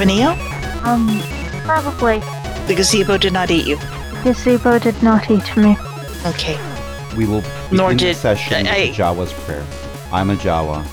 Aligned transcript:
Vanille? 0.00 0.32
Um, 0.86 1.20
probably. 1.64 2.20
The 2.66 2.74
gazebo 2.74 3.18
did 3.18 3.32
not 3.34 3.50
eat 3.50 3.66
you. 3.66 3.76
The 3.76 4.20
gazebo 4.32 4.78
did 4.78 5.02
not 5.02 5.30
eat 5.30 5.54
me. 5.56 5.76
Okay. 6.24 6.58
We 7.16 7.26
will 7.26 7.42
begin 7.42 7.76
Nor 7.76 7.90
the 7.90 7.96
did- 7.98 8.16
session 8.16 8.66
I- 8.66 8.86
with 8.86 8.96
Jawa's 8.96 9.32
prayer. 9.44 9.64
I'm 10.12 10.30
a 10.30 10.36
Jawa, 10.36 10.84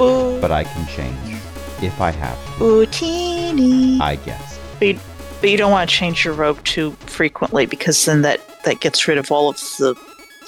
Ooh, 0.00 0.40
but 0.40 0.50
I 0.50 0.64
can 0.64 0.86
change 0.88 1.40
if 1.82 2.00
I 2.00 2.10
have 2.10 2.58
to. 2.58 2.64
ooh, 2.64 2.86
teeny. 2.86 3.98
I 4.00 4.16
guess. 4.16 4.58
But 4.80 5.50
you 5.50 5.56
don't 5.56 5.70
want 5.70 5.88
to 5.88 5.94
change 5.96 6.24
your 6.24 6.34
robe 6.34 6.62
too 6.64 6.90
frequently 7.06 7.66
because 7.66 8.04
then 8.04 8.22
that 8.22 8.40
that 8.64 8.80
gets 8.80 9.06
rid 9.06 9.16
of 9.18 9.30
all 9.30 9.48
of 9.48 9.56
the. 9.78 9.94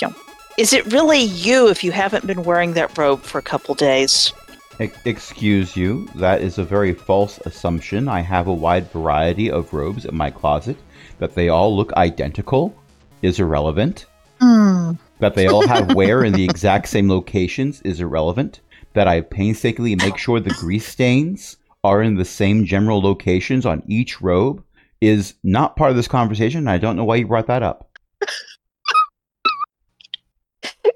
You 0.02 0.08
know, 0.08 0.14
is 0.58 0.72
it 0.72 0.84
really 0.92 1.20
you 1.20 1.68
if 1.68 1.84
you 1.84 1.92
haven't 1.92 2.26
been 2.26 2.42
wearing 2.42 2.72
that 2.74 2.96
robe 2.98 3.22
for 3.22 3.38
a 3.38 3.42
couple 3.42 3.74
days? 3.74 4.32
Excuse 4.78 5.76
you. 5.76 6.08
That 6.14 6.40
is 6.40 6.58
a 6.58 6.64
very 6.64 6.94
false 6.94 7.38
assumption. 7.38 8.08
I 8.08 8.20
have 8.20 8.46
a 8.46 8.54
wide 8.54 8.90
variety 8.92 9.50
of 9.50 9.72
robes 9.72 10.04
in 10.04 10.16
my 10.16 10.30
closet. 10.30 10.76
That 11.18 11.34
they 11.34 11.48
all 11.48 11.76
look 11.76 11.92
identical 11.94 12.76
is 13.22 13.40
irrelevant. 13.40 14.06
Hmm. 14.40 14.92
That 15.18 15.34
they 15.34 15.48
all 15.48 15.66
have 15.66 15.94
wear 15.96 16.22
in 16.22 16.32
the 16.32 16.44
exact 16.44 16.88
same 16.88 17.08
locations 17.08 17.82
is 17.82 18.00
irrelevant. 18.00 18.60
That 18.92 19.08
I 19.08 19.22
painstakingly 19.22 19.96
make 19.96 20.16
sure 20.16 20.38
the 20.38 20.50
grease 20.50 20.86
stains 20.86 21.56
are 21.82 22.02
in 22.02 22.14
the 22.14 22.24
same 22.24 22.64
general 22.64 23.00
locations 23.00 23.66
on 23.66 23.82
each 23.88 24.20
robe 24.20 24.62
is 25.00 25.34
not 25.42 25.76
part 25.76 25.90
of 25.90 25.96
this 25.96 26.08
conversation. 26.08 26.68
I 26.68 26.78
don't 26.78 26.96
know 26.96 27.04
why 27.04 27.16
you 27.16 27.26
brought 27.26 27.46
that 27.48 27.62
up. 27.62 27.98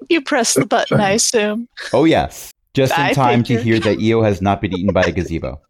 You 0.09 0.21
press 0.21 0.53
the 0.53 0.65
button, 0.65 0.99
I 0.99 1.11
assume. 1.11 1.67
Oh, 1.91 2.03
yes. 2.03 2.53
Just 2.73 2.97
in 2.97 3.05
I 3.05 3.13
time 3.13 3.43
to 3.43 3.61
hear 3.61 3.79
that 3.79 3.99
Io 4.01 4.23
has 4.23 4.41
not 4.41 4.59
been 4.59 4.73
eaten 4.73 4.91
by 4.91 5.03
a 5.03 5.11
gazebo. 5.11 5.61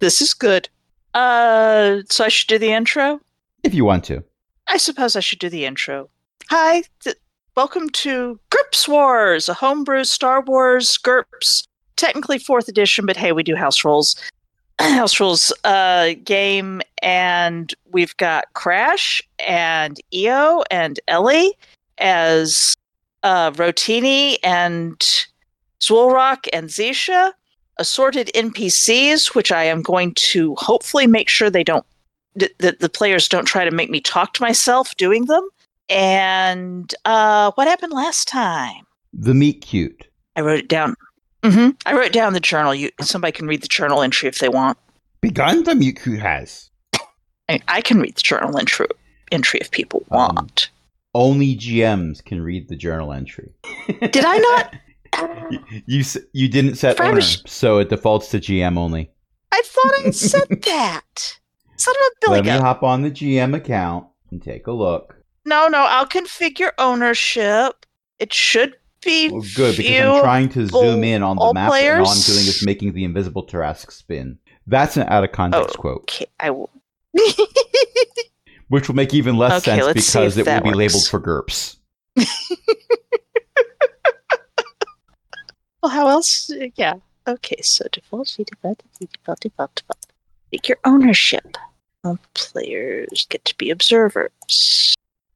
This 0.00 0.20
is 0.20 0.34
good. 0.34 0.68
Uh, 1.14 1.98
so 2.10 2.24
I 2.24 2.28
should 2.28 2.48
do 2.48 2.58
the 2.58 2.72
intro. 2.72 3.20
If 3.62 3.72
you 3.72 3.84
want 3.84 4.04
to. 4.04 4.24
I 4.66 4.76
suppose 4.76 5.14
I 5.14 5.20
should 5.20 5.38
do 5.38 5.48
the 5.48 5.64
intro. 5.64 6.08
Hi, 6.50 6.82
th- 7.00 7.16
welcome 7.56 7.88
to 7.90 8.38
GURPS 8.50 8.88
Wars, 8.88 9.48
a 9.48 9.54
homebrew 9.54 10.04
Star 10.04 10.40
Wars 10.42 10.98
GURPS, 10.98 11.66
technically 11.96 12.38
fourth 12.38 12.68
edition, 12.68 13.06
but 13.06 13.16
hey, 13.16 13.32
we 13.32 13.42
do 13.42 13.54
house 13.54 13.84
rules. 13.84 14.16
house 14.80 15.20
rules 15.20 15.52
uh, 15.64 16.14
game, 16.24 16.80
and 17.00 17.74
we've 17.92 18.16
got 18.16 18.52
Crash 18.54 19.22
and 19.38 20.00
Io 20.14 20.64
and 20.70 20.98
Ellie 21.06 21.52
as 21.98 22.76
uh, 23.22 23.50
Rotini 23.52 24.36
and 24.42 25.26
Dzwolrhak 25.80 26.48
and 26.52 26.68
Zisha, 26.68 27.32
assorted 27.78 28.30
NPCs, 28.34 29.34
which 29.34 29.52
I 29.52 29.64
am 29.64 29.82
going 29.82 30.14
to 30.14 30.54
hopefully 30.56 31.06
make 31.06 31.28
sure 31.28 31.48
they 31.50 31.64
don't 31.64 31.86
that 32.58 32.78
the 32.80 32.88
players 32.88 33.28
don't 33.28 33.46
try 33.46 33.64
to 33.64 33.70
make 33.72 33.90
me 33.90 34.00
talk 34.00 34.32
to 34.34 34.42
myself 34.42 34.96
doing 34.96 35.24
them. 35.26 35.48
And 35.88 36.94
uh, 37.04 37.50
what 37.56 37.66
happened 37.66 37.92
last 37.92 38.28
time? 38.28 38.84
The 39.12 39.34
meet 39.34 39.62
cute. 39.62 40.06
I 40.36 40.42
wrote 40.42 40.60
it 40.60 40.68
down. 40.68 40.94
hmm 41.44 41.70
I 41.86 41.94
wrote 41.94 42.12
down 42.12 42.34
the 42.34 42.40
journal. 42.40 42.74
You 42.74 42.90
somebody 43.00 43.32
can 43.32 43.46
read 43.46 43.62
the 43.62 43.68
journal 43.68 44.02
entry 44.02 44.28
if 44.28 44.38
they 44.38 44.48
want. 44.48 44.78
Begun 45.20 45.64
the 45.64 45.74
meet 45.74 46.00
cute 46.00 46.20
has. 46.20 46.70
I, 47.48 47.60
I 47.66 47.80
can 47.80 47.98
read 48.00 48.14
the 48.16 48.22
journal 48.22 48.56
entry 48.58 48.86
entry 49.32 49.58
if 49.60 49.70
people 49.70 50.04
Um, 50.10 50.34
want. 50.34 50.70
Only 51.14 51.56
GMs 51.56 52.22
can 52.24 52.40
read 52.40 52.68
the 52.68 52.76
journal 52.76 53.12
entry. 53.12 53.50
Did 54.00 54.24
I 54.24 54.36
not? 54.38 54.74
You 55.86 56.04
you, 56.32 56.48
didn't 56.48 56.76
set 56.76 56.96
Fred 56.96 57.10
owner, 57.10 57.20
so 57.20 57.78
it 57.78 57.88
defaults 57.88 58.30
to 58.30 58.38
GM 58.38 58.76
only. 58.76 59.10
I 59.50 59.62
thought 59.64 60.06
I 60.06 60.10
said 60.10 60.48
that. 60.62 61.38
Son 61.76 61.94
of 61.94 62.00
a 62.00 62.10
billy 62.20 62.42
Let 62.42 62.44
me 62.44 62.60
hop 62.60 62.82
on 62.82 63.02
the 63.02 63.10
GM 63.10 63.56
account 63.56 64.06
and 64.30 64.42
take 64.42 64.66
a 64.66 64.72
look. 64.72 65.16
No, 65.44 65.68
no, 65.68 65.78
I'll 65.78 66.06
configure 66.06 66.72
ownership. 66.78 67.86
It 68.18 68.32
should 68.32 68.74
be 69.04 69.30
Well, 69.30 69.44
good 69.54 69.76
because 69.76 70.16
I'm 70.16 70.22
trying 70.22 70.48
to 70.50 70.66
zoom 70.66 71.04
in 71.04 71.22
on 71.22 71.36
the 71.36 71.52
map, 71.54 71.72
and 71.72 72.00
all 72.00 72.08
I'm 72.08 72.20
doing 72.20 72.46
is 72.46 72.64
making 72.64 72.92
the 72.92 73.04
invisible 73.04 73.46
Tarrasque 73.46 73.92
spin. 73.92 74.38
That's 74.66 74.96
an 74.96 75.08
out 75.08 75.24
of 75.24 75.32
context 75.32 75.76
oh, 75.78 75.80
quote, 75.80 76.00
Okay, 76.02 76.26
I 76.40 76.50
will. 76.50 76.70
which 78.68 78.88
will 78.88 78.96
make 78.96 79.14
even 79.14 79.36
less 79.36 79.66
Okay, 79.66 79.80
sense 79.80 79.94
because 79.94 80.36
it 80.36 80.46
will 80.46 80.60
be 80.60 80.68
works. 80.68 80.76
labeled 80.76 81.06
for 81.08 81.20
GURPS. 81.20 81.76
Well, 85.82 85.90
how 85.90 86.08
else? 86.08 86.50
Yeah. 86.76 86.94
Okay, 87.26 87.60
so 87.62 87.86
default, 87.92 88.34
default, 88.36 88.82
default, 88.98 89.40
default, 89.40 89.74
default. 89.74 90.06
Take 90.50 90.68
your 90.68 90.78
ownership. 90.84 91.56
All 92.04 92.18
players 92.34 93.26
get 93.28 93.44
to 93.44 93.56
be 93.56 93.70
observers. 93.70 94.94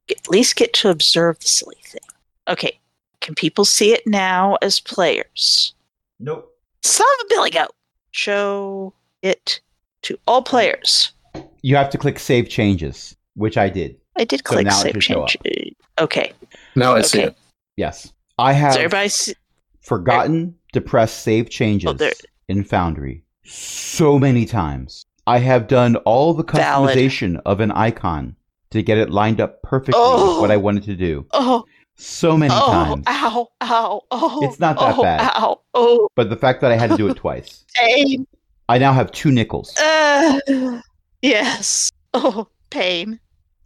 At 0.09 0.29
least 0.29 0.55
get 0.55 0.73
to 0.73 0.89
observe 0.89 1.39
the 1.39 1.47
silly 1.47 1.77
thing. 1.83 2.01
Okay, 2.47 2.79
can 3.21 3.35
people 3.35 3.63
see 3.63 3.93
it 3.93 4.01
now 4.05 4.57
as 4.61 4.79
players? 4.79 5.73
Nope. 6.19 6.49
Son 6.81 7.07
of 7.19 7.25
a 7.25 7.29
billy 7.29 7.51
goat! 7.51 7.73
Show 8.11 8.93
it 9.21 9.61
to 10.03 10.17
all 10.27 10.41
players. 10.41 11.11
You 11.61 11.75
have 11.75 11.89
to 11.91 11.97
click 11.97 12.19
Save 12.19 12.49
Changes, 12.49 13.15
which 13.35 13.57
I 13.57 13.69
did. 13.69 13.95
I 14.17 14.25
did 14.25 14.43
click 14.43 14.65
now 14.65 14.79
it 14.79 14.81
save 14.81 14.93
should 14.93 15.03
show 15.03 15.25
change. 15.25 15.75
Okay, 15.99 16.33
Now 16.75 16.95
I 16.95 17.01
see 17.01 17.21
it. 17.21 17.37
Yes, 17.77 18.11
I 18.37 18.53
have 18.53 18.73
so 18.73 18.79
everybody. 18.79 19.09
See, 19.09 19.35
forgotten 19.83 20.55
to 20.73 20.81
press 20.81 21.13
Save 21.13 21.49
Changes 21.49 22.01
Oh, 22.01 22.09
in 22.47 22.63
Foundry 22.63 23.23
so 23.45 24.17
many 24.17 24.45
times. 24.45 25.05
I 25.27 25.39
have 25.39 25.67
done 25.67 25.95
all 25.97 26.33
the 26.33 26.43
Valid. 26.43 26.97
customization 26.97 27.41
of 27.45 27.59
an 27.59 27.71
icon 27.71 28.35
to 28.71 28.81
get 28.81 28.97
it 28.97 29.09
lined 29.09 29.39
up 29.39 29.61
perfectly 29.61 29.93
Oh. 30.03 30.33
with 30.33 30.41
what 30.41 30.51
I 30.51 30.57
wanted 30.57 30.83
to 30.83 30.95
do. 30.95 31.25
oh, 31.31 31.63
So 31.95 32.35
many 32.37 32.53
oh, 32.53 32.71
times. 32.71 33.03
ow, 33.07 33.47
ow, 33.61 34.01
oh. 34.11 34.39
It's 34.43 34.59
not 34.59 34.77
that 34.79 34.95
oh, 34.97 35.03
bad. 35.03 35.21
Ow, 35.35 35.61
oh, 35.73 36.07
But 36.15 36.29
the 36.29 36.35
fact 36.37 36.61
that 36.61 36.71
I 36.71 36.77
had 36.77 36.89
to 36.89 36.97
do 36.97 37.07
it 37.07 37.15
twice. 37.25 37.65
pain. 37.75 38.25
I 38.69 38.77
now 38.77 38.93
have 38.93 39.11
two 39.11 39.31
nickels. 39.31 39.75
Uh, 39.77 40.39
yes. 41.21 41.91
Oh, 42.13 42.47
pain. 42.69 43.19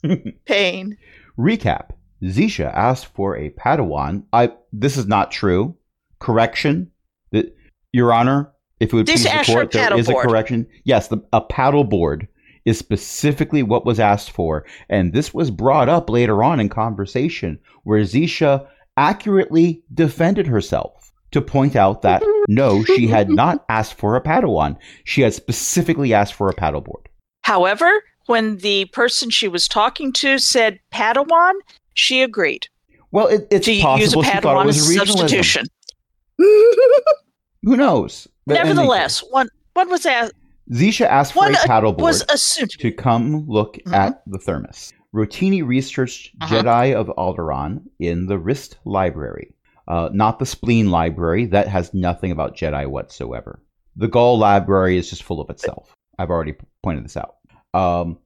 pain. 0.46 0.98
Recap. 1.38 1.92
Zisha 2.24 2.74
asked 2.74 3.06
for 3.08 3.38
a 3.38 3.52
Padawan. 3.52 4.24
I 4.34 4.52
this 4.74 4.98
is 4.98 5.06
not 5.06 5.32
true. 5.32 5.76
Correction. 6.20 6.92
The, 7.32 7.52
Your 7.94 8.14
Honor, 8.14 8.52
if 8.80 8.94
it 8.94 8.96
would 8.96 9.06
please 9.08 9.24
the 9.24 9.44
court, 9.46 9.72
there 9.72 9.98
is 9.98 10.10
a 10.10 10.14
correction. 10.14 10.68
Yes, 10.84 11.08
the, 11.08 11.18
a 11.34 11.42
paddle 11.42 11.84
board 11.84 12.28
is 12.66 12.78
specifically 12.78 13.64
what 13.64 13.86
was 13.86 14.00
asked 14.00 14.32
for, 14.32 14.66
and 14.90 15.14
this 15.14 15.34
was 15.34 15.50
brought 15.50 15.90
up 15.90 16.10
later 16.10 16.44
on 16.44 16.60
in 16.60 16.70
conversation 16.70 17.60
where 17.84 18.02
Zisha 18.02 18.68
accurately 18.98 19.82
defended 19.94 20.48
herself 20.48 21.12
to 21.32 21.42
point 21.42 21.76
out 21.76 22.02
that 22.02 22.24
no, 22.48 22.84
she 22.84 23.08
had 23.08 23.30
not 23.30 23.66
asked 23.70 23.94
for 23.94 24.16
a 24.16 24.22
Padawan. 24.22 24.78
She 25.06 25.22
had 25.22 25.34
specifically 25.34 26.14
asked 26.14 26.34
for 26.34 26.50
a 26.50 26.54
paddleboard. 26.54 27.06
However, 27.44 27.90
when 28.26 28.58
the 28.58 28.86
person 28.86 29.30
she 29.30 29.48
was 29.48 29.68
talking 29.68 30.12
to 30.14 30.38
said 30.38 30.80
Padawan, 30.94 31.54
she 31.94 32.22
agreed 32.22 32.68
Well, 33.12 33.28
it, 33.28 33.48
it's 33.50 33.66
to 33.66 33.74
use 33.74 33.82
a 33.82 33.86
possible 33.86 34.24
she 34.24 34.40
thought 34.40 34.64
it 34.64 34.66
was 34.66 34.78
as 34.78 34.96
a 34.96 35.00
a 35.00 35.06
regionalism. 35.06 35.68
Substitution. 36.40 37.04
Who 37.64 37.76
knows? 37.78 38.28
But 38.46 38.56
Nevertheless, 38.56 39.22
case, 39.22 39.30
one 39.32 39.50
one 39.74 39.90
was 39.90 40.06
asked, 40.06 40.34
Zisha 40.72 41.06
asked 41.06 41.34
for 41.34 41.48
a 41.50 41.54
paddleboard 41.54 41.98
was 42.00 42.24
assumed. 42.30 42.72
to 42.80 42.92
come 42.92 43.46
look 43.48 43.78
Mhm. 43.86 43.94
at 43.94 44.22
the 44.28 44.38
thermos. 44.40 44.94
Rotini 45.16 45.66
researched 45.66 46.32
Uh-huh. 46.42 46.56
Jedi 46.64 46.94
of 46.94 47.08
Alderaan 47.18 47.82
in 48.00 48.28
the 48.28 48.38
Wrist 48.38 48.78
Library, 48.86 49.54
uh, 49.88 50.10
not 50.14 50.40
the 50.40 50.46
Spleen 50.46 50.92
Library. 50.92 51.46
That 51.46 51.68
has 51.68 51.94
nothing 51.94 52.32
about 52.32 52.56
Jedi 52.56 52.88
whatsoever. 52.88 53.62
The 53.96 54.08
Gaul 54.08 54.38
Library 54.38 54.98
is 54.98 55.10
just 55.10 55.24
full 55.24 55.42
of 55.42 55.50
itself. 55.50 55.94
I've 56.20 56.30
already 56.30 56.56
pointed 56.84 57.04
this 57.06 57.18
out. 57.18 57.36
Um, 57.74 58.20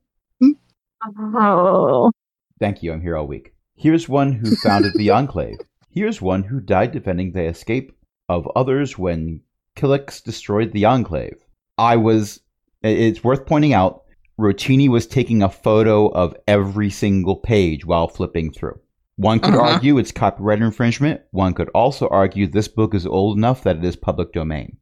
Oh. 1.04 2.12
Thank 2.60 2.84
you. 2.84 2.94
I'm 2.94 3.02
here 3.02 3.18
all 3.18 3.26
week. 3.26 3.54
Here's 3.76 4.08
one 4.08 4.34
who 4.34 4.56
founded 4.58 4.94
the 4.96 5.10
Enclave. 5.18 5.58
Here's 5.90 6.22
one 6.22 6.44
who 6.44 6.60
died 6.60 6.92
defending 6.92 7.32
the 7.32 7.44
escape 7.46 7.92
of 8.32 8.48
others 8.56 8.98
when 8.98 9.42
Killix 9.76 10.24
destroyed 10.24 10.72
the 10.72 10.86
Enclave. 10.86 11.38
I 11.78 11.96
was. 11.98 12.40
It's 12.84 13.24
worth 13.24 13.46
pointing 13.46 13.74
out. 13.74 14.04
Rotini 14.40 14.90
was 14.90 15.06
taking 15.06 15.44
a 15.44 15.50
photo 15.50 16.08
of 16.08 16.36
every 16.48 16.90
single 16.90 17.36
page 17.36 17.86
while 17.86 18.08
flipping 18.08 18.52
through. 18.52 18.80
One 19.18 19.40
could 19.40 19.54
Uh-huh. 19.54 19.74
argue 19.74 19.98
it's 20.00 20.12
copyright 20.12 20.62
infringement. 20.62 21.22
One 21.32 21.54
could 21.54 21.70
also 21.76 22.08
argue 22.08 22.48
this 22.48 22.68
book 22.68 22.96
is 22.96 23.06
old 23.06 23.38
enough 23.38 23.62
that 23.64 23.78
it 23.78 23.86
is 23.86 23.96
public 23.96 24.32
domain. 24.34 24.78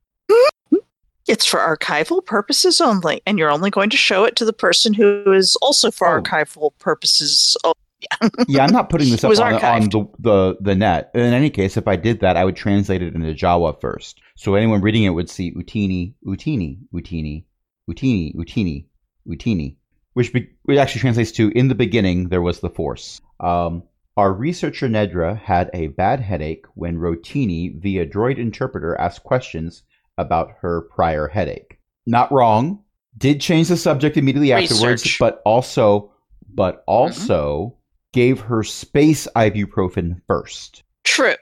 It's 1.27 1.45
for 1.45 1.59
archival 1.59 2.25
purposes 2.25 2.79
only, 2.81 3.21
and 3.27 3.37
you're 3.37 3.51
only 3.51 3.69
going 3.69 3.89
to 3.91 3.97
show 3.97 4.23
it 4.23 4.35
to 4.37 4.45
the 4.45 4.53
person 4.53 4.93
who 4.93 5.31
is 5.31 5.55
also 5.61 5.91
for 5.91 6.07
Oh. 6.07 6.21
archival 6.21 6.71
purposes. 6.79 7.55
Oh, 8.21 8.29
yeah, 8.47 8.63
I'm 8.63 8.71
not 8.71 8.89
putting 8.89 9.09
this 9.09 9.23
up 9.25 9.31
on, 9.39 9.53
on 9.55 9.89
the, 9.89 10.05
the 10.19 10.57
the 10.61 10.75
net. 10.75 11.11
In 11.13 11.33
any 11.33 11.49
case, 11.49 11.77
if 11.77 11.87
I 11.87 11.95
did 11.95 12.21
that, 12.21 12.37
I 12.37 12.45
would 12.45 12.55
translate 12.55 13.01
it 13.01 13.13
into 13.13 13.33
Jawa 13.33 13.79
first, 13.79 14.21
so 14.35 14.55
anyone 14.55 14.81
reading 14.81 15.03
it 15.03 15.09
would 15.09 15.29
see 15.29 15.51
Utini, 15.53 16.13
Utini, 16.25 16.79
Utini, 16.93 17.43
Utini, 17.89 18.35
Utini, 18.35 18.85
Utini, 19.27 19.75
which, 20.13 20.31
be- 20.33 20.49
which 20.63 20.77
actually 20.77 21.01
translates 21.01 21.31
to 21.33 21.49
"In 21.55 21.67
the 21.67 21.75
beginning 21.75 22.29
there 22.29 22.41
was 22.41 22.59
the 22.61 22.69
Force." 22.69 23.19
Um, 23.39 23.83
our 24.17 24.33
researcher 24.33 24.87
Nedra 24.87 25.37
had 25.39 25.69
a 25.73 25.87
bad 25.87 26.19
headache 26.19 26.65
when 26.75 26.97
Rotini, 26.97 27.79
via 27.81 28.05
droid 28.05 28.37
interpreter, 28.37 28.95
asked 28.99 29.23
questions 29.23 29.83
about 30.17 30.51
her 30.61 30.81
prior 30.81 31.27
headache. 31.27 31.79
Not 32.05 32.31
wrong. 32.31 32.83
Did 33.17 33.39
change 33.41 33.69
the 33.69 33.77
subject 33.77 34.17
immediately 34.17 34.51
afterwards, 34.53 35.03
Research. 35.03 35.19
but 35.19 35.41
also, 35.45 36.11
but 36.53 36.83
also 36.85 37.75
gave 38.13 38.39
her 38.41 38.63
space 38.63 39.27
ibuprofen 39.35 40.21
first. 40.27 40.83
True. 41.03 41.35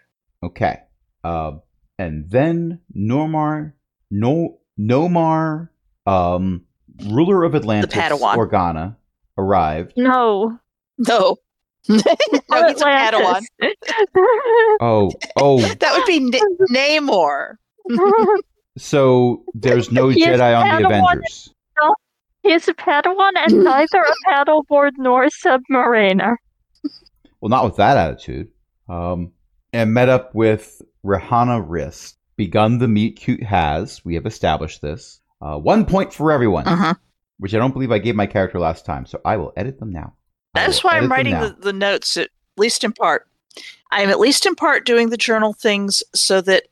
Okay. 0.44 0.78
Um, 1.24 1.62
and 1.98 2.30
then 2.30 2.80
Normar, 2.96 3.74
no, 4.12 4.60
Nomar, 4.80 5.70
um, 6.06 6.66
ruler 7.06 7.44
of 7.44 7.56
Atlantis, 7.56 7.94
Padawan. 7.94 8.36
Organa, 8.36 8.96
arrived. 9.38 9.94
No. 9.98 10.60
No. 10.98 11.38
no, 11.90 11.98
he's 11.98 12.82
a 12.82 12.86
Padawan. 12.86 13.42
Oh, 14.80 15.12
oh, 15.38 15.60
That 15.62 15.94
would 15.98 16.06
be 16.06 16.18
N- 16.18 16.32
Namor. 16.72 17.56
so 18.78 19.44
there's 19.54 19.92
no 19.92 20.10
He 20.10 20.24
Jedi 20.24 20.56
on 20.60 20.82
the 20.82 20.88
Padawan. 20.88 21.04
Avengers. 21.14 21.54
He's 22.44 22.68
a 22.68 22.74
Padawan 22.74 23.32
and 23.36 23.64
neither 23.64 24.00
a 24.00 24.30
paddleboard 24.30 24.92
nor 24.98 25.24
a 25.26 25.30
submariner. 25.30 26.36
Well, 27.42 27.50
not 27.50 27.66
with 27.66 27.76
that 27.78 27.98
attitude. 27.98 28.50
Um, 28.90 29.32
and 29.74 29.94
met 29.94 30.10
up 30.10 30.34
with 30.34 30.82
Rehana 31.06 31.64
Wrist. 31.66 32.18
Begun 32.38 32.78
the 32.78 32.88
meet 32.88 33.18
cute 33.18 33.44
has. 33.44 34.04
We 34.06 34.16
have 34.16 34.26
established 34.26 34.82
this. 34.82 35.20
Uh, 35.42 35.58
one 35.58 35.86
point 35.86 36.14
for 36.14 36.32
everyone, 36.32 36.68
Uh-huh. 36.68 36.94
which 37.38 37.54
I 37.54 37.58
don't 37.58 37.74
believe 37.74 37.92
I 37.92 38.00
gave 38.00 38.16
my 38.16 38.28
character 38.28 38.60
last 38.60 38.86
time, 38.86 39.06
so 39.06 39.20
I 39.26 39.38
will 39.38 39.54
edit 39.58 39.80
them 39.80 39.92
now. 39.92 40.14
That's 40.54 40.84
why 40.84 40.98
I'm 40.98 41.12
writing 41.12 41.34
the, 41.34 41.56
the 41.60 41.74
notes, 41.74 42.18
at 42.18 42.30
least 42.58 42.84
in 42.84 42.94
part. 42.94 43.28
I 43.92 44.02
am 44.02 44.10
at 44.10 44.20
least 44.20 44.46
in 44.46 44.56
part 44.56 44.86
doing 44.86 45.10
the 45.10 45.18
journal 45.18 45.54
things 45.54 46.04
so 46.16 46.42
that 46.42 46.64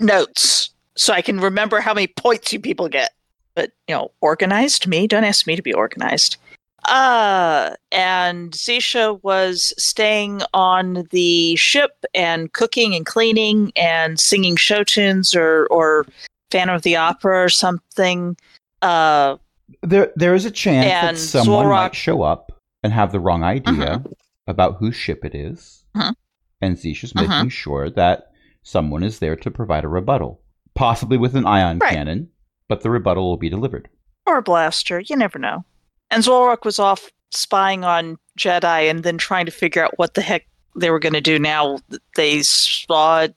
notes, 0.00 0.70
so 0.96 1.12
I 1.12 1.22
can 1.22 1.40
remember 1.40 1.80
how 1.80 1.94
many 1.94 2.06
points 2.06 2.52
you 2.52 2.60
people 2.60 2.88
get. 2.88 3.10
But, 3.54 3.72
you 3.88 3.94
know, 3.94 4.12
organized 4.20 4.86
me. 4.86 5.06
Don't 5.06 5.24
ask 5.24 5.46
me 5.46 5.56
to 5.56 5.62
be 5.62 5.72
organized. 5.72 6.36
Uh, 6.84 7.74
and 7.92 8.52
Zisha 8.52 9.22
was 9.22 9.72
staying 9.78 10.42
on 10.54 11.06
the 11.10 11.56
ship 11.56 12.04
and 12.14 12.52
cooking 12.52 12.94
and 12.94 13.04
cleaning 13.04 13.72
and 13.76 14.18
singing 14.20 14.56
show 14.56 14.84
tunes 14.84 15.34
or, 15.34 15.66
or 15.70 16.06
Phantom 16.50 16.76
of 16.76 16.82
the 16.82 16.96
Opera 16.96 17.44
or 17.44 17.48
something. 17.48 18.36
Uh, 18.82 19.36
There, 19.82 20.12
there 20.16 20.34
is 20.34 20.44
a 20.44 20.50
chance 20.50 20.86
that 20.86 21.18
someone 21.18 21.66
Zorak- 21.66 21.70
might 21.70 21.94
show 21.94 22.22
up 22.22 22.52
and 22.82 22.92
have 22.92 23.12
the 23.12 23.20
wrong 23.20 23.42
idea 23.42 23.72
Mhm. 23.98 24.12
about 24.46 24.76
whose 24.78 24.94
ship 24.96 25.24
it 25.24 25.34
is. 25.34 25.84
Mhm. 25.96 26.14
and 26.60 26.76
Zisha's 26.76 27.12
Mhm. 27.12 27.28
making 27.28 27.48
sure 27.50 27.88
that 27.90 28.32
someone 28.64 29.02
is 29.04 29.18
there 29.20 29.36
to 29.36 29.50
provide 29.50 29.84
a 29.84 29.88
rebuttal, 29.88 30.40
possibly 30.74 31.16
with 31.16 31.34
an 31.36 31.46
ion 31.46 31.78
Right. 31.78 31.92
cannon, 31.92 32.30
but 32.68 32.82
the 32.82 32.90
rebuttal 32.90 33.28
will 33.28 33.36
be 33.36 33.48
delivered. 33.50 33.88
or 34.26 34.36
a 34.38 34.42
blaster. 34.42 35.00
You 35.00 35.16
never 35.16 35.38
know. 35.38 35.64
And 36.10 36.22
Dzwolrhak 36.22 36.64
was 36.64 36.78
off 36.78 37.10
spying 37.30 37.84
on 37.84 38.18
Jedi 38.38 38.90
and 38.90 39.02
then 39.02 39.18
trying 39.18 39.46
to 39.46 39.52
figure 39.52 39.84
out 39.84 39.98
what 39.98 40.14
the 40.14 40.22
heck 40.22 40.46
they 40.76 40.90
were 40.90 40.98
going 40.98 41.12
to 41.12 41.20
do 41.20 41.38
now. 41.38 41.78
that 41.88 42.00
They 42.16 42.42
saw 42.42 43.28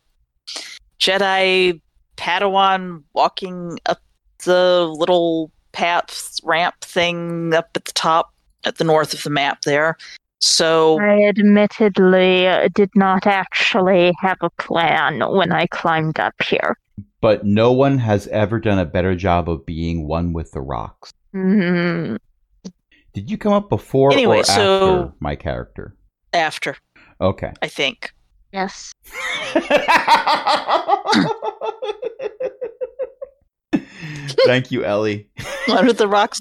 Jedi 1.00 1.82
Padawan 2.18 3.04
walking 3.14 3.80
up 3.88 4.00
the 4.46 4.86
little 4.98 5.52
path 5.72 6.38
ramp 6.44 6.76
thing 6.82 7.54
up 7.54 7.70
at 7.76 7.86
the 7.86 7.92
top 7.94 8.34
at 8.64 8.78
the 8.78 8.84
north 8.84 9.14
of 9.14 9.24
the 9.24 9.30
map 9.30 9.62
there. 9.64 9.98
So 10.40 11.00
I 11.00 11.28
admittedly 11.28 12.48
uh, 12.48 12.70
did 12.74 12.90
not 12.96 13.28
actually 13.28 14.14
have 14.20 14.38
a 14.42 14.50
plan 14.52 15.22
when 15.22 15.52
I 15.52 15.68
climbed 15.68 16.20
up 16.20 16.34
here. 16.42 16.78
But 17.22 17.46
no 17.46 17.72
one 17.72 18.00
has 18.00 18.28
ever 18.28 18.60
done 18.60 18.80
a 18.80 18.86
better 18.86 19.16
job 19.16 19.48
of 19.48 19.66
being 19.66 20.08
one 20.08 20.34
with 20.34 20.52
the 20.52 20.62
rocks. 20.62 21.14
Hmm. 21.32 22.16
Did 23.14 23.30
you 23.30 23.38
come 23.38 23.54
up 23.54 23.70
before 23.70 24.14
Anyway, 24.14 24.40
or 24.40 24.44
so- 24.44 24.54
after 25.04 25.14
my 25.20 25.36
character? 25.36 25.96
after, 26.34 26.76
Okay. 27.20 27.52
I 27.62 27.68
think. 27.68 28.14
Yes. 28.54 28.92
Thank 34.46 34.72
you, 34.72 34.84
Ellie. 34.84 35.30
One 35.68 35.86
with 35.88 35.98
the 35.98 36.08
rocks. 36.08 36.40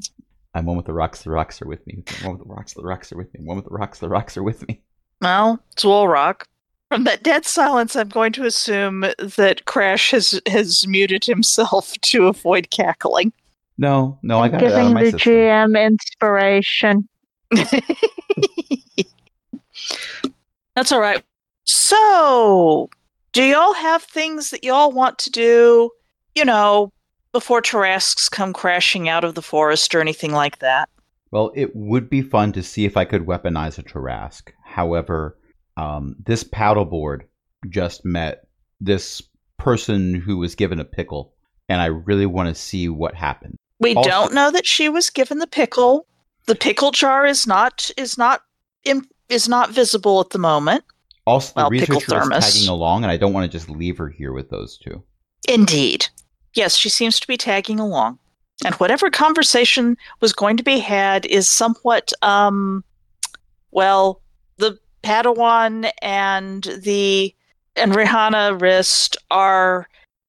I'm 0.54 0.66
one 0.66 0.76
with 0.76 0.86
the 0.86 0.92
rocks. 0.92 1.22
The 1.22 1.30
rocks 1.30 1.62
are 1.62 1.66
with 1.66 1.86
me. 1.86 2.02
One 2.22 2.36
with 2.36 2.46
the 2.46 2.52
rocks. 2.52 2.74
The 2.74 2.82
rocks 2.82 3.12
are 3.12 3.16
with 3.16 3.32
me. 3.34 3.40
One 3.44 3.56
with 3.56 3.66
the 3.66 3.70
rocks. 3.70 4.00
The 4.00 4.08
rocks 4.08 4.36
are 4.36 4.42
with 4.42 4.66
me. 4.66 4.80
Well, 5.20 5.62
it's 5.70 5.84
all 5.84 6.08
rock. 6.08 6.48
From 6.88 7.04
that 7.04 7.22
dead 7.22 7.44
silence, 7.44 7.94
I'm 7.94 8.08
going 8.08 8.32
to 8.32 8.44
assume 8.46 9.04
that 9.18 9.64
Crash 9.66 10.10
has 10.10 10.40
has 10.48 10.84
muted 10.88 11.24
himself 11.24 11.92
to 12.02 12.26
avoid 12.26 12.70
cackling. 12.70 13.32
No, 13.80 14.18
no, 14.22 14.38
I 14.40 14.48
got 14.50 14.62
it 14.62 14.66
out 14.66 14.72
of 14.72 14.78
Giving 14.78 14.94
my 14.94 15.04
the 15.04 15.10
system. 15.12 15.32
GM 15.32 15.86
inspiration. 15.86 17.08
That's 20.76 20.92
all 20.92 21.00
right. 21.00 21.24
So, 21.64 22.90
do 23.32 23.42
y'all 23.42 23.72
have 23.72 24.02
things 24.02 24.50
that 24.50 24.64
y'all 24.64 24.92
want 24.92 25.18
to 25.20 25.30
do, 25.30 25.90
you 26.34 26.44
know, 26.44 26.92
before 27.32 27.62
Tarrasques 27.62 28.30
come 28.30 28.52
crashing 28.52 29.08
out 29.08 29.24
of 29.24 29.34
the 29.34 29.40
forest 29.40 29.94
or 29.94 30.02
anything 30.02 30.32
like 30.32 30.58
that? 30.58 30.90
Well, 31.30 31.50
it 31.54 31.74
would 31.74 32.10
be 32.10 32.20
fun 32.20 32.52
to 32.52 32.62
see 32.62 32.84
if 32.84 32.98
I 32.98 33.06
could 33.06 33.24
weaponize 33.24 33.78
a 33.78 33.82
Tarrasque. 33.82 34.52
However, 34.62 35.38
um, 35.78 36.16
this 36.22 36.44
paddleboard 36.44 37.22
just 37.70 38.04
met 38.04 38.46
this 38.78 39.22
person 39.56 40.14
who 40.14 40.36
was 40.36 40.54
given 40.54 40.80
a 40.80 40.84
pickle, 40.84 41.32
and 41.66 41.80
I 41.80 41.86
really 41.86 42.26
want 42.26 42.50
to 42.50 42.54
see 42.54 42.90
what 42.90 43.14
happened. 43.14 43.56
We 43.80 43.94
Also- 43.94 44.08
don't 44.10 44.34
know 44.34 44.50
that 44.50 44.66
she 44.66 44.88
was 44.88 45.10
given 45.10 45.38
the 45.38 45.46
pickle. 45.46 46.06
The 46.46 46.54
pickle 46.54 46.90
jar 46.92 47.26
is 47.26 47.46
not 47.46 47.90
is 47.96 48.16
not 48.18 48.42
is 49.28 49.48
not 49.48 49.70
visible 49.70 50.20
at 50.20 50.30
the 50.30 50.38
moment. 50.38 50.84
Also, 51.26 51.52
the 51.54 51.60
Well, 51.62 51.70
pickle 51.70 51.94
researcher 51.96 52.16
is 52.16 52.22
thermos. 52.28 52.52
tagging 52.54 52.68
along, 52.68 53.04
and 53.04 53.10
I 53.10 53.16
don't 53.16 53.32
want 53.32 53.50
to 53.50 53.56
just 53.58 53.70
leave 53.70 53.96
her 53.98 54.08
here 54.08 54.32
with 54.32 54.50
those 54.50 54.76
two. 54.78 55.02
Indeed. 55.48 56.08
Yes, 56.54 56.76
she 56.76 56.88
seems 56.88 57.20
to 57.20 57.26
be 57.28 57.36
tagging 57.36 57.78
along. 57.78 58.18
And 58.64 58.74
whatever 58.76 59.08
conversation 59.10 59.96
was 60.20 60.32
going 60.32 60.56
to 60.56 60.62
be 60.62 60.80
had 60.80 61.24
is 61.26 61.48
somewhat, 61.48 62.12
um, 62.22 62.84
well, 63.70 64.20
the 64.58 64.78
Padawan 65.02 65.90
and 66.02 66.64
the 66.64 67.34
and 67.76 67.92
Rihanna 67.92 68.60
Wrist 68.60 69.16
are 69.30 69.88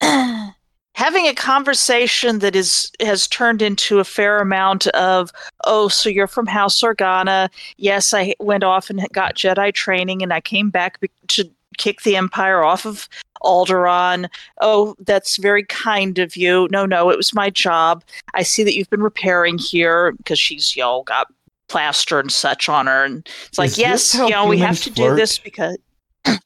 having 1.02 1.26
a 1.26 1.34
conversation 1.34 2.38
that 2.38 2.54
is 2.54 2.92
has 3.00 3.26
turned 3.26 3.60
into 3.60 3.98
a 3.98 4.04
fair 4.04 4.38
amount 4.38 4.86
of, 4.88 5.32
oh, 5.64 5.88
so 5.88 6.08
you're 6.08 6.28
from 6.28 6.46
House 6.46 6.80
Organa? 6.80 7.50
Yes, 7.76 8.14
I 8.14 8.34
went 8.38 8.62
off 8.62 8.88
and 8.88 9.04
got 9.12 9.34
Jedi 9.34 9.74
training, 9.74 10.22
and 10.22 10.32
I 10.32 10.40
came 10.40 10.70
back 10.70 11.00
to 11.26 11.50
kick 11.76 12.02
the 12.02 12.14
Empire 12.14 12.62
off 12.62 12.86
of 12.86 13.08
Alderaan. 13.42 14.28
Oh, 14.60 14.94
that's 15.00 15.38
very 15.38 15.64
kind 15.64 16.20
of 16.20 16.36
you. 16.36 16.68
No, 16.70 16.86
no, 16.86 17.10
it 17.10 17.16
was 17.16 17.34
my 17.34 17.50
job. 17.50 18.04
I 18.34 18.44
see 18.44 18.62
that 18.62 18.76
you've 18.76 18.90
been 18.90 19.02
repairing 19.02 19.58
here 19.58 20.12
because 20.12 20.38
she's, 20.38 20.76
y'all 20.76 21.02
got 21.02 21.26
plaster 21.68 22.20
and 22.20 22.30
such 22.30 22.68
on 22.68 22.86
her. 22.86 23.04
And 23.04 23.28
it's 23.48 23.58
like, 23.58 23.70
Is 23.70 23.78
yes, 23.78 24.14
you 24.14 24.30
know, 24.30 24.46
we 24.46 24.58
have 24.58 24.80
to 24.82 24.90
do 24.90 25.16
this 25.16 25.38
because. 25.38 25.78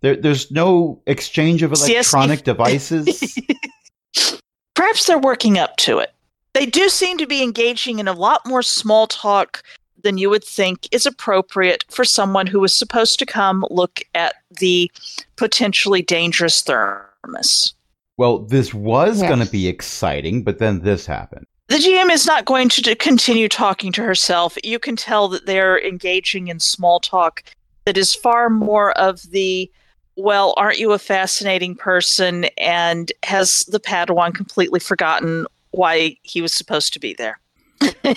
There, 0.00 0.16
there's 0.16 0.50
no 0.50 1.00
exchange 1.06 1.62
of 1.62 1.76
See, 1.76 1.92
yes, 1.92 2.12
electronic 2.12 2.40
if- 2.40 2.44
devices. 2.44 3.38
Perhaps 4.74 5.06
they're 5.06 5.18
working 5.18 5.58
up 5.58 5.76
to 5.78 5.98
it. 5.98 6.14
They 6.54 6.66
do 6.66 6.88
seem 6.88 7.18
to 7.18 7.26
be 7.26 7.42
engaging 7.42 7.98
in 7.98 8.08
a 8.08 8.12
lot 8.12 8.46
more 8.46 8.62
small 8.62 9.06
talk 9.06 9.62
than 10.02 10.18
you 10.18 10.30
would 10.30 10.44
think 10.44 10.86
is 10.92 11.04
appropriate 11.06 11.84
for 11.90 12.04
someone 12.04 12.46
who 12.46 12.60
was 12.60 12.72
supposed 12.72 13.18
to 13.18 13.26
come 13.26 13.64
look 13.70 14.00
at 14.14 14.36
the 14.58 14.90
potentially 15.36 16.02
dangerous 16.02 16.62
thermos. 16.62 17.74
well, 18.16 18.38
this 18.40 18.72
was 18.72 19.20
Yes. 19.20 19.28
going 19.28 19.44
to 19.44 19.50
be 19.52 19.68
exciting, 19.68 20.42
but 20.42 20.58
then 20.58 20.80
this 20.80 21.06
happened. 21.06 21.46
The 21.68 21.76
GM 21.76 22.10
is 22.10 22.26
not 22.26 22.44
going 22.46 22.68
to 22.70 22.94
continue 22.96 23.48
talking 23.48 23.92
to 23.92 24.02
herself. 24.02 24.56
You 24.64 24.78
can 24.78 24.96
tell 24.96 25.28
that 25.28 25.46
they're 25.46 25.80
engaging 25.84 26.48
in 26.48 26.58
small 26.60 26.98
talk 27.00 27.42
that 27.84 27.96
is 27.98 28.14
far 28.14 28.48
more 28.48 28.92
of 28.98 29.22
the, 29.30 29.70
well, 30.18 30.54
aren't 30.56 30.78
you 30.78 30.92
a 30.92 30.98
fascinating 30.98 31.74
person? 31.74 32.44
And 32.58 33.10
has 33.22 33.64
the 33.66 33.80
Padawan 33.80 34.34
completely 34.34 34.80
forgotten 34.80 35.46
why 35.70 36.16
he 36.22 36.42
was 36.42 36.52
supposed 36.52 36.92
to 36.94 37.00
be 37.00 37.14
there? 37.14 37.40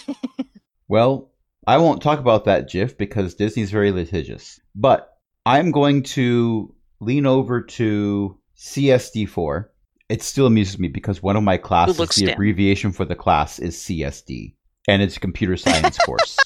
Well, 0.87 1.31
I 1.67 1.77
won't 1.77 2.01
talk 2.01 2.19
about 2.19 2.43
that 2.43 2.69
GIF 2.69 2.97
because 2.97 3.33
Disney's 3.33 3.71
very 3.71 3.93
litigious. 3.93 4.59
But 4.75 5.17
I'm 5.45 5.71
going 5.71 6.03
to 6.03 6.75
lean 6.99 7.25
over 7.25 7.61
to 7.61 8.37
CSD4 8.57 9.67
it 10.11 10.21
still 10.21 10.45
amuses 10.45 10.77
me 10.77 10.89
because 10.89 11.23
one 11.23 11.37
of 11.37 11.43
my 11.43 11.55
classes, 11.55 11.95
the 11.95 12.25
down? 12.25 12.33
abbreviation 12.33 12.91
for 12.91 13.05
the 13.05 13.15
class 13.15 13.59
is 13.59 13.77
CSD, 13.77 14.53
and 14.89 15.01
it's 15.01 15.15
a 15.15 15.21
computer 15.21 15.55
science 15.55 15.97
course. 15.99 16.37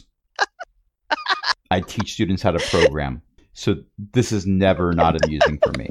I 1.71 1.81
teach 1.81 2.13
students 2.13 2.43
how 2.43 2.51
to 2.51 2.59
program, 2.59 3.23
so 3.55 3.75
this 4.13 4.31
is 4.31 4.45
never 4.45 4.93
not 4.93 5.17
amusing 5.23 5.57
for 5.63 5.71
me. 5.77 5.89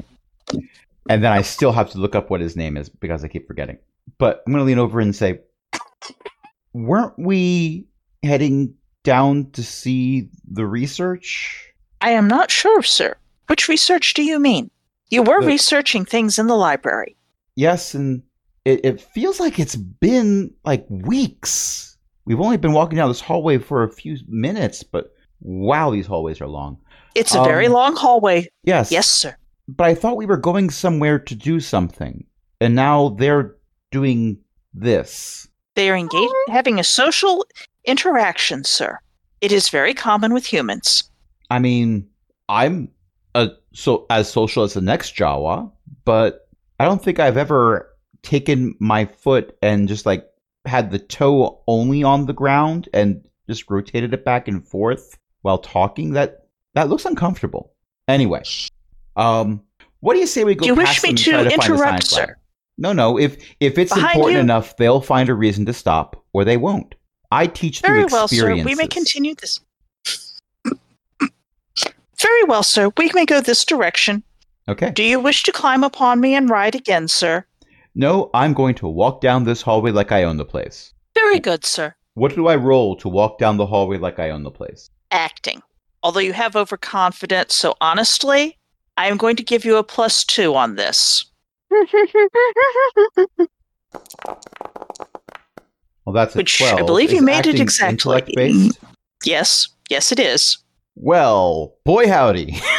And 1.09 1.23
then 1.23 1.31
I 1.31 1.41
still 1.41 1.71
have 1.71 1.89
to 1.91 1.97
look 1.97 2.15
up 2.15 2.29
what 2.29 2.39
his 2.41 2.55
name 2.55 2.77
is 2.77 2.87
because 2.89 3.23
I 3.23 3.27
keep 3.27 3.47
forgetting. 3.47 3.77
But 4.17 4.41
I'm 4.45 4.53
going 4.53 4.61
to 4.61 4.65
lean 4.65 4.79
over 4.79 4.99
and 4.99 5.15
say, 5.15 5.39
weren't 6.73 7.17
we 7.17 7.87
heading 8.23 8.75
down 9.03 9.51
to 9.51 9.63
see 9.63 10.29
the 10.49 10.65
research? 10.65 11.73
I 12.01 12.11
am 12.11 12.27
not 12.27 12.51
sure, 12.51 12.81
sir. 12.83 13.15
Which 13.47 13.67
research 13.67 14.13
do 14.13 14.23
you 14.23 14.39
mean? 14.39 14.69
You 15.09 15.23
were 15.23 15.41
The- 15.41 15.47
researching 15.47 16.05
things 16.05 16.39
in 16.39 16.47
the 16.47 16.55
library. 16.55 17.15
Yes, 17.55 17.93
and 17.93 18.21
it, 18.65 18.83
it 18.83 19.01
feels 19.01 19.39
like 19.39 19.59
it's 19.59 19.75
been 19.75 20.53
like 20.65 20.85
weeks. 20.89 21.97
We've 22.25 22.41
only 22.41 22.57
been 22.57 22.73
walking 22.73 22.97
down 22.97 23.09
this 23.09 23.21
hallway 23.21 23.59
for 23.59 23.83
a 23.83 23.91
few 23.91 24.17
minutes, 24.27 24.83
but 24.83 25.13
wow, 25.41 25.91
these 25.91 26.07
hallways 26.07 26.41
are 26.41 26.47
long. 26.47 26.77
It's 27.15 27.33
a 27.33 27.43
very 27.43 27.67
Um, 27.67 27.73
long 27.73 27.95
hallway. 27.95 28.47
Yes. 28.63 28.91
Yes, 28.91 29.09
sir. 29.09 29.35
But 29.67 29.87
I 29.87 29.95
thought 29.95 30.17
we 30.17 30.25
were 30.25 30.37
going 30.37 30.69
somewhere 30.69 31.17
to 31.17 31.35
do 31.35 31.59
something. 31.59 32.25
And 32.61 32.75
now 32.75 33.09
they're 33.17 33.55
doing 33.91 34.37
this. 34.73 35.47
They 35.75 35.89
are 35.89 35.97
engaged 35.97 36.33
having 36.49 36.79
a 36.79 36.83
social 36.83 37.45
interaction, 37.85 38.63
sir. 38.63 38.99
It 39.41 39.51
is 39.51 39.69
very 39.69 39.93
common 39.93 40.33
with 40.33 40.45
humans. 40.45 41.09
I 41.49 41.59
mean, 41.59 42.07
I'm 42.49 42.89
a, 43.33 43.49
so 43.73 44.05
as 44.09 44.31
social 44.31 44.63
as 44.63 44.73
the 44.73 44.81
next 44.81 45.15
Jawa, 45.15 45.71
but 46.05 46.47
I 46.79 46.85
don't 46.85 47.03
think 47.03 47.19
I've 47.19 47.37
ever 47.37 47.93
taken 48.23 48.75
my 48.79 49.05
foot 49.05 49.55
and 49.61 49.87
just 49.87 50.05
like 50.05 50.25
had 50.65 50.91
the 50.91 50.99
toe 50.99 51.61
only 51.67 52.03
on 52.03 52.25
the 52.25 52.33
ground 52.33 52.89
and 52.93 53.27
just 53.47 53.69
rotated 53.69 54.13
it 54.13 54.25
back 54.25 54.47
and 54.47 54.65
forth 54.67 55.17
while 55.41 55.57
talking. 55.57 56.11
That 56.13 56.44
that 56.75 56.89
looks 56.89 57.05
uncomfortable. 57.05 57.73
Anyway, 58.07 58.43
um, 59.15 59.61
what 60.01 60.13
do 60.13 60.19
you 60.19 60.27
say 60.27 60.43
we 60.43 60.55
go? 60.55 60.61
Do 60.63 60.67
you 60.67 60.75
wish 60.75 60.87
past 60.87 61.03
me 61.03 61.13
to 61.13 61.31
to 61.31 61.53
interrupt, 61.53 61.79
science 61.79 62.13
lab? 62.13 62.29
sir? 62.29 62.37
No, 62.77 62.93
no. 62.93 63.17
If 63.17 63.37
if 63.59 63.77
it's 63.77 63.93
Behind 63.93 64.15
important 64.15 64.35
you. 64.35 64.41
enough, 64.41 64.77
they'll 64.77 65.01
find 65.01 65.29
a 65.29 65.33
reason 65.33 65.65
to 65.65 65.73
stop, 65.73 66.23
or 66.33 66.45
they 66.45 66.57
won't. 66.57 66.93
I 67.31 67.47
teach 67.47 67.81
Very 67.81 68.07
through 68.07 68.23
experiences. 68.23 68.39
Very 68.39 68.53
well, 68.53 68.63
sir. 68.63 68.69
We 68.69 68.75
may 68.75 68.87
continue 68.87 69.35
this. 69.35 69.59
Very 72.21 72.43
well, 72.43 72.63
sir. 72.63 72.91
We 72.97 73.11
may 73.13 73.25
go 73.25 73.41
this 73.41 73.65
direction. 73.65 74.23
Okay. 74.67 74.91
Do 74.91 75.03
you 75.03 75.19
wish 75.19 75.43
to 75.43 75.51
climb 75.51 75.83
upon 75.83 76.19
me 76.21 76.35
and 76.35 76.49
ride 76.49 76.75
again, 76.75 77.07
sir? 77.07 77.45
No, 77.93 78.29
I'm 78.33 78.53
going 78.53 78.75
to 78.75 78.87
walk 78.87 79.21
down 79.21 79.43
this 79.43 79.61
hallway 79.61 79.91
like 79.91 80.11
I 80.11 80.23
own 80.23 80.37
the 80.37 80.45
place. 80.45 80.93
Very 81.13 81.39
good, 81.39 81.65
sir. 81.65 81.95
What 82.15 82.35
do 82.35 82.47
I 82.47 82.55
roll 82.55 82.95
to 82.97 83.09
walk 83.09 83.37
down 83.37 83.57
the 83.57 83.65
hallway 83.65 83.97
like 83.97 84.19
I 84.19 84.31
own 84.31 84.43
the 84.43 84.51
place? 84.51 84.89
Acting. 85.11 85.61
Although 86.05 86.19
you 86.19 86.33
have 86.33 86.55
overconfidence, 86.55 87.55
so 87.55 87.73
honestly, 87.81 88.59
I 88.95 89.07
am 89.07 89.17
going 89.17 89.35
to 89.37 89.43
give 89.43 89.65
you 89.65 89.77
a 89.77 89.83
plus 89.83 90.23
two 90.23 90.53
on 90.53 90.75
this. 90.75 91.25
Well, 96.05 96.13
that's 96.13 96.35
a 96.35 96.37
Which 96.37 96.61
I 96.61 96.73
12. 96.73 96.85
believe 96.85 97.09
you 97.11 97.17
Is 97.17 97.23
made 97.23 97.47
it 97.47 97.59
exactly. 97.59 97.91
intellect-based? 97.93 98.79
Yes, 99.23 99.67
yes, 99.89 100.11
it 100.11 100.19
is. 100.19 100.59
Well, 100.95 101.73
boy 101.85 102.07
howdy. 102.07 102.59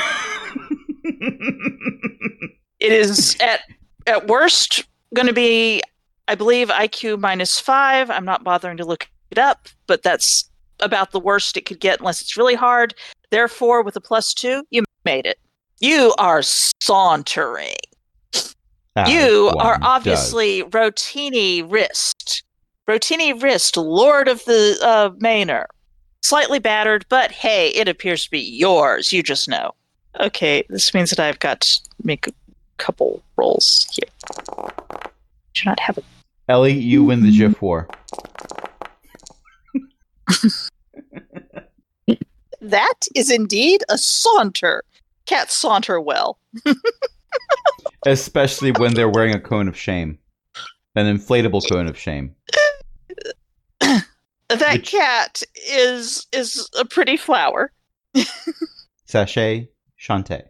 It 2.79 2.93
is 2.93 3.37
at 3.41 3.61
at 4.07 4.29
worst 4.29 4.85
going 5.15 5.27
to 5.27 5.33
be, 5.33 5.81
I 6.29 6.35
believe, 6.37 6.69
IQ 6.69 7.19
minus 7.19 7.59
five. 7.59 8.11
I'm 8.11 8.25
not 8.25 8.45
bothering 8.45 8.77
to 8.77 8.85
look 8.85 9.09
it 9.31 9.39
up, 9.39 9.69
but 9.89 10.03
that's 10.05 10.49
about 10.81 11.11
the 11.13 11.19
worst 11.21 11.57
it 11.57 11.65
could 11.65 11.81
get 11.81 12.01
unless 12.01 12.21
it's 12.21 12.37
really 12.37 12.55
hard. 12.55 12.95
Therefore, 13.31 13.83
with 13.83 13.97
a 13.97 14.01
plus 14.01 14.33
two, 14.33 14.63
you 14.71 14.85
made 15.05 15.27
it. 15.27 15.39
You 15.81 16.15
are 16.19 16.43
sauntering. 16.43 17.77
As 18.97 19.11
you 19.11 19.53
are 19.59 19.79
obviously 19.83 20.63
Rotini 20.65 21.71
Wrist. 21.71 22.45
Rotini 22.89 23.41
Wrist, 23.41 23.77
Lord 23.77 24.27
of 24.29 24.45
the 24.45 24.79
uh, 24.83 25.11
Manor. 25.19 25.67
Slightly 26.23 26.59
battered, 26.59 27.05
but 27.09 27.31
hey, 27.31 27.69
it 27.71 27.89
appears 27.89 28.25
to 28.25 28.31
be 28.31 28.41
yours. 28.41 29.13
You 29.13 29.23
just 29.23 29.49
know. 29.49 29.73
Okay, 30.19 30.65
this 30.71 30.95
means 30.95 31.11
that 31.11 31.21
I've 31.21 31.39
got 31.41 31.61
to 31.61 31.81
make 32.03 32.27
a 32.27 32.33
couple 32.79 33.23
rolls 33.37 33.87
here. 33.93 34.09
Do 35.55 35.63
not 35.67 35.79
have 35.79 35.99
a. 35.99 36.03
Ellie, 36.49 36.73
you 36.73 37.05
win 37.05 37.23
the 37.23 37.37
GIF 37.37 37.61
war. 37.61 37.89
That 42.71 43.07
is 43.15 43.31
indeed 43.31 43.85
a 43.89 43.97
saunter. 43.97 44.83
Cats 45.27 45.57
saunter 45.57 46.01
well. 46.01 46.39
Especially 48.07 48.73
when 48.73 48.95
they're 48.95 49.09
wearing 49.09 49.35
a 49.35 49.41
cone 49.41 49.69
of 49.69 49.77
shame. 49.77 50.19
An 50.95 51.07
inflatable 51.07 51.63
cone 51.71 51.87
of 51.87 51.99
shame. 51.99 52.35
That 54.49 54.75
Which- 54.75 54.93
cat 54.93 55.43
is 55.69 56.25
is 56.33 56.71
a 56.79 56.85
pretty 56.85 57.17
flower. 57.17 57.73
Sashay 59.05 59.69
Shantay. 60.01 60.45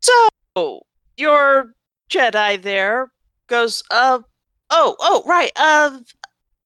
So 0.00 0.80
your 1.16 1.72
Jedi 2.10 2.60
there 2.60 3.12
goes, 3.46 3.84
uh, 3.92 4.18
oh, 4.70 4.96
oh, 4.98 5.22
right, 5.24 5.52
uh, 5.54 6.00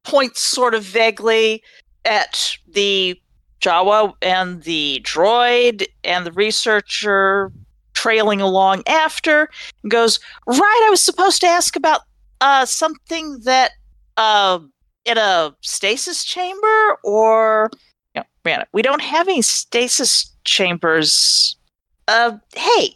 points 0.03 0.41
sort 0.41 0.75
of 0.75 0.83
vaguely 0.83 1.63
at 2.07 2.57
the 2.67 3.21
Jawa 3.61 4.15
and 4.23 4.63
the 4.63 5.01
droid 5.05 5.87
and 6.05 6.27
the 6.27 6.33
researcher 6.33 7.53
trailing 7.95 8.41
along 8.41 8.83
after 8.87 9.49
goes, 9.89 10.19
right, 10.47 10.85
I 10.87 10.91
was 10.91 11.03
supposed 11.03 11.41
to 11.43 11.47
ask 11.47 11.77
about 11.77 12.03
uh 12.41 12.65
something 12.65 13.41
that 13.41 13.73
uh 14.17 14.61
in 15.05 15.19
a 15.19 15.55
stasis 15.61 16.25
chamber 16.25 16.97
or 17.05 17.71
you 18.15 18.21
know, 18.21 18.25
man, 18.45 18.65
we 18.73 18.83
don't 18.83 19.03
have 19.03 19.29
any 19.29 19.43
stasis 19.43 20.35
chambers. 20.45 21.57
Uh 22.09 22.39
hey, 22.55 22.95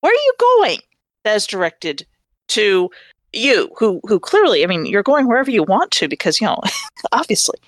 where 0.00 0.12
are 0.12 0.14
you 0.14 0.34
going? 0.38 0.78
That 1.24 1.36
is 1.36 1.46
directed 1.46 2.06
to 2.48 2.90
you, 3.32 3.70
who 3.76 4.00
who 4.04 4.20
clearly, 4.20 4.62
I 4.62 4.66
mean, 4.66 4.86
you're 4.86 5.02
going 5.02 5.26
wherever 5.26 5.50
you 5.50 5.64
want 5.64 5.90
to 5.92 6.08
because 6.08 6.40
you 6.40 6.46
know, 6.46 6.60
obviously. 7.12 7.58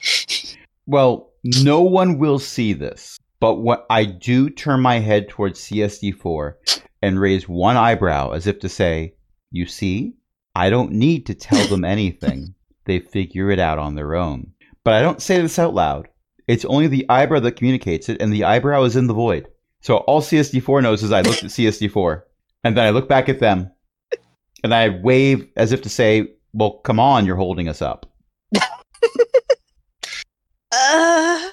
Well, 0.87 1.28
no 1.45 1.83
one 1.83 2.19
will 2.19 2.39
see 2.39 2.73
this, 2.73 3.19
but 3.41 3.57
what 3.57 3.87
I 3.91 4.05
do 4.05 4.51
turn 4.51 4.81
my 4.81 4.99
head 4.99 5.29
towards 5.29 5.61
CSD4 5.61 6.55
and 7.01 7.21
raise 7.21 7.49
one 7.49 7.77
eyebrow 7.77 8.33
as 8.33 8.47
if 8.47 8.59
to 8.61 8.69
say, 8.69 9.15
"You 9.51 9.67
see, 9.67 10.15
I 10.57 10.69
don't 10.69 10.93
need 10.93 11.27
to 11.27 11.35
tell 11.35 11.67
them 11.69 11.85
anything. 11.97 12.55
they 12.87 12.99
figure 12.99 13.51
it 13.51 13.59
out 13.61 13.79
on 13.79 13.95
their 13.95 14.15
own." 14.15 14.53
But 14.83 14.95
I 14.95 15.03
don't 15.03 15.23
say 15.23 15.41
this 15.41 15.59
out 15.59 15.75
loud. 15.75 16.09
It's 16.49 16.65
only 16.65 16.87
the 16.87 17.07
eyebrow 17.09 17.41
that 17.41 17.57
communicates 17.57 18.09
it, 18.09 18.21
and 18.21 18.33
the 18.33 18.45
eyebrow 18.45 18.83
is 18.83 18.97
in 18.97 19.07
the 19.07 19.15
void. 19.15 19.47
So 19.81 19.99
all 19.99 20.21
CSD4 20.21 20.83
knows 20.83 21.03
is 21.03 21.13
I 21.13 21.21
looked 21.21 21.45
at 21.45 21.51
CSD4, 21.51 22.23
and 22.65 22.77
then 22.77 22.85
I 22.85 22.91
look 22.91 23.09
back 23.09 23.29
at 23.29 23.39
them, 23.39 23.71
and 24.65 24.75
I 24.75 24.89
wave 24.89 25.47
as 25.57 25.71
if 25.71 25.83
to 25.83 25.89
say, 25.89 26.29
"Well, 26.53 26.79
come 26.79 26.99
on, 26.99 27.27
you're 27.27 27.37
holding 27.37 27.69
us 27.69 27.81
up." 27.81 28.07
Uh, 30.71 31.49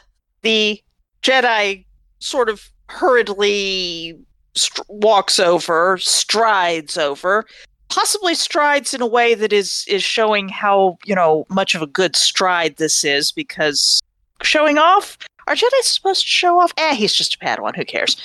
the 0.45 0.81
Jedi 1.23 1.83
sort 2.19 2.49
of 2.49 2.61
hurriedly 2.87 4.15
str- 4.55 4.81
walks 4.87 5.39
over, 5.39 5.97
strides 5.97 6.97
over, 6.97 7.45
possibly 7.89 8.35
strides 8.35 8.93
in 8.93 9.01
a 9.01 9.07
way 9.07 9.33
that 9.33 9.51
is 9.51 9.83
is 9.87 10.03
showing 10.03 10.47
how 10.49 10.97
you 11.03 11.15
know 11.15 11.45
much 11.49 11.75
of 11.75 11.81
a 11.81 11.87
good 11.87 12.15
stride 12.15 12.77
this 12.77 13.03
is 13.03 13.31
because 13.31 14.01
showing 14.43 14.77
off. 14.77 15.17
Are 15.47 15.55
Jedi 15.55 15.81
supposed 15.81 16.21
to 16.21 16.27
show 16.27 16.59
off? 16.59 16.71
Eh, 16.77 16.95
he's 16.95 17.13
just 17.13 17.35
a 17.35 17.37
Padawan. 17.37 17.75
Who 17.75 17.85
cares? 17.85 18.15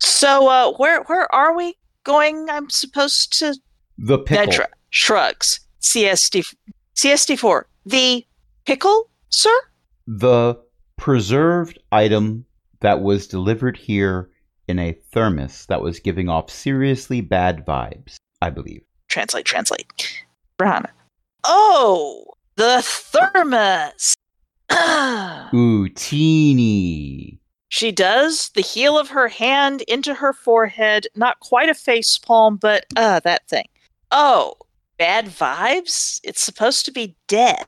So, 0.00 0.48
uh, 0.48 0.72
where 0.74 1.02
where 1.04 1.32
are 1.34 1.54
we 1.56 1.76
going? 2.04 2.48
I'm 2.50 2.70
supposed 2.70 3.38
to 3.38 3.54
The 3.98 4.18
pickle. 4.18 4.46
Nedra 4.52 4.66
shrugs. 4.90 5.60
CSD 5.80 6.42
CSD4. 6.96 7.64
The 7.86 8.26
pickle, 8.66 9.08
sir? 9.30 9.56
the 10.06 10.54
preserved 10.96 11.78
item 11.92 12.44
that 12.80 13.00
was 13.02 13.26
delivered 13.26 13.76
here 13.76 14.30
in 14.68 14.78
a 14.78 14.92
thermos 15.12 15.66
that 15.66 15.82
was 15.82 16.00
giving 16.00 16.28
off 16.28 16.50
seriously 16.50 17.20
bad 17.20 17.64
vibes, 17.66 18.16
I 18.40 18.50
believe. 18.50 18.82
Translate, 19.08 19.44
translate. 19.44 20.24
Brahana. 20.58 20.90
Oh, 21.44 22.24
the 22.56 22.80
thermos. 22.82 24.14
Ooh, 25.54 25.88
teeny. 25.90 27.38
she 27.68 27.92
does 27.92 28.50
the 28.54 28.62
heel 28.62 28.98
of 28.98 29.08
her 29.08 29.28
hand 29.28 29.82
into 29.82 30.14
her 30.14 30.32
forehead, 30.32 31.06
not 31.14 31.38
quite 31.40 31.68
a 31.68 31.74
face 31.74 32.16
palm, 32.18 32.56
but 32.56 32.86
uh 32.96 33.20
that 33.20 33.46
thing. 33.48 33.66
Oh, 34.10 34.54
bad 34.98 35.26
vibes? 35.26 36.18
It's 36.24 36.42
supposed 36.42 36.86
to 36.86 36.92
be 36.92 37.14
dead. 37.28 37.66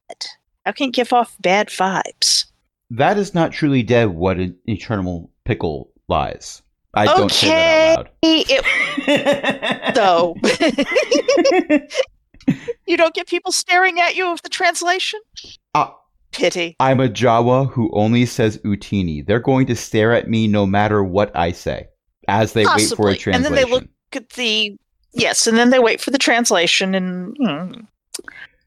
How 0.64 0.73
can 0.73 0.88
it 0.88 0.95
give 0.95 1.12
off 1.12 1.37
bad 1.40 1.68
vibes? 1.68 2.47
That 2.90 3.19
is 3.19 3.35
not 3.35 3.52
truly 3.52 3.83
dead 3.83 4.11
what 4.11 4.38
an 4.38 4.57
eternal 4.66 5.31
pickle 5.45 5.90
lies. 6.09 6.62
I 6.95 7.05
don't 7.07 7.31
say 7.31 7.49
that 7.49 7.99
out 7.99 8.09
It, 8.23 9.95
loud. 9.95 9.95
though. 9.95 10.37
you 12.87 12.97
don't 12.97 13.14
get 13.14 13.26
people 13.26 13.52
staring 13.52 14.00
at 14.00 14.16
you 14.16 14.31
with 14.31 14.43
the 14.43 14.49
translation? 14.49 15.21
Ah. 15.75 15.97
Pity. 16.33 16.76
I'm 16.81 17.00
a 17.00 17.09
Jawa 17.09 17.71
who 17.71 17.90
only 17.95 18.26
says 18.26 18.59
Utini. 18.59 19.26
They're 19.26 19.40
going 19.40 19.66
to 19.66 19.76
stare 19.76 20.12
at 20.12 20.28
me 20.28 20.47
no 20.47 20.66
matter 20.66 21.02
what 21.02 21.35
I 21.35 21.52
say 21.52 21.88
as 22.28 22.52
they 22.52 22.66
wait 22.66 22.88
for 22.88 23.09
a 23.09 23.14
Possibly. 23.14 23.33
And 23.33 23.45
then 23.45 23.55
they 23.55 23.64
look 23.64 23.87
at 24.12 24.31
the 24.31 24.76
yes, 25.12 25.47
and 25.47 25.57
then 25.57 25.71
they 25.71 25.78
wait 25.78 26.00
for 26.00 26.11
the 26.11 26.19
translation 26.19 26.95
and 26.95 27.37
hmm. 27.40 27.81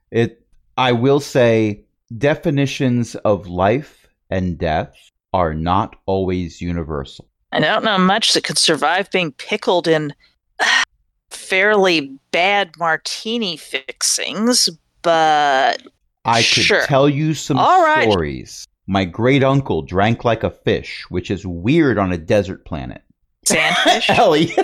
It 0.09 0.43
I 0.77 0.93
will 0.93 1.19
say 1.19 1.83
definitions 2.17 3.15
of 3.15 3.47
life 3.47 3.98
and 4.29 4.57
death 4.57 4.93
are 5.33 5.53
not 5.53 5.95
always 6.05 6.61
universal. 6.61 7.27
I 7.51 7.59
don't 7.59 7.83
know 7.83 7.97
much 7.97 8.33
that 8.33 8.43
could 8.43 8.57
survive 8.57 9.09
being 9.11 9.31
pickled 9.33 9.87
in 9.87 10.13
uh, 10.59 10.83
fairly 11.31 12.17
bad 12.31 12.71
martini 12.77 13.57
fixings, 13.57 14.69
but 15.01 15.81
I 16.25 16.37
could 16.39 16.43
Sure. 16.63 16.83
tell 16.85 17.09
you 17.09 17.33
some 17.33 17.57
right. 17.57 18.09
stories. 18.09 18.65
My 18.87 19.05
great 19.05 19.43
uncle 19.43 19.81
drank 19.83 20.25
like 20.25 20.43
a 20.43 20.49
fish, 20.49 21.05
which 21.09 21.29
is 21.31 21.45
weird 21.45 21.97
on 21.97 22.11
a 22.11 22.17
desert 22.17 22.65
planet. 22.65 23.03
sandfish. 23.45 24.09
Ellie. 24.17 24.51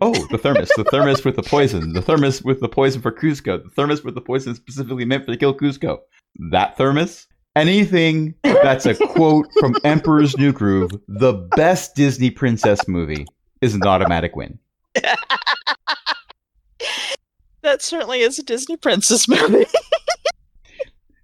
oh, 0.00 0.12
the 0.30 0.38
thermos. 0.40 0.70
The 0.76 0.84
thermos 0.90 1.24
with 1.24 1.36
the 1.36 1.42
poison. 1.42 1.92
The 1.92 2.02
thermos 2.02 2.42
with 2.42 2.60
the 2.60 2.68
poison 2.68 3.00
for 3.02 3.12
Kuzco. 3.12 3.62
The 3.62 3.70
thermos 3.70 4.04
with 4.04 4.14
the 4.14 4.20
poison 4.20 4.54
specifically 4.54 5.04
meant 5.04 5.24
for 5.24 5.32
to 5.32 5.36
kill 5.38 5.54
Kuzco. 5.54 5.98
That 6.50 6.76
thermos? 6.76 7.26
Anything 7.56 8.34
that's 8.42 8.84
a 8.84 8.94
quote 8.94 9.46
from 9.60 9.76
Emperor's 9.84 10.36
New 10.36 10.52
Groove, 10.52 10.90
the 11.06 11.34
best 11.56 11.94
Disney 11.94 12.30
princess 12.30 12.88
movie, 12.88 13.26
is 13.60 13.74
an 13.74 13.82
automatic 13.84 14.34
win. 14.34 14.58
that 17.62 17.80
certainly 17.80 18.20
is 18.20 18.38
a 18.38 18.42
Disney 18.42 18.76
princess 18.76 19.28
movie. 19.28 19.66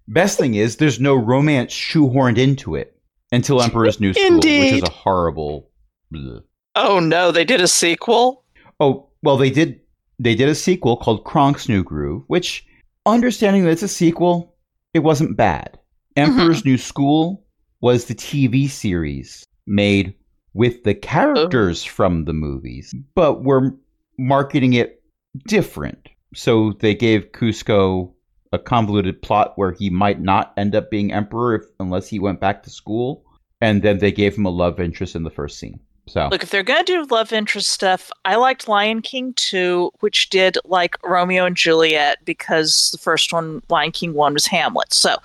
Best 0.08 0.38
thing 0.38 0.54
is, 0.54 0.78
there's 0.78 0.98
no 0.98 1.14
romance 1.14 1.72
shoehorned 1.72 2.36
into 2.36 2.74
it 2.74 3.00
until 3.30 3.62
Emperor's 3.62 4.00
New 4.00 4.12
School, 4.12 4.36
which 4.36 4.44
is 4.44 4.82
a 4.82 4.90
horrible. 4.90 5.70
bleh. 6.12 6.42
oh 6.74 6.98
no, 6.98 7.30
they 7.30 7.44
did 7.44 7.60
a 7.60 7.68
sequel. 7.68 8.42
Oh 8.80 9.08
well, 9.22 9.36
they 9.36 9.50
did. 9.50 9.80
They 10.18 10.34
did 10.34 10.48
a 10.48 10.54
sequel 10.56 10.96
called 10.96 11.24
Kronk's 11.24 11.68
New 11.68 11.84
Groove, 11.84 12.24
which, 12.26 12.66
understanding 13.06 13.62
that 13.64 13.70
it's 13.70 13.84
a 13.84 13.88
sequel, 13.88 14.56
it 14.94 14.98
wasn't 14.98 15.36
bad. 15.36 15.78
Emperor's 16.16 16.60
mm-hmm. 16.60 16.70
New 16.70 16.78
School 16.78 17.44
was 17.80 18.06
the 18.06 18.14
TV 18.14 18.68
series 18.68 19.46
made 19.66 20.14
with 20.54 20.82
the 20.84 20.94
characters 20.94 21.84
oh. 21.86 21.90
from 21.90 22.24
the 22.24 22.32
movies, 22.32 22.94
but 23.14 23.44
were 23.44 23.74
marketing 24.18 24.74
it 24.74 25.02
different. 25.46 26.08
So 26.34 26.72
they 26.80 26.94
gave 26.94 27.32
Kuzco 27.32 28.12
a 28.52 28.58
convoluted 28.58 29.22
plot 29.22 29.52
where 29.56 29.72
he 29.72 29.90
might 29.90 30.20
not 30.20 30.52
end 30.56 30.74
up 30.74 30.90
being 30.90 31.12
emperor 31.12 31.54
if, 31.54 31.62
unless 31.78 32.08
he 32.08 32.18
went 32.18 32.40
back 32.40 32.62
to 32.64 32.70
school, 32.70 33.24
and 33.60 33.82
then 33.82 33.98
they 33.98 34.10
gave 34.12 34.36
him 34.36 34.44
a 34.44 34.50
love 34.50 34.80
interest 34.80 35.14
in 35.14 35.22
the 35.22 35.30
first 35.30 35.58
scene. 35.58 35.78
So 36.08 36.28
Look, 36.28 36.42
if 36.42 36.50
they're 36.50 36.64
going 36.64 36.84
to 36.84 36.92
do 36.92 37.14
love 37.14 37.32
interest 37.32 37.70
stuff, 37.70 38.10
I 38.24 38.34
liked 38.34 38.66
Lion 38.66 39.00
King 39.00 39.32
2, 39.36 39.92
which 40.00 40.30
did 40.30 40.58
like 40.64 40.96
Romeo 41.06 41.44
and 41.44 41.56
Juliet 41.56 42.18
because 42.24 42.90
the 42.90 42.98
first 42.98 43.32
one, 43.32 43.62
Lion 43.68 43.92
King 43.92 44.14
1, 44.14 44.34
was 44.34 44.46
Hamlet. 44.46 44.92
So, 44.92 45.16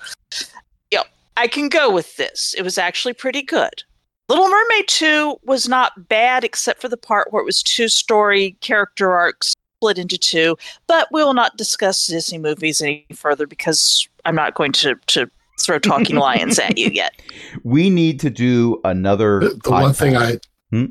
I 1.37 1.47
can 1.47 1.69
go 1.69 1.91
with 1.91 2.15
this. 2.17 2.55
It 2.57 2.61
was 2.63 2.77
actually 2.77 3.13
pretty 3.13 3.41
good. 3.41 3.83
Little 4.29 4.49
Mermaid 4.49 4.87
2 4.87 5.37
was 5.43 5.67
not 5.69 6.07
bad 6.07 6.43
except 6.43 6.81
for 6.81 6.89
the 6.89 6.97
part 6.97 7.31
where 7.31 7.41
it 7.41 7.45
was 7.45 7.61
two 7.61 7.87
story 7.87 8.57
character 8.61 9.11
arcs 9.11 9.53
split 9.77 9.97
into 9.99 10.17
two, 10.17 10.57
but 10.87 11.07
we 11.11 11.23
will 11.23 11.33
not 11.35 11.57
discuss 11.57 12.07
Disney 12.07 12.37
movies 12.39 12.81
any 12.81 13.05
further 13.13 13.45
because 13.45 14.07
I'm 14.23 14.33
not 14.33 14.55
going 14.55 14.71
to, 14.73 14.95
to 15.07 15.29
throw 15.59 15.77
talking 15.77 16.15
lions 16.15 16.57
at 16.57 16.77
you 16.77 16.89
yet. 16.89 17.21
we 17.63 17.89
need 17.91 18.19
to 18.21 18.29
do 18.31 18.79
another. 18.83 19.41
The, 19.41 19.59
the 19.63 19.71
one 19.71 19.93
thing 19.93 20.15
I, 20.17 20.39
Hmm? 20.71 20.85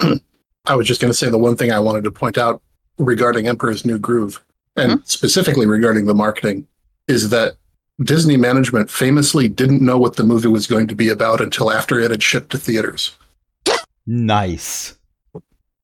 I 0.66 0.74
was 0.74 0.86
just 0.86 1.00
going 1.00 1.10
to 1.10 1.16
say 1.16 1.30
the 1.30 1.38
one 1.38 1.56
thing 1.56 1.72
I 1.72 1.78
wanted 1.80 2.04
to 2.04 2.10
point 2.10 2.36
out 2.36 2.60
regarding 2.98 3.46
Emperor's 3.48 3.86
New 3.86 3.98
Groove, 3.98 4.44
and 4.76 4.92
Hmm? 4.92 4.98
specifically 5.04 5.64
regarding 5.66 6.04
the 6.06 6.14
marketing, 6.14 6.66
is 7.06 7.30
that 7.30 7.56
Disney 8.02 8.36
management 8.36 8.90
famously 8.90 9.48
didn't 9.48 9.82
know 9.82 9.98
what 9.98 10.16
the 10.16 10.22
movie 10.24 10.48
was 10.48 10.66
going 10.66 10.86
to 10.86 10.94
be 10.94 11.08
about 11.08 11.40
until 11.40 11.70
after 11.72 11.98
it 11.98 12.10
had 12.10 12.22
shipped 12.22 12.50
to 12.50 12.58
theaters. 12.58 13.16
nice. 14.06 14.94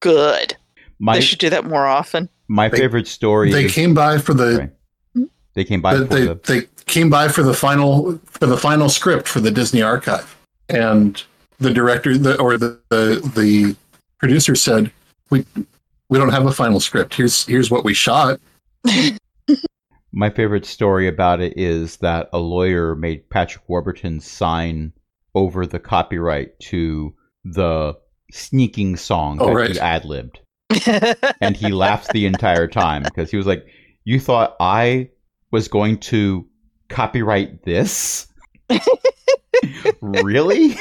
Good. 0.01 0.57
My 0.99 1.15
they 1.15 1.21
should 1.23 1.39
do 1.39 1.51
that 1.51 1.65
more 1.65 1.87
often. 1.87 2.29
my 2.49 2.69
They- 2.69 2.79
favorite 2.79 3.09
story. 3.09 3.51
They 3.53 3.65
is, 3.67 3.73
came 3.75 3.95
by 3.95 4.19
for 4.19 4.35
the 4.35 4.71
Right. 5.17 5.29
they 5.55 5.65
came 5.65 5.81
by 5.81 5.95
they, 5.97 6.07
for 6.07 6.15
they, 6.15 6.27
the. 6.27 6.41
they 6.45 6.63
came 6.87 7.09
by 7.11 7.29
for 7.29 7.43
the 7.43 7.55
final 7.55 8.21
for 8.27 8.47
the 8.47 8.57
final 8.57 8.89
script 8.89 9.27
for 9.27 9.41
the 9.41 9.51
Disney 9.51 9.83
archive, 9.83 10.37
and 10.69 11.23
the 11.59 11.73
director 11.73 12.17
the, 12.19 12.39
or 12.39 12.59
the, 12.59 12.79
the 12.91 13.33
the 13.35 13.77
producer 14.19 14.55
said, 14.55 14.91
"We 15.31 15.45
we 16.11 16.19
don't 16.19 16.31
have 16.31 16.47
a 16.47 16.53
final 16.53 16.81
script. 16.81 17.15
Here's 17.15 17.45
here's 17.47 17.71
what 17.71 17.83
we 17.85 17.95
shot." 17.95 18.39
My 20.17 20.31
favorite 20.31 20.65
story 20.65 21.09
about 21.09 21.41
it 21.41 21.59
is 21.59 21.97
that 21.97 22.29
a 22.33 22.39
lawyer 22.39 22.95
made 22.95 23.29
Patrick 23.31 23.69
Warburton 23.69 24.21
sign 24.21 24.93
over 25.35 25.67
the 25.67 25.81
copyright 25.81 26.57
to 26.61 27.13
the 27.45 27.95
sneaking 28.31 28.97
song 28.97 29.39
Oh, 29.41 29.49
that 29.49 29.55
right. 29.55 29.71
he 29.73 29.81
ad 29.81 30.05
libbed. 30.05 30.39
And 31.41 31.57
he 31.57 31.73
laughed 31.73 32.13
the 32.13 32.27
entire 32.27 32.69
time 32.69 33.03
because 33.03 33.29
he 33.33 33.37
was 33.37 33.47
like, 33.47 33.67
You 34.05 34.21
thought 34.21 34.55
I 34.61 35.11
was 35.51 35.67
going 35.67 35.99
to 35.99 36.47
copyright 36.89 37.65
this? 37.65 38.29
really? 40.01 40.77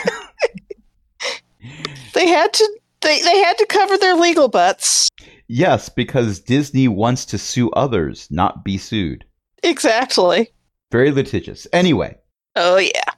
they 2.13 2.27
had 2.27 2.53
to 2.53 2.79
they, 3.01 3.19
they 3.19 3.37
had 3.39 3.57
to 3.57 3.65
cover 3.65 3.97
their 3.97 4.15
legal 4.15 4.47
butts. 4.47 5.09
Yes, 5.55 5.87
because 5.87 6.39
Disney 6.39 6.87
wants 6.87 7.25
to 7.25 7.37
sue 7.37 7.69
others, 7.71 8.27
not 8.31 8.63
be 8.65 8.75
sued. 8.79 9.23
Exactly. 9.61 10.51
Very 10.91 11.11
litigious. 11.11 11.67
Anyway, 11.71 12.17
Oh 12.55 12.77
yeah. 12.77 13.11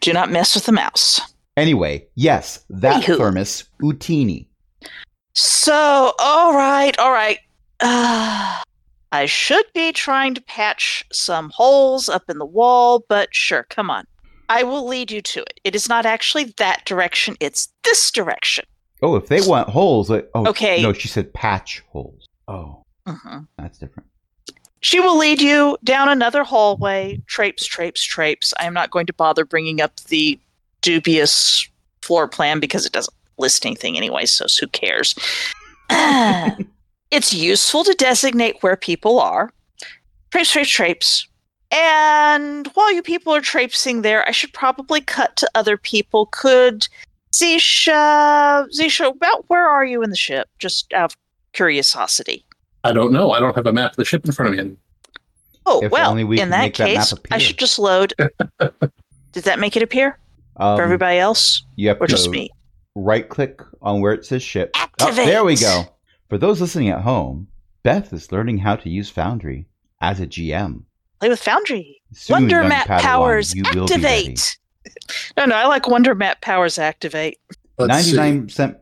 Do 0.00 0.12
not 0.12 0.30
mess 0.30 0.54
with 0.54 0.66
the 0.66 0.72
mouse. 0.72 1.20
anyway, 1.56 2.06
yes, 2.14 2.64
that 2.70 3.02
Anywho. 3.02 3.16
thermos, 3.18 3.64
Utini. 3.82 4.46
So, 5.34 6.12
all 6.20 6.54
right, 6.54 6.96
all 7.00 7.10
right. 7.12 7.38
Uh, 7.80 8.60
I 9.10 9.26
should 9.26 9.66
be 9.74 9.90
trying 9.92 10.34
to 10.34 10.42
patch 10.42 11.04
some 11.12 11.50
holes 11.52 12.08
up 12.08 12.22
in 12.28 12.38
the 12.38 12.46
wall, 12.46 13.04
but 13.08 13.34
sure, 13.34 13.66
come 13.68 13.90
on. 13.90 14.04
I 14.48 14.62
will 14.62 14.86
lead 14.86 15.10
you 15.10 15.22
to 15.22 15.40
it. 15.40 15.58
It 15.64 15.74
is 15.74 15.88
not 15.88 16.06
actually 16.06 16.54
that 16.58 16.84
direction, 16.84 17.36
it's 17.40 17.68
this 17.82 18.10
direction. 18.12 18.64
Oh, 19.02 19.16
if 19.16 19.26
they 19.28 19.40
want 19.40 19.68
holes, 19.68 20.10
like, 20.10 20.28
oh, 20.34 20.46
Okay. 20.48 20.82
No, 20.82 20.92
she 20.92 21.08
said 21.08 21.32
patch 21.32 21.82
holes. 21.90 22.26
Oh, 22.48 22.82
Mhm. 23.06 23.46
that's 23.56 23.78
different. 23.78 24.08
She 24.82 24.98
will 25.00 25.18
lead 25.18 25.40
you 25.42 25.76
down 25.84 26.08
another 26.08 26.42
hallway, 26.42 27.20
traipse, 27.26 27.66
traipse, 27.66 28.02
traipse. 28.02 28.54
I 28.58 28.64
am 28.64 28.72
not 28.74 28.90
going 28.90 29.06
to 29.06 29.12
bother 29.12 29.44
bringing 29.44 29.80
up 29.80 29.96
the 30.08 30.38
dubious 30.80 31.68
floor 32.02 32.26
plan 32.28 32.60
because 32.60 32.86
it 32.86 32.92
doesn't 32.92 33.14
list 33.38 33.66
anything 33.66 33.96
anyway, 33.96 34.24
so 34.26 34.46
who 34.58 34.66
cares? 34.68 35.14
it's 37.10 37.32
useful 37.32 37.84
to 37.84 37.94
designate 37.94 38.62
where 38.62 38.76
people 38.76 39.20
are. 39.20 39.52
Traipse, 40.30 40.52
traipse, 40.52 40.70
traipse. 40.70 41.26
And 41.72 42.66
while 42.74 42.92
you 42.92 43.02
people 43.02 43.34
are 43.34 43.40
traipsing 43.40 44.02
there, 44.02 44.26
I 44.26 44.32
should 44.32 44.52
probably 44.52 45.00
cut 45.00 45.36
to 45.36 45.50
other 45.54 45.76
people. 45.76 46.26
Could 46.26 46.88
Zisha, 47.32 48.66
Zisha, 48.76 49.10
about 49.10 49.44
where 49.48 49.66
are 49.68 49.84
you 49.84 50.02
in 50.02 50.10
the 50.10 50.16
ship? 50.16 50.48
Just 50.58 50.92
out 50.92 51.12
of 51.12 51.16
curiosity. 51.52 52.44
I 52.84 52.92
don't 52.92 53.12
know. 53.12 53.30
I 53.32 53.40
don't 53.40 53.54
have 53.56 53.66
a 53.66 53.72
map 53.72 53.92
of 53.92 53.96
the 53.96 54.04
ship 54.04 54.24
in 54.24 54.32
front 54.32 54.58
of 54.58 54.66
me. 54.66 54.76
Oh 55.66 55.82
If 55.84 55.92
well, 55.92 56.14
we 56.14 56.40
in 56.40 56.50
that 56.50 56.60
make 56.62 56.76
that 56.78 56.86
case, 56.88 57.14
I 57.30 57.38
should 57.38 57.58
just 57.58 57.78
load. 57.78 58.14
Did 59.32 59.44
that 59.44 59.58
make 59.60 59.76
it 59.76 59.82
appear 59.82 60.18
Um, 60.56 60.76
for 60.76 60.82
everybody 60.82 61.18
else, 61.18 61.62
you 61.76 61.88
have 61.88 62.00
or 62.00 62.06
to 62.06 62.10
just 62.10 62.30
me? 62.30 62.50
right 62.96 63.28
click 63.28 63.60
on 63.82 64.00
where 64.00 64.12
it 64.12 64.24
says 64.24 64.42
ship. 64.42 64.70
Oh, 64.74 64.80
Activate. 65.00 65.26
there 65.26 65.44
we 65.44 65.56
go. 65.56 65.84
For 66.28 66.38
those 66.38 66.60
listening 66.60 66.88
at 66.88 67.02
home, 67.02 67.48
Beth 67.82 68.12
is 68.12 68.32
learning 68.32 68.58
how 68.58 68.76
to 68.76 68.88
use 68.88 69.10
Foundry 69.10 69.66
as 70.00 70.18
a 70.20 70.26
GM. 70.26 70.82
Play 71.20 71.28
with 71.28 71.40
Foundry. 71.42 72.00
Soon, 72.12 72.34
Wonder 72.34 72.64
Map 72.64 72.86
Padawan, 72.86 73.00
powers 73.02 73.54
you 73.54 73.62
will 73.74 73.86
be 73.86 73.94
ready. 73.94 74.04
activate. 74.30 74.56
No, 75.36 75.44
no, 75.44 75.54
I 75.54 75.66
like 75.66 75.88
Wonder 75.88 76.14
Map 76.14 76.40
powers 76.40 76.78
activate. 76.78 77.38
Let's. 77.78 77.88
Ninety-nine 77.88 78.46
percent, 78.46 78.78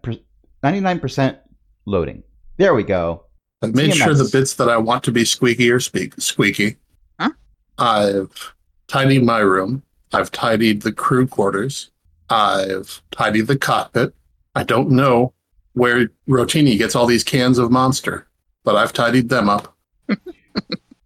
ninety-nine 0.62 1.00
percent 1.00 1.38
loading. 1.86 2.22
There 2.56 2.74
we 2.74 2.82
go. 2.82 3.24
I've 3.62 3.74
made 3.74 3.94
sure 3.94 4.14
the 4.14 4.28
bits 4.30 4.54
that 4.54 4.68
I 4.68 4.76
want 4.76 5.02
to 5.04 5.12
be 5.12 5.24
squeaky 5.24 5.70
are 5.70 5.80
speak 5.80 6.14
squeaky. 6.18 6.76
Huh? 7.18 7.30
I've 7.78 8.54
tidied 8.86 9.24
my 9.24 9.38
room. 9.38 9.82
I've 10.12 10.30
tidied 10.30 10.82
the 10.82 10.92
crew 10.92 11.26
quarters. 11.26 11.90
I've 12.30 13.02
tidied 13.10 13.46
the 13.46 13.58
cockpit. 13.58 14.14
I 14.54 14.64
don't 14.64 14.90
know 14.90 15.32
where 15.72 16.10
Rotini 16.28 16.78
gets 16.78 16.94
all 16.94 17.06
these 17.06 17.24
cans 17.24 17.58
of 17.58 17.70
monster, 17.70 18.26
but 18.64 18.76
I've 18.76 18.92
tidied 18.92 19.28
them 19.28 19.48
up. 19.48 19.76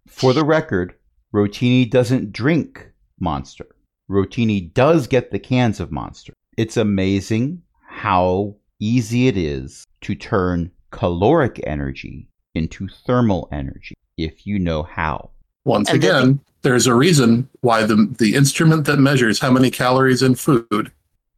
For 0.07 0.33
the 0.33 0.45
record, 0.45 0.95
Rotini 1.33 1.89
doesn't 1.89 2.31
drink 2.31 2.89
Monster. 3.19 3.67
Rotini 4.13 4.73
does 4.73 5.07
get 5.07 5.31
the 5.31 5.39
cans 5.39 5.79
of 5.79 5.91
Monster. 5.91 6.33
It's 6.55 6.77
amazing 6.77 7.61
how 7.87 8.55
easy 8.79 9.27
it 9.27 9.37
is 9.37 9.85
to 10.01 10.15
turn 10.15 10.71
caloric 10.91 11.59
energy 11.65 12.27
into 12.53 12.87
thermal 12.87 13.49
energy 13.51 13.95
if 14.17 14.45
you 14.45 14.59
know 14.59 14.83
how. 14.83 15.31
Once 15.65 15.89
And 15.89 16.01
then 16.01 16.15
again, 16.15 16.39
there's 16.61 16.87
a 16.87 16.93
reason 16.93 17.49
why 17.61 17.83
the 17.83 18.13
the 18.19 18.35
instrument 18.35 18.85
that 18.85 18.97
measures 18.97 19.39
how 19.39 19.51
many 19.51 19.71
calories 19.71 20.21
in 20.21 20.35
food 20.35 20.91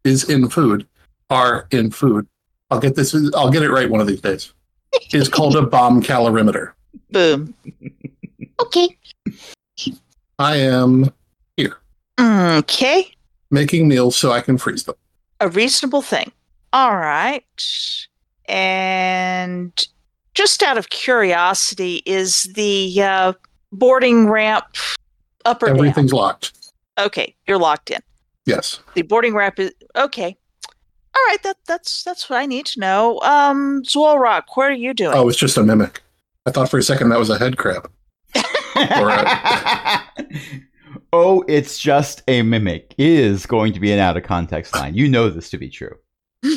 is 0.04 0.30
in 0.30 0.50
food 0.50 0.86
are 1.30 1.68
in 1.72 1.92
food. 1.92 2.28
I'll 2.72 2.80
get 2.80 2.96
this. 2.96 3.16
I'll 3.36 3.52
get 3.52 3.64
it 3.64 3.72
right 3.72 3.90
one 3.90 4.02
of 4.02 4.08
these 4.08 4.22
days. 4.22 4.54
Is 5.14 5.30
called 5.30 5.56
a 5.56 5.62
bomb 5.62 6.02
calorimeter. 6.02 6.74
Boom. 7.12 7.54
okay. 8.60 8.98
I 10.40 10.58
am 10.58 11.12
Okay. 12.20 13.12
making 13.52 13.88
meals 13.88 14.16
so 14.16 14.32
I 14.32 14.42
can 14.42 14.58
freeze 14.58 14.84
them. 14.84 14.96
A 15.42 15.50
reasonable 15.50 16.02
thing. 16.02 16.32
All 16.74 16.96
right. 16.96 17.44
And 18.48 19.88
just 20.34 20.64
out 20.64 20.78
of 20.78 20.90
curiosity, 20.90 22.02
is 22.06 22.44
the 22.54 23.02
uh, 23.02 23.34
boarding 23.72 24.30
ramp 24.30 24.66
up 25.46 25.64
or 25.64 25.70
Everything's 25.70 26.14
locked. 26.14 26.54
Okay, 26.98 27.36
you're 27.48 27.58
locked 27.58 27.92
in. 27.92 28.00
Yes. 28.46 28.80
The 28.94 29.02
boarding 29.02 29.34
ramp 29.34 29.60
is 29.60 29.72
okay. 29.96 30.38
All 31.16 31.22
right, 31.28 31.42
that 31.44 31.58
that's 31.66 32.04
that's 32.04 32.30
what 32.30 32.38
I 32.38 32.46
need 32.46 32.66
to 32.68 32.80
know. 32.80 33.20
Um, 33.22 33.82
Dzwolrhak, 33.84 34.44
what 34.54 34.70
are 34.70 34.74
you 34.74 34.94
doing? 34.94 35.16
Oh, 35.16 35.30
it's 35.30 35.38
just 35.38 35.58
a 35.58 35.64
mimic. 35.64 36.02
I 36.46 36.52
thought 36.52 36.70
for 36.70 36.78
a 36.78 36.84
second 36.84 37.10
that 37.10 37.20
was 37.20 37.30
a 37.30 37.40
head 37.40 37.58
crab. 37.58 37.90
oh, 41.16 41.44
it's 41.48 41.80
just 41.80 42.22
a 42.28 42.42
mimic 42.42 42.94
is 42.98 43.46
going 43.46 43.72
to 43.74 43.80
be 43.80 43.92
an 43.92 44.00
out 44.00 44.18
of 44.18 44.24
context 44.24 44.76
line. 44.76 44.96
You 44.96 45.08
know 45.08 45.30
this 45.30 45.50
to 45.52 45.58
be 45.58 45.70
true. 45.70 45.96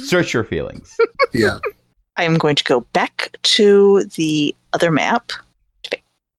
Search 0.05 0.35
your 0.35 0.45
feelings. 0.45 0.97
Yeah. 1.33 1.59
I 2.17 2.25
am 2.25 2.37
going 2.37 2.57
to 2.57 2.65
go 2.65 2.81
back 2.93 3.37
to 3.43 4.05
the 4.17 4.55
other 4.73 4.91
map. 4.91 5.31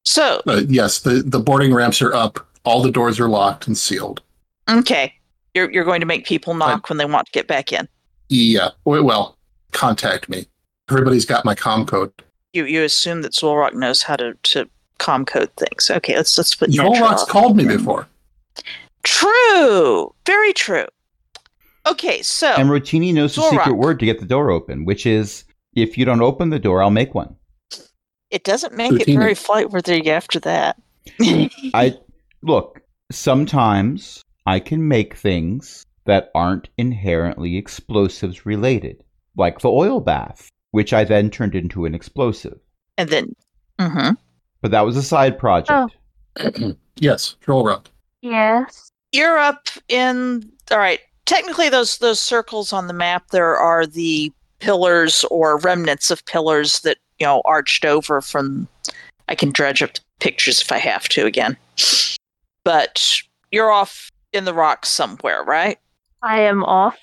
So, 0.03 0.41
Uh, 0.47 0.61
yes, 0.67 0.99
the, 1.01 1.23
the 1.25 1.39
boarding 1.39 1.73
ramps 1.73 2.01
are 2.01 2.13
up. 2.13 2.45
All 2.65 2.81
the 2.81 2.91
doors 2.91 3.19
are 3.19 3.29
locked 3.29 3.67
and 3.67 3.77
sealed. 3.77 4.21
okay, 4.69 5.13
you're 5.55 5.71
you're 5.71 5.85
going 5.85 5.99
to 6.01 6.05
make 6.05 6.25
people 6.25 6.53
knock 6.53 6.89
when 6.89 6.97
they 6.97 7.05
want 7.05 7.25
to 7.27 7.31
get 7.31 7.47
back 7.47 7.71
in. 7.73 7.87
Yeah. 8.27 8.69
Well, 8.85 9.37
contact 9.71 10.29
me. 10.29 10.45
Everybody's 10.89 11.25
got 11.25 11.45
my 11.45 11.55
com 11.55 11.85
code. 11.85 12.11
You 12.53 12.65
you 12.65 12.83
assume 12.83 13.21
that 13.23 13.31
Dzwolrhak 13.33 13.73
knows 13.73 14.01
how 14.03 14.15
to 14.17 14.33
to 14.43 14.69
com 14.99 15.25
code 15.25 15.49
things. 15.57 15.89
Okay, 15.89 16.15
let's 16.15 16.37
let's 16.37 16.53
put 16.53 16.69
Joel 16.69 16.91
Neutral 16.91 17.25
called 17.25 17.57
me 17.57 17.65
before. 17.65 18.07
True, 19.03 20.13
very 20.25 20.53
true. 20.53 20.85
Okay, 21.87 22.21
so 22.21 22.47
And 22.53 22.69
Rotini 22.69 23.13
knows 23.13 23.35
the 23.35 23.41
secret 23.49 23.73
word 23.73 23.99
to 23.99 24.05
get 24.05 24.19
the 24.19 24.25
door 24.25 24.51
open, 24.51 24.85
which 24.85 25.05
is 25.05 25.45
if 25.75 25.97
you 25.97 26.05
don't 26.05 26.21
open 26.21 26.49
the 26.49 26.59
door, 26.59 26.83
I'll 26.83 26.91
make 26.91 27.15
one. 27.15 27.35
it 28.29 28.43
doesn't 28.43 28.75
make 28.75 28.91
it 28.99 29.07
very 29.07 29.33
flight 29.33 29.71
worthy 29.71 30.09
after 30.11 30.39
that. 30.41 30.79
I 31.73 31.97
look, 32.43 32.81
sometimes 33.11 34.21
I 34.45 34.59
can 34.59 34.87
make 34.87 35.15
things 35.15 35.85
that 36.05 36.29
aren't 36.35 36.69
inherently 36.77 37.57
explosives 37.57 38.45
related, 38.45 39.03
like 39.37 39.59
the 39.59 39.69
oil 39.71 39.99
bath, 40.01 40.49
which 40.71 40.93
I 40.93 41.03
then 41.05 41.29
turned 41.29 41.55
into 41.55 41.85
an 41.85 41.95
explosive. 41.95 42.59
and 42.97 43.09
then, 43.09 43.35
hmm 43.79 44.11
But 44.61 44.71
that 44.71 44.81
was 44.81 44.97
a 44.97 45.03
side 45.03 45.37
project. 45.37 45.95
Oh. 46.37 46.75
yes, 46.97 47.35
Joel 47.45 47.63
Rock. 47.63 47.89
Yes. 48.21 48.91
you're 49.11 49.37
up 49.37 49.69
in. 49.87 50.49
All 50.71 50.77
right, 50.77 50.99
technically, 51.25 51.69
those 51.69 51.97
those 51.99 52.19
circles 52.19 52.73
on 52.73 52.87
the 52.87 52.93
map 52.93 53.29
there 53.31 53.57
are 53.57 53.85
the 53.85 54.31
pillars 54.59 55.23
or 55.31 55.57
remnants 55.59 56.11
of 56.11 56.25
pillars 56.25 56.81
that 56.81 56.97
you 57.19 57.25
know 57.25 57.41
arched 57.45 57.85
over 57.85 58.21
from. 58.21 58.67
I 59.27 59.35
can 59.35 59.51
dredge 59.51 59.81
up 59.83 59.91
pictures 60.19 60.61
if 60.61 60.71
I 60.71 60.79
have 60.79 61.07
to 61.09 61.25
again, 61.25 61.55
but 62.63 63.21
you're 63.51 63.71
off 63.71 64.11
in 64.33 64.45
the 64.45 64.53
rocks 64.53 64.89
somewhere, 64.89 65.43
right? 65.43 65.77
I 66.21 66.41
am 66.41 66.63
off 66.65 66.97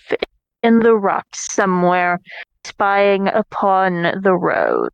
in 0.62 0.80
the 0.80 0.94
rocks 0.96 1.52
somewhere, 1.52 2.20
spying 2.64 3.28
upon 3.28 4.20
the 4.22 4.34
road. 4.34 4.92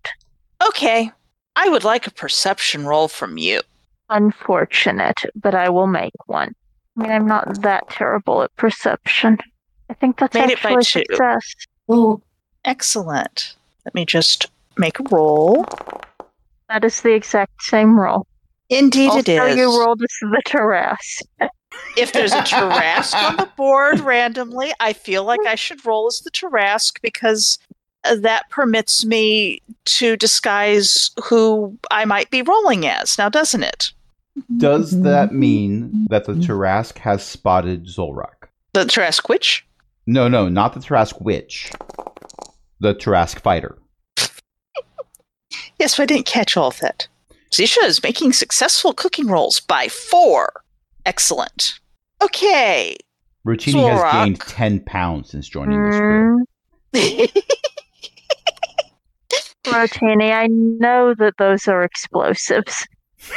Okay, 0.67 1.11
I 1.57 1.69
would 1.69 1.85
like 1.85 2.07
a 2.07 2.11
perception 2.13 2.87
roll 2.87 3.09
from 3.09 3.37
you. 3.39 3.61
Unfortunate, 4.11 5.21
but 5.35 5.55
I 5.55 5.69
will 5.69 5.87
make 5.87 6.13
one. 6.27 6.55
I 6.99 7.03
mean, 7.03 7.11
I'm 7.11 7.27
not 7.27 7.63
that 7.63 7.89
terrible 7.91 8.43
at 8.43 8.55
perception. 8.57 9.39
I 9.91 9.95
think 9.95 10.19
that's 10.19 10.35
Made 10.35 10.51
it 10.51 10.63
by 10.63 10.71
a 10.73 10.75
two. 10.77 10.83
success. 10.83 11.55
Oh, 11.89 12.21
Excellent. 12.65 13.57
Let 13.85 13.95
me 13.95 14.05
just 14.05 14.47
make 14.79 15.01
a 15.01 15.03
roll. 15.11 15.67
That 16.69 16.85
is 16.85 17.01
the 17.01 17.13
exact 17.13 17.63
same 17.63 17.99
roll. 17.99 18.27
Indeed, 18.71 19.09
also, 19.09 19.19
it 19.21 19.29
is. 19.29 19.57
you 19.57 19.81
rolled 19.81 20.01
as 20.03 20.09
the 20.21 20.43
Tarrasque. 20.47 21.49
if 21.97 22.13
there's 22.13 22.33
a 22.33 22.41
Tarrasque 22.43 23.15
on 23.15 23.37
the 23.37 23.51
board 23.57 24.01
randomly, 24.01 24.73
I 24.81 24.93
feel 24.93 25.25
like 25.25 25.41
I 25.47 25.57
should 25.57 25.85
roll 25.85 26.07
as 26.07 26.21
the 26.21 26.31
Tarrasque 26.31 27.01
because 27.03 27.59
Uh, 28.05 28.17
that 28.17 28.51
permits 28.51 29.05
me 29.05 29.63
to 29.85 30.17
disguise 30.17 31.11
who 31.23 31.77
I 31.91 32.05
might 32.05 32.31
be 32.31 32.43
rolling 32.43 32.87
as. 32.87 33.17
Now, 33.17 33.29
doesn't 33.29 33.63
it? 33.63 33.93
Does 34.57 34.93
mm-hmm. 34.93 35.05
that 35.05 35.33
mean 35.33 35.83
mm-hmm. 35.83 36.05
that 36.11 36.25
the 36.25 36.35
Tarrasque 36.35 36.99
has 36.99 37.23
spotted 37.25 37.87
Dzwolrhak? 37.87 38.49
The 38.73 38.85
Tarrasque 38.85 39.29
which? 39.29 39.65
No, 40.07 40.27
no, 40.29 40.49
not 40.49 40.75
the 40.75 40.81
Tarrasque 40.81 41.21
witch. 41.21 41.71
The 42.81 42.95
Tarrasque 42.95 43.41
fighter. 43.41 43.79
Yes, 45.79 45.97
but 45.97 46.05
I 46.05 46.07
didn't 46.07 46.27
catch 46.27 46.57
all 46.57 46.69
of 46.69 46.79
that. 46.81 47.07
Zisha 47.53 47.85
is 47.85 48.03
making 48.03 48.33
successful 48.33 48.95
cooking 48.95 49.27
rolls 49.27 49.61
by 49.61 49.89
four. 49.89 50.63
Excellent. 51.05 51.79
Okay. 52.23 52.97
Rotini 53.47 53.91
has 53.91 54.13
gained 54.13 54.41
10 54.41 54.81
pounds 54.81 55.31
since 55.31 55.49
joining 55.49 55.83
this 55.83 55.97
crew. 55.99 56.45
Rotini, 59.65 60.33
I 60.33 60.49
know 60.49 61.15
that 61.15 61.35
those 61.39 61.69
are 61.69 61.83
explosives. 61.83 62.87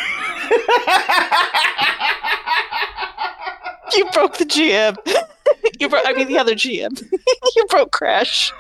you 3.94 4.06
broke 4.12 4.38
the 4.38 4.46
GM. 4.46 4.96
you 5.80 5.90
broke, 5.90 6.04
I 6.08 6.14
mean, 6.14 6.28
the 6.28 6.38
other 6.38 6.56
GM. 6.56 7.02
you 7.56 7.66
broke 7.70 7.92
Crash. 7.92 8.52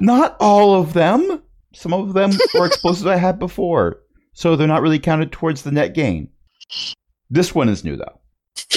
Not 0.00 0.36
all 0.38 0.74
of 0.74 0.92
them. 0.92 1.42
Some 1.74 1.92
of 1.92 2.14
them 2.14 2.30
were 2.54 2.66
explosives 2.66 3.06
I 3.06 3.16
had 3.16 3.38
before, 3.38 4.00
so 4.32 4.56
they're 4.56 4.66
not 4.66 4.82
really 4.82 4.98
counted 4.98 5.32
towards 5.32 5.62
the 5.62 5.72
net 5.72 5.94
gain. 5.94 6.28
This 7.28 7.54
one 7.54 7.68
is 7.68 7.84
new 7.84 7.96
though, 7.96 8.20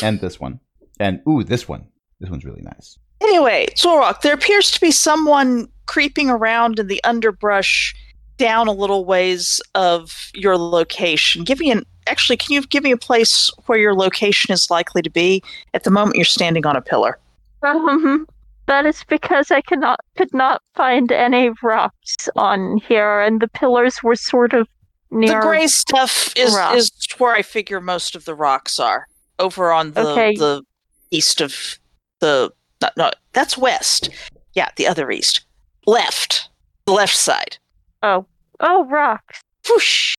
and 0.02 0.20
this 0.20 0.40
one, 0.40 0.60
and 1.00 1.22
ooh, 1.28 1.44
this 1.44 1.68
one. 1.68 1.88
This 2.20 2.30
one's 2.30 2.44
really 2.44 2.62
nice. 2.62 2.98
Anyway, 3.22 3.68
Dzwolrhak, 3.76 4.22
there 4.22 4.34
appears 4.34 4.72
to 4.72 4.82
be 4.82 4.92
someone 4.92 5.70
creeping 5.90 6.30
around 6.30 6.78
in 6.78 6.86
the 6.86 7.04
underbrush 7.04 7.96
down 8.38 8.68
a 8.68 8.72
little 8.72 9.06
ways 9.06 9.60
of 9.74 10.30
your 10.36 10.56
location. 10.56 11.44
Give 11.44 11.60
me 11.60 11.72
an 11.72 11.84
actually, 12.06 12.38
can 12.38 12.54
you 12.54 12.62
give 12.62 12.84
me 12.84 12.92
a 12.92 12.98
place 12.98 13.52
where 13.66 13.78
your 13.80 13.96
location 13.96 14.54
is 14.54 14.70
likely 14.70 15.02
to 15.02 15.10
be? 15.10 15.42
At 15.74 15.84
the 15.86 15.90
moment, 15.90 16.16
you're 16.16 16.26
standing 16.26 16.66
on 16.68 16.76
a 16.76 16.82
pillar. 16.82 17.18
Um, 17.64 18.28
that 18.68 18.86
is 18.86 19.04
because 19.10 19.50
I 19.50 19.62
cannot 19.62 20.00
could 20.16 20.32
not 20.32 20.62
find 20.76 21.12
any 21.12 21.50
rocks 21.64 22.30
on 22.36 22.78
here, 22.88 23.20
and 23.22 23.42
the 23.42 23.48
pillars 23.48 24.04
were 24.04 24.16
sort 24.16 24.54
of 24.54 24.68
near. 25.10 25.40
the 25.42 25.42
gray 25.42 25.66
stuff 25.66 26.32
is 26.38 26.56
rock. 26.56 26.76
is 26.76 26.92
where 27.18 27.34
I 27.34 27.42
figure 27.42 27.82
most 27.82 28.16
of 28.16 28.26
the 28.26 28.36
rocks 28.36 28.80
are. 28.80 29.08
Over 29.40 29.72
on 29.72 29.94
the 29.94 30.08
Okay. 30.08 30.36
the 30.36 30.62
east 31.10 31.42
of 31.42 31.80
the 32.20 32.52
no, 32.80 32.90
no 32.96 33.12
that's 33.34 33.58
west. 33.58 34.12
Yeah, 34.54 34.70
the 34.76 34.86
other 34.88 35.10
east. 35.10 35.42
Left. 35.90 36.50
The 36.86 36.94
left 36.94 37.16
side. 37.16 37.58
Oh, 38.04 38.24
oh, 38.60 38.86
rocks. 38.86 39.44
whoosh. 39.68 40.14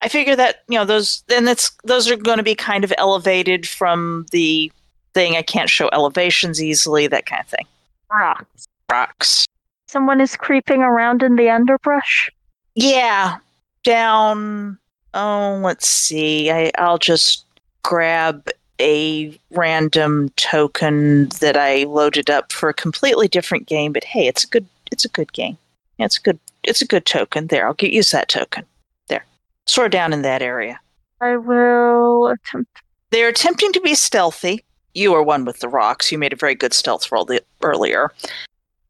I 0.00 0.08
figure 0.08 0.36
that 0.36 0.62
you 0.68 0.78
know 0.78 0.84
those 0.84 1.24
then 1.26 1.44
that's 1.44 1.72
those 1.82 2.08
are 2.08 2.16
going 2.16 2.36
to 2.36 2.44
be 2.44 2.54
kind 2.54 2.84
of 2.84 2.92
elevated 2.96 3.66
from 3.66 4.26
the 4.30 4.70
thing. 5.14 5.36
I 5.36 5.42
can't 5.42 5.68
show 5.68 5.88
elevations 5.92 6.62
easily, 6.62 7.08
that 7.08 7.26
kind 7.26 7.40
of 7.40 7.48
thing. 7.48 7.66
Rocks. 8.08 8.68
Rocks. 8.88 9.46
Someone 9.88 10.20
is 10.20 10.36
creeping 10.36 10.82
around 10.82 11.24
in 11.24 11.34
the 11.34 11.50
underbrush. 11.50 12.30
Yeah, 12.76 13.38
down. 13.82 14.78
Oh, 15.12 15.60
let's 15.64 15.88
see. 15.88 16.52
I, 16.52 16.70
I'll 16.78 16.98
just 16.98 17.44
grab 17.82 18.48
a 18.80 19.36
random 19.50 20.28
token 20.36 21.30
that 21.40 21.56
I 21.56 21.84
loaded 21.84 22.30
up 22.30 22.52
for 22.52 22.68
a 22.68 22.74
completely 22.74 23.26
different 23.26 23.66
game. 23.66 23.92
But 23.92 24.04
hey, 24.04 24.28
it's 24.28 24.44
a 24.44 24.48
good. 24.48 24.66
It's 24.90 25.04
a 25.04 25.08
good 25.08 25.32
game. 25.32 25.58
Yeah, 25.98 26.06
It's 26.06 26.18
a 26.18 26.22
good. 26.22 26.38
It's 26.62 26.82
a 26.82 26.86
good 26.86 27.06
token. 27.06 27.46
There, 27.46 27.66
I'll 27.66 27.74
get 27.74 27.92
use 27.92 28.10
that 28.10 28.28
token. 28.28 28.64
There, 29.08 29.24
sort 29.66 29.92
down 29.92 30.12
in 30.12 30.22
that 30.22 30.42
area. 30.42 30.80
I 31.20 31.36
will 31.36 32.28
attempt. 32.28 32.82
They're 33.10 33.28
attempting 33.28 33.72
to 33.72 33.80
be 33.80 33.94
stealthy. 33.94 34.64
You 34.94 35.14
are 35.14 35.22
one 35.22 35.44
with 35.44 35.60
the 35.60 35.68
rocks. 35.68 36.10
You 36.10 36.18
made 36.18 36.32
a 36.32 36.36
very 36.36 36.54
good 36.54 36.72
stealth 36.72 37.10
roll 37.12 37.24
the, 37.24 37.42
earlier. 37.62 38.12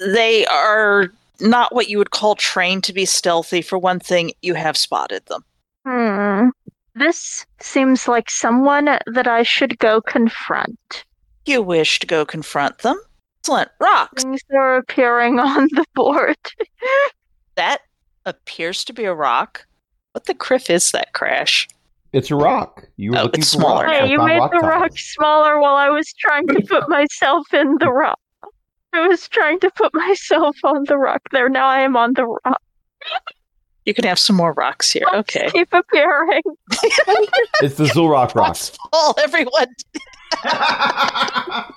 They 0.01 0.47
are 0.47 1.13
not 1.41 1.75
what 1.75 1.89
you 1.89 1.99
would 1.99 2.11
call 2.11 2.35
trained 2.35 2.85
to 2.85 2.93
be 2.93 3.05
stealthy. 3.05 3.61
For 3.61 3.79
one 3.79 4.01
thing, 4.01 4.33
you 4.43 4.55
have 4.55 4.77
spotted 4.77 5.27
them. 5.27 5.45
Hmm. 5.85 6.49
This 6.95 7.45
seems 7.61 8.09
like 8.09 8.31
someone 8.31 8.87
that 9.07 9.27
I 9.27 9.43
should 9.43 9.79
go 9.79 10.01
confront. 10.01 11.05
You 11.45 11.61
wish 11.61 11.99
to 11.99 12.07
go 12.07 12.25
confront 12.25 12.79
them. 12.79 12.99
Excellent. 13.47 13.71
Rocks. 13.81 14.25
Things 14.25 14.41
are 14.53 14.77
appearing 14.77 15.39
on 15.39 15.69
the 15.73 15.85
board. 15.95 16.37
That 17.55 17.79
appears 18.25 18.85
to 18.87 18.93
be 18.93 19.05
a 19.05 19.15
rock. 19.15 19.65
What 20.13 20.25
the 20.27 20.35
kriff 20.35 20.69
is 20.69 20.91
that 20.91 21.13
crash? 21.13 21.69
It's 22.13 22.29
a 22.33 22.35
rock. 22.35 22.85
You 22.97 23.13
were 23.13 23.19
Oh, 23.19 23.23
looking 23.23 23.43
it's 23.43 23.53
for 23.55 23.61
smaller 23.61 23.85
rocks. 23.85 23.99
now. 24.01 24.05
Hey, 24.07 24.11
you 24.11 24.19
found 24.19 24.29
made 24.29 24.39
rock 24.39 24.51
the 24.51 24.59
tiles. 24.59 24.81
rock 24.81 24.99
smaller 24.99 25.61
while 25.61 25.77
I 25.77 25.89
was 25.91 26.13
trying 26.15 26.49
to 26.49 26.61
put 26.69 26.89
myself 26.89 27.55
in 27.55 27.77
the 27.79 27.93
rock. 27.93 28.19
I 28.93 29.07
was 29.07 29.29
trying 29.29 29.61
to 29.61 29.71
put 29.71 29.95
myself 29.95 30.57
on 30.65 30.83
the 30.89 30.97
rock 30.99 31.23
there. 31.31 31.49
Now 31.49 31.69
I 31.69 31.81
am 31.83 31.97
on 31.97 32.15
the 32.15 32.25
rock. 32.27 32.61
You 33.85 33.95
can 33.95 34.05
have 34.07 34.19
some 34.19 34.35
more 34.35 34.55
rocks 34.55 34.91
here. 34.93 35.07
Okay. 35.15 35.49
Keep 35.53 35.73
appearing. 35.73 36.43
It's 37.63 37.77
the 37.77 37.85
Zulrock 37.85 38.35
rock. 38.35 38.35
Rocks 38.35 38.73
fall, 38.91 39.15
everyone. 39.23 39.69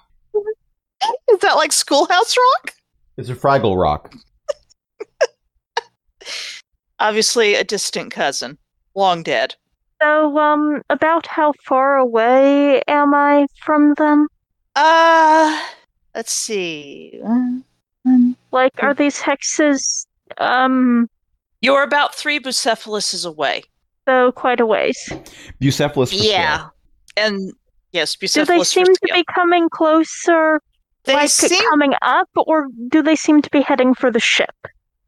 Is 1.31 1.39
that 1.39 1.53
like 1.55 1.71
Schoolhouse 1.71 2.35
Rock? 2.37 2.73
it's 3.17 3.29
a 3.29 3.35
Fraggle 3.35 3.79
rock. 3.81 4.13
Obviously, 6.99 7.55
a 7.55 7.63
distant 7.63 8.11
cousin. 8.11 8.57
Long 8.95 9.23
dead. 9.23 9.55
So, 10.01 10.37
um, 10.37 10.81
about 10.89 11.25
how 11.27 11.53
far 11.65 11.97
away 11.97 12.81
am 12.87 13.13
I 13.13 13.47
from 13.63 13.93
them? 13.95 14.27
Uh, 14.75 15.61
let's 16.15 16.31
see. 16.33 17.21
Like, 18.51 18.71
are 18.81 18.93
these 18.93 19.19
hexes, 19.19 20.05
um, 20.37 21.09
You're 21.61 21.83
about 21.83 22.15
three 22.15 22.39
Bucephaluses 22.39 23.25
away. 23.25 23.63
so 24.07 24.31
quite 24.31 24.59
a 24.61 24.65
ways? 24.65 24.97
Bucephalus. 25.61 26.09
for 26.09 26.15
Yeah. 26.15 26.57
sure. 26.59 26.73
And 27.17 27.53
yes, 27.91 28.15
Bucephalus 28.15 28.33
Do 28.33 28.41
Bucephalus. 28.41 28.47
they 28.47 28.57
for 28.59 28.65
seem 28.65 28.85
to 28.85 28.99
be 29.13 29.23
coming 29.35 29.69
closer, 29.69 30.61
They 31.05 31.13
like 31.13 31.29
seem 31.29 31.61
coming 31.69 31.93
up, 32.01 32.29
or 32.35 32.67
do 32.89 33.01
they 33.01 33.15
seem 33.15 33.41
to 33.41 33.49
be 33.49 33.61
heading 33.61 33.93
for 33.93 34.11
the 34.11 34.19
ship? 34.19 34.53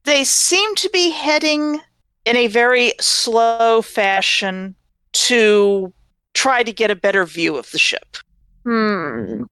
they 0.04 0.23
seem 0.23 0.73
to 0.73 0.89
be 0.89 1.12
heading 1.12 1.80
in 2.25 2.36
a 2.36 2.47
very 2.47 2.91
slow 2.99 3.84
fashion 3.84 4.73
to 5.13 5.93
try 6.34 6.63
to 6.63 6.71
get 6.73 6.89
a 6.89 6.95
better 6.95 7.23
view 7.23 7.56
of 7.56 7.69
the 7.71 7.77
ship. 7.77 8.17
Hmm. 8.63 9.43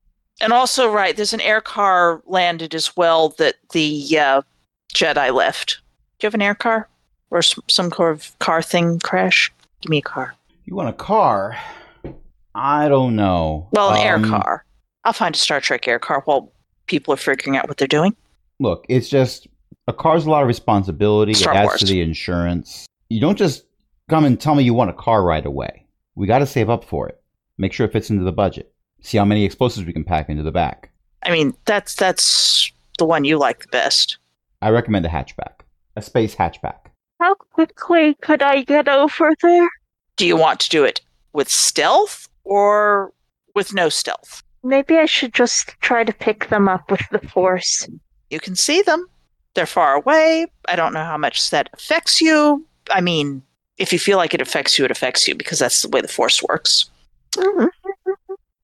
And 0.41 0.51
also, 0.51 0.91
right, 0.91 1.15
there's 1.15 1.33
an 1.33 1.41
air 1.41 1.61
car 1.61 2.23
landed 2.25 2.73
as 2.73 2.97
well 2.97 3.29
that 3.37 3.57
the 3.73 4.17
uh, 4.17 4.41
Jedi 4.95 5.31
left. 5.31 5.81
Do 6.17 6.25
you 6.25 6.27
have 6.27 6.33
an 6.33 6.41
air 6.41 6.55
car 6.55 6.89
or 7.29 7.43
some 7.43 7.91
kind 7.91 8.09
of 8.09 8.37
car 8.39 8.63
thing 8.63 8.99
crash? 9.03 9.51
Give 9.81 9.91
me 9.91 9.99
a 9.99 10.01
car. 10.01 10.33
You 10.65 10.73
want 10.75 10.89
a 10.89 10.93
car? 10.93 11.57
I 12.55 12.87
don't 12.89 13.15
know. 13.15 13.67
Well, 13.71 13.91
an 13.91 13.97
air 13.97 14.15
Um, 14.15 14.27
car. 14.29 14.65
I'll 15.09 15.13
find 15.13 15.33
a 15.33 15.39
Star 15.39 15.59
Trek 15.59 15.87
air 15.87 15.97
car 15.97 16.21
while 16.25 16.53
people 16.85 17.11
are 17.11 17.17
figuring 17.17 17.57
out 17.57 17.67
what 17.67 17.77
they're 17.77 17.87
doing. 17.87 18.15
Look, 18.59 18.85
it's 18.89 19.09
just 19.09 19.47
a 19.87 19.93
car's 19.93 20.27
a 20.27 20.29
lot 20.29 20.43
of 20.43 20.47
responsibility. 20.47 21.33
Star 21.33 21.51
it 21.51 21.57
adds 21.57 21.67
Wars. 21.69 21.79
to 21.79 21.85
the 21.87 22.01
insurance. 22.01 22.85
You 23.09 23.19
don't 23.19 23.35
just 23.35 23.65
come 24.07 24.23
and 24.23 24.39
tell 24.39 24.53
me 24.53 24.61
you 24.61 24.75
want 24.75 24.91
a 24.91 24.93
car 24.93 25.23
right 25.23 25.43
away. 25.43 25.87
We 26.13 26.27
got 26.27 26.39
to 26.39 26.45
save 26.45 26.69
up 26.69 26.83
for 26.83 27.09
it. 27.09 27.19
Make 27.57 27.73
sure 27.73 27.87
it 27.87 27.91
fits 27.91 28.11
into 28.11 28.23
the 28.23 28.31
budget. 28.31 28.71
See 29.01 29.17
how 29.17 29.25
many 29.25 29.45
explosives 29.45 29.87
we 29.87 29.93
can 29.93 30.03
pack 30.03 30.29
into 30.29 30.43
the 30.43 30.51
back. 30.51 30.91
I 31.23 31.31
mean, 31.31 31.55
that's 31.65 31.95
that's 31.95 32.71
the 32.99 33.05
one 33.05 33.25
you 33.25 33.39
like 33.39 33.61
the 33.61 33.69
best. 33.69 34.19
I 34.61 34.69
recommend 34.69 35.07
a 35.07 35.09
hatchback, 35.09 35.61
a 35.95 36.03
space 36.03 36.35
hatchback. 36.35 36.91
How 37.19 37.33
quickly 37.33 38.13
could 38.21 38.43
I 38.43 38.61
get 38.61 38.87
over 38.87 39.31
there? 39.41 39.69
Do 40.17 40.27
you 40.27 40.37
want 40.37 40.59
to 40.59 40.69
do 40.69 40.83
it 40.83 41.01
with 41.33 41.49
stealth 41.49 42.29
or 42.43 43.11
with 43.55 43.73
no 43.73 43.89
stealth? 43.89 44.43
Maybe 44.63 44.97
I 44.97 45.05
should 45.05 45.33
just 45.33 45.75
try 45.81 46.03
to 46.03 46.13
pick 46.13 46.49
them 46.49 46.67
up 46.67 46.91
with 46.91 47.01
the 47.11 47.19
force. 47.19 47.87
You 48.29 48.39
can 48.39 48.55
see 48.55 48.81
them. 48.81 49.07
They're 49.53 49.65
far 49.65 49.95
away. 49.95 50.47
I 50.67 50.75
don't 50.75 50.93
know 50.93 51.03
how 51.03 51.17
much 51.17 51.49
that 51.49 51.69
affects 51.73 52.21
you. 52.21 52.65
I 52.91 53.01
mean, 53.01 53.41
if 53.77 53.93
you 53.93 53.99
feel 53.99 54.17
like 54.17 54.33
it 54.33 54.41
affects 54.41 54.77
you, 54.77 54.85
it 54.85 54.91
affects 54.91 55.27
you 55.27 55.35
because 55.35 55.59
that's 55.59 55.81
the 55.81 55.89
way 55.89 56.01
the 56.01 56.07
force 56.07 56.43
works. 56.43 56.89
Mhm. 57.31 57.69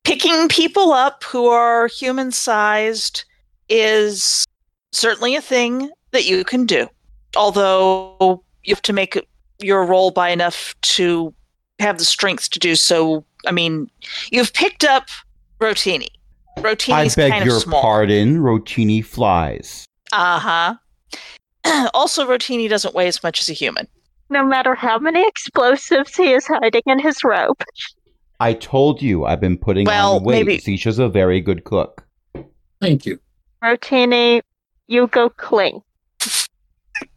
Picking 0.04 0.48
people 0.50 0.94
up 0.94 1.24
who 1.24 1.48
are 1.48 1.88
human 1.88 2.32
sized 2.32 3.24
is 3.70 4.46
certainly 4.92 5.36
a 5.36 5.42
thing 5.42 5.90
that 6.12 6.26
you 6.26 6.44
can 6.44 6.66
do. 6.66 6.88
Although 7.36 8.44
you 8.64 8.74
have 8.74 8.82
to 8.84 8.94
make 8.94 9.20
your 9.60 9.86
roll 9.86 10.12
by 10.12 10.30
enough 10.30 10.76
to 10.82 11.34
have 11.80 11.98
the 11.98 12.06
strength 12.06 12.50
to 12.52 12.60
do 12.60 12.76
so. 12.76 13.26
I 13.48 13.52
mean, 13.52 13.90
you've 14.32 14.54
picked 14.54 14.84
up 14.84 15.10
Rotini. 15.60 16.08
I 16.58 17.10
beg 17.16 17.32
kind 17.32 17.46
your 17.46 17.58
of 17.58 17.64
small. 17.64 17.82
pardon, 17.82 18.38
Rotini 18.40 19.04
flies. 19.04 19.86
Uh 20.14 20.40
huh. 20.40 21.90
also, 21.94 22.26
Rotini 22.28 22.70
doesn't 22.70 22.96
weigh 22.96 23.08
as 23.08 23.22
much 23.24 23.42
as 23.42 23.50
a 23.50 23.54
human. 23.54 23.88
No 24.30 24.44
matter 24.44 24.74
how 24.74 24.98
many 24.98 25.28
explosives 25.28 26.16
he 26.16 26.32
is 26.32 26.48
hiding 26.48 26.82
in 26.86 27.00
his 27.00 27.24
robe. 27.24 27.62
I 28.40 28.54
told 28.54 29.02
you 29.02 29.26
I've 29.26 29.40
been 29.40 29.58
putting 29.58 29.86
Well, 29.86 30.18
on 30.18 30.24
weight. 30.24 30.46
maybe- 30.46 30.58
Zisha's 30.62 31.00
a 31.00 31.08
very 31.10 31.42
good 31.42 31.64
cook. 31.64 32.06
Thank 32.82 33.06
you. 33.06 33.20
Rotini, 33.64 34.42
you 34.88 35.08
go 35.08 35.30
cling. 35.30 35.82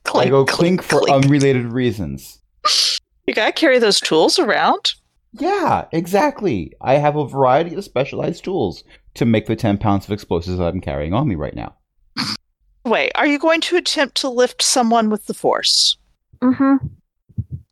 Clink, 0.05 0.27
I 0.27 0.31
go 0.31 0.45
clink, 0.45 0.83
for 0.83 1.09
unrelated 1.11 1.67
reasons. 1.73 2.41
You 3.27 3.35
gotta 3.35 3.53
carry 3.53 3.79
those 3.79 4.01
tools 4.01 4.39
around. 4.39 4.95
Yeah, 5.33 5.87
exactly. 5.93 6.73
I 6.81 6.95
have 6.95 7.17
a 7.17 7.27
variety 7.27 7.75
of 7.75 7.85
specialized 7.85 8.45
tools 8.45 8.85
to 9.15 9.25
make 9.25 9.47
the 9.47 9.57
10 9.57 9.79
pounds 9.79 10.07
of 10.07 10.13
explosives 10.13 10.59
that 10.59 10.69
I'm 10.69 10.81
carrying 10.81 11.13
on 11.13 11.29
me 11.29 11.35
right 11.35 11.55
now. 11.55 11.75
Wait, 12.85 13.13
are 13.15 13.27
you 13.27 13.39
going 13.39 13.61
to 13.63 13.77
attempt 13.77 14.17
to 14.17 14.29
lift 14.31 14.63
someone 14.63 15.11
with 15.11 15.27
the 15.27 15.35
force? 15.35 15.97
hmm 16.43 16.77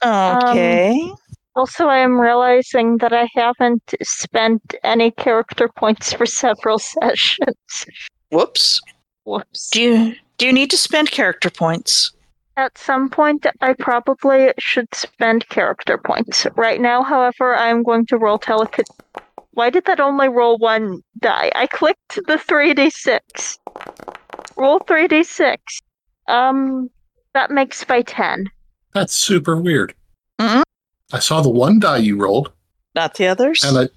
Okay. 0.05 1.11
Also, 1.55 1.87
I 1.87 1.99
am 1.99 2.21
realizing 2.21 2.99
that 2.99 3.14
I 3.14 3.29
haven't 3.35 3.95
spent 4.03 4.75
any 4.85 5.11
character 5.11 5.69
points 5.69 6.12
for 6.12 6.27
several 6.27 6.79
sessions. 7.01 7.87
Whoops. 8.31 8.81
Whoops. 9.25 9.71
Do 9.71 9.81
you 9.81 10.14
do 10.37 10.47
you 10.47 10.53
need 10.53 10.71
to 10.71 10.77
spend 10.77 11.11
character 11.11 11.49
points? 11.49 12.12
At 12.57 12.79
some 12.79 13.11
point, 13.11 13.47
I 13.61 13.75
probably 13.75 14.53
should 14.59 14.95
spend 14.95 15.49
character 15.51 15.99
points. 15.99 16.47
Right 16.57 16.81
now, 16.81 17.03
however, 17.03 17.55
I 17.55 17.69
am 17.69 17.83
going 17.83 18.07
to 18.07 18.16
roll 18.16 18.38
telepathy. 18.38 18.85
Why 19.53 19.69
did 19.71 19.85
that 19.87 20.01
only 20.01 20.29
roll 20.29 20.57
one 20.59 21.03
die? 21.21 21.51
I 21.55 21.66
clicked 21.66 22.16
the 22.27 22.37
3d6. 22.37 23.59
Roll 24.57 24.81
3d6. 24.81 25.57
Um, 26.29 26.88
that 27.35 27.51
makes 27.51 27.85
by 27.85 28.03
10. 28.03 28.47
That's 28.95 29.14
super 29.14 29.61
weird. 29.61 29.95
Mm-hmm. 30.40 30.62
I 31.12 31.19
saw 31.19 31.42
the 31.42 31.51
one 31.51 31.79
die 31.79 31.99
you 31.99 32.16
rolled, 32.16 32.53
Not 32.95 33.14
the 33.14 33.27
others. 33.27 33.62
and 33.64 33.79
I 33.79 33.88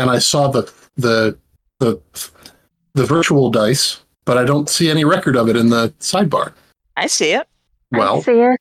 and 0.00 0.10
I 0.10 0.18
saw 0.18 0.48
the 0.48 0.70
the 0.96 1.38
the 1.78 2.00
the 2.94 3.04
virtual 3.04 3.50
dice, 3.50 4.00
but 4.24 4.36
I 4.36 4.44
don't 4.44 4.68
see 4.68 4.90
any 4.90 5.04
record 5.04 5.36
of 5.36 5.48
it 5.48 5.56
in 5.56 5.68
the 5.68 5.94
sidebar. 6.00 6.52
I 6.96 7.06
see 7.06 7.32
it. 7.32 7.46
I 7.94 7.98
Well, 7.98 8.22
see 8.22 8.32
it. 8.32 8.60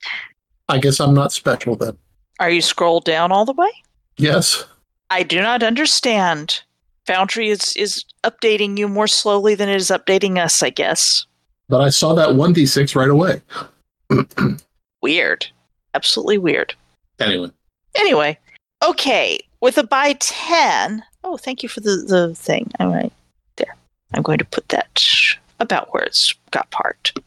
I 0.70 0.78
guess 0.80 1.00
I'm 1.00 1.14
not 1.14 1.32
special 1.32 1.76
then. 1.76 1.98
Are 2.40 2.50
you 2.50 2.62
scrolled 2.62 3.06
down 3.06 3.32
all 3.32 3.46
the 3.46 3.54
way? 3.54 3.70
Yes. 4.18 4.66
I 5.10 5.24
do 5.24 5.42
not 5.42 5.64
understand. 5.64 6.62
Foundry 7.06 7.50
is 7.50 7.76
is 7.78 8.04
updating 8.24 8.78
you 8.78 8.88
more 8.88 9.08
slowly 9.08 9.54
than 9.56 9.70
it 9.70 9.76
is 9.76 9.88
updating 9.90 10.38
us. 10.44 10.64
I 10.64 10.70
guess. 10.72 11.26
But 11.70 11.82
I 11.82 11.90
saw 11.90 12.14
that 12.16 12.30
1d6 12.30 12.96
right 12.96 13.10
away. 13.10 13.42
Weird. 15.02 15.48
Absolutely 15.94 16.38
weird. 16.38 16.76
anyway, 17.20 17.50
Anyway, 17.96 18.38
okay. 18.84 19.40
With 19.62 19.78
a 19.78 19.84
by 19.84 20.14
10. 20.20 21.04
Oh, 21.24 21.38
thank 21.38 21.64
you 21.64 21.70
for 21.70 21.80
the, 21.80 22.04
the 22.08 22.36
thing. 22.36 22.70
All 22.80 22.90
right. 22.90 23.12
There. 23.56 23.76
I'm 24.14 24.22
going 24.22 24.38
to 24.40 24.46
put 24.46 24.68
that 24.70 25.02
about 25.60 25.94
where 25.94 26.04
it's 26.04 26.36
got 26.52 26.70
parked. 26.72 27.18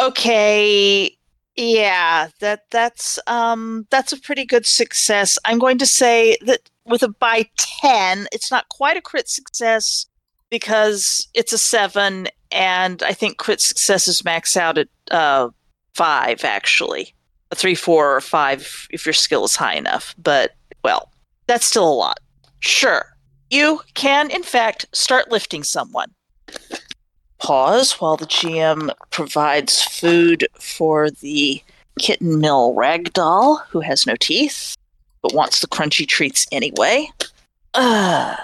Okay. 0.00 1.16
Yeah, 1.56 2.28
that 2.40 2.64
that's 2.70 3.18
um 3.26 3.86
that's 3.90 4.12
a 4.12 4.20
pretty 4.20 4.46
good 4.46 4.66
success. 4.66 5.38
I'm 5.44 5.58
going 5.58 5.78
to 5.78 5.86
say 5.86 6.38
that 6.46 6.70
with 6.86 7.02
a 7.02 7.08
by 7.08 7.50
10, 7.58 8.26
it's 8.32 8.50
not 8.50 8.68
quite 8.70 8.96
a 8.96 9.02
crit 9.02 9.28
success 9.28 10.06
because 10.48 11.28
it's 11.34 11.52
a 11.52 11.58
7 11.58 12.28
and 12.50 13.02
I 13.02 13.12
think 13.12 13.36
crit 13.36 13.60
successes 13.60 14.24
max 14.24 14.56
out 14.56 14.78
at 14.78 14.88
uh 15.10 15.50
5 15.94 16.44
actually. 16.44 17.14
A 17.50 17.54
3 17.56 17.74
4 17.74 18.16
or 18.16 18.20
5 18.20 18.88
if 18.90 19.04
your 19.04 19.12
skill 19.12 19.44
is 19.44 19.56
high 19.56 19.74
enough, 19.74 20.14
but 20.16 20.52
well, 20.82 21.12
that's 21.46 21.66
still 21.66 21.86
a 21.86 21.92
lot. 21.92 22.20
Sure. 22.60 23.04
You 23.50 23.80
can 23.94 24.30
in 24.30 24.44
fact 24.44 24.86
start 24.92 25.30
lifting 25.30 25.62
someone 25.62 26.10
pause 27.40 27.92
while 28.00 28.16
the 28.16 28.26
GM 28.26 28.90
provides 29.10 29.82
food 29.82 30.46
for 30.58 31.10
the 31.10 31.62
kitten 31.98 32.38
mill 32.38 32.74
ragdoll 32.74 33.62
who 33.68 33.80
has 33.80 34.06
no 34.06 34.14
teeth 34.16 34.76
but 35.22 35.34
wants 35.34 35.60
the 35.60 35.66
crunchy 35.66 36.06
treats 36.06 36.46
anyway. 36.50 37.08
Uh, 37.74 38.36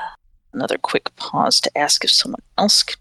another 0.52 0.76
quick 0.78 1.14
pause 1.16 1.60
to 1.60 1.78
ask 1.78 2.04
if 2.04 2.10
someone 2.10 2.42
else 2.58 2.82
could. 2.82 2.98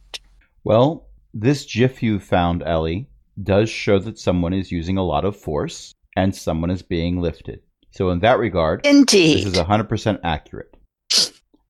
Well, 0.63 1.07
this 1.33 1.65
GIF 1.65 2.01
you 2.01 2.19
found, 2.19 2.63
Ellie, 2.63 3.09
does 3.43 3.69
show 3.69 3.99
that 3.99 4.17
someone 4.17 4.53
is 4.53 4.71
using 4.71 4.97
a 4.97 5.03
lot 5.03 5.25
of 5.25 5.35
force 5.35 5.93
and 6.15 6.33
someone 6.33 6.69
is 6.69 6.81
being 6.81 7.19
lifted. 7.19 7.59
So, 7.91 8.09
in 8.09 8.19
that 8.19 8.39
regard, 8.39 8.85
Indeed. 8.85 9.45
this 9.45 9.53
is 9.53 9.59
100% 9.59 10.19
accurate. 10.23 10.73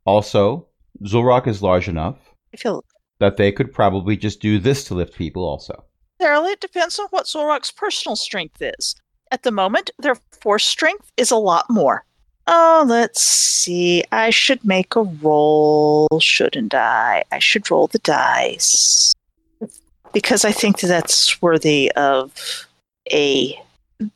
Also, 0.05 0.67
Dzwolrhak 1.03 1.47
is 1.47 1.61
large 1.61 1.88
enough 1.88 2.17
I 2.55 2.57
feel 2.57 2.85
that 3.19 3.38
they 3.38 3.51
could 3.51 3.71
probably 3.73 4.17
just 4.17 4.39
do 4.41 4.60
this 4.60 4.84
to 4.86 4.93
lift 4.93 5.15
people, 5.15 5.43
also. 5.43 5.84
Necessarily, 6.19 6.51
it 6.51 6.62
depends 6.62 6.99
on 6.99 7.08
what 7.10 7.25
Dzwolrhak's 7.25 7.71
personal 7.71 8.15
strength 8.15 8.62
is. 8.62 8.95
At 9.32 9.43
the 9.43 9.51
moment, 9.51 9.89
their 9.99 10.15
force 10.32 10.65
strength 10.65 11.12
is 11.17 11.32
a 11.32 11.36
lot 11.38 11.65
more. 11.69 12.06
Oh, 12.47 12.86
let's 12.88 13.21
see. 13.21 14.04
I 14.12 14.30
should 14.30 14.63
make 14.63 14.95
a 14.95 15.04
roll, 15.04 16.08
shouldn't 16.19 16.73
I? 16.73 17.23
I 17.32 17.39
should 17.39 17.69
roll 17.71 17.88
the 17.88 17.99
dice. 17.99 19.13
Because 20.13 20.45
I 20.45 20.51
think 20.51 20.80
that 20.80 20.88
that's 20.88 21.41
worthy 21.41 21.91
of 21.93 22.67
a 23.12 23.60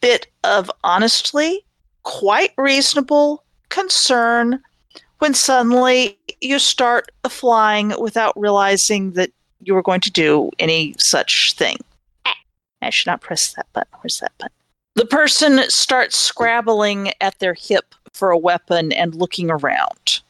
bit 0.02 0.28
of 0.44 0.72
honestly 0.84 1.66
quite 2.04 2.52
reasonable 2.58 3.44
concern 3.70 4.62
when 5.20 5.34
suddenly 5.34 6.18
you 6.42 6.60
start 6.60 7.12
flying 7.30 7.94
without 8.00 8.38
realizing 8.40 9.12
that 9.12 9.32
you 9.62 9.74
were 9.74 9.82
going 9.82 10.02
to 10.02 10.12
do 10.12 10.50
any 10.60 10.96
such 10.98 11.54
thing. 11.56 11.78
I 12.82 12.90
should 12.90 13.08
not 13.08 13.22
press 13.22 13.54
that 13.54 13.68
button. 13.74 13.92
Where's 14.02 14.20
that 14.20 14.32
button? 14.38 14.56
The 14.96 15.06
person 15.06 15.60
starts 15.70 16.18
scrabbling 16.18 17.12
at 17.22 17.38
their 17.40 17.54
hip 17.54 17.94
for 18.14 18.32
a 18.32 18.38
weapon 18.38 18.92
and 18.94 19.14
looking 19.14 19.52
around. 19.52 20.22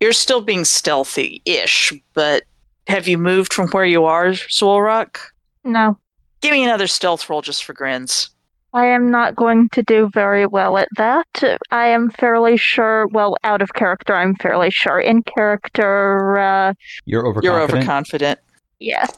You're 0.00 0.12
still 0.12 0.40
being 0.40 0.64
stealthy 0.64 1.42
ish, 1.44 1.92
but 2.14 2.44
have 2.86 3.08
you 3.08 3.18
moved 3.18 3.52
from 3.52 3.68
where 3.68 3.84
you 3.84 4.04
are, 4.04 4.28
Dzwolrhak? 4.28 5.18
No, 5.64 5.98
Give 6.40 6.52
me 6.52 6.64
another 6.64 6.86
stealth 6.86 7.28
roll 7.28 7.42
just 7.42 7.64
for 7.64 7.72
grins. 7.72 8.30
I 8.74 8.86
am 8.86 9.10
not 9.10 9.34
going 9.34 9.68
to 9.70 9.82
do 9.82 10.10
very 10.12 10.46
well 10.46 10.76
at 10.76 10.88
that. 10.96 11.26
I 11.70 11.86
am 11.88 12.10
fairly 12.10 12.56
sure, 12.56 13.06
well, 13.08 13.36
out 13.42 13.62
of 13.62 13.72
character, 13.74 14.14
I'm 14.14 14.34
fairly 14.36 14.70
sure. 14.70 15.00
In 15.00 15.22
character, 15.22 16.38
uh, 16.38 16.74
You're 17.06 17.26
overconfident. 17.26 17.44
You're 17.44 17.62
overconfident. 17.62 18.40
yes. 18.78 19.10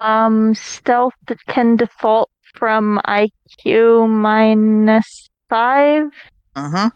Um, 0.00 0.54
stealth 0.54 1.14
can 1.48 1.76
default 1.76 2.28
from 2.54 3.00
IQ 3.06 4.08
minus 4.10 5.30
five. 5.48 6.06
Uh 6.54 6.90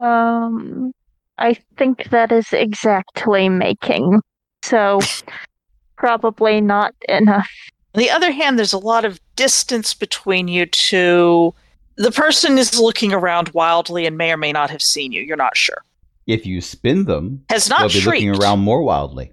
huh. 0.00 0.04
Um, 0.06 0.92
I 1.38 1.54
think 1.76 2.10
that 2.10 2.30
is 2.32 2.52
exactly 2.52 3.48
making. 3.48 4.20
So, 4.62 5.00
probably 5.96 6.60
not 6.60 6.94
enough. 7.08 7.48
On 7.94 8.00
the 8.00 8.10
other 8.10 8.30
hand, 8.30 8.58
there's 8.58 8.72
a 8.72 8.78
lot 8.78 9.04
of 9.04 9.18
distance 9.36 9.94
between 9.94 10.48
you 10.48 10.66
two. 10.66 11.54
The 11.96 12.10
person 12.12 12.58
is 12.58 12.78
looking 12.78 13.12
around 13.12 13.50
wildly 13.50 14.04
and 14.06 14.18
may 14.18 14.32
or 14.32 14.36
may 14.36 14.52
not 14.52 14.70
have 14.70 14.82
seen 14.82 15.12
you. 15.12 15.22
You're 15.22 15.36
not 15.36 15.56
sure. 15.56 15.82
If 16.26 16.44
you 16.44 16.60
spin 16.60 17.04
them, 17.04 17.44
Has 17.50 17.66
they'll 17.66 17.78
not 17.78 17.92
be 17.92 18.00
shrieked. 18.00 18.24
looking 18.26 18.42
around 18.42 18.58
more 18.60 18.82
wildly. 18.82 19.32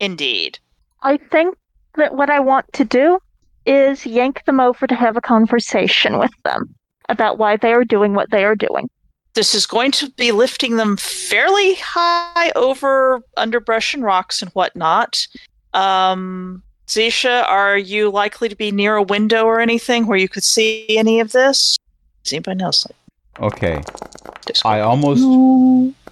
Indeed. 0.00 0.58
I 1.02 1.16
think 1.16 1.56
that 1.96 2.14
what 2.16 2.30
I 2.30 2.40
want 2.40 2.70
to 2.74 2.84
do 2.84 3.18
is 3.66 4.04
yank 4.04 4.44
them 4.44 4.60
over 4.60 4.86
to 4.86 4.94
have 4.94 5.16
a 5.16 5.20
conversation 5.20 6.18
with 6.18 6.32
them 6.44 6.74
about 7.08 7.38
why 7.38 7.56
they 7.56 7.72
are 7.72 7.84
doing 7.84 8.14
what 8.14 8.30
they 8.30 8.44
are 8.44 8.56
doing. 8.56 8.90
This 9.34 9.54
is 9.54 9.66
going 9.66 9.90
to 9.92 10.10
be 10.12 10.32
lifting 10.32 10.76
them 10.76 10.96
fairly 10.96 11.74
high 11.76 12.52
over 12.54 13.20
underbrush 13.36 13.94
and 13.94 14.02
rocks 14.02 14.42
and 14.42 14.50
whatnot. 14.52 15.26
Um, 15.72 16.62
Zisha, 16.86 17.44
are 17.48 17.78
you 17.78 18.10
likely 18.10 18.48
to 18.48 18.56
be 18.56 18.70
near 18.70 18.96
a 18.96 19.02
window 19.02 19.44
or 19.44 19.60
anything 19.60 20.06
where 20.06 20.18
you 20.18 20.28
could 20.28 20.44
see 20.44 20.86
any 20.96 21.20
of 21.20 21.32
this? 21.32 21.78
Does 22.22 22.32
anybody 22.32 22.62
else? 22.62 22.86
Okay. 23.40 23.82
Discord? 24.46 24.72
I 24.72 24.80
almost 24.80 25.22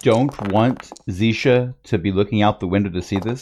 don't 0.01 0.51
want 0.51 0.91
Zisha 1.09 1.73
to 1.83 1.97
be 1.97 2.11
looking 2.11 2.41
out 2.41 2.59
the 2.59 2.67
window 2.67 2.89
to 2.89 3.01
see 3.01 3.19
this. 3.19 3.41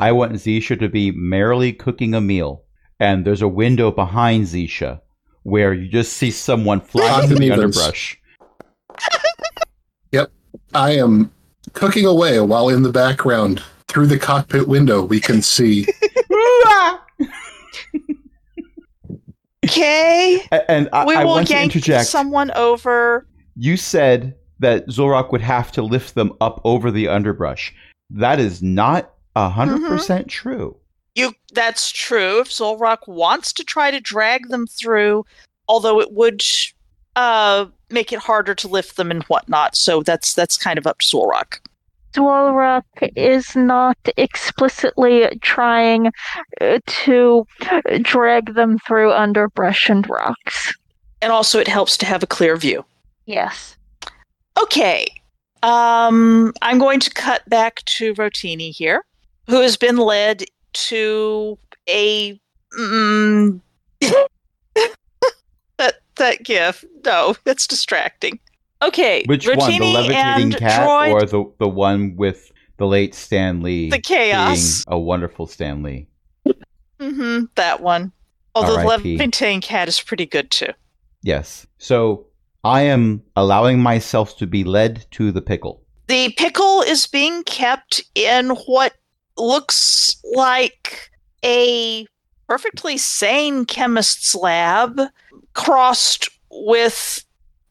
I 0.00 0.12
want 0.12 0.32
Zisha 0.32 0.78
to 0.80 0.88
be 0.88 1.10
merrily 1.12 1.72
cooking 1.72 2.14
a 2.14 2.20
meal, 2.20 2.64
and 2.98 3.24
there's 3.24 3.42
a 3.42 3.48
window 3.48 3.90
behind 3.90 4.46
Zisha 4.46 5.00
where 5.42 5.74
you 5.74 5.88
just 5.88 6.14
see 6.14 6.30
someone 6.30 6.80
fly 6.80 7.08
Odds 7.08 7.26
through 7.26 7.36
and 7.36 7.44
the 7.44 7.52
evens. 7.52 8.16
yep, 10.12 10.30
I 10.74 10.92
am 10.92 11.30
cooking 11.74 12.06
away 12.06 12.40
while 12.40 12.68
in 12.68 12.82
the 12.82 12.92
background 12.92 13.62
through 13.92 14.06
the 14.06 14.18
cockpit 14.18 14.66
window 14.66 15.02
we 15.02 15.20
can 15.20 15.42
see 15.42 15.86
Okay. 19.64 20.40
And 20.68 20.88
I, 20.92 21.04
we 21.04 21.14
I 21.14 21.24
will 21.24 21.32
want 21.34 21.46
to 21.48 21.54
yank 21.54 21.74
interject. 21.76 22.08
someone 22.08 22.50
over. 22.52 23.26
You 23.56 23.76
said 23.76 24.34
that 24.58 24.88
Dzwolrhak 24.88 25.30
would 25.30 25.40
have 25.40 25.70
to 25.72 25.82
lift 25.82 26.14
them 26.14 26.32
up 26.40 26.60
over 26.64 26.90
the 26.90 27.06
underbrush. 27.08 27.72
That 28.10 28.40
is 28.40 28.62
not 28.62 29.12
a 29.36 29.48
100% 29.50 29.78
Mm-hmm. 29.78 30.26
true. 30.28 30.76
You 31.14 31.32
that's 31.52 31.90
true. 31.92 32.40
If 32.40 32.48
Dzwolrhak 32.48 33.06
wants 33.06 33.52
to 33.54 33.64
try 33.64 33.90
to 33.90 34.00
drag 34.00 34.48
them 34.48 34.66
through, 34.66 35.24
although 35.68 36.00
it 36.00 36.12
would 36.12 36.42
uh 37.14 37.66
make 37.90 38.12
it 38.12 38.18
harder 38.18 38.54
to 38.56 38.66
lift 38.68 38.96
them 38.96 39.10
and 39.10 39.22
whatnot. 39.24 39.76
So 39.76 40.02
that's 40.02 40.34
that's 40.34 40.56
kind 40.56 40.78
of 40.78 40.86
up 40.86 40.98
to 40.98 41.06
Dzwolrhak. 41.06 41.58
Dzwolrhak 42.12 42.82
is 43.16 43.56
not 43.56 43.96
explicitly 44.16 45.28
trying 45.40 46.12
uh, 46.60 46.78
to 46.86 47.46
drag 48.02 48.54
them 48.54 48.78
through 48.86 49.12
underbrush 49.12 49.88
and 49.88 50.08
rocks. 50.08 50.74
And 51.20 51.32
also 51.32 51.58
it 51.58 51.68
helps 51.68 51.96
to 51.98 52.06
have 52.06 52.22
a 52.22 52.26
clear 52.26 52.56
view. 52.56 52.84
Yes. 53.26 53.76
Okay. 54.60 55.06
Um 55.62 56.52
I'm 56.60 56.78
going 56.78 57.00
to 57.00 57.10
cut 57.10 57.48
back 57.48 57.84
to 57.84 58.14
Rotini 58.14 58.70
here, 58.70 59.04
who 59.48 59.60
has 59.60 59.76
been 59.76 59.96
led 59.96 60.44
to 60.72 61.58
a 61.88 62.40
mm, 62.78 63.60
that 65.76 65.94
that 66.16 66.42
gif. 66.42 66.84
No, 67.04 67.36
that's 67.44 67.66
distracting. 67.66 68.40
Okay. 68.82 69.24
Which 69.26 69.46
one? 69.46 69.70
The 69.70 69.78
levitating 69.80 70.52
cat 70.52 70.86
Droid, 70.86 71.12
or 71.12 71.26
the, 71.26 71.52
the 71.58 71.68
one 71.68 72.16
with 72.16 72.52
the 72.78 72.86
late 72.86 73.14
Stan 73.14 73.62
Lee 73.62 73.90
the 73.90 74.00
chaos. 74.00 74.84
being 74.84 74.96
a 74.96 74.98
wonderful 74.98 75.46
Stan 75.46 75.82
Lee? 75.82 76.08
Mm-hmm, 76.46 77.44
that 77.54 77.80
one. 77.80 78.12
Although 78.54 78.76
the 78.76 78.84
levitating 78.84 79.60
cat 79.60 79.88
is 79.88 80.00
pretty 80.00 80.26
good 80.26 80.50
too. 80.50 80.72
Yes. 81.22 81.66
So 81.78 82.26
I 82.64 82.82
am 82.82 83.22
allowing 83.36 83.80
myself 83.80 84.36
to 84.38 84.46
be 84.46 84.64
led 84.64 85.06
to 85.12 85.32
the 85.32 85.40
pickle. 85.40 85.82
The 86.08 86.32
pickle 86.36 86.82
is 86.82 87.06
being 87.06 87.42
kept 87.44 88.02
in 88.14 88.50
what 88.50 88.94
looks 89.38 90.16
like 90.34 91.10
a 91.44 92.06
perfectly 92.48 92.98
sane 92.98 93.64
chemist's 93.64 94.34
lab, 94.34 95.00
crossed 95.54 96.28
with 96.50 97.24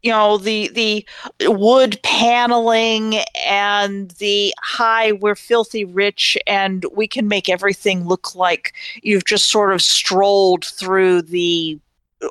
you 0.03 0.11
know 0.11 0.37
the 0.37 0.69
the 0.69 1.05
wood 1.41 1.99
paneling 2.03 3.17
and 3.45 4.11
the 4.11 4.53
high 4.61 5.11
we're 5.13 5.35
filthy 5.35 5.85
rich 5.85 6.37
and 6.47 6.85
we 6.93 7.07
can 7.07 7.27
make 7.27 7.49
everything 7.49 8.07
look 8.07 8.35
like 8.35 8.73
you've 9.03 9.25
just 9.25 9.49
sort 9.49 9.73
of 9.73 9.81
strolled 9.81 10.65
through 10.65 11.21
the 11.21 11.79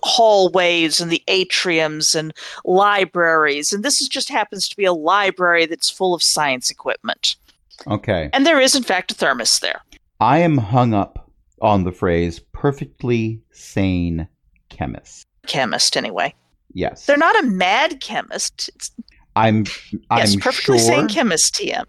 hallways 0.05 1.01
and 1.01 1.11
the 1.11 1.23
atriums 1.29 2.15
and 2.15 2.33
libraries 2.65 3.73
and 3.73 3.85
this 3.85 4.01
is 4.01 4.09
just 4.09 4.29
happens 4.29 4.69
to 4.69 4.77
be 4.77 4.85
a 4.85 4.93
library 4.93 5.67
that's 5.67 5.91
full 5.91 6.15
of 6.15 6.23
science 6.23 6.71
equipment 6.71 7.37
Okay. 7.87 8.29
and 8.33 8.47
there 8.47 8.61
is 8.61 8.75
in 8.75 8.83
fact 8.83 9.11
a 9.11 9.15
thermos 9.15 9.59
there 9.61 9.81
I 10.21 10.41
am 10.41 10.59
hung 10.59 10.93
up 10.93 11.31
on 11.63 11.85
the 11.85 11.93
phrase 11.93 12.41
perfectly 12.53 13.41
sane 13.53 14.29
chemist. 14.69 15.27
Chemist, 15.47 15.97
anyway. 15.97 16.35
Yes. 16.73 17.07
They're 17.07 17.17
not 17.17 17.45
a 17.45 17.47
mad 17.47 18.01
chemist. 18.01 18.71
It's, 18.75 18.93
I'm 19.37 19.65
yes, 20.11 20.35
I'm 20.35 20.41
perfectly 20.41 20.79
sure 20.79 20.87
sane 20.87 21.09
chemist, 21.09 21.55
TM. 21.55 21.85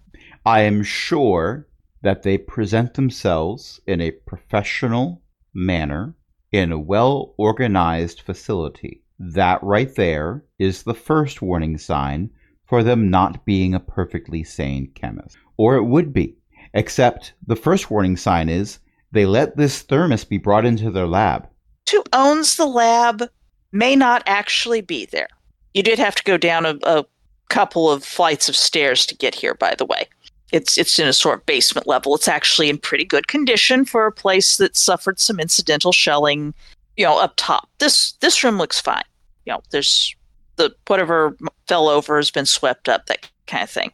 I 0.46 0.62
am 0.62 0.84
sure 0.84 1.68
that 2.02 2.24
they 2.24 2.38
present 2.38 2.94
themselves 2.96 3.80
in 3.86 4.02
a 4.02 4.12
professional 4.12 5.22
manner 5.54 6.16
in 6.52 6.72
a 6.72 6.80
well 6.80 7.34
organized 7.38 8.22
facility. 8.22 9.04
That 9.20 9.62
right 9.64 9.94
there 9.96 10.44
is 10.58 10.84
the 10.84 10.94
first 10.94 11.42
warning 11.42 11.78
sign 11.78 12.32
for 12.66 12.84
them 12.84 13.10
not 13.10 13.46
being 13.46 13.76
a 13.76 13.80
perfectly 13.80 14.44
sane 14.44 14.92
chemist. 14.96 15.38
Or 15.58 15.76
it 15.76 15.84
would 15.84 16.14
be. 16.14 16.38
Except 16.74 17.34
the 17.46 17.56
first 17.56 17.92
warning 17.92 18.18
sign 18.18 18.50
is 18.50 18.80
they 19.12 19.26
let 19.26 19.58
this 19.58 19.82
thermos 19.82 20.24
be 20.24 20.38
brought 20.38 20.66
into 20.66 20.90
their 20.90 21.08
lab. 21.08 21.48
Who 21.92 22.04
owns 22.14 22.56
the 22.56 22.66
lab 22.66 23.30
may 23.72 23.96
not 23.96 24.24
actually 24.26 24.82
be 24.82 25.06
there. 25.06 25.28
You 25.74 25.84
did 25.84 26.00
have 26.00 26.16
to 26.16 26.24
go 26.24 26.38
down 26.38 26.66
a, 26.66 26.78
a 26.84 27.06
couple 27.50 27.90
of 27.90 28.04
flights 28.04 28.50
of 28.50 28.56
stairs 28.56 29.06
to 29.06 29.16
get 29.16 29.36
here, 29.36 29.54
by 29.54 29.76
the 29.76 29.86
way. 29.86 30.08
It's 30.52 30.78
it's 30.78 31.00
in 31.00 31.08
a 31.08 31.14
sort 31.14 31.40
of 31.40 31.46
basement 31.46 31.88
level. 31.88 32.14
It's 32.16 32.28
actually 32.28 32.70
in 32.70 32.78
pretty 32.78 33.06
good 33.06 33.28
condition 33.28 33.86
for 33.86 34.06
a 34.06 34.12
place 34.12 34.58
that 34.58 34.76
suffered 34.76 35.20
some 35.20 35.40
incidental 35.40 35.94
shelling, 35.94 36.54
you 36.98 37.06
know, 37.06 37.18
up 37.18 37.34
top. 37.38 37.70
This 37.80 38.14
this 38.20 38.44
room 38.44 38.58
looks 38.58 38.80
fine. 38.80 39.04
You 39.46 39.54
know, 39.54 39.62
there's 39.72 40.14
the 40.58 40.76
whatever 40.88 41.38
fell 41.68 41.88
over 41.88 42.18
has 42.18 42.32
been 42.32 42.46
swept 42.46 42.90
up, 42.90 43.06
that 43.06 43.30
kind 43.48 43.64
of 43.64 43.70
thing. 43.70 43.92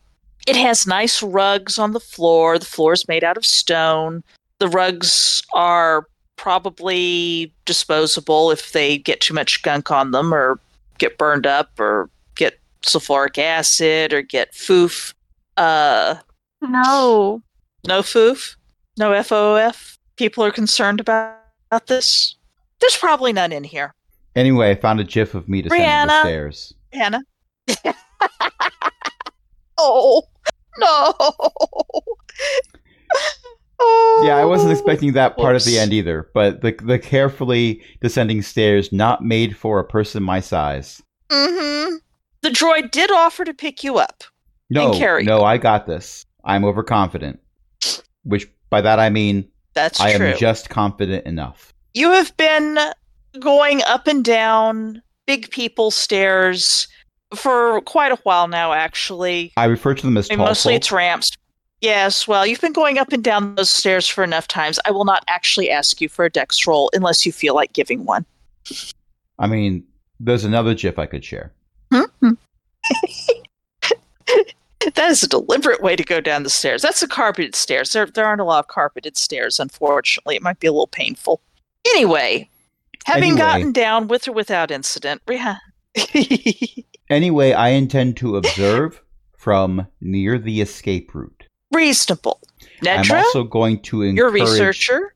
It 0.47 0.55
has 0.55 0.87
nice 0.87 1.21
rugs 1.21 1.77
on 1.77 1.91
the 1.91 1.99
floor. 1.99 2.57
The 2.57 2.65
floor 2.65 2.93
is 2.93 3.07
made 3.07 3.23
out 3.23 3.37
of 3.37 3.45
stone. 3.45 4.23
The 4.59 4.67
rugs 4.67 5.43
are 5.53 6.07
probably 6.37 7.51
disposable 7.65 8.51
if 8.51 8.71
they 8.71 8.97
get 8.97 9.19
too 9.21 9.33
much 9.33 9.61
gunk 9.63 9.91
on 9.91 10.11
them 10.11 10.33
or 10.33 10.59
get 10.97 11.17
burned 11.17 11.45
up 11.45 11.77
or 11.79 12.09
get 12.35 12.59
sulfuric 12.83 13.37
acid 13.37 14.13
or 14.13 14.21
get 14.21 14.53
foof. 14.53 15.13
Uh, 15.57 16.15
No. 16.61 17.41
no 17.87 18.01
foof, 18.01 18.55
no 18.97 19.11
FOF. 19.11 19.97
People 20.15 20.43
are 20.43 20.51
concerned 20.51 20.99
about, 20.99 21.37
about 21.69 21.87
this. 21.87 22.35
There's 22.79 22.95
probably 22.97 23.33
none 23.33 23.51
in 23.51 23.63
here. 23.63 23.93
Anyway, 24.35 24.69
I 24.69 24.75
found 24.75 24.99
a 24.99 25.03
gif 25.03 25.33
of 25.33 25.49
me 25.49 25.63
descending 25.63 26.07
the 26.07 26.21
stairs. 26.21 26.73
Hannah. 26.93 27.23
oh 29.77 30.23
no. 30.77 31.13
Oh, 33.79 34.23
Yeah, 34.25 34.35
I 34.37 34.45
wasn't 34.45 34.71
expecting 34.71 35.13
that 35.13 35.37
part 35.37 35.55
at 35.55 35.63
the 35.63 35.77
end 35.79 35.93
either, 35.93 36.29
but 36.33 36.61
the 36.61 36.75
the 36.83 36.99
carefully 36.99 37.81
descending 38.01 38.41
stairs 38.41 38.91
not 38.91 39.23
made 39.23 39.55
for 39.55 39.79
a 39.79 39.83
person 39.85 40.23
my 40.23 40.39
size. 40.39 41.01
Mm-hmm. 41.29 41.95
The 42.41 42.49
droid 42.49 42.91
did 42.91 43.11
offer 43.11 43.43
to 43.45 43.53
pick 43.53 43.83
you 43.83 43.97
up. 43.97 44.23
No, 44.69 44.93
carry 44.93 45.23
no, 45.23 45.43
I 45.43 45.57
got 45.57 45.87
this. 45.87 46.25
I'm 46.43 46.63
overconfident. 46.65 47.39
Which 48.23 48.47
by 48.69 48.81
that 48.81 48.99
I 48.99 49.09
mean 49.09 49.47
That's 49.73 49.99
I 49.99 50.15
true. 50.15 50.27
am 50.27 50.37
just 50.37 50.69
confident 50.69 51.25
enough. 51.25 51.73
you 51.93 52.11
have 52.11 52.35
been 52.37 52.77
going 53.39 53.81
up 53.83 54.07
and 54.07 54.23
down 54.25 55.01
big 55.25 55.49
people 55.51 55.91
stairs 55.91 56.87
for 57.35 57.81
quite 57.81 58.11
a 58.11 58.15
while 58.23 58.47
now, 58.47 58.71
actually. 58.73 59.51
I 59.57 59.65
refer 59.65 59.93
to 59.93 60.01
them 60.05 60.17
as 60.17 60.29
I 60.31 60.35
mean, 60.35 60.45
mostly 60.45 60.73
folk. 60.73 60.77
it's 60.77 60.91
ramps. 60.91 61.29
Yes, 61.81 62.27
well, 62.27 62.45
you've 62.45 62.61
been 62.61 62.73
going 62.73 62.97
up 62.97 63.13
and 63.13 63.23
down 63.23 63.55
those 63.55 63.69
stairs 63.69 64.07
for 64.07 64.23
enough 64.23 64.47
times. 64.47 64.79
I 64.85 64.91
will 64.91 65.05
not 65.05 65.23
actually 65.27 65.69
ask 65.69 66.01
you 66.01 66.09
for 66.09 66.25
a 66.25 66.29
dex 66.29 66.65
roll 66.65 66.89
unless 66.93 67.25
you 67.25 67.31
feel 67.31 67.53
like 67.53 67.73
giving 67.73 68.05
one. 68.05 68.25
I 69.37 69.45
mean, 69.47 69.83
there's 70.19 70.43
another 70.43 70.73
gif 70.73 70.97
I 70.97 71.05
could 71.05 71.23
share. 71.23 71.53
Hmm? 71.93 72.03
that 74.79 75.09
is 75.09 75.21
a 75.21 75.27
deliberate 75.27 75.83
way 75.83 75.95
to 75.95 76.03
go 76.03 76.19
down 76.19 76.41
the 76.43 76.49
stairs. 76.49 76.81
That's 76.81 77.01
the 77.01 77.07
carpeted 77.07 77.55
stairs. 77.55 77.91
There, 77.91 78.07
there 78.07 78.25
aren't 78.25 78.41
a 78.41 78.45
lot 78.45 78.59
of 78.59 78.67
carpeted 78.67 79.15
stairs, 79.15 79.59
unfortunately. 79.59 80.35
It 80.35 80.41
might 80.41 80.59
be 80.59 80.67
a 80.67 80.71
little 80.71 80.87
painful. 80.87 81.41
Anyway, 81.93 82.49
having 83.05 83.33
Anyway. 83.33 83.37
gotten 83.37 83.71
down 83.71 84.07
with 84.07 84.27
or 84.27 84.31
without 84.31 84.71
incident, 84.71 85.21
Rihanna. 85.27 85.59
Anyway, 87.09 87.53
I 87.53 87.69
intend 87.69 88.17
to 88.17 88.35
observe 88.35 89.01
from 89.37 89.87
near 90.01 90.37
the 90.37 90.59
escape 90.59 91.15
route. 91.15 91.36
Reasonable. 91.77 92.41
I'm 92.85 93.11
also 93.11 93.43
going 93.43 93.81
to 93.83 94.01
encourage 94.01 94.17
you're 94.17 94.29
a 94.29 94.31
researcher. 94.31 95.13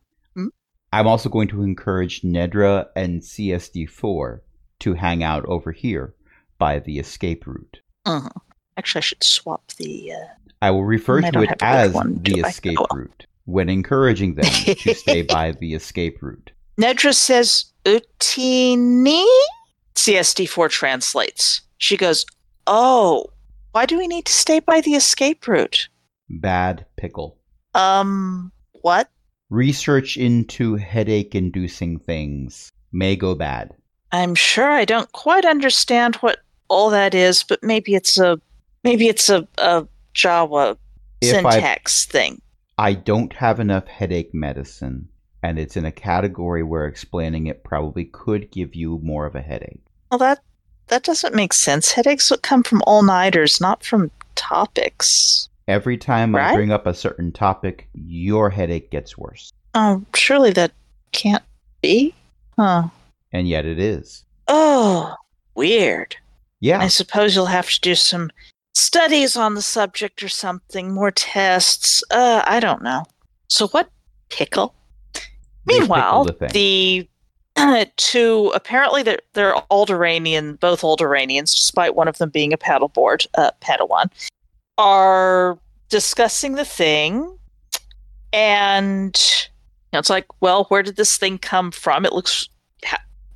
I'm 0.93 1.07
also 1.07 1.29
going 1.29 1.47
to 1.47 1.63
encourage 1.63 2.21
Nedra 2.21 2.87
and 2.95 3.21
CSD4 3.21 4.41
to 4.81 4.93
hang 4.93 5.23
out 5.23 5.45
over 5.45 5.71
here 5.71 6.13
by 6.59 6.79
the 6.79 6.99
escape 6.99 7.47
route. 7.47 7.79
Mhm. 8.05 8.29
Actually, 8.77 8.99
I 8.99 9.01
should 9.01 9.23
swap 9.23 9.71
the. 9.77 10.13
Uh... 10.13 10.25
I 10.61 10.69
will 10.71 10.85
refer 10.85 11.23
I 11.23 11.31
to 11.31 11.41
it 11.41 11.49
as 11.61 11.93
one 11.93 12.21
the 12.21 12.41
escape 12.41 12.77
oh, 12.79 12.85
well. 12.91 12.99
route 12.99 13.25
when 13.45 13.69
encouraging 13.69 14.35
them 14.35 14.45
to 14.45 14.93
stay 15.03 15.23
by 15.23 15.53
the 15.53 15.73
escape 15.73 16.21
route. 16.21 16.51
Nedra 16.77 17.13
says 17.13 17.65
Utinni. 17.85 19.25
CSD4 19.95 20.69
translates. 20.69 21.61
She 21.77 21.97
goes, 21.97 22.25
"Oh, 22.67 23.25
why 23.71 23.85
do 23.85 23.97
we 23.97 24.07
need 24.07 24.25
to 24.25 24.33
stay 24.33 24.59
by 24.59 24.81
the 24.81 24.93
escape 24.93 25.47
route? 25.47 25.89
Bad 26.39 26.85
pickle. 26.95 27.37
Um, 27.73 28.51
what? 28.81 29.09
Research 29.49 30.17
into 30.17 30.75
headache 30.75 31.35
inducing 31.35 31.99
things 31.99 32.71
may 32.91 33.15
go 33.15 33.35
bad. 33.35 33.71
I'm 34.11 34.35
sure 34.35 34.69
I 34.69 34.85
don't 34.85 35.11
quite 35.11 35.45
understand 35.45 36.15
what 36.17 36.39
all 36.67 36.89
that 36.89 37.13
is, 37.13 37.43
but 37.43 37.63
maybe 37.63 37.95
it's 37.95 38.17
a 38.17 38.39
maybe 38.83 39.07
it's 39.07 39.29
a, 39.29 39.47
a 39.57 39.87
Jawa 40.13 40.77
If 41.21 41.45
I 41.45 41.51
syntax 41.51 42.05
thing. 42.05 42.41
I 42.77 42.93
don't 42.93 43.33
have 43.33 43.59
enough 43.59 43.87
headache 43.87 44.33
medicine, 44.33 45.07
and 45.43 45.59
it's 45.59 45.77
in 45.77 45.85
a 45.85 45.91
category 45.91 46.63
where 46.63 46.85
explaining 46.85 47.47
it 47.47 47.63
probably 47.63 48.05
could 48.05 48.51
give 48.51 48.75
you 48.75 48.99
more 49.03 49.25
of 49.25 49.35
a 49.35 49.41
headache. 49.41 49.83
Well, 50.09 50.19
that 50.19 50.39
that 50.87 51.03
doesn't 51.03 51.35
make 51.35 51.53
sense. 51.53 51.91
Headaches 51.91 52.29
would 52.31 52.41
come 52.41 52.63
from 52.63 52.81
all 52.87 53.03
nighters, 53.03 53.61
not 53.61 53.83
from 53.83 54.11
topics. 54.35 55.47
Every 55.71 55.97
time 55.97 56.35
I 56.35 56.53
bring 56.53 56.73
up 56.73 56.85
a 56.85 56.93
certain 56.93 57.31
topic, 57.31 57.87
your 57.93 58.49
headache 58.49 58.91
gets 58.91 59.17
worse. 59.17 59.53
Oh, 59.73 60.03
surely 60.13 60.51
that 60.51 60.73
can't 61.13 61.43
be. 61.81 62.13
Huh. 62.57 62.89
And 63.31 63.47
yet 63.47 63.65
it 63.65 63.79
is. 63.79 64.25
Oh, 64.49 65.15
weird. 65.55 66.17
Yeah. 66.59 66.81
I 66.81 66.87
suppose 66.87 67.35
you'll 67.35 67.45
have 67.45 67.69
to 67.69 67.79
do 67.79 67.95
some 67.95 68.31
studies 68.73 69.37
on 69.37 69.55
the 69.55 69.61
subject 69.61 70.21
or 70.21 70.27
something, 70.27 70.93
more 70.93 71.11
tests. 71.11 72.03
Uh, 72.11 72.43
I 72.45 72.59
don't 72.59 72.83
know. 72.83 73.05
So 73.47 73.69
what 73.69 73.89
pickle? 74.29 74.75
They 75.13 75.21
Meanwhile, 75.79 76.25
pickled 76.25 76.49
a 76.49 76.53
the 76.53 77.09
uh, 77.55 77.85
two 77.95 78.51
apparently 78.53 79.03
they're, 79.03 79.19
they're 79.35 79.55
Alderaanian, 79.71 80.59
both 80.59 80.81
Alderaanians, 80.81 81.55
despite 81.55 81.95
one 81.95 82.09
of 82.09 82.17
them 82.17 82.29
being 82.29 82.51
a 82.51 82.57
paddleboard 82.57 83.25
uh, 83.35 83.51
Padawan, 83.61 84.09
are 84.77 85.57
discussing 85.89 86.53
the 86.53 86.65
thing, 86.65 87.37
and 88.33 89.19
you 89.43 89.89
know, 89.93 89.99
it's 89.99 90.09
like, 90.09 90.25
well, 90.41 90.65
where 90.65 90.83
did 90.83 90.95
this 90.95 91.17
thing 91.17 91.37
come 91.37 91.71
from? 91.71 92.05
It 92.05 92.13
looks 92.13 92.47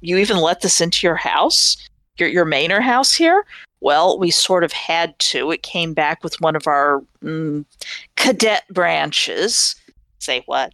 you 0.01 0.17
even 0.17 0.37
let 0.37 0.61
this 0.61 0.81
into 0.81 1.05
your 1.05 1.15
house, 1.15 1.77
your 2.17 2.29
your 2.29 2.45
Manor 2.45 2.81
house 2.81 3.13
here. 3.13 3.45
Well, 3.81 4.17
we 4.17 4.31
sort 4.31 4.63
of 4.63 4.71
had 4.71 5.17
to. 5.19 5.51
It 5.51 5.63
came 5.63 5.93
back 5.93 6.23
with 6.23 6.39
one 6.41 6.55
of 6.55 6.67
our 6.67 7.03
mm, 7.23 7.65
cadet 8.15 8.63
branches. 8.69 9.75
Say 10.19 10.43
what? 10.45 10.73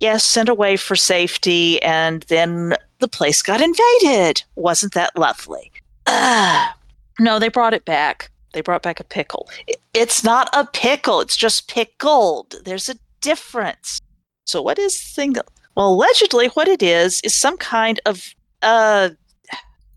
Yes, 0.00 0.24
sent 0.24 0.48
away 0.48 0.76
for 0.76 0.96
safety, 0.96 1.80
and 1.82 2.22
then 2.24 2.74
the 2.98 3.08
place 3.08 3.42
got 3.42 3.60
invaded. 3.60 4.42
Wasn't 4.56 4.94
that 4.94 5.16
lovely? 5.16 5.70
Ah, 6.06 6.76
no, 7.20 7.38
they 7.38 7.48
brought 7.48 7.74
it 7.74 7.84
back. 7.84 8.30
They 8.52 8.60
brought 8.60 8.82
back 8.82 9.00
a 9.00 9.04
pickle. 9.04 9.48
It's 9.94 10.22
not 10.22 10.48
a 10.52 10.66
pickle. 10.66 11.20
It's 11.20 11.36
just 11.36 11.68
pickled. 11.68 12.54
There's 12.64 12.88
a 12.88 12.96
difference. 13.20 14.00
So, 14.44 14.60
what 14.60 14.78
is 14.78 15.00
thing? 15.00 15.34
Well, 15.74 15.88
allegedly, 15.88 16.48
what 16.48 16.68
it 16.68 16.82
is 16.82 17.20
is 17.22 17.34
some 17.34 17.56
kind 17.56 18.00
of 18.06 18.34
uh 18.62 19.10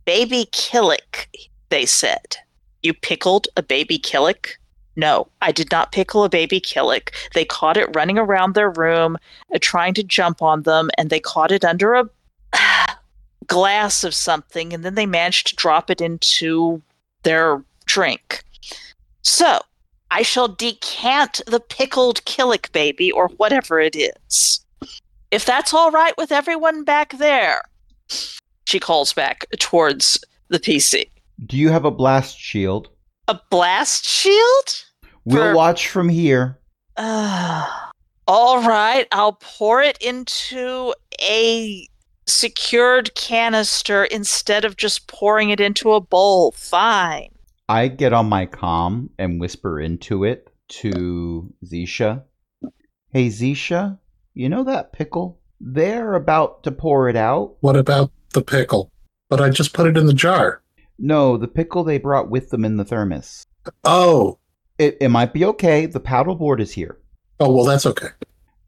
baby 0.06 0.48
killik. 0.52 1.28
They 1.70 1.86
said 1.86 2.38
you 2.86 2.94
pickled 2.94 3.48
a 3.58 3.64
baby 3.64 3.98
killik. 4.00 4.52
No, 4.96 5.28
I 5.42 5.52
did 5.52 5.72
not 5.72 5.92
pickle 5.92 6.24
a 6.24 6.30
baby 6.30 6.62
killik. 6.62 7.10
They 7.34 7.44
caught 7.44 7.76
it 7.76 7.94
running 7.94 8.18
around 8.18 8.54
their 8.54 8.70
room, 8.70 9.18
uh, 9.54 9.60
trying 9.60 9.94
to 9.96 10.04
jump 10.04 10.42
on 10.42 10.62
them, 10.62 10.90
and 10.98 11.10
they 11.10 11.20
caught 11.20 11.52
it 11.52 11.66
under 11.66 11.96
a 11.96 12.10
glass 13.48 14.06
of 14.06 14.14
something, 14.14 14.72
and 14.72 14.86
then 14.86 14.96
they 14.96 15.06
managed 15.06 15.48
to 15.48 15.56
drop 15.56 15.90
it 15.90 16.00
into 16.00 16.82
their 17.24 17.62
drink. 17.86 18.44
So, 19.22 19.60
I 20.12 20.22
shall 20.22 20.48
decant 20.48 21.42
the 21.48 21.60
pickled 21.60 22.24
killik 22.26 22.72
baby, 22.72 23.12
or 23.12 23.30
whatever 23.38 23.80
it 23.80 23.96
is. 23.96 24.66
if 25.32 25.46
that's 25.46 25.74
all 25.74 25.92
right 25.92 26.14
with 26.18 26.32
everyone 26.32 26.84
back 26.84 27.18
there, 27.18 27.62
she 28.66 28.80
calls 28.80 29.12
back 29.14 29.46
towards 29.60 30.24
the 30.50 30.60
PC. 30.60 31.10
Do 31.46 31.58
you 31.58 31.70
have 31.70 31.84
a 31.86 31.92
blast 31.92 32.38
shield? 32.40 32.88
A 33.28 33.40
blast 33.50 34.06
shield? 34.06 34.86
We'll 35.26 35.50
For- 35.52 35.56
watch 35.56 35.88
from 35.90 36.08
here. 36.08 36.60
Uh, 36.96 37.68
all 38.28 38.62
right, 38.68 39.08
I'll 39.12 39.34
pour 39.42 39.82
it 39.82 39.98
into 40.00 40.94
a 41.22 41.88
secured 42.28 43.14
canister 43.16 44.06
instead 44.06 44.64
of 44.66 44.78
just 44.78 45.08
pouring 45.08 45.50
it 45.50 45.60
into 45.60 45.92
a 45.94 46.00
bowl. 46.02 46.52
Fine. 46.52 47.30
I 47.68 47.88
get 47.88 48.14
on 48.14 48.28
my 48.30 48.46
comm 48.46 49.10
and 49.18 49.40
whisper 49.40 49.80
into 49.80 50.24
it 50.24 50.50
to 50.68 51.54
Zisha. 51.66 52.24
Hey, 53.12 53.28
Zisha, 53.28 53.98
you 54.34 54.50
know 54.50 54.64
that 54.66 54.94
pickle? 54.94 55.40
They're 55.60 56.14
about 56.14 56.64
to 56.64 56.72
pour 56.72 57.10
it 57.10 57.16
out. 57.16 57.56
What 57.62 57.76
about 57.76 58.12
the 58.34 58.42
pickle? 58.44 58.92
But 59.30 59.42
I 59.42 59.50
just 59.50 59.74
put 59.74 59.88
it 59.88 59.98
in 59.98 60.06
the 60.06 60.14
jar. 60.14 60.62
No, 61.00 61.38
the 61.38 61.48
pickle 61.48 61.84
they 61.84 61.98
brought 61.98 62.30
with 62.30 62.50
them 62.50 62.64
in 62.66 62.78
the 62.78 62.86
thermos. 62.86 63.46
Oh, 63.84 64.38
It, 64.78 64.98
it 65.02 65.10
might 65.10 65.34
be 65.34 65.46
okay. 65.46 65.86
The 65.88 66.00
paddleboard 66.00 66.60
is 66.60 66.72
here. 66.72 67.00
oh 67.40 67.52
well, 67.52 67.66
that's 67.66 67.86
okay. 67.86 68.10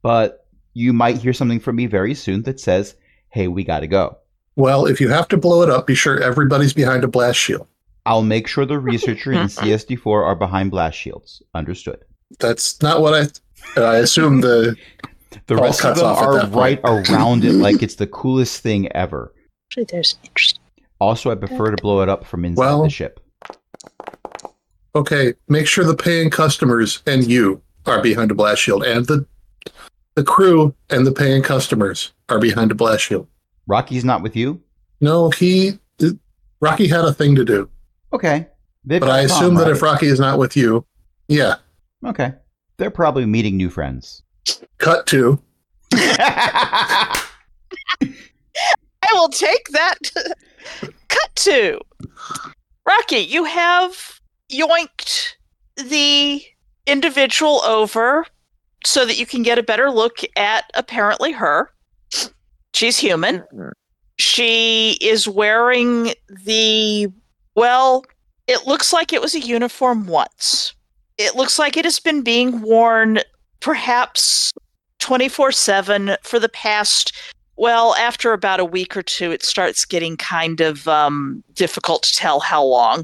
But 0.02 0.48
you 0.74 0.94
might 0.94 1.18
hear 1.18 1.34
something 1.34 1.60
from 1.60 1.76
me 1.76 1.86
very 1.86 2.16
soon 2.16 2.44
that 2.44 2.60
says, 2.60 2.96
hey, 3.30 3.48
we 3.48 3.64
gotta 3.64 3.88
go. 3.88 4.18
Well, 4.56 4.86
if 4.88 5.00
you 5.00 5.10
have 5.10 5.28
to 5.30 5.38
blow 5.38 5.62
it 5.62 5.70
up, 5.70 5.86
be 5.86 5.94
sure 5.96 6.20
everybody's 6.22 6.74
behind 6.74 7.04
a 7.04 7.08
blast 7.08 7.38
shield. 7.38 7.68
I'll 8.08 8.24
make 8.24 8.48
sure 8.48 8.66
the 8.66 8.80
researcher 8.80 9.32
and 9.34 9.50
CSD4 9.50 10.06
are 10.26 10.36
behind 10.36 10.72
blast 10.72 10.98
shields. 10.98 11.42
Understood. 11.54 12.00
That's 12.40 12.82
not 12.82 13.02
what 13.02 13.14
I. 13.14 13.82
I 13.82 13.98
assume 13.98 14.42
the 14.42 14.76
The 15.48 15.56
All 15.56 15.64
rest 15.64 15.80
of 15.80 15.84
cuts 15.84 16.00
them 16.00 16.10
off 16.10 16.22
are 16.22 16.48
right 16.48 16.80
around 16.84 17.44
it 17.44 17.54
like 17.54 17.84
it's 17.84 17.96
the 17.96 18.08
coolest 18.22 18.62
thing 18.62 18.92
ever. 18.94 19.34
Actually, 19.70 19.86
there's 19.92 20.18
interesting. 20.24 20.64
Also, 21.00 21.30
I 21.32 21.36
prefer 21.36 21.72
to 21.72 21.82
blow 21.82 22.02
it 22.02 22.10
up 22.10 22.26
from 22.26 22.46
inside 22.46 22.62
Well- 22.62 22.84
the 22.84 22.90
ship. 22.90 23.20
okay. 24.96 25.34
Make 25.48 25.68
sure 25.68 25.84
the 25.84 25.96
paying 25.96 26.30
customers 26.30 27.02
and 27.06 27.26
you 27.26 27.62
are 27.86 28.02
behind 28.02 28.32
a 28.32 28.36
blast 28.36 28.62
shield, 28.62 28.84
and 28.84 29.06
the 29.06 29.26
the 30.16 30.24
crew 30.24 30.74
and 30.90 31.06
the 31.06 31.12
paying 31.12 31.44
customers 31.44 32.12
are 32.30 32.40
behind 32.40 32.72
a 32.72 32.76
blast 32.76 33.04
shield. 33.04 33.28
Rocky's 33.68 34.04
not 34.06 34.22
with 34.22 34.36
you? 34.36 34.62
No, 35.02 35.30
he 35.30 35.80
Rocky 36.60 36.88
had 36.88 37.06
a 37.06 37.14
thing 37.14 37.36
to 37.36 37.46
do, 37.46 37.70
Okay. 38.14 38.48
They've 38.86 39.02
but 39.02 39.10
I 39.10 39.22
assume 39.22 39.56
Tom, 39.56 39.58
that 39.66 39.70
if? 39.70 39.82
Rocky 39.82 40.08
is 40.08 40.20
not 40.20 40.40
with 40.40 40.56
you, 40.56 40.86
yeah. 41.28 41.56
Okay. 42.06 42.34
They're 42.78 42.92
probably 42.92 43.26
meeting 43.26 43.58
new 43.58 43.70
friends. 43.70 44.24
Cut 44.78 45.08
to 45.08 45.42
I 45.94 47.24
will 49.14 49.30
take 49.30 49.68
that. 49.70 49.98
Cut 51.08 51.36
to 51.36 51.80
Rocky. 52.86 53.18
You 53.18 53.46
have 53.46 54.22
yoinked 54.52 55.34
the 55.76 56.44
individual 56.86 57.62
over 57.64 58.26
so 58.86 59.06
that 59.06 59.18
you 59.18 59.26
can 59.26 59.44
get 59.44 59.58
a 59.58 59.64
better 59.64 59.92
look 59.92 60.20
at 60.36 60.66
apparently 60.74 61.32
her. 61.32 61.72
She's 62.74 62.98
human. 62.98 63.40
Mm-hmm. 63.40 63.70
She 64.20 64.98
is 65.02 65.28
wearing 65.28 66.14
the 66.30 67.08
well, 67.58 68.06
it 68.48 68.66
looks 68.66 68.94
like 68.94 69.12
it 69.12 69.22
was 69.22 69.36
a 69.36 69.42
uniform 69.42 70.06
once. 70.06 70.74
It 71.18 71.36
looks 71.36 71.60
like 71.60 71.76
it 71.76 71.84
has 71.84 72.00
been 72.00 72.22
being 72.22 72.62
worn 72.62 73.20
perhaps 73.60 74.54
24 75.00 75.52
7 75.52 76.16
for 76.24 76.40
the 76.40 76.48
past 76.50 77.12
well, 77.58 77.96
after 77.96 78.34
about 78.34 78.60
a 78.60 78.66
week 78.66 78.96
or 78.96 79.02
two, 79.02 79.32
it 79.32 79.44
starts 79.44 79.84
getting 79.84 80.16
kind 80.16 80.62
of 80.62 80.88
um, 80.88 81.44
difficult 81.56 82.04
to 82.04 82.16
tell 82.16 82.40
how 82.40 82.64
long. 82.64 83.04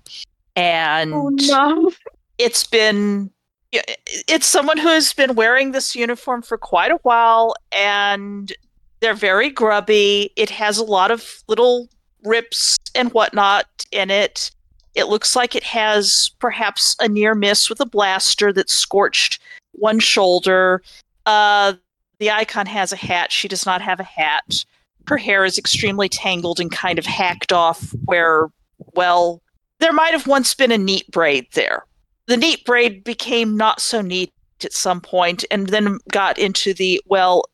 And 0.55 1.11
Oh 1.11 1.29
no. 1.29 1.91
it's 2.37 2.63
been 2.63 3.31
it's 3.71 4.45
someone 4.45 4.77
who 4.77 4.89
has 4.89 5.13
been 5.13 5.33
wearing 5.33 5.71
this 5.71 5.95
uniform 5.95 6.43
for 6.43 6.59
quite 6.59 6.91
a 6.91 6.99
while 7.01 7.55
and 7.71 8.53
they're 8.99 9.15
very 9.15 9.49
grubby 9.49 10.31
it 10.35 10.51
has 10.51 10.77
a 10.77 10.83
lot 10.83 11.09
of 11.09 11.43
little 11.47 11.89
rips 12.23 12.77
and 12.95 13.11
whatnot 13.13 13.67
in 13.91 14.09
it 14.09 14.51
it 14.95 15.07
looks 15.07 15.35
like 15.35 15.55
it 15.55 15.63
has 15.63 16.31
perhaps 16.39 16.95
a 16.99 17.07
near 17.07 17.33
miss 17.33 17.69
with 17.69 17.79
a 17.79 17.85
blaster 17.85 18.53
that 18.53 18.69
scorched 18.69 19.39
one 19.71 19.99
shoulder. 19.99 20.83
Uh, 21.25 21.73
the 22.19 22.29
icon 22.29 22.65
has 22.67 22.91
a 22.91 22.97
hat. 22.97 23.31
She 23.31 23.47
does 23.47 23.65
not 23.65 23.81
have 23.81 23.99
a 23.99 24.03
hat. 24.03 24.63
Her 25.07 25.17
hair 25.17 25.45
is 25.45 25.57
extremely 25.57 26.09
tangled 26.09 26.59
and 26.59 26.71
kind 26.71 26.99
of 26.99 27.05
hacked 27.05 27.51
off 27.51 27.93
where 28.05 28.49
well 28.93 29.41
there 29.79 29.93
might 29.93 30.13
have 30.13 30.27
once 30.27 30.53
been 30.53 30.71
a 30.71 30.77
neat 30.77 31.09
braid 31.11 31.47
there. 31.53 31.85
The 32.27 32.37
neat 32.37 32.63
braid 32.63 33.03
became 33.03 33.57
not 33.57 33.81
so 33.81 34.01
neat 34.01 34.31
at 34.63 34.71
some 34.71 35.01
point 35.01 35.43
and 35.51 35.67
then 35.67 35.97
got 36.09 36.37
into 36.37 36.73
the 36.73 37.01
well 37.05 37.45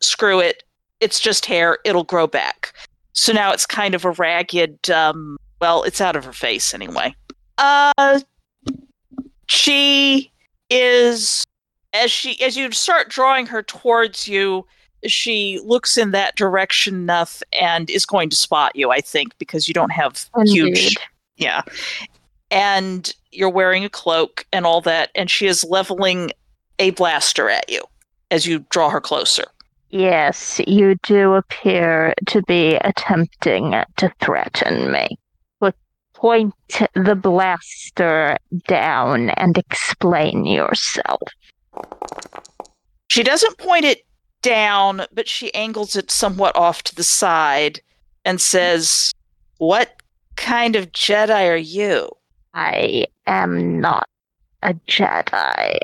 screw 0.00 0.40
it. 0.40 0.64
It's 1.00 1.20
just 1.20 1.46
hair. 1.46 1.78
It'll 1.84 2.04
grow 2.04 2.26
back 2.26 2.72
so 3.16 3.32
now 3.32 3.52
it's 3.52 3.66
kind 3.66 3.94
of 3.94 4.04
a 4.04 4.10
ragged 4.12 4.90
um 4.90 5.36
well 5.60 5.82
it's 5.82 6.00
out 6.00 6.16
of 6.16 6.24
her 6.24 6.32
face 6.32 6.72
anyway 6.74 7.14
uh 7.58 8.20
she 9.48 10.30
is 10.70 11.44
as 11.92 12.10
she 12.10 12.40
as 12.42 12.56
you 12.56 12.70
start 12.72 13.08
drawing 13.08 13.46
her 13.46 13.62
towards 13.62 14.28
you 14.28 14.66
she 15.06 15.60
looks 15.64 15.96
in 15.96 16.10
that 16.10 16.36
direction 16.36 16.94
enough 16.94 17.42
and 17.60 17.90
is 17.90 18.06
going 18.06 18.28
to 18.28 18.36
spot 18.36 18.74
you 18.74 18.90
i 18.90 19.00
think 19.00 19.36
because 19.38 19.66
you 19.66 19.74
don't 19.74 19.92
have 19.92 20.28
huge 20.44 20.96
yeah. 21.36 21.62
And 22.50 23.14
you're 23.32 23.50
wearing 23.50 23.84
a 23.84 23.90
cloak 23.90 24.46
and 24.52 24.66
all 24.66 24.80
that, 24.82 25.10
and 25.14 25.30
she 25.30 25.46
is 25.46 25.64
leveling 25.64 26.30
a 26.78 26.90
blaster 26.90 27.48
at 27.48 27.68
you 27.68 27.82
as 28.30 28.46
you 28.46 28.64
draw 28.70 28.88
her 28.90 29.00
closer. 29.00 29.44
Yes, 29.90 30.60
you 30.66 30.96
do 31.02 31.34
appear 31.34 32.12
to 32.26 32.42
be 32.42 32.74
attempting 32.76 33.72
to 33.96 34.12
threaten 34.20 34.90
me. 34.90 35.16
But 35.60 35.76
point 36.14 36.54
the 36.94 37.14
blaster 37.14 38.36
down 38.66 39.30
and 39.30 39.56
explain 39.56 40.44
yourself. 40.44 41.22
She 43.08 43.22
doesn't 43.22 43.58
point 43.58 43.84
it 43.84 44.02
down, 44.42 45.06
but 45.12 45.28
she 45.28 45.54
angles 45.54 45.94
it 45.96 46.10
somewhat 46.10 46.56
off 46.56 46.82
to 46.84 46.94
the 46.94 47.04
side 47.04 47.80
and 48.24 48.40
says, 48.40 49.12
What 49.58 50.02
kind 50.34 50.74
of 50.74 50.92
Jedi 50.92 51.48
are 51.48 51.56
you? 51.56 52.10
I 52.54 53.06
am 53.26 53.80
not 53.80 54.08
a 54.62 54.74
Jedi. 54.88 55.78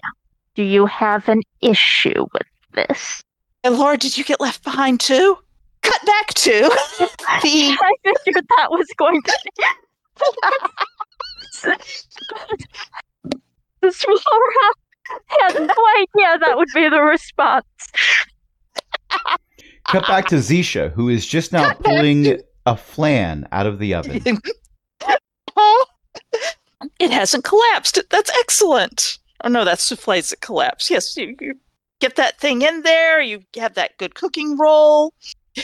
Do 0.55 0.63
you 0.63 0.87
have 0.87 1.29
an 1.29 1.43
issue 1.61 2.27
with 2.33 2.47
this? 2.75 3.23
And 3.65 3.79
Laura, 3.79 3.97
did 3.97 4.19
you 4.19 4.25
get 4.25 4.41
left 4.41 4.65
behind 4.65 5.01
too? 5.01 5.39
Cut 5.83 6.05
back 6.07 6.29
to 6.35 6.51
the 6.51 7.09
I 7.29 7.93
figured 8.25 8.47
that 8.57 8.71
was 8.71 8.87
going 8.97 9.21
to 9.23 9.39
the 13.81 13.89
Swara 13.89 14.73
had 15.29 15.55
no 15.55 15.75
idea 16.01 16.39
that 16.39 16.57
would 16.57 16.69
be 16.75 16.89
the 16.89 17.01
response. 17.01 17.67
Cut 19.89 20.07
back 20.07 20.29
to 20.29 20.37
Zisha, 20.37 20.93
who 20.93 21.09
is 21.09 21.27
just 21.27 21.53
now 21.53 21.69
Cut 21.69 21.83
back 21.83 21.97
pulling 21.97 22.41
a 22.67 22.77
flan 22.77 23.49
out 23.53 23.67
of 23.67 23.79
the 23.79 23.95
oven. 23.95 24.41
Oh, 25.57 25.87
it 26.99 27.11
hasn't 27.11 27.45
collapsed. 27.45 27.99
That's 28.11 28.31
excellent. 28.39 29.19
Oh 29.45 29.49
no, 29.49 29.65
that's 29.65 29.83
souffles 29.83 30.31
that 30.31 30.41
collapse. 30.41 30.91
Yes, 30.91 31.17
you, 31.17 31.37
you 31.41 31.55
get 32.03 32.17
that 32.17 32.39
thing 32.41 32.63
in 32.63 32.83
there. 32.83 33.23
You 33.23 33.41
have 33.57 33.75
that 33.75 33.97
good 33.97 34.15
cooking 34.17 34.59
roll. 34.59 35.15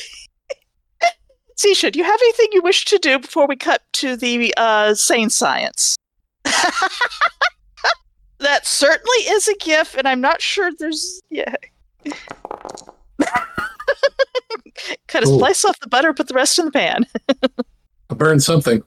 Zisha, 1.59 1.91
do 1.91 1.99
you 1.99 2.05
have 2.05 2.21
anything 2.23 2.47
you 2.53 2.63
wish 2.63 2.85
to 2.85 2.99
do 2.99 3.19
before 3.19 3.49
we 3.49 3.57
cut 3.57 3.83
to 3.95 4.17
the 4.17 4.55
uh, 4.57 4.95
sane 4.95 5.29
science? 5.29 5.97
that 8.39 8.65
certainly 8.65 9.17
is 9.29 9.49
a 9.49 9.57
gif, 9.57 9.97
and 9.97 10.07
I'm 10.07 10.21
not 10.21 10.41
sure 10.41 10.71
there's 10.79 11.21
yeah. 11.31 11.57
Cut 15.09 15.25
a 15.25 15.27
Cool. 15.27 15.39
slice 15.41 15.65
off 15.65 15.81
the 15.81 15.89
butter, 15.89 16.15
put 16.15 16.29
the 16.29 16.35
rest 16.35 16.57
in 16.61 16.67
the 16.67 16.71
pan. 16.71 17.05
I 18.09 18.15
burned 18.15 18.45
something. 18.45 18.85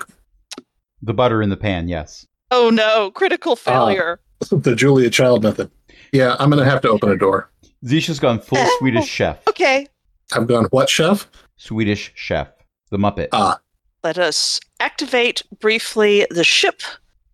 The 1.02 1.14
butter 1.14 1.42
in 1.42 1.50
the 1.50 1.58
pan, 1.58 1.90
yes. 1.90 2.26
Oh 2.52 2.70
no, 2.70 3.12
critical 3.12 3.58
failure. 3.58 4.22
the 4.50 4.74
Julia 4.76 5.10
Child 5.10 5.44
method. 5.44 5.70
Yeah, 6.12 6.36
I'm 6.40 6.50
gonna 6.50 6.66
have 6.66 6.82
to 6.82 6.90
open 6.90 7.10
a 7.10 7.18
door. 7.18 7.50
Zisha's 7.86 8.20
gone 8.20 8.40
full 8.40 8.64
Swedish 8.80 9.08
chef. 9.08 9.48
okay, 9.48 9.88
I've 10.34 10.48
gone 10.48 10.66
what 10.72 10.90
chef? 10.90 11.30
Swedish 11.58 12.12
chef. 12.16 12.50
The 12.90 12.98
Muppet. 12.98 13.30
Ah, 13.32 13.60
let 14.04 14.18
us 14.18 14.60
activate 14.80 15.44
briefly 15.60 16.28
the 16.30 16.44
ship 16.44 16.82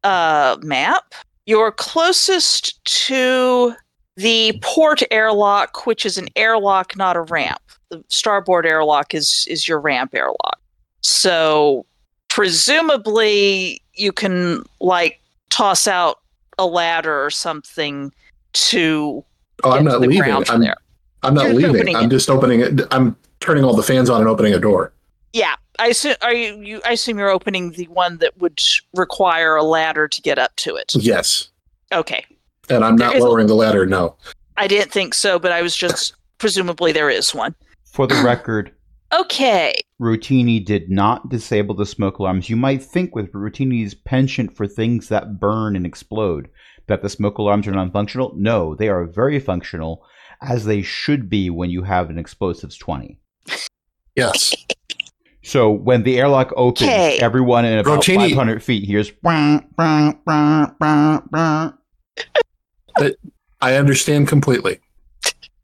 uh, 0.03 0.57
map. 0.61 1.15
You're 1.47 1.71
closest 1.71 2.83
to 3.07 3.73
the 4.17 4.59
port 4.61 5.01
airlock, 5.09 5.87
which 5.87 6.05
is 6.05 6.17
an 6.17 6.27
airlock, 6.35 6.95
not 6.95 7.15
a 7.15 7.21
ramp. 7.21 7.61
The 7.89 8.03
starboard 8.09 8.65
airlock 8.65 9.15
is 9.15 9.47
is 9.49 9.67
your 9.67 9.79
ramp 9.79 10.13
airlock. 10.13 10.59
So 11.01 11.85
presumably 12.27 13.81
you 13.93 14.11
can 14.11 14.63
like 14.79 15.19
toss 15.49 15.87
out 15.87 16.19
a 16.59 16.65
ladder 16.65 17.23
or 17.25 17.29
something 17.29 18.11
to 18.53 19.23
Oh, 19.63 19.71
get 19.71 19.77
I'm 19.79 19.85
to 19.85 19.91
not 19.91 20.01
the 20.01 20.07
leaving. 20.07 20.23
ground 20.23 20.47
from 20.47 20.55
I'm, 20.55 20.61
there. 20.61 20.75
I'm 21.23 21.33
not 21.33 21.45
You're 21.45 21.71
leaving. 21.71 21.95
I'm 21.95 22.05
it. 22.05 22.09
just 22.09 22.29
opening 22.29 22.59
it. 22.61 22.81
I'm 22.91 23.15
turning 23.39 23.63
all 23.63 23.75
the 23.75 23.83
fans 23.83 24.09
on 24.09 24.21
and 24.21 24.29
opening 24.29 24.53
a 24.53 24.59
door. 24.59 24.93
Yeah, 25.33 25.55
I 25.79 25.87
assume 25.87 26.15
are 26.21 26.33
you, 26.33 26.61
you 26.61 26.81
I 26.85 26.91
assume 26.91 27.17
you're 27.17 27.29
opening 27.31 27.71
the 27.71 27.85
one 27.85 28.17
that 28.19 28.37
would 28.39 28.59
require 28.93 29.55
a 29.55 29.63
ladder 29.63 30.07
to 30.07 30.21
get 30.21 30.37
up 30.39 30.55
to 30.57 30.75
it. 30.75 30.93
Yes. 30.95 31.49
Okay. 31.91 32.23
And 32.69 32.83
I'm 32.83 32.97
There 32.97 33.07
not 33.07 33.15
is 33.15 33.23
a- 33.23 33.25
lowering 33.27 33.47
the 33.47 33.55
ladder. 33.55 33.85
No. 33.85 34.15
I 34.57 34.67
didn't 34.67 34.91
think 34.91 35.13
so, 35.13 35.37
but 35.39 35.51
I 35.51 35.61
was 35.61 35.75
just 35.75 36.13
presumably 36.37 36.91
there 36.91 37.09
is 37.09 37.33
one. 37.33 37.55
For 37.91 38.05
the 38.07 38.21
record, 38.23 38.71
Okay. 39.13 39.73
Rotini 40.01 40.63
did 40.63 40.89
not 40.91 41.29
disable 41.29 41.73
the 41.73 41.85
smoke 41.85 42.19
alarms. 42.19 42.49
You 42.49 42.57
might 42.57 42.83
think 42.83 43.15
with 43.15 43.31
Rotini's 43.31 43.95
penchant 43.95 44.55
for 44.55 44.67
things 44.67 45.07
that 45.09 45.39
burn 45.39 45.75
and 45.77 45.85
explode 45.85 46.49
that 46.87 47.01
the 47.01 47.09
smoke 47.09 47.37
alarms 47.37 47.67
are 47.67 47.71
non-functional. 47.71 48.33
No, 48.35 48.75
they 48.75 48.89
are 48.89 49.05
very 49.05 49.39
functional, 49.39 50.03
as 50.41 50.65
they 50.65 50.81
should 50.81 51.29
be 51.29 51.49
when 51.49 51.69
you 51.69 51.83
have 51.83 52.09
an 52.09 52.17
explosives 52.17 52.77
20. 52.77 53.19
Yes. 54.15 54.53
So 55.43 55.71
when 55.71 56.03
the 56.03 56.17
airlock 56.19 56.51
opens, 56.57 56.89
Okay. 56.89 57.19
everyone 57.19 57.63
in 57.65 57.77
about 57.79 57.99
Rotini- 58.03 58.29
500 58.29 58.63
feet 58.63 58.83
hears. 58.85 59.11
"Brah, 59.11 59.63
brah, 59.77 60.17
brah, 60.25 60.77
brah, 60.77 61.23
brah." 61.29 61.73
I 63.61 63.75
understand 63.75 64.27
completely. 64.27 64.79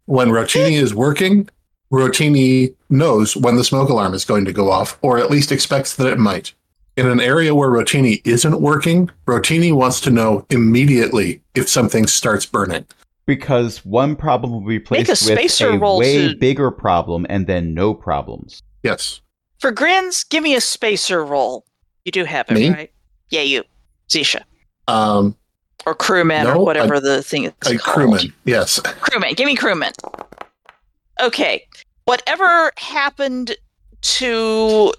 When 0.06 0.30
Rotini 0.30 0.74
is 0.74 0.94
working, 0.96 1.50
Rotini 1.92 2.74
knows 2.90 3.36
when 3.38 3.56
the 3.56 3.64
smoke 3.64 3.90
alarm 3.90 4.14
is 4.14 4.26
going 4.26 4.46
to 4.46 4.54
go 4.54 4.72
off, 4.72 4.98
or 5.02 5.20
at 5.20 5.30
least 5.30 5.52
expects 5.52 5.96
that 5.96 6.08
it 6.08 6.18
might. 6.18 6.54
In 6.96 7.08
an 7.08 7.20
area 7.20 7.56
where 7.56 7.70
Rotini 7.70 8.22
isn't 8.26 8.62
working, 8.62 9.10
Rotini 9.26 9.74
wants 9.74 10.00
to 10.02 10.12
know 10.12 10.46
immediately 10.52 11.42
if 11.56 11.68
something 11.68 12.06
starts 12.06 12.46
burning. 12.46 12.86
Because 13.26 13.84
one 13.86 14.16
problem 14.16 14.52
will 14.52 14.60
be 14.62 14.80
Make 14.92 15.08
a 15.08 15.12
with 15.12 15.18
spacer 15.18 15.70
a 15.70 15.78
roll 15.78 15.98
way 16.00 16.28
to- 16.30 16.36
bigger 16.38 16.70
problem, 16.70 17.26
and 17.30 17.48
then 17.48 17.74
no 17.74 17.94
problems. 17.94 18.62
Yes. 18.84 19.22
For 19.60 19.72
grins, 19.72 20.24
give 20.26 20.44
me 20.44 20.56
a 20.56 20.62
spacer 20.62 21.24
roll. 21.26 21.66
You 22.06 22.12
do 22.12 22.26
have 22.26 22.48
it, 22.50 22.54
Me? 22.56 22.70
right? 22.70 22.92
Yeah, 23.30 23.42
you. 23.42 23.64
Zisha. 24.10 24.42
Um, 24.88 25.36
Or 25.86 25.96
crewman 25.96 26.44
No, 26.44 26.56
or 26.60 26.66
whatever 26.66 27.00
the 27.00 27.24
thing 27.24 27.46
is 27.46 27.52
a 27.66 27.78
called. 27.78 27.82
crewman. 27.82 28.34
Yes. 28.46 28.80
Crewman. 28.82 29.34
Give 29.34 29.46
me 29.48 29.56
crewman. 29.56 29.94
Okay. 31.22 31.66
Whatever 32.06 32.72
happened 32.78 33.56
to 34.02 34.94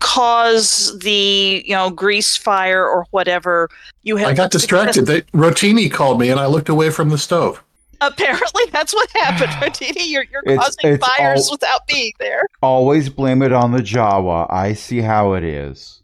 cause 0.00 0.98
the, 1.00 1.62
you 1.66 1.74
know, 1.74 1.90
grease 1.90 2.36
fire 2.36 2.86
or 2.86 3.06
whatever 3.10 3.68
you 4.02 4.16
have 4.16 4.28
I 4.28 4.34
got 4.34 4.50
distracted. 4.50 5.06
They, 5.06 5.22
Rotini 5.32 5.90
called 5.90 6.20
me 6.20 6.30
and 6.30 6.38
I 6.40 6.46
looked 6.46 6.68
away 6.68 6.90
from 6.90 7.08
the 7.10 7.18
stove. 7.18 7.62
Apparently 8.00 8.62
that's 8.70 8.92
what 8.94 9.10
happened, 9.10 9.50
Rotini. 9.74 10.08
You're, 10.08 10.24
you're 10.30 10.42
It's- 10.46 10.58
causing 10.58 10.92
it's 10.94 11.06
fires 11.06 11.46
all- 11.48 11.54
without 11.54 11.86
being 11.86 12.12
there. 12.18 12.42
Always 12.62 13.08
blame 13.08 13.42
it 13.42 13.52
on 13.52 13.72
the 13.72 13.80
Jawa. 13.80 14.46
I 14.52 14.72
see 14.74 15.00
how 15.00 15.32
it 15.34 15.44
is. 15.44 16.00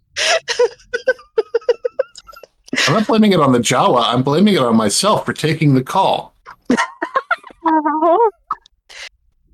I'm 2.88 2.94
not 2.94 3.06
blaming 3.06 3.32
it 3.32 3.40
on 3.40 3.52
the 3.52 3.60
Jawa. 3.60 4.02
I'm 4.12 4.22
blaming 4.22 4.54
it 4.54 4.60
on 4.60 4.76
myself 4.76 5.24
for 5.24 5.32
taking 5.32 5.74
the 5.74 5.82
call. 5.82 6.34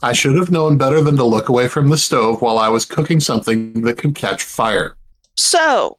I 0.03 0.13
should 0.13 0.37
have 0.37 0.51
known 0.51 0.79
better 0.79 1.03
than 1.03 1.17
to 1.17 1.25
look 1.25 1.49
away 1.49 1.69
from 1.69 1.91
the 1.91 1.99
stove 1.99 2.41
while 2.41 2.59
I 2.59 2.69
was 2.69 2.85
cooking 2.85 3.21
something 3.21 3.83
that 3.83 3.99
could 3.99 4.15
catch 4.15 4.43
fire. 4.43 4.97
So, 5.37 5.99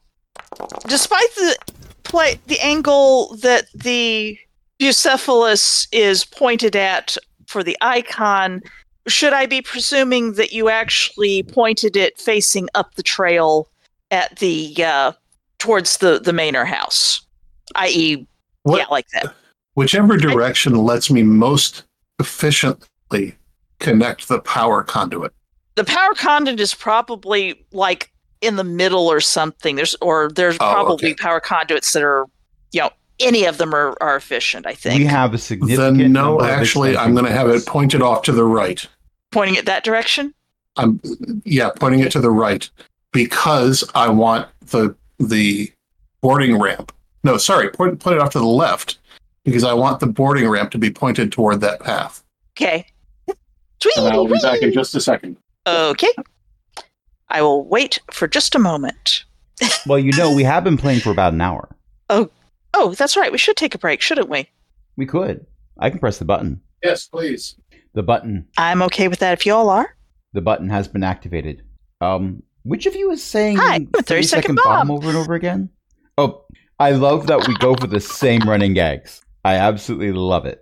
despite 0.88 1.36
the 1.36 1.56
play, 2.04 2.40
the 2.48 2.60
angle 2.60 3.36
that 3.38 3.66
the 3.74 4.38
Bucephalus 4.80 5.88
is 5.92 6.26
pointed 6.26 6.76
at 6.76 7.16
for 7.46 7.64
the 7.64 7.78
icon, 7.82 8.62
should 9.08 9.34
I 9.34 9.46
be 9.46 9.62
presuming 9.62 10.34
that 10.34 10.52
you 10.52 10.70
actually 10.70 11.44
pointed 11.44 11.96
it 11.96 12.20
facing 12.20 12.70
up 12.74 12.96
the 12.96 13.04
trail 13.04 13.68
at 14.10 14.40
the 14.40 14.76
uh, 14.84 15.12
towards 15.60 15.98
the 15.98 16.20
the 16.20 16.34
Manor 16.34 16.66
house, 16.66 17.22
i.e., 17.76 18.26
What, 18.64 18.78
yeah, 18.80 18.86
like 18.90 19.08
that? 19.14 19.34
Whichever 19.76 20.18
direction 20.18 20.76
lets 20.76 21.10
me 21.10 21.24
most 21.24 21.84
efficiently 22.20 23.36
connect 23.82 24.28
the 24.30 24.40
power 24.40 24.84
conduit. 24.84 25.34
The 25.76 25.84
power 25.84 26.14
conduit 26.16 26.60
is 26.60 26.74
probably 26.74 27.66
like 27.74 28.12
in 28.42 28.56
the 28.56 28.64
middle 28.64 29.08
or 29.08 29.20
something. 29.20 29.76
There's 29.76 29.96
or 30.02 30.32
there's 30.34 30.56
Oh, 30.56 30.72
probably 30.72 31.12
okay. 31.12 31.16
power 31.16 31.40
conduits 31.40 31.94
that 31.94 32.04
are, 32.04 32.26
you 32.72 32.82
know, 32.82 32.90
any 33.20 33.46
of 33.46 33.58
them 33.58 33.74
are, 33.74 33.96
are 34.02 34.16
efficient. 34.16 34.66
I 34.66 34.74
think. 34.74 35.00
We 35.00 35.06
have 35.06 35.34
a 35.34 35.38
significant. 35.38 35.98
Then 36.00 36.12
no, 36.12 36.42
actually, 36.42 36.98
I'm 36.98 37.14
going 37.14 37.26
to 37.26 37.32
have 37.32 37.50
it 37.50 37.66
pointed 37.66 38.02
off 38.02 38.24
to 38.24 38.32
the 38.32 38.46
right. 38.46 38.88
pointing 39.32 39.56
it 39.56 39.66
that 39.66 39.84
direction. 39.84 40.34
I'm 40.78 41.02
yeah, 41.44 41.70
pointing 41.76 42.00
it 42.00 42.12
to 42.14 42.22
the 42.22 42.32
right 42.32 42.70
because 43.12 43.84
I 43.94 44.10
want 44.10 44.48
the 44.68 44.96
the 45.20 45.72
boarding 46.22 46.60
ramp. 46.60 46.92
No, 47.24 47.38
sorry, 47.38 47.70
point, 47.70 48.00
point 48.00 48.16
it 48.16 48.22
off 48.22 48.32
to 48.32 48.40
the 48.40 48.46
left 48.46 48.98
because 49.44 49.64
I 49.64 49.74
want 49.74 50.00
the 50.00 50.08
boarding 50.08 50.48
ramp 50.50 50.72
to 50.72 50.78
be 50.78 50.90
pointed 50.90 51.32
toward 51.32 51.62
that 51.62 51.80
path. 51.82 52.24
Okay. 52.58 52.86
And 53.98 54.08
I'll 54.08 54.28
be 54.28 54.40
back 54.42 54.62
in 54.62 54.72
just 54.72 54.96
a 54.96 55.02
second. 55.02 55.38
Okay. 55.68 56.14
I 57.30 57.42
will 57.42 57.64
wait 57.66 58.00
for 58.12 58.28
just 58.28 58.56
a 58.56 58.60
moment. 58.60 59.26
Well, 59.86 60.00
you 60.00 60.12
know, 60.14 60.34
we 60.34 60.44
have 60.44 60.64
been 60.64 60.78
playing 60.78 61.02
for 61.02 61.12
about 61.12 61.34
an 61.34 61.42
hour. 61.42 61.70
Oh, 62.10 62.30
oh, 62.74 62.96
that's 62.96 63.16
right. 63.16 63.32
We 63.32 63.38
should 63.38 63.58
take 63.58 63.76
a 63.76 63.78
break, 63.78 64.02
shouldn't 64.02 64.28
we? 64.28 64.50
We 64.98 65.06
could. 65.06 65.46
I 65.78 65.92
can 65.92 66.00
press 66.00 66.18
the 66.18 66.26
button. 66.26 66.62
Yes, 66.84 67.06
please. 67.08 67.56
The 67.94 68.02
button. 68.02 68.48
I'm 68.58 68.82
okay 68.84 69.08
with 69.08 69.20
that 69.20 69.34
if 69.34 69.46
y'all 69.46 69.70
are. 69.70 69.96
The 70.34 70.42
button 70.42 70.68
has 70.70 70.88
been 70.88 71.04
activated. 71.04 71.64
Um, 72.00 72.42
which 72.64 72.88
of 72.88 72.96
you 72.96 73.12
is 73.12 73.24
saying 73.24 73.58
Hi, 73.58 73.76
I'm 73.76 73.90
a 73.94 74.02
30 74.02 74.24
second 74.24 74.60
bomb. 74.64 74.90
over 74.90 75.10
and 75.10 75.18
over 75.18 75.36
again? 75.36 75.70
Oh, 76.18 76.44
I 76.80 76.92
love 76.92 77.28
that 77.28 77.48
we 77.48 77.56
go 77.58 77.76
for 77.76 77.86
the 77.88 78.00
same 78.00 78.42
running 78.42 78.74
gags. 78.74 79.22
I 79.46 79.56
absolutely 79.56 80.12
love 80.12 80.46
it. 80.48 80.62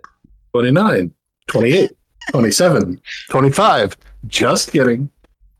29, 0.52 1.12
28, 1.46 1.90
27, 2.30 3.00
25. 3.28 3.96
Just 4.26 4.72
kidding. 4.72 5.10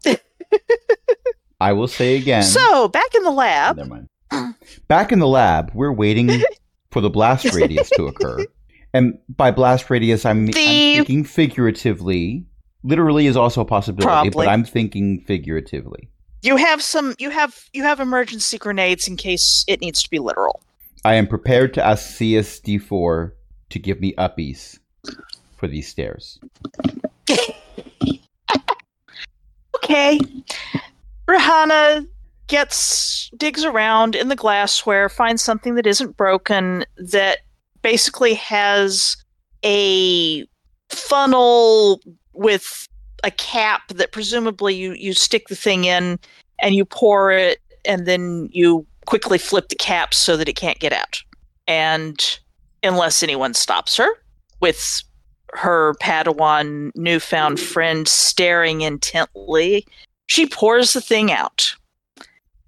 I 1.61 1.73
will 1.73 1.89
say 1.89 2.17
again. 2.17 2.43
So, 2.43 2.89
back 2.89 3.15
in 3.15 3.23
the 3.23 3.31
lab. 3.31 3.77
Never 3.77 3.89
mind. 3.89 4.55
Back 4.89 5.13
in 5.13 5.19
the 5.19 5.27
lab, 5.27 5.73
we're 5.75 5.93
waiting 5.93 6.43
for 6.91 7.01
the 7.01 7.11
blast 7.11 7.53
radius 7.53 7.91
to 7.91 8.07
occur. 8.07 8.45
And 8.93 9.19
by 9.29 9.51
blast 9.51 9.91
radius, 9.91 10.25
I'm, 10.25 10.47
I'm 10.47 10.53
thinking 10.53 11.25
figuratively. 11.25 12.47
Literally 12.83 13.27
is 13.27 13.37
also 13.37 13.61
a 13.61 13.65
possibility, 13.65 14.07
Probably. 14.07 14.47
but 14.47 14.49
I'm 14.49 14.65
thinking 14.65 15.21
figuratively. 15.21 16.09
You 16.43 16.57
have 16.57 16.81
some 16.81 17.15
you 17.19 17.29
have 17.29 17.69
you 17.75 17.83
have 17.83 18.01
emergency 18.01 18.57
grenades 18.57 19.07
in 19.07 19.19
case 19.19 19.65
it 19.69 19.83
needs 19.83 20.03
to 20.03 20.09
be 20.09 20.19
literal. 20.19 20.63
I 21.05 21.15
am 21.15 21.27
prepared 21.27 21.75
to 21.75 21.85
ask 21.85 22.17
CSD4 22.17 23.33
to 23.69 23.79
give 23.79 24.01
me 24.01 24.15
uppies 24.15 24.79
for 25.61 25.69
these 25.69 25.87
stairs. 25.87 26.41
Okay. 29.83 30.21
Rihanna 31.27 32.07
gets 32.47 33.31
digs 33.37 33.65
around 33.65 34.15
in 34.15 34.29
the 34.29 34.37
glassware, 34.37 35.09
finds 35.09 35.43
something 35.43 35.75
that 35.75 35.87
isn't 35.87 36.17
broken 36.17 36.85
that 36.97 37.39
basically 37.83 38.35
has 38.35 39.17
a 39.65 40.47
funnel 40.91 42.01
with 42.35 42.87
a 43.25 43.31
cap 43.31 43.89
that 43.89 44.13
presumably 44.13 44.75
you, 44.75 44.93
you 44.93 45.13
stick 45.13 45.49
the 45.49 45.57
thing 45.57 45.85
in 45.85 46.19
and 46.61 46.75
you 46.75 46.85
pour 46.85 47.33
it 47.33 47.61
and 47.85 48.07
then 48.07 48.49
you 48.53 48.87
quickly 49.07 49.39
flip 49.39 49.71
the 49.71 49.77
cap 49.77 50.15
so 50.15 50.37
that 50.37 50.49
it 50.49 50.57
can't 50.57 50.79
get 50.79 50.93
out. 50.93 51.23
And 51.67 52.39
unless 52.83 53.23
anyone 53.23 53.55
stops 53.55 53.97
her 53.97 54.09
with 54.61 55.03
her 55.55 55.95
Padawan 56.01 56.91
newfound 56.95 57.59
friend 57.61 58.07
staring 58.07 58.81
intently, 58.83 59.87
she 60.27 60.47
pours 60.47 60.93
the 60.93 61.01
thing 61.01 61.33
out. 61.33 61.75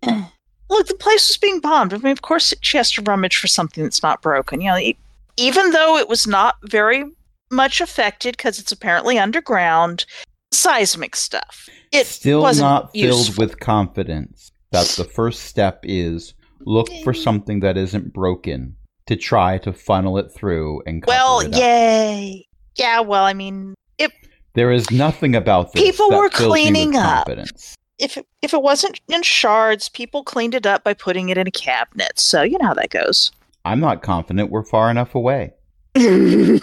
Eh, 0.02 0.24
look, 0.68 0.86
the 0.88 0.94
place 0.94 1.28
was 1.28 1.36
being 1.36 1.60
bombed. 1.60 1.94
I 1.94 1.98
mean, 1.98 2.12
of 2.12 2.22
course, 2.22 2.52
she 2.60 2.76
has 2.76 2.90
to 2.92 3.02
rummage 3.02 3.36
for 3.36 3.46
something 3.46 3.84
that's 3.84 4.02
not 4.02 4.22
broken. 4.22 4.60
You 4.60 4.68
know, 4.68 4.92
even 5.36 5.70
though 5.70 5.96
it 5.96 6.08
was 6.08 6.26
not 6.26 6.56
very 6.64 7.04
much 7.50 7.80
affected 7.80 8.36
because 8.36 8.58
it's 8.58 8.72
apparently 8.72 9.18
underground, 9.18 10.04
seismic 10.50 11.14
stuff. 11.14 11.68
It 11.92 12.06
Still 12.06 12.40
wasn't 12.42 12.70
not 12.70 12.92
filled 12.92 13.26
useful. 13.26 13.44
with 13.44 13.60
confidence 13.60 14.50
that 14.70 14.86
the 14.96 15.04
first 15.04 15.42
step 15.44 15.80
is 15.82 16.34
look 16.64 16.88
for 17.04 17.10
eh. 17.10 17.16
something 17.16 17.60
that 17.60 17.76
isn't 17.76 18.12
broken 18.12 18.74
to 19.06 19.16
try 19.16 19.58
to 19.58 19.72
funnel 19.72 20.16
it 20.18 20.32
through 20.32 20.82
and 20.86 21.04
Well, 21.06 21.46
yay. 21.46 22.46
Yeah, 22.76 23.00
well, 23.00 23.24
I 23.24 23.34
mean, 23.34 23.74
it. 23.98 24.10
There 24.54 24.70
is 24.70 24.90
nothing 24.90 25.34
about 25.34 25.72
this 25.72 25.82
People 25.82 26.10
were 26.10 26.28
fills 26.30 26.40
me 26.40 26.46
with 26.46 26.52
cleaning 26.52 26.96
up. 26.96 27.26
confidence. 27.26 27.76
if 27.98 28.16
it, 28.16 28.26
if 28.42 28.52
it 28.54 28.62
wasn't 28.62 29.00
in 29.08 29.22
shards, 29.22 29.88
people 29.88 30.22
cleaned 30.24 30.54
it 30.54 30.66
up 30.66 30.84
by 30.84 30.94
putting 30.94 31.28
it 31.30 31.38
in 31.38 31.46
a 31.46 31.50
cabinet. 31.50 32.18
So 32.18 32.42
you 32.42 32.58
know 32.58 32.66
how 32.66 32.74
that 32.74 32.90
goes. 32.90 33.32
I'm 33.64 33.80
not 33.80 34.02
confident 34.02 34.50
we're 34.50 34.64
far 34.64 34.90
enough 34.90 35.14
away. 35.14 35.52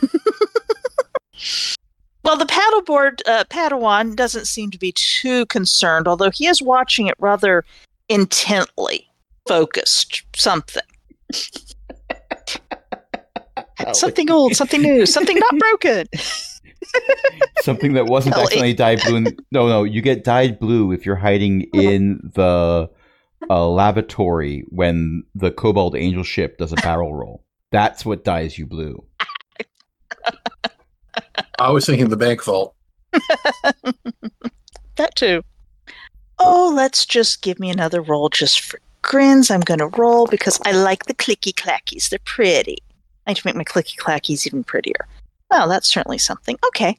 Well, 2.21 2.35
the 2.37 2.45
paddleboard 2.45 3.21
uh, 3.25 3.45
Padawan 3.49 4.15
doesn't 4.15 4.45
seem 4.45 4.71
to 4.71 4.77
be 4.77 4.91
too 4.91 5.45
concerned, 5.47 6.07
although 6.07 6.29
he 6.29 6.47
is 6.47 6.61
watching 6.61 7.07
it 7.07 7.15
rather 7.17 7.63
intently, 8.09 9.07
focused. 9.47 10.23
Something, 10.35 10.83
something 13.93 14.29
old, 14.29 14.55
something 14.55 14.81
new, 14.81 15.05
something 15.17 15.37
not 15.37 15.57
broken. 15.57 16.07
Something 17.61 17.93
that 17.93 18.05
wasn't 18.05 18.35
Ellie. 18.35 18.43
accidentally 18.43 18.73
dyed 18.73 19.01
blue. 19.01 19.17
In, 19.17 19.37
no, 19.51 19.67
no, 19.67 19.83
you 19.83 20.01
get 20.01 20.23
dyed 20.23 20.59
blue 20.59 20.91
if 20.91 21.05
you're 21.05 21.17
hiding 21.17 21.63
in 21.73 22.19
the 22.33 22.89
uh, 23.49 23.67
lavatory 23.67 24.63
when 24.69 25.23
the 25.35 25.51
Cobalt 25.51 25.95
Angel 25.95 26.23
ship 26.23 26.57
does 26.57 26.71
a 26.71 26.77
barrel 26.77 27.13
roll. 27.13 27.43
That's 27.71 28.05
what 28.05 28.23
dyes 28.23 28.57
you 28.57 28.65
blue. 28.65 29.03
I 31.59 31.69
was 31.69 31.85
thinking 31.85 32.09
the 32.09 32.17
bank 32.17 32.43
vault. 32.43 32.73
That 34.99 35.15
too. 35.15 35.43
Oh, 36.39 36.73
let's 36.75 37.05
just 37.05 37.41
give 37.41 37.57
me 37.57 37.69
another 37.69 38.01
roll 38.01 38.27
just 38.27 38.59
for 38.59 38.81
grins. 39.01 39.49
I'm 39.49 39.61
going 39.61 39.79
to 39.79 39.87
roll 39.87 40.27
because 40.27 40.59
I 40.65 40.73
like 40.73 41.05
the 41.05 41.13
clicky 41.13 41.53
clackies. 41.53 42.09
They're 42.09 42.19
pretty. 42.25 42.79
I 43.29 43.33
need 43.33 43.37
to 43.37 43.45
make 43.47 43.55
my 43.55 43.63
clicky 43.63 43.95
clackies 43.95 44.47
even 44.47 44.63
prettier. 44.63 45.07
Well, 45.51 45.69
that's 45.69 45.87
certainly 45.87 46.17
something. 46.17 46.57
Okay. 46.69 46.97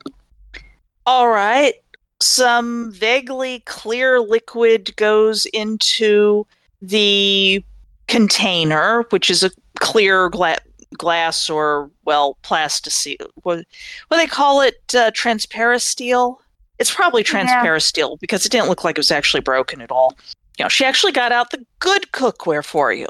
All 1.04 1.28
right. 1.28 1.74
Some 2.22 2.92
vaguely 2.92 3.60
clear 3.66 4.20
liquid 4.20 4.94
goes 4.94 5.46
into 5.46 6.46
the 6.80 7.64
container, 8.06 9.06
which 9.10 9.28
is 9.28 9.42
a 9.42 9.50
clear 9.80 10.28
gla- 10.28 10.58
glass 10.96 11.50
or, 11.50 11.90
well, 12.04 12.36
plasticine. 12.42 13.16
What, 13.42 13.64
what 14.06 14.16
do 14.16 14.16
they 14.18 14.26
call 14.28 14.60
it? 14.60 14.80
Uh, 14.94 15.10
transparent 15.12 15.82
steel? 15.82 16.40
It's 16.78 16.94
probably 16.94 17.22
Yeah. 17.22 17.30
transparent 17.30 17.82
steel 17.82 18.18
because 18.18 18.46
it 18.46 18.52
didn't 18.52 18.68
look 18.68 18.84
like 18.84 18.96
it 18.96 19.00
was 19.00 19.10
actually 19.10 19.40
broken 19.40 19.80
at 19.80 19.90
all. 19.90 20.16
You 20.58 20.64
know, 20.64 20.68
she 20.68 20.84
actually 20.84 21.12
got 21.12 21.32
out 21.32 21.50
the 21.50 21.66
good 21.80 22.12
cookware 22.12 22.64
for 22.64 22.92
you. 22.92 23.08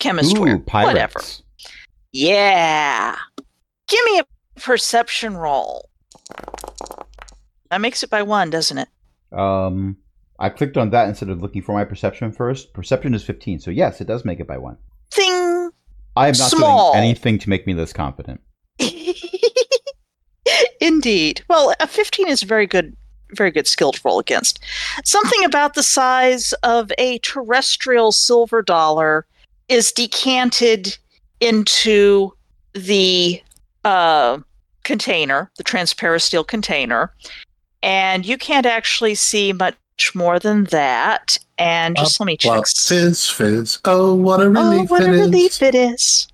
Chemistware. 0.00 0.58
Ooh. 0.58 0.84
Whatever. 0.86 1.20
Yeah. 2.12 3.16
Give 3.88 4.04
me 4.04 4.20
a 4.20 4.60
perception 4.60 5.36
roll. 5.36 5.88
That 7.70 7.80
makes 7.80 8.02
it 8.02 8.10
by 8.10 8.22
one, 8.22 8.50
doesn't 8.50 8.78
it? 8.78 8.88
Um, 9.36 9.96
I 10.38 10.50
clicked 10.50 10.76
on 10.76 10.90
that 10.90 11.08
instead 11.08 11.30
of 11.30 11.40
looking 11.40 11.62
for 11.62 11.72
my 11.72 11.84
perception 11.84 12.32
first. 12.32 12.74
Perception 12.74 13.14
is 13.14 13.24
15, 13.24 13.60
so 13.60 13.70
yes, 13.70 14.00
it 14.00 14.06
does 14.06 14.24
make 14.24 14.40
it 14.40 14.46
by 14.46 14.58
one. 14.58 14.76
Thing. 15.10 15.70
I 16.14 16.28
am 16.28 16.34
not 16.36 16.50
Small. 16.50 16.92
doing 16.92 17.04
anything 17.04 17.38
to 17.38 17.48
make 17.48 17.66
me 17.66 17.74
less 17.74 17.92
confident. 17.92 18.40
Indeed. 20.80 21.42
Well, 21.48 21.74
a 21.80 21.86
15 21.86 22.28
is 22.28 22.42
a 22.42 22.46
very 22.46 22.66
good 22.66 22.96
very 23.34 23.50
good 23.50 23.66
skill 23.66 23.92
to 23.92 24.00
roll 24.04 24.18
against. 24.18 24.60
Something 25.04 25.42
about 25.44 25.72
the 25.72 25.82
size 25.82 26.52
of 26.62 26.92
a 26.98 27.16
terrestrial 27.20 28.12
silver 28.12 28.60
dollar 28.60 29.24
is 29.70 29.90
decanted 29.90 30.98
into 31.42 32.32
the 32.72 33.42
uh, 33.84 34.38
container, 34.84 35.50
the 35.58 35.64
transparent 35.64 36.22
steel 36.22 36.44
container, 36.44 37.12
and 37.82 38.24
you 38.24 38.38
can't 38.38 38.64
actually 38.64 39.14
see 39.14 39.52
much 39.52 39.76
more 40.14 40.38
than 40.38 40.64
that. 40.64 41.36
And 41.58 41.96
just 41.96 42.18
let 42.20 42.26
me 42.26 42.36
check. 42.36 42.62
Fizz, 42.66 43.28
fizz. 43.28 43.80
Oh, 43.84 44.14
what 44.14 44.40
a 44.40 44.44
Oh, 44.44 44.48
relief 44.48 44.90
what 44.90 45.02
it 45.02 45.08
a 45.10 45.36
is. 45.36 45.62
it 45.62 45.74
is. 45.74 46.28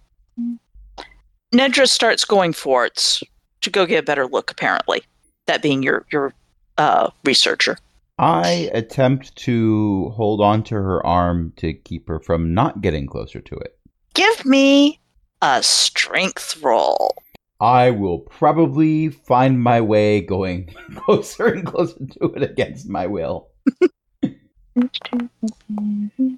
Nedra 1.52 1.88
starts 1.88 2.24
going 2.24 2.52
for 2.52 2.84
it 2.86 3.20
to 3.62 3.70
go 3.70 3.86
get 3.86 3.98
a 3.98 4.02
better 4.02 4.26
look, 4.26 4.50
apparently. 4.50 5.02
That 5.46 5.62
being 5.62 5.82
your 5.82 6.04
your 6.12 6.34
uh, 6.76 7.10
researcher. 7.24 7.78
I 8.18 8.70
attempt 8.74 9.34
to 9.36 10.10
hold 10.16 10.40
on 10.40 10.62
to 10.64 10.74
her 10.74 11.04
arm 11.06 11.52
to 11.56 11.72
keep 11.72 12.08
her 12.08 12.18
from 12.18 12.52
not 12.52 12.80
getting 12.80 13.06
closer 13.06 13.40
to 13.40 13.54
it. 13.56 13.77
Give 14.18 14.44
me 14.44 14.98
a 15.40 15.62
strength 15.62 16.60
roll. 16.60 17.14
I 17.60 17.92
will 17.92 18.18
probably 18.18 19.10
find 19.10 19.62
my 19.62 19.80
way 19.80 20.22
going 20.22 20.74
closer 20.96 21.46
and 21.46 21.64
closer 21.64 22.04
to 22.04 22.32
it 22.34 22.42
against 22.42 22.88
my 22.88 23.06
will. 23.06 23.50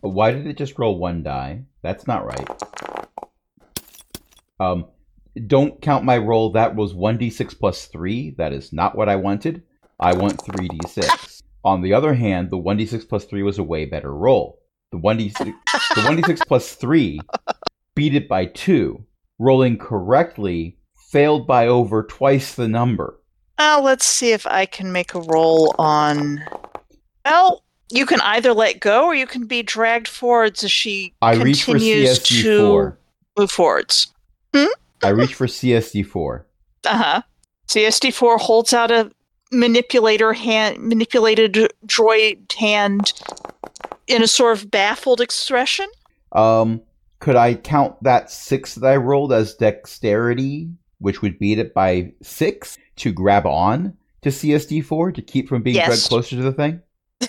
Why 0.02 0.30
did 0.30 0.46
it 0.46 0.58
just 0.58 0.78
roll 0.78 0.98
one 0.98 1.22
die? 1.22 1.62
That's 1.80 2.06
not 2.06 2.26
right. 2.26 2.62
Um, 4.60 4.88
don't 5.46 5.80
count 5.80 6.04
my 6.04 6.18
roll. 6.18 6.52
That 6.52 6.76
was 6.76 6.92
1d6 6.92 7.58
plus 7.58 7.86
3. 7.86 8.34
That 8.36 8.52
is 8.52 8.74
not 8.74 8.94
what 8.94 9.08
I 9.08 9.16
wanted. 9.16 9.62
I 9.98 10.12
want 10.12 10.36
3d6. 10.36 11.40
On 11.64 11.80
the 11.80 11.94
other 11.94 12.12
hand, 12.12 12.50
the 12.50 12.58
1d6 12.58 13.08
plus 13.08 13.24
3 13.24 13.42
was 13.42 13.56
a 13.56 13.62
way 13.62 13.86
better 13.86 14.14
roll. 14.14 14.58
The 14.92 14.98
1d6, 14.98 15.36
the 15.36 16.00
1d6 16.00 16.46
plus 16.46 16.74
3 16.74 17.20
beat 17.94 18.14
it 18.14 18.28
by 18.28 18.46
2. 18.46 19.04
Rolling 19.38 19.78
correctly 19.78 20.76
failed 21.10 21.46
by 21.46 21.66
over 21.66 22.02
twice 22.04 22.54
the 22.54 22.68
number. 22.68 23.18
Uh, 23.58 23.80
let's 23.82 24.06
see 24.06 24.32
if 24.32 24.46
I 24.46 24.66
can 24.66 24.92
make 24.92 25.14
a 25.14 25.20
roll 25.20 25.74
on. 25.78 26.40
Well, 27.24 27.62
you 27.90 28.06
can 28.06 28.20
either 28.20 28.52
let 28.54 28.80
go 28.80 29.04
or 29.06 29.14
you 29.14 29.26
can 29.26 29.46
be 29.46 29.62
dragged 29.62 30.08
forwards 30.08 30.62
as 30.64 30.70
she 30.70 31.12
I 31.20 31.34
reach 31.34 31.64
for 31.64 31.72
continues 31.72 32.20
CSD4. 32.20 32.42
to 32.42 32.96
move 33.38 33.50
forwards. 33.50 34.12
I 35.02 35.08
reach 35.08 35.34
for 35.34 35.46
CSD4. 35.46 36.44
Uh 36.86 36.96
huh. 36.96 37.22
CSD4 37.68 38.38
holds 38.38 38.72
out 38.72 38.90
a 38.90 39.10
manipulator 39.52 40.32
hand, 40.32 40.78
manipulated 40.78 41.72
droid 41.86 42.52
hand 42.52 43.12
in 44.06 44.22
a 44.22 44.26
sort 44.26 44.56
of 44.58 44.70
baffled 44.70 45.20
expression. 45.20 45.88
Um, 46.32 46.82
could 47.20 47.36
I 47.36 47.54
count 47.54 48.02
that 48.02 48.30
six 48.30 48.74
that 48.74 48.86
I 48.86 48.96
rolled 48.96 49.32
as 49.32 49.54
dexterity, 49.54 50.70
which 50.98 51.22
would 51.22 51.38
beat 51.38 51.58
it 51.58 51.72
by 51.74 52.12
six, 52.22 52.76
to 52.96 53.12
grab 53.12 53.46
on 53.46 53.96
to 54.22 54.30
CSD4 54.30 55.14
to 55.14 55.22
keep 55.22 55.48
from 55.48 55.62
being 55.62 55.76
Yes. 55.76 55.86
dragged 55.86 56.02
closer 56.08 56.36
to 56.36 56.42
the 56.42 56.52
thing? 56.52 56.80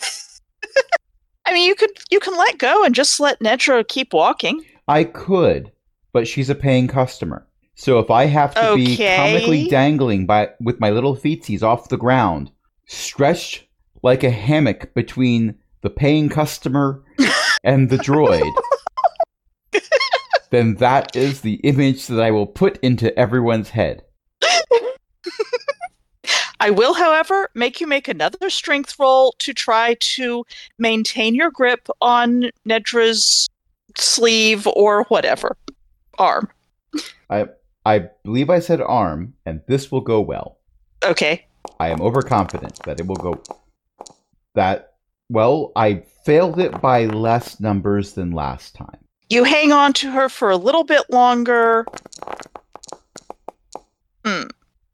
I 1.45 1.53
mean, 1.53 1.67
you 1.67 1.75
could 1.75 1.91
you 2.09 2.19
can 2.19 2.37
let 2.37 2.57
go 2.57 2.83
and 2.83 2.95
just 2.95 3.19
let 3.19 3.39
Nedra 3.39 3.87
keep 3.87 4.13
walking. 4.13 4.63
I 4.87 5.03
could, 5.03 5.71
but 6.13 6.27
she's 6.27 6.49
a 6.49 6.55
paying 6.55 6.87
customer. 6.87 7.45
So 7.75 7.99
if 7.99 8.09
I 8.11 8.25
have 8.25 8.53
to 8.55 8.75
be 8.75 8.95
comically 8.97 9.67
dangling 9.67 10.25
by 10.25 10.49
with 10.59 10.79
my 10.79 10.91
little 10.91 11.15
feetsies 11.15 11.63
off 11.63 11.89
the 11.89 11.97
ground, 11.97 12.51
stretched 12.85 13.65
like 14.03 14.23
a 14.23 14.29
hammock 14.29 14.93
between 14.93 15.55
the 15.81 15.89
paying 15.89 16.29
customer 16.29 17.03
and 17.63 17.89
the 17.89 17.97
droid, 17.97 18.51
then 20.52 20.76
that 20.76 21.16
is 21.16 21.41
the 21.41 21.56
image 21.56 22.08
that 22.08 22.22
I 22.22 22.32
will 22.32 22.47
put 22.47 22.78
into 22.84 23.18
everyone's 23.18 23.70
head. 23.70 24.04
I 26.60 26.70
will, 26.70 26.93
however, 26.93 27.49
make 27.56 27.82
you 27.82 27.88
make 27.88 28.08
another 28.08 28.52
strength 28.52 28.99
roll 28.99 29.34
to 29.39 29.54
try 29.54 29.95
to 29.99 30.45
maintain 30.78 31.34
your 31.34 31.49
grip 31.49 31.88
on 32.02 32.52
Nedra's 32.66 33.47
sleeve 33.97 34.68
or 34.68 35.06
whatever 35.06 35.58
arm. 36.20 36.49
I 37.30 37.47
I 37.86 38.10
believe 38.24 38.49
I 38.49 38.60
said 38.60 38.80
arm, 38.82 39.34
and 39.45 39.62
this 39.68 39.91
will 39.91 40.02
go 40.02 40.22
well. 40.22 40.60
Okay. 41.04 41.45
I 41.80 41.89
am 41.89 42.02
overconfident 42.02 42.80
that 42.86 42.99
it 42.99 43.08
will 43.08 43.16
go. 43.16 43.41
That, 44.54 44.93
well, 45.30 45.72
I 45.76 46.04
failed 46.26 46.60
it 46.60 46.80
by 46.80 47.06
less 47.06 47.60
numbers 47.60 48.14
than 48.14 48.32
last 48.32 48.76
time. 48.76 48.99
You 49.32 49.45
hang 49.45 49.71
on 49.71 49.93
to 49.93 50.11
her 50.11 50.27
for 50.27 50.49
a 50.49 50.57
little 50.57 50.84
bit 50.84 51.09
longer. 51.09 51.86
Hmm. 54.25 54.47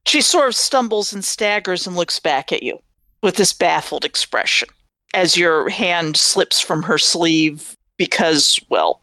She 0.05 0.21
sort 0.21 0.47
of 0.47 0.53
stumbles 0.53 1.11
and 1.11 1.25
staggers 1.25 1.88
and 1.88 1.95
looks 1.95 2.19
back 2.19 2.51
at 2.51 2.61
you 2.61 2.77
with 3.23 3.38
this 3.38 3.51
baffled 3.51 4.05
expression 4.05 4.69
as 5.15 5.38
your 5.38 5.69
hand 5.69 6.17
slips 6.17 6.59
from 6.59 6.83
her 6.83 6.99
sleeve 6.99 7.75
because, 7.97 8.59
well, 8.69 9.01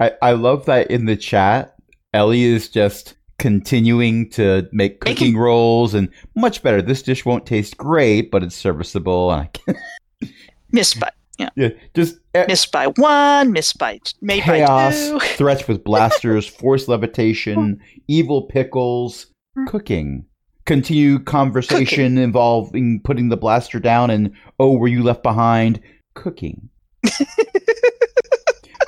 I, 0.00 0.12
I 0.22 0.32
love 0.32 0.64
that 0.64 0.90
in 0.90 1.04
the 1.04 1.16
chat, 1.16 1.76
Ellie 2.14 2.44
is 2.44 2.70
just 2.70 3.16
continuing 3.38 4.30
to 4.30 4.66
make 4.72 5.04
Making- 5.04 5.16
cooking 5.16 5.36
rolls 5.36 5.92
and 5.92 6.08
much 6.34 6.62
better. 6.62 6.80
This 6.80 7.02
dish 7.02 7.26
won't 7.26 7.44
taste 7.44 7.76
great, 7.76 8.30
but 8.30 8.42
it's 8.42 8.56
serviceable. 8.56 9.30
And 9.30 9.42
I 9.42 9.50
can, 9.52 10.32
Miss 10.72 10.94
Butt. 10.94 11.12
Yeah, 11.38 11.68
just 11.94 12.16
eh, 12.34 12.46
Missed 12.48 12.72
by 12.72 12.86
one, 12.86 13.52
missed 13.52 13.78
by 13.78 14.00
made 14.20 14.40
by 14.40 14.58
chaos, 14.58 14.94
two. 14.94 15.18
threats 15.36 15.68
with 15.68 15.84
blasters, 15.84 16.46
forced 16.46 16.88
levitation, 16.88 17.80
evil 18.08 18.42
pickles, 18.42 19.26
cooking. 19.66 20.26
Continue 20.64 21.20
conversation 21.20 22.18
involving 22.18 23.00
putting 23.04 23.28
the 23.28 23.36
blaster 23.36 23.78
down 23.78 24.10
and 24.10 24.32
oh, 24.58 24.76
were 24.76 24.88
you 24.88 25.02
left 25.02 25.22
behind? 25.22 25.80
Cooking. 26.14 26.70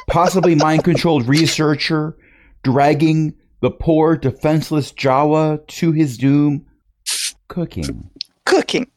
Possibly 0.09 0.55
mind 0.57 0.83
controlled 0.85 1.29
researcher 1.29 2.17
dragging 2.65 3.35
the 3.61 3.71
poor 3.71 4.17
defenseless 4.17 4.93
Jawa 4.93 5.65
to 5.69 5.93
his 5.93 6.17
doom. 6.19 6.67
Cooking. 7.49 8.11
Cooking. 8.45 8.91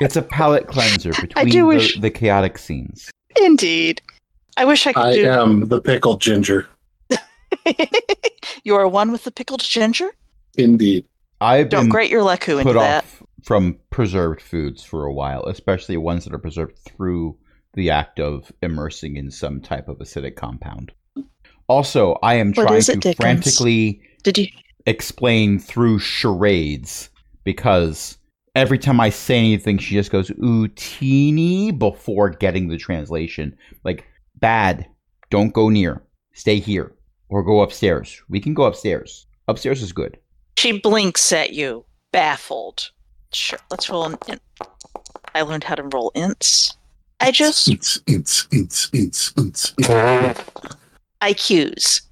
It's 0.00 0.16
a 0.16 0.22
palate 0.22 0.66
cleanser 0.68 1.10
between 1.20 1.46
do 1.46 1.60
the, 1.60 1.66
wish- 1.66 2.00
the 2.00 2.10
chaotic 2.10 2.58
scenes. 2.58 3.10
Indeed. 3.40 4.00
I 4.56 4.64
wish 4.64 4.86
I 4.86 4.92
could 4.92 5.02
I 5.04 5.14
do. 5.14 5.30
am 5.30 5.68
the 5.68 5.80
pickled 5.80 6.20
ginger. 6.20 6.68
you 8.64 8.74
are 8.74 8.88
one 8.88 9.12
with 9.12 9.24
the 9.24 9.30
pickled 9.30 9.60
ginger. 9.60 10.10
Indeed. 10.56 11.04
I've 11.40 11.68
Don't 11.68 11.84
been 11.84 11.90
grate 11.90 12.10
your 12.10 12.22
leku 12.22 12.52
into 12.60 12.64
put 12.64 12.74
that. 12.74 13.04
off 13.04 13.22
from 13.44 13.78
preserved 13.90 14.40
foods 14.42 14.82
for 14.82 15.04
a 15.04 15.12
while, 15.12 15.44
especially 15.44 15.96
ones 15.96 16.24
that 16.24 16.34
are 16.34 16.38
preserved 16.38 16.76
through 16.78 17.36
the 17.74 17.90
act 17.90 18.18
of 18.18 18.50
immersing 18.62 19.16
in 19.16 19.30
some 19.30 19.60
type 19.60 19.88
of 19.88 19.98
acidic 19.98 20.34
compound. 20.34 20.90
Also, 21.68 22.18
I 22.22 22.34
am 22.34 22.48
What 22.54 22.66
trying 22.66 22.78
is 22.78 22.86
to 22.86 22.96
Dickens? 22.96 23.16
frantically 23.16 24.00
Did 24.24 24.38
you? 24.38 24.46
explain 24.86 25.60
through 25.60 26.00
charades 26.00 27.10
because 27.44 28.17
every 28.58 28.78
time 28.78 29.00
I 29.00 29.10
say 29.10 29.38
anything, 29.38 29.78
she 29.78 29.94
just 29.94 30.10
goes 30.10 30.30
ooh 30.42 30.68
teeny 30.68 31.70
before 31.70 32.30
getting 32.30 32.68
the 32.68 32.76
translation. 32.76 33.56
Like 33.84 34.04
bad, 34.36 34.86
don't 35.30 35.52
go 35.52 35.68
near, 35.68 36.02
stay 36.34 36.58
here, 36.58 36.92
or 37.28 37.42
go 37.42 37.60
upstairs. 37.60 38.20
We 38.28 38.40
can 38.40 38.54
go 38.54 38.64
upstairs. 38.64 39.26
Upstairs 39.46 39.82
is 39.82 39.92
good. 39.92 40.18
She 40.58 40.78
blinks 40.80 41.32
at 41.32 41.52
you, 41.52 41.84
baffled. 42.12 42.90
Sure, 43.32 43.58
let's 43.70 43.88
roll 43.88 44.04
an 44.04 44.18
int. 44.26 44.42
I 45.34 45.42
learned 45.42 45.64
how 45.64 45.76
to 45.76 45.84
roll 45.84 46.10
ints. 46.14 46.74
I 47.20 47.30
just 47.30 47.68
ints 47.68 48.02
ints 48.04 48.48
ints 48.48 48.90
ints 48.92 49.32
it's, 49.36 49.74
it's. 49.78 50.44
IQs. 51.22 52.02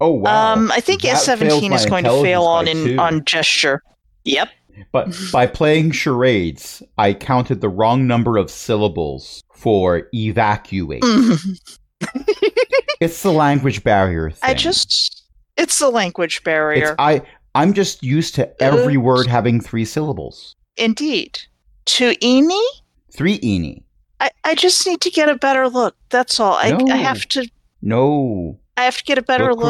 Oh 0.00 0.12
wow! 0.12 0.54
Um, 0.54 0.72
I 0.72 0.80
think 0.80 1.04
S 1.04 1.24
seventeen 1.24 1.72
is 1.72 1.86
going 1.86 2.04
to 2.04 2.22
fail 2.22 2.44
on 2.44 2.66
in 2.66 2.84
two. 2.84 2.98
on 2.98 3.24
gesture. 3.24 3.82
Yep. 4.24 4.48
But 4.92 5.16
by 5.32 5.46
playing 5.46 5.92
charades, 5.92 6.82
I 6.98 7.12
counted 7.14 7.60
the 7.60 7.68
wrong 7.68 8.06
number 8.06 8.36
of 8.36 8.50
syllables 8.50 9.42
for 9.54 10.08
evacuate. 10.14 11.02
Mhm. 11.02 11.58
It's 13.00 13.22
the 13.22 13.32
language 13.32 13.82
barrier 13.82 14.30
thing. 14.30 14.50
I 14.50 14.52
just 14.54 15.22
it's 15.56 15.78
the 15.78 15.88
language 15.88 16.42
barrier. 16.44 16.88
It's, 16.88 16.94
I 16.98 17.22
I'm 17.54 17.72
just 17.72 18.02
used 18.02 18.34
to 18.34 18.62
every 18.62 18.96
word 18.98 19.26
having 19.26 19.60
three 19.60 19.84
syllables. 19.86 20.54
Indeed. 20.76 21.38
To 21.86 22.14
Eni, 22.16 22.62
Three 23.12 23.38
eni. 23.40 23.82
I, 24.20 24.30
I 24.44 24.54
just 24.54 24.86
need 24.86 25.00
to 25.00 25.10
get 25.10 25.28
a 25.30 25.34
better 25.34 25.66
look. 25.68 25.96
That's 26.10 26.38
all. 26.38 26.54
I, 26.54 26.72
No. 26.72 26.92
I 26.92 26.96
have 26.98 27.26
to 27.30 27.48
No. 27.82 28.58
I 28.76 28.84
have 28.84 28.98
to 28.98 29.04
get 29.04 29.16
a 29.18 29.22
better 29.22 29.54
Look 29.54 29.60
from- 29.60 29.68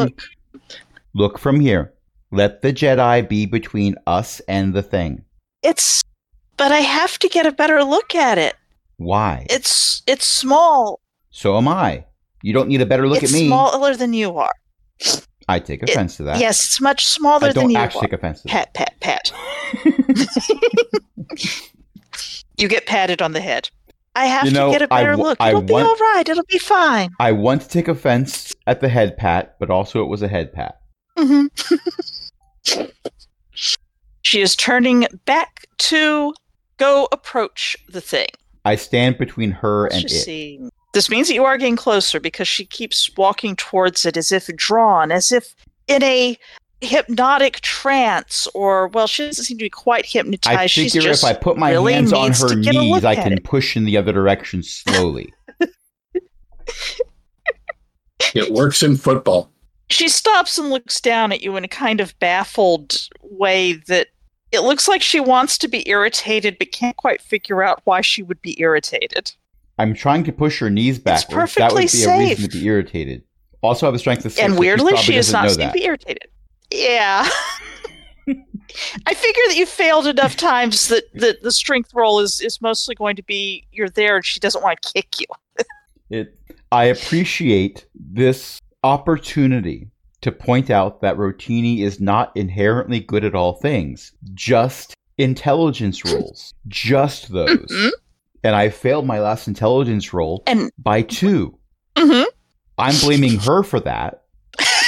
look. 0.53 0.69
Look 1.13 1.39
from 1.39 1.59
here. 1.61 1.93
Let 2.31 2.61
the 2.61 2.71
Jedi 2.73 3.27
be 3.27 3.45
between 3.45 3.95
us 4.07 4.39
and 4.47 4.73
the 4.73 4.81
thing. 4.81 5.23
It's 5.63 6.01
but 6.57 6.71
I 6.71 6.79
have 6.79 7.17
to 7.19 7.27
get 7.27 7.45
a 7.45 7.51
better 7.51 7.83
look 7.83 8.15
at 8.15 8.37
it. 8.37 8.55
Why? 8.97 9.45
It's 9.49 10.01
it's 10.07 10.25
small. 10.25 11.01
so 11.29 11.57
am 11.57 11.67
I. 11.67 12.05
You 12.43 12.53
don't 12.53 12.69
need 12.69 12.81
a 12.81 12.85
better 12.85 13.07
look 13.07 13.21
it's 13.23 13.31
at 13.31 13.35
me. 13.35 13.41
It's 13.45 13.49
smaller 13.49 13.95
than 13.95 14.13
you 14.13 14.37
are. 14.37 14.53
I 15.49 15.59
take 15.59 15.83
offense 15.83 16.17
to 16.17 16.23
that. 16.23 16.39
Yes, 16.39 16.63
it's 16.65 16.79
much 16.81 17.05
smaller 17.05 17.47
I 17.49 17.53
than 17.53 17.63
don't 17.63 17.71
you 17.71 17.77
actually 17.77 17.99
are. 17.99 18.01
take 18.03 18.13
offense 18.13 18.41
to 18.43 18.47
that. 18.47 18.73
Pat, 18.73 18.99
pat, 19.01 19.31
pat. 19.31 19.31
you 22.57 22.67
get 22.67 22.85
patted 22.85 23.21
on 23.21 23.33
the 23.33 23.41
head. 23.41 23.69
I 24.15 24.25
have 24.25 24.45
You 24.45 24.51
know, 24.51 24.67
to 24.67 24.71
get 24.73 24.81
a 24.81 24.87
better 24.87 25.11
w- 25.11 25.23
look. 25.29 25.37
It'll 25.41 25.61
be 25.61 25.73
want- 25.73 25.85
all 25.87 25.95
right. 25.95 26.27
It'll 26.27 26.43
be 26.45 26.57
fine. 26.59 27.09
I 27.19 27.31
want 27.31 27.61
to 27.63 27.67
take 27.69 27.87
offense 27.87 28.53
at 28.67 28.81
the 28.81 28.89
head 28.89 29.17
pat, 29.17 29.55
but 29.59 29.69
also 29.69 30.01
it 30.03 30.07
was 30.07 30.21
a 30.21 30.27
head 30.27 30.53
pat. 30.53 30.79
hmm 31.17 31.45
she 34.21 34.41
is 34.41 34.55
turning 34.55 35.07
back 35.25 35.65
to 35.77 36.33
go 36.77 37.07
approach 37.11 37.77
the 37.89 38.01
thing. 38.01 38.27
I 38.65 38.75
stand 38.75 39.17
between 39.17 39.51
her 39.51 39.83
Let's 39.83 39.95
and 39.95 40.05
it. 40.05 40.09
see. 40.09 40.59
This 40.93 41.09
means 41.09 41.27
that 41.27 41.35
you 41.35 41.45
are 41.45 41.57
getting 41.57 41.77
closer 41.77 42.19
because 42.19 42.47
she 42.47 42.65
keeps 42.65 43.09
walking 43.15 43.55
towards 43.55 44.05
it 44.05 44.17
as 44.17 44.31
if 44.31 44.47
drawn, 44.55 45.11
as 45.11 45.31
if 45.31 45.55
in 45.87 46.03
a 46.03 46.37
hypnotic 46.81 47.61
trance, 47.61 48.47
or 48.53 48.87
well, 48.89 49.07
she 49.07 49.25
doesn't 49.25 49.45
seem 49.45 49.57
to 49.57 49.65
be 49.65 49.69
quite 49.69 50.05
hypnotized. 50.05 50.59
I 50.59 50.65
She's 50.65 50.93
figure 50.93 51.09
just 51.09 51.23
if 51.23 51.29
I 51.29 51.33
put 51.33 51.57
my 51.57 51.71
really 51.71 51.93
hands 51.93 52.11
on 52.11 52.33
her 52.33 52.49
to 52.49 52.55
knees, 52.55 53.05
I 53.05 53.15
can 53.15 53.33
it. 53.33 53.43
push 53.43 53.77
in 53.77 53.85
the 53.85 53.97
other 53.97 54.11
direction 54.11 54.63
slowly. 54.63 55.33
It 58.33 58.51
works 58.51 58.83
in 58.83 58.97
football. 58.97 59.51
She 59.93 60.09
stops 60.09 60.57
and 60.57 60.69
looks 60.69 60.99
down 61.01 61.31
at 61.31 61.41
you 61.41 61.55
in 61.57 61.63
a 61.63 61.69
kind 61.69 61.99
of 62.01 62.17
baffled 62.19 63.07
way 63.21 63.73
that 63.73 64.07
it 64.51 64.61
looks 64.61 64.87
like 64.87 65.01
she 65.01 65.19
wants 65.19 65.57
to 65.59 65.67
be 65.67 65.87
irritated 65.89 66.57
but 66.59 66.71
can't 66.71 66.97
quite 66.97 67.21
figure 67.21 67.63
out 67.63 67.81
why 67.85 68.01
she 68.01 68.21
would 68.21 68.41
be 68.41 68.59
irritated. 68.59 69.31
I'm 69.77 69.93
trying 69.93 70.23
to 70.25 70.31
push 70.31 70.59
her 70.59 70.69
knees 70.69 70.99
backwards. 70.99 71.55
that 71.55 71.71
would 71.71 71.79
be 71.79 71.81
perfectly 71.81 71.81
a 71.81 71.85
reason 71.85 72.35
safe. 72.35 72.51
to 72.51 72.59
be 72.59 72.65
irritated. 72.65 73.23
Also, 73.61 73.85
have 73.85 73.95
a 73.95 73.99
strength 73.99 74.25
of 74.25 74.31
six. 74.33 74.43
and 74.43 74.57
weirdly, 74.57 74.95
she 74.97 75.13
does 75.13 75.27
doesn't 75.27 75.33
not 75.33 75.43
know 75.43 75.49
seem 75.49 75.59
that. 75.59 75.67
to 75.67 75.73
be 75.73 75.85
irritated. 75.85 76.29
Yeah. 76.71 77.27
I 79.05 79.13
figure 79.13 79.43
that 79.47 79.55
you 79.55 79.65
failed 79.65 80.07
enough 80.07 80.35
times 80.35 80.87
that, 80.87 81.03
that 81.15 81.41
the 81.41 81.51
strength 81.51 81.93
roll 81.93 82.19
is, 82.19 82.39
is 82.39 82.61
mostly 82.61 82.95
going 82.95 83.15
to 83.15 83.23
be 83.23 83.65
you're 83.71 83.89
there 83.89 84.17
and 84.17 84.25
she 84.25 84.39
doesn't 84.39 84.63
want 84.63 84.81
to 84.81 84.93
kick 84.93 85.19
you. 85.19 85.25
It, 86.13 86.37
I 86.73 86.83
appreciate 86.85 87.85
this 87.95 88.59
opportunity 88.83 89.89
to 90.21 90.31
point 90.31 90.69
out 90.69 91.01
that 91.01 91.17
Rotini 91.17 91.79
is 91.81 91.99
not 91.99 92.31
inherently 92.35 92.99
good 92.99 93.23
at 93.23 93.35
all 93.35 93.53
things, 93.53 94.11
just 94.33 94.93
intelligence 95.17 96.03
rolls. 96.11 96.53
Just 96.67 97.31
those. 97.31 97.49
Mhm. 97.71 97.89
And 98.43 98.55
I 98.55 98.69
failed 98.69 99.05
my 99.05 99.19
last 99.19 99.47
intelligence 99.47 100.13
roll 100.13 100.43
And 100.47 100.71
by 100.77 101.01
two. 101.03 101.57
mhm. 101.95 102.25
I'm 102.77 102.95
blaming 103.01 103.37
her 103.39 103.61
for 103.63 103.79
that. 103.81 104.23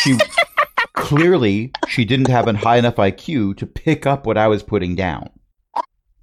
She 0.02 0.18
clearly 0.94 1.72
she 1.88 2.06
didn't 2.06 2.30
have 2.30 2.48
a 2.48 2.54
high 2.58 2.78
enough 2.78 2.96
IQ 2.96 3.58
to 3.58 3.66
pick 3.68 4.06
up 4.08 4.26
what 4.26 4.38
I 4.38 4.48
was 4.48 4.64
putting 4.64 4.96
down. 4.96 5.30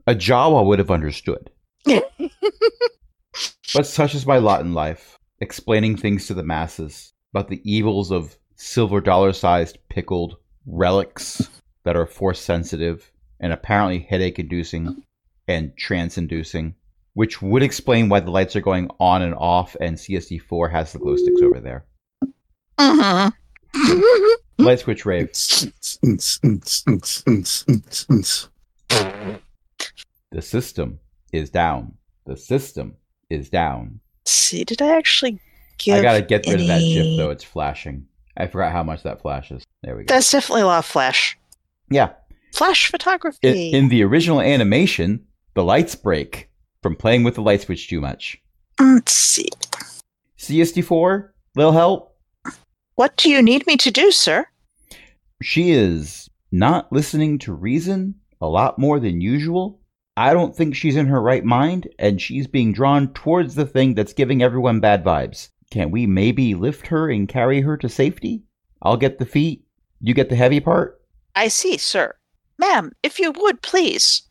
A 0.06 0.14
Jawa 0.14 0.64
would 0.66 0.78
have 0.80 0.90
understood. 0.90 1.50
But 3.72 3.86
such 3.86 4.16
is 4.16 4.26
my 4.26 4.38
lot 4.38 4.62
in 4.62 4.74
life, 4.74 5.16
explaining 5.40 5.96
things 5.96 6.26
to 6.26 6.34
the 6.34 6.42
masses 6.42 7.12
about 7.32 7.48
the 7.48 7.60
evils 7.70 8.10
of 8.10 8.36
silver 8.56 9.00
dollar 9.00 9.32
sized 9.32 9.78
pickled 9.88 10.36
relics 10.66 11.48
that 11.84 11.96
are 11.96 12.06
force 12.06 12.40
sensitive 12.40 13.10
and 13.40 13.52
apparently 13.52 14.00
headache 14.00 14.38
inducing 14.38 15.02
and 15.48 15.76
trance 15.76 16.18
inducing, 16.18 16.74
which 17.14 17.40
would 17.40 17.62
explain 17.62 18.08
why 18.08 18.20
the 18.20 18.30
lights 18.30 18.54
are 18.54 18.60
going 18.60 18.90
on 19.00 19.22
and 19.22 19.34
off 19.34 19.76
and 19.80 19.96
CSD4 19.96 20.70
has 20.70 20.92
the 20.92 20.98
glow 20.98 21.16
sticks 21.16 21.40
over 21.42 21.60
there. 21.60 21.84
Mhm. 22.78 23.32
Light 24.58 24.80
switch 24.80 25.06
rave. 25.06 25.30
The 30.30 30.42
system 30.42 31.00
is 31.32 31.50
down. 31.50 31.94
The 32.26 32.36
system 32.36 32.96
is 33.30 33.48
down. 33.48 34.00
see, 34.26 34.64
did 34.64 34.82
I 34.82 34.96
actually 34.96 35.40
give 35.80 35.96
I 35.98 36.02
gotta 36.02 36.22
get 36.22 36.46
rid 36.46 36.60
of 36.60 36.66
that 36.68 36.80
any- 36.80 36.94
GIF 36.94 37.16
though. 37.16 37.30
It's 37.30 37.44
flashing. 37.44 38.06
I 38.36 38.46
forgot 38.46 38.72
how 38.72 38.82
much 38.84 39.02
that 39.02 39.20
flashes. 39.20 39.64
There 39.82 39.96
we 39.96 40.04
go. 40.04 40.14
That's 40.14 40.30
definitely 40.30 40.62
a 40.62 40.66
lot 40.66 40.78
of 40.78 40.84
flash. 40.86 41.36
yeah. 41.90 42.10
Flash 42.54 42.88
In, 42.88 42.90
photography. 42.92 43.70
in 43.70 43.88
the 43.90 44.02
original 44.02 44.40
animation, 44.40 45.24
the 45.54 45.62
lights 45.64 45.94
break 45.94 46.50
from 46.82 46.96
playing 46.96 47.22
with 47.24 47.34
the 47.36 47.42
light 47.42 47.60
switch 47.62 47.88
too 47.88 48.00
much. 48.00 48.38
Let's 48.80 49.12
see. 49.12 49.48
CSD4, 50.38 51.28
little 51.56 51.72
help. 51.72 52.16
What 52.96 53.16
do 53.16 53.30
you 53.30 53.40
need 53.42 53.66
me 53.66 53.76
to 53.78 53.90
do, 53.90 54.10
sir? 54.10 54.46
She 55.42 55.70
is 55.70 56.28
not 56.50 56.92
listening 56.92 57.38
to 57.40 57.52
reason 57.52 58.16
a 58.40 58.46
lot 58.48 58.78
more 58.78 58.98
than 59.00 59.20
usual. 59.20 59.80
I 60.16 60.32
don't 60.34 60.54
think 60.56 60.74
she's 60.74 60.96
in 60.96 61.06
her 61.06 61.22
right 61.22 61.44
mind, 61.44 61.88
and 61.98 62.20
she's 62.20 62.46
being 62.46 62.72
drawn 62.72 63.12
towards 63.14 63.54
the 63.54 63.64
thing 63.66 63.94
that's 63.94 64.12
giving 64.12 64.42
everyone 64.42 64.80
bad 64.80 65.04
vibes. 65.04 65.50
Can 65.70 65.90
we 65.90 66.06
maybe 66.06 66.54
lift 66.54 66.86
her 66.88 67.10
and 67.10 67.28
carry 67.28 67.60
her 67.60 67.76
to 67.76 67.88
safety? 67.88 68.42
I'll 68.82 68.96
get 68.96 69.18
the 69.18 69.26
feet. 69.26 69.62
You 70.00 70.14
get 70.14 70.28
the 70.28 70.36
heavy 70.36 70.60
part? 70.60 71.00
I 71.36 71.48
see, 71.48 71.76
sir. 71.76 72.14
Ma'am, 72.58 72.92
if 73.02 73.18
you 73.18 73.32
would, 73.32 73.62
please. 73.62 74.22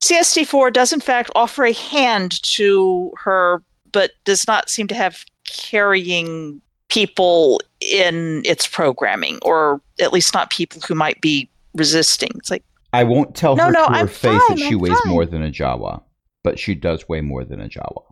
CSD4 0.00 0.72
does, 0.72 0.92
in 0.92 1.00
fact, 1.00 1.30
offer 1.34 1.64
a 1.64 1.72
hand 1.72 2.42
to 2.42 3.12
her, 3.18 3.62
but 3.92 4.12
does 4.24 4.46
not 4.46 4.68
seem 4.68 4.86
to 4.88 4.94
have 4.94 5.24
carrying 5.44 6.60
people 6.88 7.60
in 7.80 8.42
its 8.44 8.66
programming, 8.66 9.38
or 9.42 9.80
at 10.00 10.12
least 10.12 10.34
not 10.34 10.50
people 10.50 10.80
who 10.86 10.94
might 10.94 11.20
be 11.20 11.48
resisting. 11.74 12.30
It's 12.36 12.50
like, 12.50 12.64
I 12.92 13.04
won't 13.04 13.34
tell 13.34 13.56
No, 13.56 13.64
her 13.66 13.72
no, 13.72 13.86
to 13.86 13.92
her 13.92 13.98
I'm 13.98 14.08
face 14.08 14.40
fine, 14.40 14.56
that 14.56 14.58
she 14.58 14.74
I'm 14.74 14.78
weighs 14.78 15.00
fine. 15.00 15.12
more 15.12 15.26
than 15.26 15.42
a 15.42 15.50
Jawa, 15.50 16.02
but 16.42 16.58
she 16.58 16.74
does 16.74 17.08
weigh 17.08 17.20
more 17.20 17.44
than 17.44 17.60
a 17.60 17.68
Jawa. 17.68 18.02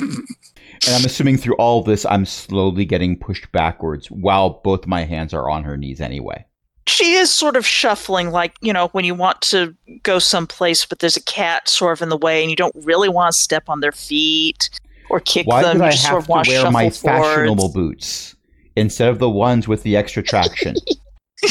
And 0.00 0.94
I'm 0.94 1.04
assuming 1.04 1.36
through 1.38 1.56
all 1.56 1.82
this, 1.82 2.04
I'm 2.06 2.26
slowly 2.26 2.84
getting 2.84 3.18
pushed 3.18 3.50
backwards 3.52 4.10
while 4.10 4.60
both 4.64 4.86
my 4.86 5.04
hands 5.04 5.32
are 5.34 5.48
on 5.50 5.64
her 5.64 5.76
knees 5.76 6.00
anyway. 6.00 6.44
she 6.86 7.12
is 7.14 7.30
sort 7.32 7.56
of 7.56 7.66
shuffling, 7.66 8.30
like, 8.30 8.54
you 8.60 8.72
know, 8.72 8.88
when 8.88 9.04
you 9.04 9.14
want 9.14 9.40
to 9.42 9.74
go 10.02 10.18
someplace, 10.18 10.84
but 10.84 10.98
there's 10.98 11.16
a 11.16 11.22
cat 11.22 11.68
sort 11.68 11.92
of 11.98 12.02
in 12.02 12.08
the 12.10 12.16
way, 12.16 12.42
and 12.42 12.50
you 12.50 12.56
don't 12.56 12.74
really 12.84 13.08
want 13.08 13.32
to 13.34 13.38
step 13.40 13.64
on 13.68 13.80
their 13.80 13.92
feet 13.92 14.68
or 15.10 15.20
kick 15.20 15.46
Why 15.46 15.62
them. 15.62 15.78
did 15.78 15.82
you 15.82 15.86
I 15.86 15.90
just 15.92 16.02
sort 16.02 16.22
have 16.26 16.30
of 16.30 16.44
to 16.44 16.50
wear 16.50 16.70
my 16.70 16.90
forwards. 16.90 16.98
fashionable 17.00 17.72
boots 17.72 18.36
instead 18.76 19.08
of 19.08 19.18
the 19.18 19.30
ones 19.30 19.66
with 19.68 19.82
the 19.82 19.96
extra 19.96 20.22
traction? 20.22 20.74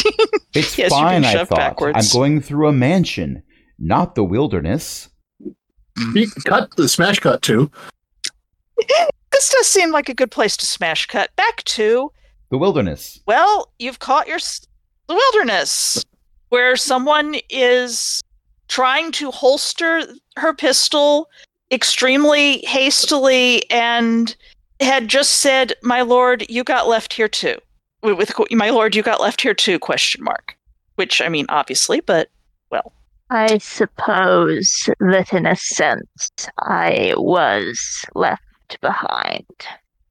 it's 0.54 0.78
Yes, 0.78 0.90
fine, 0.90 1.24
I 1.26 1.46
thought. 1.46 1.58
Backwards. 1.58 1.98
I'm 1.98 2.20
going 2.20 2.42
through 2.42 2.68
a 2.68 2.74
mansion, 2.74 3.42
not 3.80 4.16
the 4.16 4.24
wilderness. 4.24 5.10
Cut 6.46 6.76
the 6.76 6.90
smash 6.90 7.20
cut 7.20 7.42
too. 7.44 7.70
This 8.78 9.50
does 9.50 9.68
seem 9.68 9.92
like 9.92 10.10
a 10.10 10.14
good 10.14 10.32
place 10.32 10.56
to 10.58 10.66
smash 10.66 11.06
cut. 11.08 11.36
Back 11.36 11.64
to, 11.66 12.12
The 12.50 12.58
wilderness. 12.58 13.20
well, 13.26 13.72
you've 13.80 14.00
caught 14.00 14.28
your 14.28 14.40
the 15.08 15.16
wilderness, 15.16 16.04
where 16.50 16.76
someone 16.76 17.36
is 17.50 18.22
trying 18.70 19.12
to 19.14 19.32
holster 19.32 20.04
her 20.38 20.54
pistol 20.54 21.30
extremely 21.72 22.60
hastily 22.60 23.70
and 23.70 24.36
had 24.80 25.08
just 25.08 25.40
said, 25.42 25.74
"My 25.82 26.02
lord, 26.02 26.46
you 26.50 26.64
got 26.64 26.88
left 26.88 27.14
here 27.14 27.28
too." 27.28 27.58
With, 28.02 28.18
with 28.18 28.34
"My 28.52 28.70
lord, 28.70 28.96
you 28.96 29.04
got 29.04 29.20
left 29.22 29.42
here 29.42 29.54
too?" 29.54 29.80
Question 29.80 30.24
mark. 30.24 30.56
Which 30.96 31.22
I 31.22 31.30
mean, 31.30 31.46
obviously, 31.50 32.00
but 32.02 32.30
well. 32.70 32.94
I 33.30 33.58
suppose 33.58 34.90
that 35.00 35.34
in 35.34 35.46
a 35.48 35.56
sense 35.56 36.30
I 36.60 37.14
was 37.18 38.06
left 38.14 38.43
behind. 38.82 39.46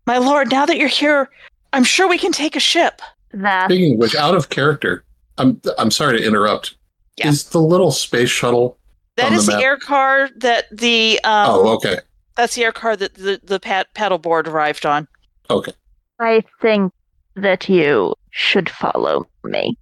my 0.06 0.18
lord, 0.18 0.50
now 0.50 0.66
that 0.66 0.76
you're 0.78 0.88
here, 0.88 1.30
I'm 1.72 1.84
sure 1.84 2.08
we 2.08 2.18
can 2.18 2.32
take 2.32 2.56
a 2.56 2.60
ship. 2.60 3.00
That 3.32 3.66
Speaking 3.70 3.94
of 3.94 3.98
which, 3.98 4.14
out 4.14 4.34
of 4.34 4.50
character, 4.50 5.04
I'm 5.38 5.60
I'm 5.78 5.90
sorry 5.90 6.18
to 6.18 6.26
interrupt. 6.26 6.76
Yeah. 7.16 7.28
Is 7.28 7.44
the 7.50 7.60
little 7.60 7.90
space 7.92 8.30
shuttle? 8.30 8.78
That 9.16 9.26
On 9.26 9.32
the 9.32 9.38
is 9.38 9.46
the 9.46 9.52
map. 9.52 9.62
air 9.62 9.76
car 9.78 10.28
that 10.36 10.64
the 10.76 11.18
um, 11.24 11.50
oh, 11.50 11.68
okay. 11.76 11.98
That's 12.36 12.54
the 12.54 12.64
air 12.64 12.72
car 12.72 12.96
that 12.96 13.14
the 13.14 13.40
the 13.42 13.58
pad, 13.60 13.86
paddleboard 13.94 14.46
arrived 14.46 14.84
on. 14.86 15.06
Okay. 15.50 15.72
I 16.20 16.42
think 16.60 16.92
that 17.36 17.68
you 17.68 18.14
should 18.30 18.68
follow 18.70 19.26
me. 19.44 19.76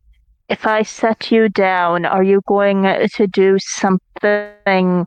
If 0.49 0.67
I 0.67 0.83
set 0.83 1.31
you 1.31 1.49
down, 1.49 2.05
are 2.05 2.25
you 2.25 2.41
going 2.47 2.83
to 2.83 3.27
do 3.29 3.57
something 3.61 5.07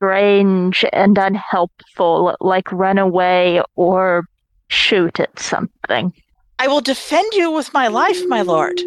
strange 0.00 0.82
and 0.94 1.18
unhelpful, 1.18 2.34
like 2.40 2.72
run 2.72 2.96
away 2.96 3.60
or 3.76 4.24
shoot 4.68 5.20
at 5.20 5.38
something? 5.38 6.12
I 6.58 6.68
will 6.68 6.80
defend 6.80 7.32
you 7.34 7.50
with 7.50 7.74
my 7.74 7.88
life, 7.88 8.18
my 8.26 8.40
lord. 8.40 8.80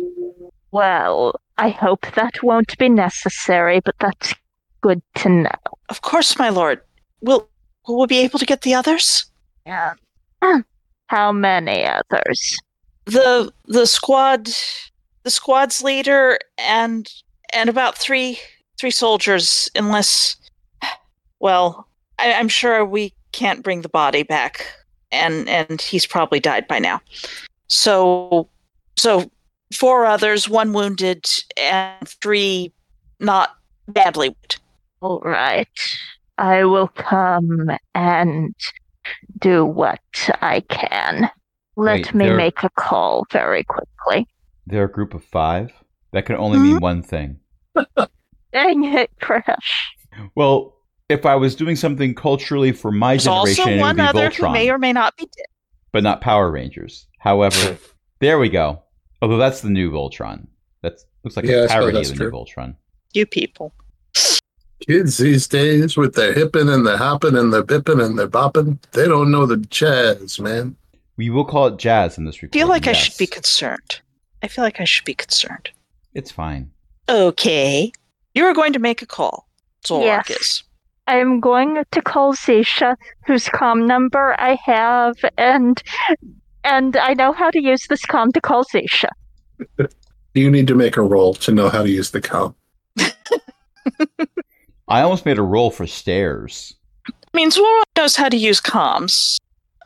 Well, 0.72 1.40
I 1.60 1.70
hope 1.70 2.08
that 2.16 2.42
won't 2.42 2.76
be 2.80 2.90
necessary, 2.90 3.80
but 3.80 3.96
that's 4.00 4.34
good 4.82 5.02
to 5.16 5.30
know. 5.30 5.50
Of 5.90 6.02
course, 6.02 6.40
my 6.40 6.50
lord. 6.50 6.82
Will 7.22 7.48
will 7.88 8.02
we 8.02 8.08
be 8.08 8.20
able 8.20 8.40
to 8.40 8.46
get 8.46 8.62
the 8.62 8.74
others? 8.74 9.26
Yeah. 9.66 9.94
How 11.08 11.32
many 11.32 11.86
others? 11.86 12.58
The 13.06 13.52
the 13.66 13.86
squad, 13.86 14.50
the 15.24 15.30
squad's 15.30 15.84
leader, 15.84 16.40
and 16.58 17.08
and 17.54 17.70
about 17.70 17.98
three 17.98 18.40
three 18.80 18.92
soldiers. 18.92 19.70
Unless, 19.76 20.38
well, 21.44 21.90
I, 22.20 22.32
I'm 22.34 22.48
sure 22.48 22.86
we 22.86 23.14
can't 23.34 23.64
bring 23.64 23.82
the 23.82 23.90
body 23.90 24.24
back, 24.24 24.66
and 25.12 25.48
and 25.50 25.82
he's 25.82 26.06
probably 26.08 26.40
died 26.40 26.68
by 26.70 26.80
now. 26.80 27.02
So 27.68 28.50
so 28.96 29.30
four 29.74 30.06
others, 30.06 30.48
one 30.50 30.72
wounded, 30.74 31.26
and 31.58 32.08
three 32.08 32.72
not 33.20 33.56
badly 33.90 34.30
wounded. 34.30 34.56
All 35.02 35.20
right. 35.20 35.68
I 36.38 36.64
will 36.64 36.88
come 36.88 37.70
and 37.94 38.56
do 39.40 39.66
what 39.66 40.00
I 40.42 40.62
can. 40.62 41.30
Let 41.76 41.94
Wait, 42.08 42.14
me 42.16 42.26
there- 42.28 42.38
make 42.38 42.64
a 42.64 42.70
call 42.70 43.26
very 43.32 43.64
quickly. 43.66 44.28
They're 44.66 44.86
a 44.86 44.92
group 44.92 45.14
of 45.14 45.24
five. 45.26 45.74
That 46.14 46.26
can 46.26 46.38
only 46.38 46.58
Hmm? 46.58 46.64
mean 46.64 46.80
one 46.80 47.04
thing. 47.04 47.40
Dang 48.54 48.86
it, 48.86 49.12
Crash. 49.20 49.94
Well, 50.36 50.76
if 51.10 51.26
I 51.26 51.36
was 51.36 51.56
doing 51.56 51.76
something 51.76 52.16
culturally 52.16 52.72
for 52.72 52.92
my 52.92 53.14
There's 53.14 53.26
generation, 53.26 53.62
also 53.64 53.72
it 53.72 53.82
would 53.82 53.96
be 53.96 54.02
other 54.02 54.30
Voltron, 54.30 54.34
who 54.48 54.50
may 54.54 54.70
or 54.70 54.78
may 54.78 54.94
not 54.94 55.16
be 55.18 55.26
dead. 55.26 55.46
but 55.92 56.04
not 56.04 56.22
Power 56.22 56.50
Rangers. 56.52 57.08
However, 57.20 57.78
there 58.20 58.40
we 58.40 58.50
go. 58.50 58.82
Although 59.22 59.38
that's 59.38 59.62
the 59.62 59.70
new 59.70 59.92
Voltron. 59.92 60.48
That 60.82 61.00
looks 61.24 61.36
like 61.38 61.46
Yeah, 61.46 61.58
I 61.58 61.60
a 61.60 61.68
suppose 61.68 61.72
parody 61.92 61.98
of 62.00 62.08
the 62.08 62.12
new 62.14 62.30
true. 62.30 62.32
Voltron. 62.32 62.76
You 63.14 63.26
people. 63.26 63.74
Kids 64.88 65.18
these 65.18 65.48
days 65.48 65.96
with 65.96 66.14
their 66.16 66.34
hippin' 66.34 66.68
and 66.68 66.86
their 66.86 66.98
hoppin' 66.98 67.38
and 67.38 67.54
their 67.54 67.64
bippin' 67.64 68.04
and 68.04 68.20
their 68.20 68.28
boppin', 68.28 68.80
they 68.92 69.08
don't 69.08 69.32
know 69.32 69.46
the 69.46 69.56
jazz, 69.58 70.40
man. 70.40 70.76
We 71.16 71.30
will 71.30 71.46
call 71.46 71.68
it 71.68 71.78
jazz 71.78 72.18
in 72.18 72.26
this 72.26 72.38
I 72.44 72.48
feel 72.48 72.68
like 72.68 72.88
I 72.88 72.92
should 72.94 73.18
be 73.18 73.28
concerned. 73.28 74.02
I 74.42 74.48
feel 74.50 74.64
like 74.66 74.82
I 74.82 74.84
should 74.84 75.06
be 75.06 75.14
concerned. 75.14 75.70
It's 76.14 76.32
fine. 76.32 76.72
Okay. 77.08 77.94
You 78.36 78.44
are 78.46 78.54
going 78.54 78.74
to 78.74 78.80
make 78.80 79.02
a 79.02 79.06
call. 79.06 79.48
That's 79.82 79.92
all 79.92 80.02
Yes. 80.04 80.30
is. 80.32 80.64
I'm 81.08 81.40
going 81.40 81.84
to 81.92 82.02
call 82.02 82.34
Zisha, 82.34 82.96
whose 83.26 83.50
com 83.50 83.86
number 83.86 84.36
I 84.40 84.58
have, 84.64 85.16
and 85.38 85.82
and 86.64 86.96
I 86.96 87.14
know 87.14 87.34
how 87.34 87.50
to 87.52 87.62
use 87.62 87.88
this 87.88 88.06
com 88.06 88.32
to 88.32 88.42
call 88.42 88.64
Zisha. 88.64 89.10
You 90.34 90.50
need 90.50 90.68
to 90.68 90.76
make 90.76 90.98
a 90.98 91.02
roll 91.02 91.34
to 91.36 91.52
know 91.52 91.70
how 91.70 91.84
to 91.84 91.90
use 91.90 92.12
the 92.12 92.22
com. 92.22 92.56
I 94.88 95.02
almost 95.02 95.26
made 95.26 95.38
a 95.38 95.44
roll 95.44 95.72
for 95.72 95.88
stairs. 95.88 96.76
I 97.08 97.12
mean, 97.38 97.50
Dzwolrhak 97.50 97.84
knows 97.98 98.16
how 98.16 98.30
to 98.30 98.38
use 98.38 98.62
comms. 98.62 99.38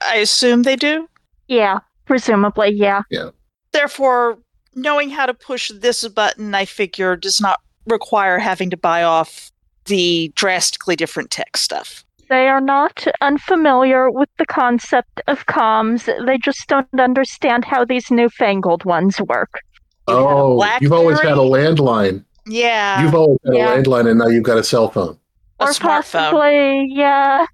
I 0.02 0.18
assume 0.18 0.64
they 0.64 0.76
do. 0.76 1.08
Yeah, 1.48 1.80
presumably, 2.06 2.70
yeah. 2.72 3.04
yeah. 3.10 3.30
Therefore, 3.72 4.38
knowing 4.76 5.10
how 5.10 5.26
to 5.26 5.34
push 5.34 5.72
this 5.72 6.08
button, 6.08 6.54
I 6.54 6.66
figure, 6.66 7.16
does 7.16 7.42
not 7.42 7.60
require 7.86 8.38
having 8.38 8.70
to 8.70 8.78
buy 8.78 9.04
off 9.04 9.52
the 9.88 10.32
drastically 10.36 10.96
different 10.96 11.32
tech 11.32 11.58
stuff. 11.58 12.04
They 12.30 12.48
are 12.48 12.62
not 12.62 13.08
unfamiliar 13.22 14.12
with 14.12 14.30
the 14.38 14.46
concept 14.46 15.22
of 15.28 15.46
comms. 15.46 16.06
They 16.26 16.38
just 16.38 16.68
don't 16.68 16.88
understand 17.00 17.64
how 17.66 17.86
these 17.86 18.12
newfangled 18.12 18.84
ones 18.86 19.20
work. 19.22 19.62
You 20.10 20.16
had 20.16 20.24
oh, 20.24 20.78
you've 20.82 20.94
always 20.94 21.20
had 21.22 21.34
a 21.34 21.36
landline. 21.38 22.24
Yeah. 22.46 23.02
You've 23.02 23.16
always 23.16 23.40
had 23.46 23.56
Yeah. 23.56 23.74
a 23.74 23.84
landline, 23.84 24.10
and 24.10 24.20
now 24.20 24.28
you've 24.28 24.44
got 24.44 24.58
a 24.58 24.64
cell 24.64 24.90
phone. 24.90 25.18
a 25.60 25.64
or 25.64 25.68
smartphone. 25.70 25.80
possibly, 25.82 26.88
yeah. 26.92 27.46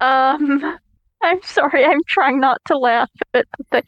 Um, 0.00 0.78
I'm 1.22 1.42
sorry, 1.42 1.84
I'm 1.84 2.00
trying 2.08 2.40
not 2.40 2.60
to 2.66 2.78
laugh 2.78 3.10
at 3.34 3.46
the. 3.70 3.82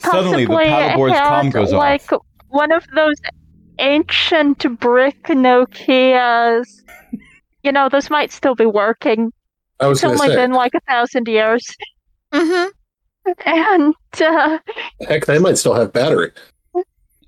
Suddenly, 0.00 0.44
the 0.46 0.52
Possibly 0.52 0.64
paddleboard's 0.66 1.18
had, 1.18 1.44
comm 1.44 1.52
goes 1.52 1.72
like, 1.72 2.10
off. 2.12 2.22
one 2.48 2.72
of 2.72 2.86
those 2.94 3.16
ancient 3.78 4.78
brick 4.80 5.22
Nokias. 5.24 6.66
you 7.62 7.72
know, 7.72 7.88
those 7.88 8.10
might 8.10 8.32
still 8.32 8.54
be 8.54 8.66
working. 8.66 9.32
I 9.80 9.86
was 9.88 9.98
It's 9.98 10.04
going 10.04 10.16
to 10.16 10.22
only 10.22 10.34
say, 10.34 10.40
been 10.42 10.52
like 10.52 10.74
a 10.74 10.80
thousand 10.88 11.28
years. 11.28 11.66
hmm 12.32 12.64
And, 13.46 13.94
uh, 14.20 14.58
heck, 15.08 15.26
they 15.26 15.38
might 15.38 15.58
still 15.58 15.74
have 15.74 15.92
battery. 15.92 16.30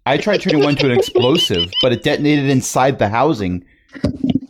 I 0.04 0.18
tried 0.18 0.42
turning 0.42 0.62
one 0.62 0.76
to 0.76 0.86
an 0.86 0.92
explosive, 0.96 1.64
but 1.82 1.92
it 1.92 2.02
detonated 2.04 2.48
inside 2.48 2.98
the 2.98 3.08
housing 3.08 3.64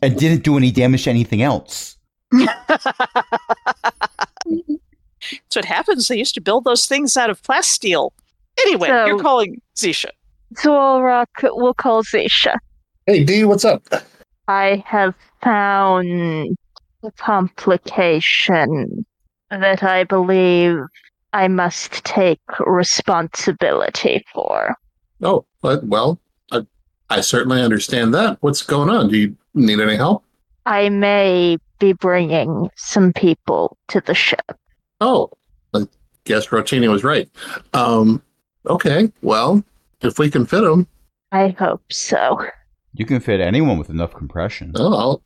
and 0.02 0.18
didn't 0.18 0.42
do 0.44 0.56
any 0.58 0.70
damage 0.70 1.04
to 1.04 1.10
anything 1.10 1.40
else. 1.42 1.96
That's 2.32 2.84
what 5.56 5.64
happens. 5.64 6.08
They 6.08 6.18
used 6.18 6.34
to 6.34 6.40
build 6.40 6.64
those 6.64 6.86
things 6.86 7.16
out 7.16 7.30
of 7.30 7.42
plasteel. 7.42 8.10
Anyway, 8.60 8.88
So- 8.88 9.06
you're 9.06 9.18
calling 9.20 9.60
Zisha. 9.76 10.10
Dzwolrhak 10.54 11.26
will 11.42 11.74
call 11.74 12.02
Zisha. 12.02 12.56
Hey, 13.06 13.24
D, 13.24 13.44
what's 13.44 13.64
up? 13.64 13.86
I 14.48 14.82
have 14.86 15.14
found 15.42 16.56
a 17.02 17.10
complication 17.12 19.04
that 19.50 19.82
I 19.82 20.04
believe 20.04 20.78
I 21.32 21.48
must 21.48 22.04
take 22.04 22.40
responsibility 22.60 24.24
for. 24.32 24.76
Oh, 25.22 25.44
well, 25.62 26.18
I, 26.52 26.66
I 27.10 27.20
certainly 27.20 27.60
understand 27.60 28.14
that. 28.14 28.38
What's 28.40 28.62
going 28.62 28.90
on? 28.90 29.08
Do 29.08 29.18
you 29.18 29.36
need 29.54 29.80
any 29.80 29.96
help? 29.96 30.24
I 30.64 30.88
may 30.88 31.58
be 31.78 31.92
bringing 31.92 32.70
some 32.76 33.12
people 33.12 33.76
to 33.88 34.00
the 34.00 34.14
ship. 34.14 34.52
Oh, 35.00 35.30
I 35.74 35.86
guess 36.24 36.48
Rotini 36.48 36.90
was 36.90 37.04
right. 37.04 37.28
Um, 37.74 38.22
okay, 38.66 39.12
well, 39.22 39.62
if 40.02 40.18
we 40.18 40.30
can 40.30 40.46
fit 40.46 40.62
them, 40.62 40.86
I 41.32 41.48
hope 41.48 41.82
so. 41.90 42.44
You 42.94 43.04
can 43.04 43.20
fit 43.20 43.40
anyone 43.40 43.78
with 43.78 43.90
enough 43.90 44.14
compression. 44.14 44.72
oh, 44.76 45.20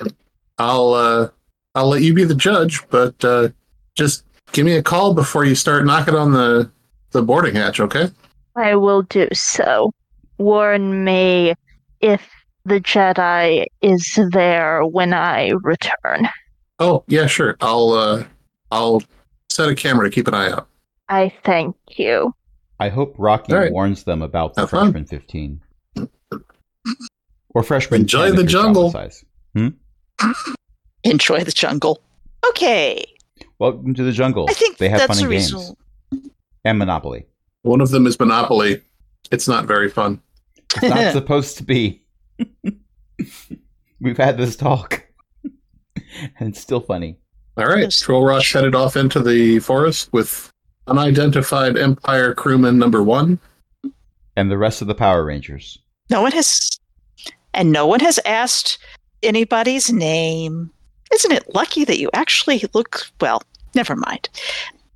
I'll, 0.00 0.10
I'll, 0.58 0.94
uh, 0.94 1.28
I'll 1.74 1.88
let 1.88 2.02
you 2.02 2.14
be 2.14 2.24
the 2.24 2.34
judge, 2.34 2.80
but 2.88 3.24
uh, 3.24 3.48
just 3.94 4.24
give 4.52 4.64
me 4.66 4.72
a 4.76 4.82
call 4.82 5.14
before 5.14 5.44
you 5.44 5.54
start 5.54 5.84
knocking 5.84 6.14
on 6.14 6.32
the 6.32 6.70
the 7.12 7.22
boarding 7.22 7.54
hatch, 7.54 7.78
okay? 7.78 8.10
I 8.56 8.74
will 8.74 9.02
do 9.02 9.28
so. 9.32 9.92
Warn 10.38 11.04
me 11.04 11.54
if 12.00 12.28
the 12.64 12.80
Jedi 12.80 13.66
is 13.82 14.18
there 14.32 14.84
when 14.84 15.14
I 15.14 15.52
return. 15.62 16.28
Oh, 16.80 17.04
yeah, 17.06 17.26
sure. 17.26 17.56
I'll, 17.60 17.90
uh, 17.90 18.24
I'll 18.72 19.02
set 19.48 19.68
a 19.68 19.76
camera 19.76 20.10
to 20.10 20.14
keep 20.14 20.26
an 20.26 20.34
eye 20.34 20.50
out. 20.50 20.66
I 21.08 21.32
thank 21.44 21.76
you. 21.96 22.34
I 22.80 22.88
hope 22.88 23.14
Rocky 23.18 23.52
All 23.52 23.58
right. 23.60 23.72
warns 23.72 24.04
them 24.04 24.22
about 24.22 24.54
the 24.54 24.62
Have 24.62 24.70
fun. 24.70 24.92
freshman 24.92 25.04
15. 25.06 25.60
Or 27.50 27.62
freshman 27.62 28.00
Enjoy 28.02 28.22
10 28.24 28.28
if 28.30 28.36
the 28.36 28.42
you're 28.42 28.48
jungle. 28.48 28.90
size. 28.90 29.24
Hmm? 29.54 29.68
Enjoy 31.04 31.44
the 31.44 31.52
jungle. 31.52 32.02
Okay. 32.48 33.04
Welcome 33.58 33.94
to 33.94 34.02
the 34.02 34.12
jungle. 34.12 34.46
I 34.48 34.54
think 34.54 34.78
they 34.78 34.88
have 34.88 34.98
that's 35.00 35.20
fun 35.20 35.30
a 35.30 35.34
and 35.34 35.40
games. 35.50 35.72
And 36.64 36.78
Monopoly. 36.78 37.26
One 37.62 37.80
of 37.80 37.90
them 37.90 38.06
is 38.06 38.18
Monopoly. 38.18 38.82
It's 39.30 39.46
not 39.46 39.66
very 39.66 39.88
fun. 39.88 40.20
It's 40.76 40.82
not 40.82 41.12
supposed 41.12 41.56
to 41.58 41.62
be. 41.64 42.02
We've 44.00 44.16
had 44.16 44.36
this 44.36 44.56
talk. 44.56 45.04
and 45.44 46.48
it's 46.48 46.60
still 46.60 46.80
funny. 46.80 47.18
All 47.56 47.66
right, 47.66 47.82
Yes. 47.84 48.00
Troll 48.00 48.24
Rush 48.24 48.52
headed 48.52 48.74
off 48.74 48.96
into 48.96 49.20
the 49.20 49.60
forest 49.60 50.12
with 50.12 50.50
unidentified 50.86 51.76
Empire 51.76 52.34
crewman 52.34 52.78
number 52.78 53.02
one. 53.02 53.38
And 54.36 54.50
the 54.50 54.58
rest 54.58 54.82
of 54.82 54.88
the 54.88 54.94
Power 54.94 55.24
Rangers. 55.24 55.78
No 56.10 56.22
one 56.22 56.32
has, 56.32 56.68
and 57.52 57.70
no 57.72 57.86
one 57.86 58.00
has 58.00 58.18
asked 58.26 58.78
anybody's 59.22 59.92
name. 59.92 60.70
Isn't 61.12 61.32
it 61.32 61.54
lucky 61.54 61.84
that 61.84 61.98
you 61.98 62.10
actually 62.14 62.64
look 62.74 63.06
well? 63.20 63.42
Never 63.74 63.94
mind. 63.96 64.28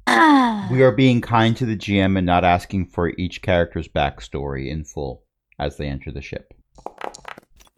Ah. 0.07 0.69
We 0.71 0.83
are 0.83 0.93
being 0.93 1.21
kind 1.21 1.57
to 1.57 1.67
the 1.67 1.77
GM 1.77 2.17
and 2.17 2.27
not 2.27 2.45
asking 2.45 2.87
for 2.87 3.11
each 3.11 3.43
character's 3.43 3.89
backstory 3.89 4.69
in 4.71 4.85
full 4.85 5.23
as 5.59 5.77
they 5.77 5.87
enter 5.87 6.11
the 6.11 6.23
ship. 6.23 6.53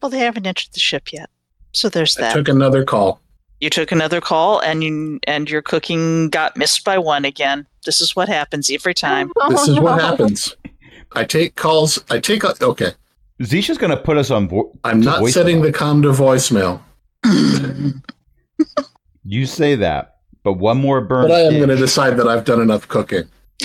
Well, 0.00 0.10
they 0.10 0.20
haven't 0.20 0.46
entered 0.46 0.70
the 0.72 0.80
ship 0.80 1.12
yet, 1.12 1.28
so 1.72 1.88
there's 1.88 2.16
I 2.16 2.22
that. 2.22 2.32
took 2.34 2.48
another 2.48 2.84
call. 2.84 3.20
You 3.60 3.70
took 3.70 3.92
another 3.92 4.20
call, 4.20 4.60
and 4.60 4.82
you 4.82 5.20
and 5.26 5.48
your 5.50 5.62
cooking 5.62 6.28
got 6.30 6.56
missed 6.56 6.84
by 6.84 6.98
one 6.98 7.24
again. 7.24 7.66
This 7.84 8.00
is 8.00 8.14
what 8.16 8.28
happens 8.28 8.70
every 8.70 8.94
time. 8.94 9.30
This 9.48 9.68
Oh, 9.68 9.72
is 9.72 9.80
what 9.80 10.00
happens. 10.00 10.54
I 11.12 11.24
take 11.24 11.56
calls. 11.56 11.98
I 12.10 12.18
take. 12.20 12.44
Okay, 12.44 12.92
Zisha's 13.42 13.78
going 13.78 13.90
to 13.90 13.96
put 13.96 14.16
us 14.16 14.30
on 14.30 14.48
vo- 14.48 14.72
I'm 14.84 15.00
not 15.00 15.20
voicemail. 15.22 15.32
setting 15.32 15.62
the 15.62 15.72
com 15.72 16.02
to 16.02 16.08
voicemail, 16.08 16.80
You 19.24 19.46
say 19.46 19.74
that, 19.76 20.16
but 20.42 20.54
one 20.54 20.78
more 20.78 21.00
burn. 21.00 21.28
but 21.28 21.34
I 21.34 21.40
am 21.40 21.54
going 21.56 21.68
to 21.68 21.76
decide 21.76 22.16
that 22.18 22.26
I've 22.28 22.44
done 22.44 22.60
enough 22.60 22.88
cooking. 22.88 23.24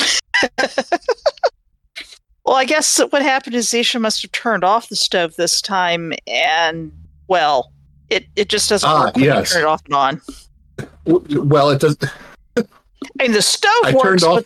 well, 2.45 2.55
I 2.55 2.65
guess 2.65 2.99
what 3.09 3.21
happened 3.21 3.55
is 3.55 3.67
Zisha 3.71 3.99
must 3.99 4.21
have 4.21 4.31
turned 4.31 4.63
off 4.63 4.89
the 4.89 4.95
stove 4.95 5.35
this 5.35 5.61
time, 5.61 6.13
and 6.27 6.91
well, 7.27 7.71
it 8.09 8.25
it 8.35 8.49
just 8.49 8.69
doesn't 8.69 8.89
Ah, 8.89 9.05
work 9.05 9.15
when 9.15 9.25
yes. 9.25 9.49
you 9.49 9.55
turn 9.55 9.63
it 9.63 9.67
off 9.67 9.81
and 9.85 9.93
on. 9.95 10.21
Well, 11.05 11.69
it 11.69 11.79
does. 11.81 11.97
I 12.57 12.63
mean, 13.19 13.31
the 13.33 13.41
stove 13.41 13.71
I 13.83 13.93
works, 13.93 14.03
turned 14.21 14.23
off- 14.23 14.43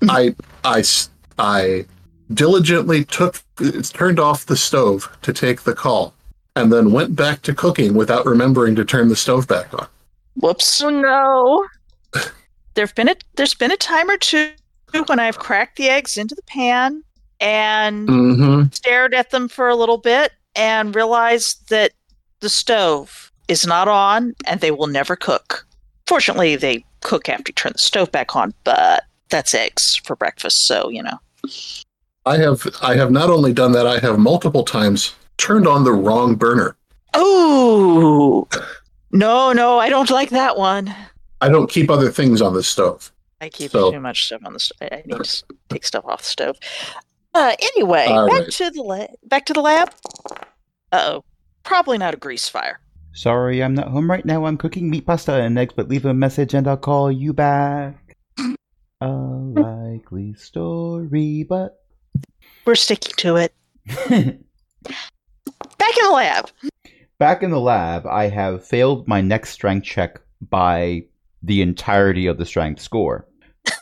the 0.00 0.34
I 1.38 1.84
diligently 2.32 3.04
took 3.04 3.42
It's 3.60 3.90
turned 3.90 4.18
off 4.20 4.46
the 4.46 4.56
stove 4.56 5.16
to 5.22 5.32
take 5.32 5.62
the 5.62 5.74
call, 5.74 6.14
and 6.56 6.72
then 6.72 6.92
went 6.92 7.16
back 7.16 7.42
to 7.42 7.54
cooking 7.54 7.94
without 7.94 8.26
remembering 8.26 8.74
to 8.76 8.84
turn 8.84 9.08
the 9.08 9.16
stove 9.16 9.46
back 9.48 9.72
on. 9.74 9.86
whoops. 10.36 10.82
Oh 10.82 10.90
no. 10.90 11.66
There've 12.74 12.94
been 12.94 13.08
a 13.08 13.16
there's 13.36 13.54
been 13.54 13.72
a 13.72 13.76
time 13.76 14.08
or 14.08 14.16
two 14.16 14.50
when 15.06 15.18
I've 15.18 15.38
cracked 15.38 15.76
the 15.76 15.88
eggs 15.88 16.16
into 16.16 16.34
the 16.34 16.42
pan 16.42 17.02
and 17.40 18.08
Mm-hmm. 18.08 18.68
stared 18.72 19.14
at 19.14 19.30
them 19.30 19.48
for 19.48 19.68
a 19.68 19.74
little 19.76 19.98
bit 19.98 20.32
and 20.54 20.94
realized 20.94 21.68
that 21.70 21.92
the 22.40 22.48
stove 22.48 23.32
is 23.48 23.66
not 23.66 23.88
on 23.88 24.34
and 24.46 24.60
they 24.60 24.70
will 24.70 24.86
never 24.86 25.16
cook. 25.16 25.66
Fortunately, 26.06 26.56
they 26.56 26.84
cook 27.02 27.28
after 27.28 27.44
you 27.50 27.54
turn 27.54 27.72
the 27.72 27.78
stove 27.78 28.10
back 28.12 28.34
on, 28.36 28.52
but 28.64 29.04
that's 29.30 29.54
eggs 29.54 29.96
for 30.04 30.16
breakfast, 30.16 30.66
so 30.66 30.88
you 30.88 31.02
know. 31.02 31.18
I 32.26 32.36
have 32.38 32.66
I 32.82 32.96
have 32.96 33.10
not 33.10 33.30
only 33.30 33.52
done 33.52 33.72
that, 33.72 33.86
I 33.86 33.98
have 33.98 34.18
multiple 34.18 34.64
times 34.64 35.14
turned 35.36 35.66
on 35.66 35.84
the 35.84 35.92
wrong 35.92 36.34
burner. 36.34 36.76
Oh 37.14 38.46
no, 39.12 39.52
no, 39.52 39.78
I 39.78 39.88
don't 39.88 40.10
like 40.10 40.30
that 40.30 40.56
one. 40.58 40.94
I 41.40 41.48
don't 41.48 41.70
keep 41.70 41.90
other 41.90 42.10
things 42.10 42.42
on 42.42 42.54
the 42.54 42.62
stove. 42.62 43.12
I 43.40 43.48
keep 43.48 43.70
So- 43.70 43.92
too 43.92 44.00
much 44.00 44.26
stuff 44.26 44.42
on 44.44 44.52
the 44.52 44.60
stove. 44.60 44.88
I 44.90 45.02
need 45.06 45.22
to 45.24 45.42
take 45.68 45.84
stuff 45.84 46.04
off 46.06 46.18
the 46.20 46.24
stove. 46.28 46.56
Uh, 47.34 47.54
anyway, 47.60 48.06
All 48.08 48.26
back 48.28 48.40
right. 48.40 48.50
to 48.52 48.70
the 48.70 48.82
la- 48.82 49.06
back 49.24 49.46
to 49.46 49.52
the 49.52 49.60
lab. 49.60 49.92
Uh 50.90 51.20
oh, 51.20 51.24
probably 51.68 51.98
not 51.98 52.14
a 52.14 52.16
grease 52.16 52.48
fire. 52.48 52.80
Sorry, 53.12 53.62
I'm 53.62 53.74
not 53.74 53.88
home 53.88 54.10
right 54.10 54.24
now. 54.24 54.46
I'm 54.46 54.56
cooking 54.56 54.88
meat 54.88 55.06
pasta 55.06 55.34
and 55.34 55.58
eggs, 55.58 55.74
but 55.76 55.88
leave 55.88 56.06
a 56.06 56.14
message 56.14 56.54
and 56.54 56.66
I'll 56.66 56.76
call 56.78 57.12
you 57.12 57.32
back. 57.32 58.16
A 59.00 59.06
likely 59.06 60.34
story, 60.34 61.44
but. 61.48 61.80
We're 62.64 62.74
sticking 62.74 63.12
to 63.18 63.36
it. 63.36 63.54
Back 63.86 64.16
in 65.96 66.04
the 66.04 66.10
lab. 66.12 66.50
Back 67.18 67.42
in 67.42 67.50
the 67.50 67.60
lab, 67.60 68.06
I 68.06 68.28
have 68.28 68.64
failed 68.64 69.06
my 69.06 69.20
next 69.20 69.50
strength 69.50 69.84
check 69.84 70.20
by 70.40 71.04
the 71.42 71.62
entirety 71.62 72.26
of 72.26 72.38
the 72.38 72.46
strength 72.46 72.80
score. 72.80 73.26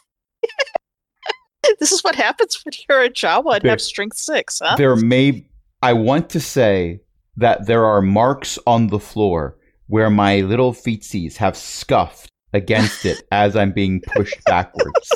This 1.80 1.92
is 1.92 2.02
what 2.04 2.14
happens 2.14 2.62
when 2.64 2.72
you're 2.88 3.02
a 3.02 3.10
Jawa 3.10 3.54
and 3.54 3.62
There- 3.62 3.72
have 3.72 3.80
strength 3.80 4.16
six, 4.16 4.60
huh? 4.62 4.76
There 4.76 4.96
may. 4.96 5.48
I 5.82 5.92
want 5.92 6.30
to 6.30 6.40
say 6.40 7.00
that 7.36 7.66
there 7.66 7.84
are 7.84 8.00
marks 8.02 8.58
on 8.66 8.88
the 8.88 8.98
floor 8.98 9.56
where 9.88 10.10
my 10.10 10.40
little 10.40 10.72
feetsies 10.72 11.36
have 11.36 11.56
scuffed 11.56 12.30
against 12.52 13.04
it 13.04 13.22
as 13.30 13.54
I'm 13.56 13.72
being 13.72 14.00
pushed 14.00 14.42
backwards. 14.44 15.10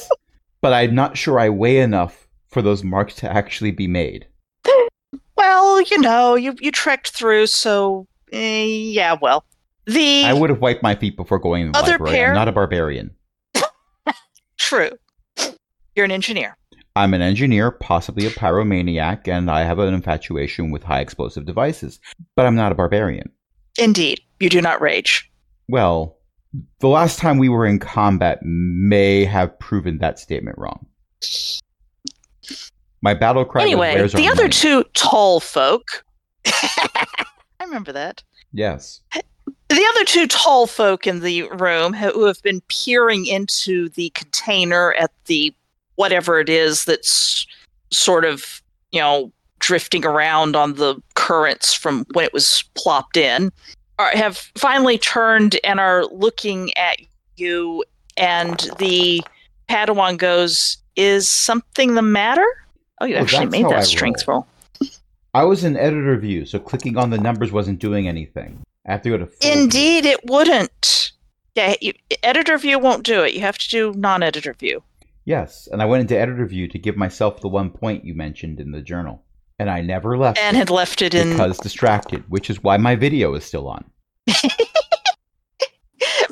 But 0.60 0.72
I'm 0.72 0.94
not 0.94 1.16
sure 1.16 1.38
I 1.40 1.48
weigh 1.48 1.78
enough 1.80 2.28
for 2.48 2.62
those 2.62 2.84
marks 2.84 3.14
to 3.16 3.30
actually 3.32 3.70
be 3.70 3.86
made. 3.86 4.26
Well, 5.36 5.80
you 5.80 5.98
know, 5.98 6.34
you 6.34 6.55
you 6.60 6.70
trekked 6.70 7.10
through, 7.12 7.47
so 7.47 8.06
eh, 8.32 8.64
yeah. 8.64 9.16
Well, 9.20 9.44
the 9.86 10.24
I 10.26 10.34
would 10.34 10.51
have 10.51 10.60
wiped 10.60 10.82
my 10.82 10.94
feet 10.94 11.16
before 11.16 11.38
going 11.38 11.66
to 11.66 11.72
the 11.72 11.78
Other 11.78 11.92
library. 11.92 12.12
pair- 12.16 12.28
I'm 12.28 12.34
not 12.34 12.48
a 12.48 12.52
barbarian. 12.52 13.12
true. 14.59 14.90
You're 15.97 16.05
an 16.05 16.10
engineer. 16.10 16.56
I'm 16.96 17.14
an 17.14 17.22
engineer, 17.22 17.70
possibly 17.70 18.26
a 18.26 18.30
pyromaniac, 18.30 19.28
and 19.28 19.50
I 19.50 19.62
have 19.62 19.78
an 19.78 19.94
infatuation 19.94 20.70
with 20.70 20.82
high 20.82 21.00
explosive 21.00 21.46
devices. 21.46 22.00
But 22.34 22.46
I'm 22.46 22.56
not 22.56 22.72
a 22.72 22.74
barbarian. 22.74 23.30
Indeed, 23.78 24.20
you 24.40 24.48
do 24.48 24.60
not 24.60 24.80
rage. 24.80 25.30
Well, 25.68 26.18
the 26.80 26.88
last 26.88 27.18
time 27.18 27.38
we 27.38 27.48
were 27.48 27.64
in 27.64 27.78
combat 27.78 28.40
may 28.42 29.24
have 29.24 29.56
proven 29.58 29.98
that 29.98 30.18
statement 30.18 30.58
wrong. 30.58 30.86
My 33.02 33.14
battle 33.14 33.44
cry 33.44 33.62
anyway, 33.62 33.94
the 34.08 34.26
other 34.26 34.42
money?" 34.42 34.48
two 34.48 34.84
tall 34.94 35.40
folk. 35.40 36.04
I 36.46 37.06
remember 37.64 37.92
that. 37.92 38.22
Yes. 38.52 39.00
The 39.68 39.86
other 39.94 40.04
two 40.04 40.26
tall 40.26 40.66
folk 40.66 41.06
in 41.06 41.20
the 41.20 41.44
room 41.50 41.92
who 41.92 42.24
have 42.24 42.42
been 42.42 42.60
peering 42.62 43.26
into 43.26 43.88
the 43.90 44.10
container 44.10 44.92
at 44.94 45.12
the 45.26 45.54
whatever 46.01 46.40
it 46.40 46.48
is 46.48 46.86
that's 46.86 47.47
sort 47.90 48.24
of, 48.24 48.62
you 48.90 48.98
know, 49.01 49.31
drifting 49.59 50.06
around 50.06 50.56
on 50.56 50.74
the 50.77 50.97
currents 51.14 51.74
from 51.74 52.06
when 52.14 52.24
it 52.24 52.32
was 52.32 52.64
plopped 52.74 53.18
in, 53.18 53.52
are, 53.98 54.10
have 54.16 54.39
finally 54.56 54.97
turned 54.97 55.60
and 55.62 55.78
are 55.78 56.06
looking 56.06 56.74
at 56.78 56.97
you. 57.36 57.85
And 58.16 58.66
the 58.78 59.22
Padawan 59.68 60.16
goes, 60.16 60.78
Is 60.97 61.28
something 61.28 61.94
the 61.97 62.02
matter? 62.02 62.47
Oh, 63.02 63.05
you 63.05 63.16
Oh, 63.16 63.20
actually 63.20 63.47
made 63.47 63.66
that 63.66 63.81
I 63.81 63.82
strength 63.82 64.27
roll. 64.27 64.47
I 65.35 65.44
was 65.44 65.64
in 65.64 65.77
editor 65.77 66.16
view, 66.16 66.47
so 66.47 66.59
clicking 66.59 66.97
on 66.97 67.10
the 67.10 67.18
numbers 67.18 67.52
wasn't 67.52 67.78
doing 67.78 68.09
anything. 68.09 68.59
I 68.86 68.93
have 68.93 69.02
to 69.02 69.10
go 69.10 69.18
to 69.18 69.27
full 69.27 69.36
view. 69.43 69.62
Indeed, 69.62 70.06
it 70.06 70.20
wouldn't. 70.24 71.12
Yeah, 71.55 71.74
you, 71.82 71.93
editor 72.22 72.56
view 72.56 72.78
won't 72.78 73.05
do 73.05 73.22
it. 73.22 73.35
You 73.35 73.40
have 73.40 73.59
to 73.59 73.68
do 73.68 73.93
non-editor 73.97 74.55
view. 74.55 74.82
Yes, 75.24 75.68
and 75.70 75.82
I 75.82 75.84
went 75.84 76.01
into 76.02 76.18
editor 76.18 76.47
view 76.47 76.66
to 76.68 76.78
give 76.78 76.97
myself 76.97 77.40
the 77.40 77.48
one 77.48 77.70
point 77.70 78.05
you 78.05 78.14
mentioned 78.14 78.59
in 78.60 78.72
the 78.72 78.80
journal. 78.80 79.22
And 79.59 79.68
I 79.68 79.82
never 79.82 80.16
left 80.16 80.38
And 80.38 80.56
had 80.56 80.70
left 80.70 81.02
it 81.02 81.14
in. 81.14 81.30
because 81.30 81.59
distracted, 81.59 82.24
which 82.28 82.48
is 82.48 82.62
why 82.62 82.78
my 82.78 82.97
video 82.97 83.34
is 83.34 83.44
still 83.44 83.68
on. 83.68 83.84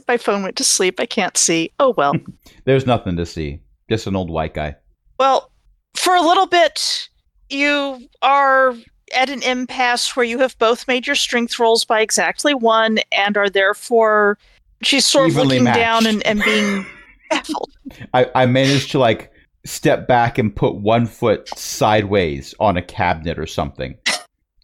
My 0.08 0.16
phone 0.16 0.42
went 0.42 0.56
to 0.56 0.64
sleep. 0.64 0.98
I 0.98 1.04
can't 1.04 1.36
see. 1.36 1.70
Oh 1.78 1.92
well. 1.96 2.14
There's 2.64 2.86
nothing 2.86 3.16
to 3.18 3.26
see. 3.26 3.60
Just 3.90 4.06
an 4.06 4.16
old 4.16 4.30
white 4.30 4.54
guy. 4.54 4.76
Well, 5.18 5.50
for 5.94 6.16
a 6.16 6.22
little 6.22 6.46
bit, 6.46 7.10
you 7.50 8.08
are 8.22 8.74
at 9.14 9.28
an 9.28 9.42
impasse 9.42 10.16
where 10.16 10.24
you 10.24 10.38
have 10.38 10.56
both 10.58 10.88
made 10.88 11.06
your 11.06 11.16
strength 11.16 11.58
rolls 11.58 11.84
by 11.84 12.00
exactly 12.00 12.54
one 12.54 13.00
and 13.12 13.36
are 13.36 13.50
therefore. 13.50 14.38
She's 14.82 15.04
sort 15.04 15.26
of 15.26 15.32
Evenly 15.36 15.58
looking 15.58 15.74
down 15.74 16.06
and, 16.06 16.24
and 16.24 16.42
being 16.42 16.86
baffled. 17.30 17.72
I, 18.14 18.30
I 18.34 18.46
managed 18.46 18.90
to 18.92 18.98
like 18.98 19.32
step 19.64 20.06
back 20.06 20.38
and 20.38 20.54
put 20.54 20.76
one 20.76 21.06
foot 21.06 21.48
sideways 21.56 22.54
on 22.60 22.76
a 22.76 22.82
cabinet 22.82 23.38
or 23.38 23.46
something 23.46 23.96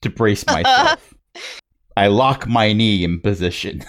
to 0.02 0.10
brace 0.10 0.44
uh-huh. 0.46 0.62
myself. 0.62 1.14
I 1.96 2.08
lock 2.08 2.46
my 2.46 2.72
knee 2.72 3.04
in 3.04 3.20
position. 3.20 3.84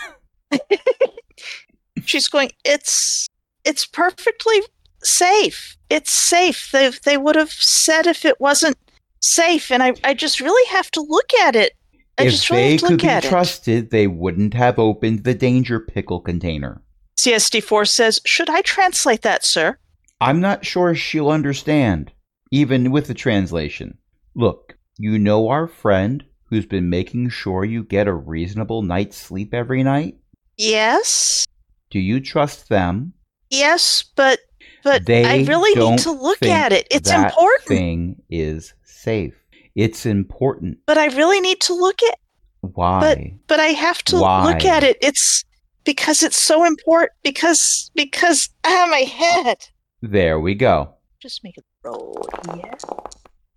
She's 2.05 2.27
going, 2.27 2.51
It's 2.63 3.27
it's 3.63 3.85
perfectly 3.85 4.61
safe. 5.03 5.75
It's 5.89 6.11
safe. 6.11 6.69
They 6.71 6.91
they 7.03 7.17
would 7.17 7.35
have 7.35 7.51
said 7.51 8.07
if 8.07 8.25
it 8.25 8.39
wasn't 8.39 8.77
safe, 9.21 9.71
and 9.71 9.81
I, 9.81 9.93
I 10.03 10.13
just 10.13 10.39
really 10.39 10.69
have 10.69 10.91
to 10.91 11.01
look 11.01 11.33
at 11.41 11.55
it. 11.55 11.73
I 12.17 12.23
if 12.23 12.31
just 12.31 12.49
really 12.49 12.63
they 12.63 12.71
have 12.71 12.79
to 12.79 12.85
could 12.85 12.91
look 12.91 13.01
be 13.01 13.07
at 13.07 13.25
it. 13.25 13.29
trusted, 13.29 13.91
they 13.91 14.07
wouldn't 14.07 14.53
have 14.53 14.79
opened 14.79 15.23
the 15.23 15.33
danger 15.33 15.79
pickle 15.79 16.21
container. 16.21 16.81
CSD4 17.17 17.87
says, 17.87 18.19
Should 18.25 18.49
I 18.49 18.61
translate 18.61 19.21
that, 19.23 19.43
sir? 19.43 19.77
I'm 20.21 20.39
not 20.39 20.65
sure 20.65 20.95
she'll 20.95 21.29
understand, 21.29 22.11
even 22.51 22.91
with 22.91 23.07
the 23.07 23.13
translation. 23.13 23.97
Look, 24.35 24.77
you 24.97 25.19
know 25.19 25.49
our 25.49 25.67
friend 25.67 26.23
who's 26.45 26.65
been 26.65 26.89
making 26.89 27.29
sure 27.29 27.65
you 27.65 27.83
get 27.83 28.07
a 28.07 28.13
reasonable 28.13 28.81
night's 28.81 29.17
sleep 29.17 29.53
every 29.53 29.83
night? 29.83 30.15
Yes. 30.57 31.45
Do 31.89 31.99
you 31.99 32.19
trust 32.19 32.69
them? 32.69 33.13
Yes, 33.49 34.03
but 34.15 34.39
but 34.83 35.05
They 35.05 35.23
I 35.25 35.43
really 35.45 35.73
need 35.79 35.99
to 35.99 36.11
look 36.11 36.43
at 36.43 36.71
it. 36.71 36.87
It's 36.91 37.09
that 37.09 37.31
important. 37.31 37.67
thing 37.67 38.21
is 38.29 38.73
safe. 38.83 39.33
It's 39.75 40.05
important. 40.05 40.77
But 40.85 40.97
I 40.97 41.07
really 41.07 41.41
need 41.41 41.59
to 41.61 41.73
look 41.73 42.01
at 42.03 42.13
it. 42.13 42.19
Why? 42.61 43.37
but 43.47 43.59
I 43.59 43.67
have 43.67 44.01
to 44.05 44.17
Why? 44.19 44.45
look 44.45 44.65
at 44.65 44.83
it. 44.83 44.97
It's 45.01 45.43
because 45.85 46.23
it's 46.23 46.41
so 46.41 46.65
important 46.65 47.11
because 47.23 47.89
because 47.95 48.49
ah 48.65 48.87
my 48.89 48.99
head. 48.99 49.67
there 50.01 50.39
we 50.39 50.55
go. 50.55 50.93
Just 51.21 51.43
make 51.43 51.57
it 51.57 51.63
roll. 51.83 52.27
Yeah. 52.57 52.73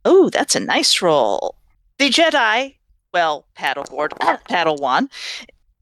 Oh, 0.05 0.31
that's 0.31 0.55
a 0.55 0.61
nice 0.61 1.03
roll. 1.03 1.57
The 1.99 2.09
Jedi, 2.11 2.77
well, 3.13 3.47
paddleboard, 3.59 4.11
Padawan, 4.49 5.11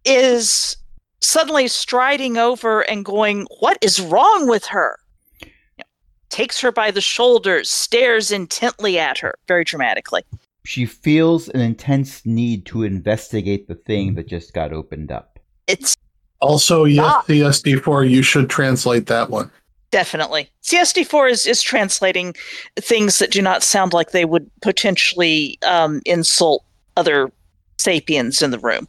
is 0.04 0.76
suddenly 1.20 1.68
striding 1.68 2.38
over 2.38 2.80
and 2.82 3.04
going, 3.04 3.46
"What 3.60 3.78
is 3.82 4.00
wrong 4.00 4.48
with 4.48 4.64
her?" 4.66 4.98
You 5.40 5.48
know, 5.78 5.84
takes 6.30 6.60
her 6.60 6.72
by 6.72 6.90
the 6.90 7.00
shoulders, 7.00 7.70
stares 7.70 8.30
intently 8.30 8.98
at 8.98 9.18
her, 9.18 9.34
very 9.46 9.64
dramatically. 9.64 10.22
She 10.64 10.86
feels 10.86 11.48
an 11.50 11.60
intense 11.60 12.26
need 12.26 12.66
to 12.66 12.82
investigate 12.82 13.68
the 13.68 13.76
thing 13.76 14.14
that 14.14 14.26
just 14.26 14.52
got 14.52 14.72
opened 14.72 15.12
up. 15.12 15.38
It's 15.68 15.96
Also, 16.40 16.84
yes, 16.84 17.04
Ah. 17.06 17.22
CSD4, 17.26 18.08
you 18.08 18.22
should 18.22 18.50
translate 18.50 19.06
that 19.06 19.30
one. 19.30 19.50
Definitely. 19.90 20.50
CSD4 20.62 21.30
is, 21.30 21.46
is 21.46 21.62
translating 21.62 22.34
things 22.76 23.18
that 23.18 23.30
do 23.30 23.40
not 23.40 23.62
sound 23.62 23.92
like 23.92 24.10
they 24.10 24.24
would 24.24 24.50
potentially 24.60 25.58
um, 25.66 26.02
insult 26.04 26.64
other 26.96 27.30
sapiens 27.78 28.42
in 28.42 28.50
the 28.50 28.58
room. 28.58 28.88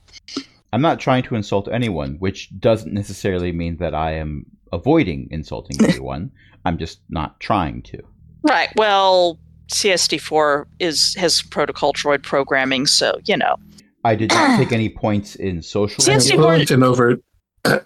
I'm 0.73 0.81
not 0.81 0.99
trying 0.99 1.23
to 1.23 1.35
insult 1.35 1.69
anyone, 1.71 2.15
which 2.19 2.49
doesn't 2.59 2.93
necessarily 2.93 3.51
mean 3.51 3.77
that 3.77 3.93
I 3.93 4.11
am 4.13 4.45
avoiding 4.73 5.27
insulting 5.31 5.77
anyone. 5.89 6.31
I'm 6.65 6.77
just 6.77 6.99
not 7.09 7.39
trying 7.39 7.83
to. 7.83 7.99
Right. 8.43 8.69
Well, 8.75 9.39
CSD4 9.69 10.65
is 10.79 11.13
has 11.15 11.41
protocol 11.41 11.93
droid 11.93 12.23
programming, 12.23 12.85
so 12.87 13.19
you 13.25 13.37
know. 13.37 13.55
I 14.03 14.15
did 14.15 14.31
not 14.31 14.57
take 14.59 14.71
any 14.71 14.89
points 14.89 15.35
in 15.35 15.61
social. 15.61 16.03
CSD4 16.03 16.69
I 16.69 16.73
am 16.73 17.23
skills. 17.67 17.83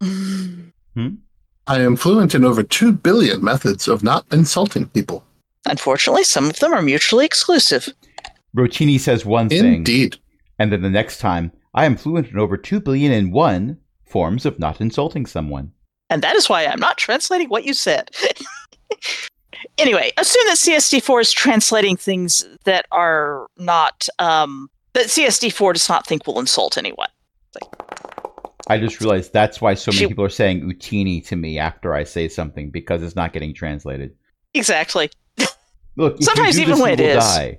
fluent 0.00 0.74
in 1.04 1.04
over 1.04 1.16
I 1.66 1.80
am 1.80 1.96
fluent 1.96 2.34
in 2.34 2.44
over 2.44 2.62
two 2.62 2.92
billion 2.92 3.42
methods 3.42 3.88
of 3.88 4.02
not 4.02 4.26
insulting 4.32 4.88
people. 4.88 5.24
Unfortunately, 5.66 6.24
some 6.24 6.50
of 6.50 6.58
them 6.58 6.72
are 6.72 6.82
mutually 6.82 7.24
exclusive. 7.24 7.88
Rotini 8.56 8.98
says 8.98 9.24
one 9.24 9.48
thing, 9.48 9.74
Indeed. 9.76 10.16
and 10.58 10.72
then 10.72 10.82
the 10.82 10.90
next 10.90 11.18
time, 11.18 11.52
I 11.74 11.86
am 11.86 11.96
fluent 11.96 12.28
in 12.28 12.38
over 12.38 12.56
two 12.56 12.80
billion 12.80 13.12
and 13.12 13.32
one 13.32 13.78
forms 14.04 14.44
of 14.44 14.58
not 14.58 14.80
insulting 14.80 15.24
someone. 15.24 15.72
And 16.10 16.20
that 16.22 16.36
is 16.36 16.48
why 16.48 16.66
I'm 16.66 16.80
not 16.80 16.98
translating 16.98 17.48
what 17.48 17.64
you 17.64 17.72
said. 17.72 18.10
anyway, 19.78 20.12
assume 20.18 20.42
that 20.46 20.58
CSD4 20.58 21.20
is 21.22 21.32
translating 21.32 21.96
things 21.96 22.44
that 22.64 22.84
are 22.92 23.46
not, 23.56 24.08
um, 24.18 24.68
that 24.92 25.06
CSD4 25.06 25.72
does 25.72 25.88
not 25.88 26.06
think 26.06 26.26
will 26.26 26.40
insult 26.40 26.76
anyone. 26.76 27.08
I 28.68 28.78
just 28.78 29.00
realized 29.00 29.32
that's 29.32 29.60
why 29.60 29.74
so 29.74 29.90
many 29.90 29.98
She- 30.00 30.06
people 30.08 30.24
are 30.24 30.28
saying 30.30 30.62
Utinni 30.62 31.26
to 31.28 31.36
me 31.36 31.58
after 31.58 31.94
I 31.94 32.04
say 32.04 32.28
something 32.28 32.70
because 32.70 33.02
it's 33.02 33.16
not 33.16 33.32
getting 33.32 33.52
translated. 33.54 34.14
Exactly. 34.54 35.10
Look, 35.96 36.22
Sometimes 36.22 36.58
even 36.58 36.72
this, 36.74 36.80
when 36.80 36.92
it 36.94 37.00
is. 37.00 37.16
die. 37.24 37.58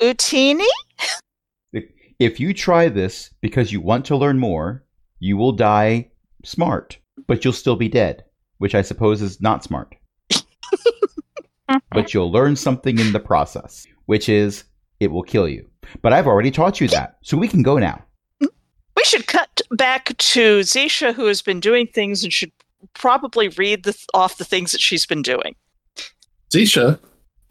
Utinni? 0.00 0.64
If 2.18 2.40
you 2.40 2.54
try 2.54 2.88
this 2.88 3.28
because 3.42 3.72
you 3.72 3.80
want 3.82 4.06
to 4.06 4.16
learn 4.16 4.38
more, 4.38 4.82
you 5.18 5.36
will 5.36 5.52
die 5.52 6.10
smart, 6.46 6.96
but 7.26 7.44
you'll 7.44 7.52
still 7.52 7.76
be 7.76 7.88
dead, 7.90 8.24
which 8.56 8.74
I 8.74 8.80
suppose 8.80 9.20
is 9.20 9.38
not 9.42 9.62
smart. 9.62 9.94
but 11.90 12.14
you'll 12.14 12.32
learn 12.32 12.56
something 12.56 12.98
in 12.98 13.12
the 13.12 13.20
process, 13.20 13.86
which 14.06 14.30
is 14.30 14.64
it 14.98 15.10
will 15.10 15.24
kill 15.24 15.46
you. 15.46 15.68
But 16.00 16.14
I've 16.14 16.26
already 16.26 16.50
taught 16.50 16.80
you 16.80 16.88
that, 16.88 17.18
so 17.22 17.36
we 17.36 17.48
can 17.48 17.62
go 17.62 17.76
now. 17.78 18.02
We 18.40 19.04
should 19.04 19.26
cut 19.26 19.45
back 19.70 20.16
to 20.18 20.60
Zisha, 20.60 21.14
who 21.14 21.26
has 21.26 21.42
been 21.42 21.60
doing 21.60 21.86
things 21.86 22.22
and 22.22 22.32
should 22.32 22.52
probably 22.94 23.48
read 23.48 23.84
the, 23.84 23.96
off 24.14 24.38
the 24.38 24.44
things 24.44 24.72
that 24.72 24.80
she's 24.80 25.06
been 25.06 25.22
doing. 25.22 25.54
Zisha 26.50 26.98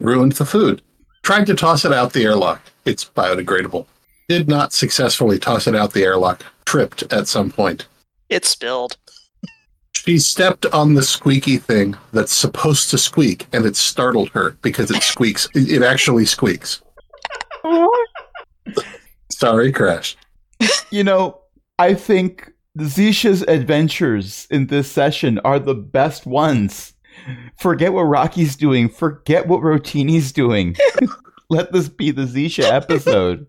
ruined 0.00 0.32
the 0.32 0.46
food. 0.46 0.82
Tried 1.22 1.46
to 1.46 1.54
toss 1.54 1.84
it 1.84 1.92
out 1.92 2.12
the 2.12 2.24
airlock. 2.24 2.62
It's 2.84 3.04
biodegradable. 3.04 3.86
Did 4.28 4.48
not 4.48 4.72
successfully 4.72 5.38
toss 5.38 5.66
it 5.66 5.74
out 5.74 5.92
the 5.92 6.04
airlock. 6.04 6.44
Tripped 6.64 7.02
at 7.12 7.28
some 7.28 7.50
point. 7.50 7.86
It 8.28 8.44
spilled. 8.44 8.96
She 9.92 10.18
stepped 10.18 10.66
on 10.66 10.94
the 10.94 11.02
squeaky 11.02 11.56
thing 11.58 11.96
that's 12.12 12.32
supposed 12.32 12.90
to 12.90 12.98
squeak, 12.98 13.46
and 13.52 13.64
it 13.64 13.74
startled 13.76 14.28
her 14.30 14.56
because 14.62 14.90
it 14.90 15.02
squeaks. 15.02 15.48
It 15.54 15.70
it 15.70 15.82
actually 15.82 16.26
squeaks. 16.26 16.80
Sorry, 19.30 19.72
Crash. 19.72 20.16
You 20.90 21.02
know, 21.02 21.40
I 21.78 21.94
think 21.94 22.52
Zisha's 22.78 23.42
adventures 23.42 24.46
in 24.50 24.68
this 24.68 24.90
session 24.90 25.38
are 25.40 25.58
the 25.58 25.74
best 25.74 26.26
ones. 26.26 26.94
Forget 27.58 27.92
what 27.92 28.02
Rocky's 28.02 28.56
doing. 28.56 28.88
Forget 28.88 29.46
what 29.46 29.60
Rotini's 29.60 30.32
doing. 30.32 30.76
Let 31.50 31.72
this 31.72 31.88
be 31.88 32.10
the 32.10 32.22
Zisha 32.22 32.64
episode. 32.64 33.46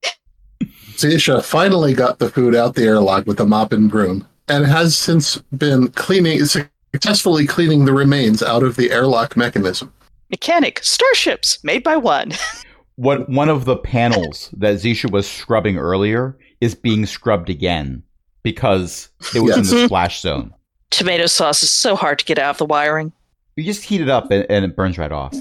Zisha 0.96 1.44
finally 1.44 1.92
got 1.92 2.18
the 2.18 2.30
food 2.30 2.54
out 2.54 2.74
the 2.74 2.84
airlock 2.84 3.26
with 3.26 3.40
a 3.40 3.46
mop 3.46 3.72
and 3.72 3.90
broom, 3.90 4.26
and 4.48 4.64
has 4.64 4.96
since 4.96 5.36
been 5.56 5.88
cleaning, 5.88 6.44
successfully 6.44 7.46
cleaning 7.46 7.84
the 7.84 7.92
remains 7.92 8.42
out 8.42 8.62
of 8.62 8.76
the 8.76 8.90
airlock 8.90 9.36
mechanism. 9.36 9.92
Mechanic, 10.30 10.80
starships, 10.82 11.62
made 11.62 11.82
by 11.82 11.96
one. 11.96 12.32
What 12.96 13.28
one 13.28 13.48
of 13.48 13.64
the 13.64 13.76
panels 13.76 14.50
that 14.56 14.76
Zisha 14.76 15.10
was 15.10 15.28
scrubbing 15.28 15.78
earlier 15.78 16.38
is 16.64 16.74
being 16.74 17.04
scrubbed 17.04 17.50
again 17.50 18.02
because 18.42 19.10
it 19.34 19.40
was 19.40 19.56
in 19.56 19.62
the 19.64 19.84
splash 19.84 20.20
zone. 20.20 20.52
Tomato 20.90 21.26
sauce 21.26 21.62
is 21.62 21.70
so 21.70 21.94
hard 21.94 22.18
to 22.20 22.24
get 22.24 22.38
out 22.38 22.50
of 22.50 22.58
the 22.58 22.64
wiring. 22.64 23.12
You 23.56 23.64
just 23.64 23.84
heat 23.84 24.00
it 24.00 24.08
up 24.08 24.30
and, 24.30 24.46
and 24.48 24.64
it 24.64 24.74
burns 24.74 24.96
right 24.96 25.12
off. 25.12 25.34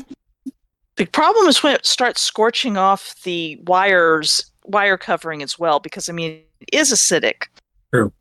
The 0.98 1.06
problem 1.06 1.48
is 1.48 1.64
when 1.64 1.74
it 1.74 1.86
starts 1.86 2.22
scorching 2.22 2.78
off 2.78 3.16
the 3.24 3.58
wires, 3.66 4.52
wire 4.66 4.98
covering 4.98 5.42
as 5.42 5.58
well, 5.58 5.80
because 5.80 6.10
I 6.10 6.12
mean, 6.12 6.42
it 6.60 6.70
is 6.72 6.92
acidic, 6.92 7.48
True. 7.94 8.12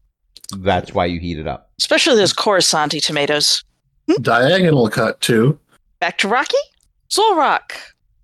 That's 0.59 0.93
why 0.93 1.07
you 1.07 1.19
heat 1.19 1.39
it 1.39 1.47
up. 1.47 1.71
especially 1.79 2.17
those 2.17 2.33
Coruscanti 2.35 3.03
tomatoes. 3.03 3.65
Hmm? 4.09 4.23
Diagonal 4.23 4.89
cut 4.91 5.21
too. 5.21 5.59
Back 5.99 6.19
to 6.19 6.29
Rocky? 6.29 6.57
Dzwolrhak, 7.11 7.73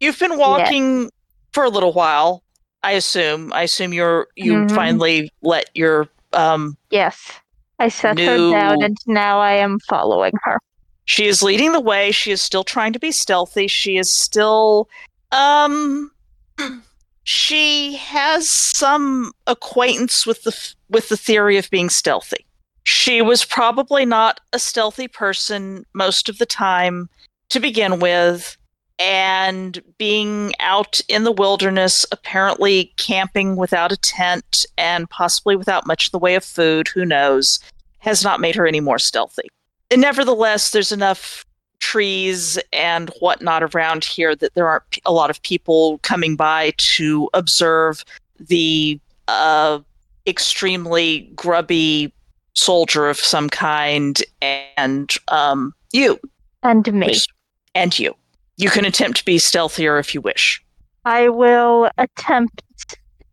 you've 0.00 0.18
been 0.18 0.38
walking 0.38 1.10
for 1.52 1.64
a 1.64 1.70
little 1.70 1.92
while, 1.92 2.42
I 2.82 2.92
assume. 2.92 3.52
I 3.52 3.62
assume 3.62 3.92
you're 3.92 4.28
you 4.36 4.52
Mhm. 4.54 4.70
finally 4.74 5.30
let 5.42 5.68
your 5.74 6.08
um 6.32 6.76
Yes. 6.90 7.32
I 7.78 7.88
set 7.88 8.16
New- 8.16 8.26
her 8.26 8.50
down 8.52 8.82
and 8.82 8.96
now 9.06 9.38
I 9.40 9.52
am 9.52 9.78
following 9.88 10.32
her. 10.42 10.58
she 11.04 11.26
is 11.26 11.42
leading 11.42 11.72
the 11.72 11.80
way. 11.80 12.10
She 12.12 12.30
is 12.32 12.42
still 12.42 12.64
trying 12.64 12.92
to 12.92 12.98
be 12.98 13.12
stealthy. 13.12 13.66
She 13.66 13.96
is 13.98 14.12
still 14.12 14.88
um 15.32 16.10
she 17.24 17.96
has 17.96 18.48
some 18.50 19.32
acquaintance 19.46 20.26
with 20.26 20.42
the 20.44 20.74
with 20.90 21.08
the 21.08 21.16
theory 21.16 21.56
of 21.58 21.70
being 21.70 21.90
stealthy. 21.90 22.44
She 22.84 23.20
was 23.22 23.44
probably 23.44 24.06
not 24.06 24.40
a 24.52 24.58
stealthy 24.58 25.08
person 25.08 25.84
most 25.94 26.28
of 26.28 26.38
the 26.38 26.46
time 26.46 27.08
to 27.50 27.60
begin 27.60 27.98
with, 28.00 28.56
and 28.98 29.80
being 29.98 30.52
out 30.60 31.00
in 31.08 31.24
the 31.24 31.32
wilderness, 31.32 32.04
apparently 32.12 32.92
camping 32.96 33.56
without 33.56 33.92
a 33.92 33.96
tent 33.96 34.66
and 34.76 35.08
possibly 35.10 35.56
without 35.56 35.86
much 35.86 36.08
in 36.08 36.10
the 36.12 36.18
way 36.18 36.34
of 36.34 36.44
food, 36.44 36.88
who 36.88 37.04
knows, 37.04 37.60
has 37.98 38.24
not 38.24 38.40
made 38.40 38.54
her 38.54 38.66
any 38.66 38.80
more 38.80 38.98
stealthy. 38.98 39.48
And 39.90 40.00
nevertheless, 40.00 40.70
there's 40.72 40.92
enough 40.92 41.44
trees 41.80 42.58
and 42.72 43.10
whatnot 43.20 43.62
around 43.74 44.04
here 44.04 44.34
that 44.34 44.54
there 44.54 44.66
aren't 44.66 44.98
a 45.06 45.12
lot 45.12 45.30
of 45.30 45.40
people 45.42 45.98
coming 46.02 46.34
by 46.34 46.72
to 46.76 47.30
observe 47.34 48.04
the 48.40 48.98
uh, 49.28 49.78
extremely 50.26 51.30
grubby 51.36 52.12
soldier 52.54 53.08
of 53.08 53.16
some 53.18 53.48
kind 53.48 54.20
and 54.42 55.14
um, 55.28 55.72
you 55.92 56.18
And 56.62 56.92
me. 56.92 57.06
which- 57.06 57.28
and 57.74 57.96
you. 57.96 58.14
You 58.58 58.70
can 58.70 58.84
attempt 58.84 59.18
to 59.18 59.24
be 59.24 59.38
stealthier 59.38 60.00
if 60.00 60.12
you 60.12 60.20
wish. 60.20 60.60
I 61.04 61.28
will 61.28 61.90
attempt 61.96 62.62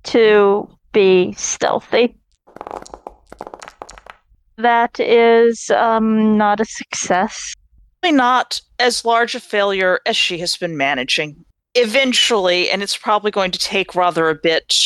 to 0.04 0.70
be 0.92 1.34
stealthy. 1.34 2.16
That 4.58 5.00
is 5.00 5.72
um, 5.72 6.38
not 6.38 6.60
a 6.60 6.66
success. 6.66 7.56
Not 8.04 8.62
as 8.78 9.04
large 9.04 9.34
a 9.34 9.40
failure 9.40 10.00
as 10.06 10.16
she 10.16 10.38
has 10.38 10.56
been 10.58 10.78
managing. 10.78 11.44
Eventually, 11.74 12.70
and 12.70 12.84
it's 12.84 12.96
probably 12.96 13.32
going 13.32 13.50
to 13.50 13.60
take 13.60 13.96
rather 13.96 14.30
a 14.30 14.36
bit, 14.36 14.78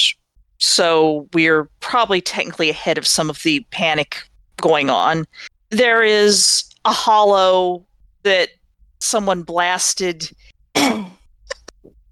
so 0.57 1.27
we're 1.33 1.69
probably 1.81 2.21
technically 2.21 2.69
ahead 2.69 2.97
of 2.97 3.05
some 3.05 3.29
of 3.29 3.43
the 3.43 3.59
panic 3.71 4.23
going 4.55 4.89
on. 4.89 5.25
There 5.69 6.01
is 6.01 6.63
a 6.85 6.93
hollow 6.93 7.85
that 8.23 8.51
someone 8.99 9.43
blasted. 9.43 10.29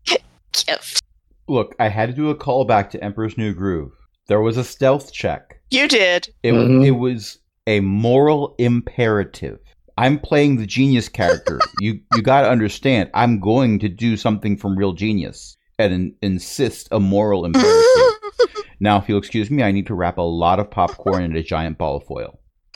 Gift. 0.05 1.01
Look, 1.47 1.76
I 1.80 1.88
had 1.88 2.07
to 2.09 2.15
do 2.15 2.30
a 2.30 2.35
callback 2.35 2.89
to 2.91 3.03
Emperor's 3.03 3.38
New 3.38 3.53
Groove. 3.53 3.91
There 4.27 4.41
was 4.41 4.57
a 4.57 4.64
stealth 4.64 5.14
check. 5.14 5.61
You 5.69 5.88
did. 5.88 6.30
It, 6.43 6.53
Mhm. 6.53 6.85
it 6.85 6.91
was 6.91 7.38
a 7.68 7.80
moral 7.81 8.55
imperative. 8.57 9.59
I'm 9.97 10.19
playing 10.19 10.57
the 10.57 10.65
genius 10.65 11.09
character. 11.09 11.59
you 11.80 11.99
you 12.15 12.22
got 12.22 12.41
to 12.41 12.49
understand. 12.49 13.09
I'm 13.14 13.39
going 13.39 13.80
to 13.80 13.89
do 13.89 14.18
something 14.18 14.57
from 14.57 14.77
Real 14.77 14.93
Genius 14.93 15.55
and 15.80 15.93
in, 15.93 16.15
insist 16.22 16.88
a 16.91 16.99
moral 16.99 17.45
imperative. 17.45 18.15
now, 18.80 18.97
if 18.97 19.07
you'll 19.07 19.18
excuse 19.19 19.49
me, 19.51 19.64
I 19.64 19.72
need 19.72 19.88
to 19.88 19.95
wrap 19.95 20.18
a 20.18 20.22
lot 20.22 20.59
of 20.59 20.69
popcorn 20.72 21.23
in 21.23 21.35
a 21.35 21.43
giant 21.43 21.77
ball 21.77 21.97
of 21.97 22.05
foil. 22.05 22.39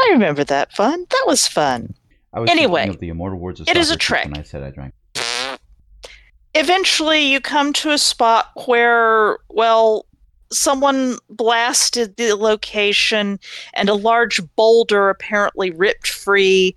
I 0.00 0.08
remember 0.12 0.44
that 0.44 0.72
fun. 0.72 1.04
That 1.10 1.24
was 1.26 1.46
fun. 1.46 1.94
I 2.36 2.40
was 2.40 2.50
Anyway, 2.50 2.86
of 2.86 3.00
the 3.00 3.08
immortal 3.08 3.38
words 3.38 3.60
of 3.60 3.68
it 3.68 3.78
is 3.78 3.90
a 3.90 3.96
trick. 3.96 4.26
when 4.26 4.36
I 4.36 4.42
said 4.42 4.62
I 4.62 4.70
drank. 4.70 4.92
eventually 6.54 7.22
you 7.32 7.40
come 7.40 7.72
to 7.72 7.90
a 7.90 7.98
spot 7.98 8.50
where 8.66 9.38
well 9.48 10.04
someone 10.52 11.16
blasted 11.30 12.16
the 12.16 12.34
location 12.36 13.40
and 13.74 13.88
a 13.88 13.94
large 13.94 14.40
boulder 14.54 15.08
apparently 15.08 15.70
ripped 15.70 16.08
free 16.08 16.76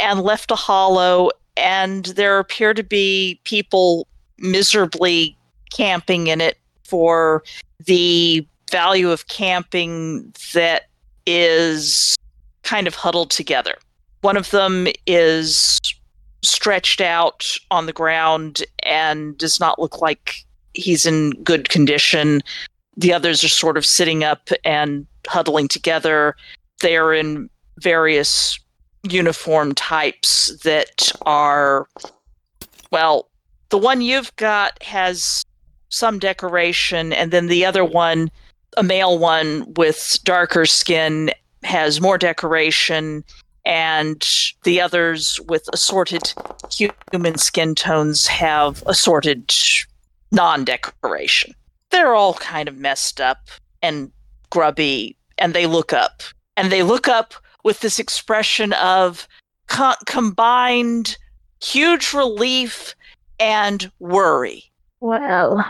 and 0.00 0.20
left 0.22 0.50
a 0.50 0.56
hollow 0.56 1.30
and 1.56 2.06
there 2.06 2.38
appear 2.38 2.74
to 2.74 2.82
be 2.82 3.38
people 3.44 4.08
miserably 4.38 5.36
camping 5.70 6.26
in 6.28 6.40
it 6.40 6.56
for 6.82 7.44
the 7.84 8.44
value 8.70 9.10
of 9.10 9.28
camping 9.28 10.34
that 10.54 10.84
is 11.26 12.16
kind 12.62 12.86
of 12.86 12.94
huddled 12.94 13.30
together 13.30 13.76
one 14.24 14.38
of 14.38 14.50
them 14.52 14.88
is 15.06 15.78
stretched 16.42 17.02
out 17.02 17.46
on 17.70 17.84
the 17.84 17.92
ground 17.92 18.64
and 18.82 19.36
does 19.36 19.60
not 19.60 19.78
look 19.78 20.00
like 20.00 20.36
he's 20.72 21.04
in 21.04 21.32
good 21.42 21.68
condition. 21.68 22.40
The 22.96 23.12
others 23.12 23.44
are 23.44 23.48
sort 23.48 23.76
of 23.76 23.84
sitting 23.84 24.24
up 24.24 24.48
and 24.64 25.06
huddling 25.26 25.68
together. 25.68 26.36
They 26.80 26.96
are 26.96 27.12
in 27.12 27.50
various 27.80 28.58
uniform 29.02 29.74
types 29.74 30.56
that 30.62 31.12
are, 31.26 31.86
well, 32.90 33.28
the 33.68 33.78
one 33.78 34.00
you've 34.00 34.34
got 34.36 34.82
has 34.82 35.44
some 35.90 36.18
decoration, 36.18 37.12
and 37.12 37.30
then 37.30 37.48
the 37.48 37.66
other 37.66 37.84
one, 37.84 38.30
a 38.78 38.82
male 38.82 39.18
one 39.18 39.70
with 39.74 40.18
darker 40.24 40.64
skin, 40.64 41.30
has 41.62 42.00
more 42.00 42.16
decoration 42.16 43.22
and 43.64 44.26
the 44.64 44.80
others 44.80 45.40
with 45.48 45.68
assorted 45.72 46.32
human 46.70 47.38
skin 47.38 47.74
tones 47.74 48.26
have 48.26 48.82
assorted 48.86 49.54
non-decoration. 50.32 51.54
They're 51.90 52.14
all 52.14 52.34
kind 52.34 52.68
of 52.68 52.76
messed 52.76 53.20
up 53.20 53.48
and 53.82 54.10
grubby, 54.50 55.16
and 55.38 55.54
they 55.54 55.66
look 55.66 55.92
up, 55.92 56.22
and 56.56 56.70
they 56.70 56.82
look 56.82 57.08
up 57.08 57.34
with 57.62 57.80
this 57.80 57.98
expression 57.98 58.72
of 58.74 59.26
co- 59.68 59.94
combined 60.06 61.16
huge 61.62 62.12
relief 62.12 62.94
and 63.40 63.90
worry. 63.98 64.64
Well, 65.00 65.64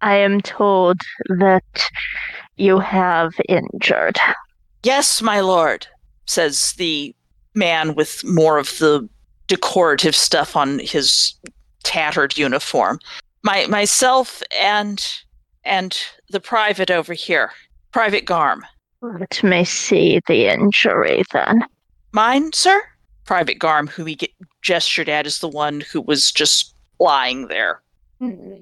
I 0.00 0.16
am 0.16 0.40
told 0.40 1.00
that 1.38 1.82
you 2.56 2.78
have 2.80 3.32
injured. 3.48 4.18
Yes, 4.82 5.22
my 5.22 5.40
lord, 5.40 5.86
says 6.26 6.74
the 6.76 7.14
man 7.58 7.94
with 7.94 8.24
more 8.24 8.58
of 8.58 8.78
the 8.78 9.08
decorative 9.48 10.14
stuff 10.14 10.56
on 10.56 10.78
his 10.78 11.34
tattered 11.82 12.38
uniform. 12.38 12.98
My 13.42 13.66
myself 13.66 14.42
and 14.60 15.04
and 15.64 15.98
the 16.30 16.40
private 16.40 16.90
over 16.90 17.12
here, 17.12 17.50
Private 17.92 18.24
Garm. 18.24 18.64
Let 19.00 19.42
me 19.42 19.64
see 19.64 20.20
the 20.26 20.46
injury 20.46 21.22
then. 21.32 21.64
Mine, 22.12 22.52
sir? 22.52 22.82
Private 23.24 23.58
Garm, 23.58 23.86
who 23.86 24.04
he 24.04 24.16
ge- 24.16 24.34
gestured 24.62 25.08
at, 25.08 25.26
is 25.26 25.38
the 25.38 25.48
one 25.48 25.80
who 25.92 26.00
was 26.00 26.32
just 26.32 26.74
lying 26.98 27.48
there. 27.48 27.82
Hmm. 28.18 28.54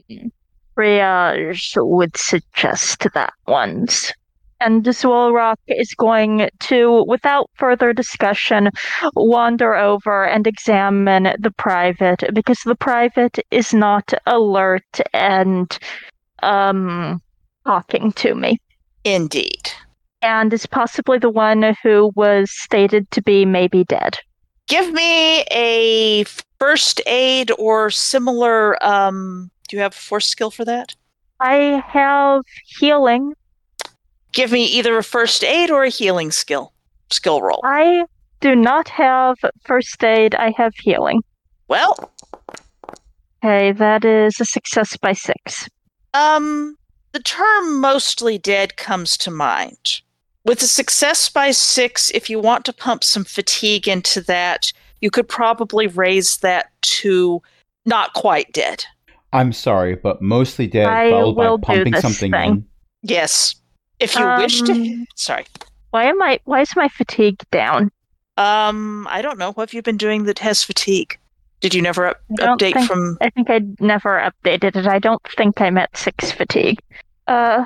Triage 0.76 1.72
would 1.76 2.16
suggest 2.16 3.06
that 3.14 3.32
one's. 3.46 4.12
And 4.60 4.84
Dzwolrhak 4.84 5.56
is 5.68 5.92
going 5.94 6.48
to, 6.60 7.04
without 7.06 7.50
further 7.54 7.92
discussion, 7.92 8.70
wander 9.14 9.74
over 9.74 10.24
and 10.24 10.46
examine 10.46 11.34
the 11.38 11.50
private 11.50 12.24
because 12.32 12.60
the 12.64 12.74
private 12.74 13.38
is 13.50 13.74
not 13.74 14.14
alert 14.26 15.00
and 15.12 15.78
um 16.42 17.20
talking 17.66 18.12
to 18.12 18.34
me. 18.34 18.58
Indeed. 19.04 19.70
And 20.22 20.52
is 20.52 20.66
possibly 20.66 21.18
the 21.18 21.30
one 21.30 21.76
who 21.82 22.12
was 22.14 22.50
stated 22.50 23.10
to 23.10 23.22
be 23.22 23.44
maybe 23.44 23.84
dead. 23.84 24.16
Give 24.68 24.92
me 24.92 25.42
a 25.52 26.24
first 26.58 27.00
aid 27.06 27.52
or 27.58 27.90
similar. 27.90 28.82
Um, 28.84 29.50
do 29.68 29.76
you 29.76 29.82
have 29.82 29.92
a 29.92 29.96
force 29.96 30.26
skill 30.26 30.50
for 30.50 30.64
that? 30.64 30.94
I 31.40 31.82
have 31.86 32.42
healing. 32.78 33.34
Give 34.36 34.52
me 34.52 34.66
either 34.66 34.98
a 34.98 35.02
first 35.02 35.42
aid 35.42 35.70
or 35.70 35.82
a 35.82 35.88
healing 35.88 36.30
skill. 36.30 36.74
Skill 37.10 37.40
roll. 37.40 37.62
I 37.64 38.04
do 38.40 38.54
not 38.54 38.86
have 38.90 39.38
first 39.64 40.04
aid. 40.04 40.34
I 40.34 40.52
have 40.58 40.74
healing. 40.76 41.22
Well, 41.68 42.12
Okay, 43.42 43.72
that 43.72 44.04
is 44.04 44.40
a 44.40 44.44
success 44.44 44.96
by 44.96 45.12
six. 45.12 45.68
Um, 46.12 46.76
the 47.12 47.20
term 47.20 47.80
mostly 47.80 48.36
dead 48.36 48.76
comes 48.76 49.16
to 49.18 49.30
mind. 49.30 50.02
With 50.44 50.60
a 50.62 50.66
success 50.66 51.28
by 51.28 51.52
six, 51.52 52.10
if 52.10 52.28
you 52.28 52.40
want 52.40 52.64
to 52.66 52.72
pump 52.72 53.04
some 53.04 53.24
fatigue 53.24 53.88
into 53.88 54.20
that, 54.22 54.72
you 55.00 55.10
could 55.10 55.28
probably 55.28 55.86
raise 55.86 56.38
that 56.38 56.70
to 56.82 57.40
not 57.84 58.12
quite 58.14 58.52
dead. 58.52 58.84
I'm 59.32 59.52
sorry, 59.52 59.94
but 59.94 60.20
mostly 60.20 60.66
dead, 60.66 60.88
I 60.88 61.10
followed 61.10 61.36
by 61.36 61.48
will 61.48 61.58
do 61.58 61.62
pumping 61.62 61.92
this 61.92 62.02
something 62.02 62.32
thing. 62.32 62.50
in. 62.50 62.66
Yes. 63.02 63.54
If 64.00 64.16
you 64.16 64.26
wish 64.38 64.62
to. 64.62 64.72
Um, 64.72 65.06
Sorry. 65.14 65.46
Why 65.90 66.04
am 66.04 66.20
I? 66.22 66.40
Why 66.44 66.60
is 66.60 66.74
my 66.76 66.88
fatigue 66.88 67.42
down? 67.50 67.90
Um, 68.36 69.06
I 69.08 69.22
don't 69.22 69.38
know. 69.38 69.52
What 69.52 69.68
have 69.70 69.74
you 69.74 69.82
been 69.82 69.96
doing 69.96 70.24
that 70.24 70.38
has 70.40 70.62
fatigue? 70.62 71.18
Did 71.60 71.74
you 71.74 71.80
never 71.80 72.08
up- 72.08 72.20
update 72.38 72.74
think- 72.74 72.86
from. 72.86 73.16
I 73.20 73.30
think 73.30 73.48
I 73.48 73.60
never 73.80 74.20
updated 74.20 74.76
it. 74.76 74.86
I 74.86 74.98
don't 74.98 75.22
think 75.36 75.60
I'm 75.60 75.78
at 75.78 75.96
six 75.96 76.30
fatigue. 76.30 76.80
Uh, 77.26 77.64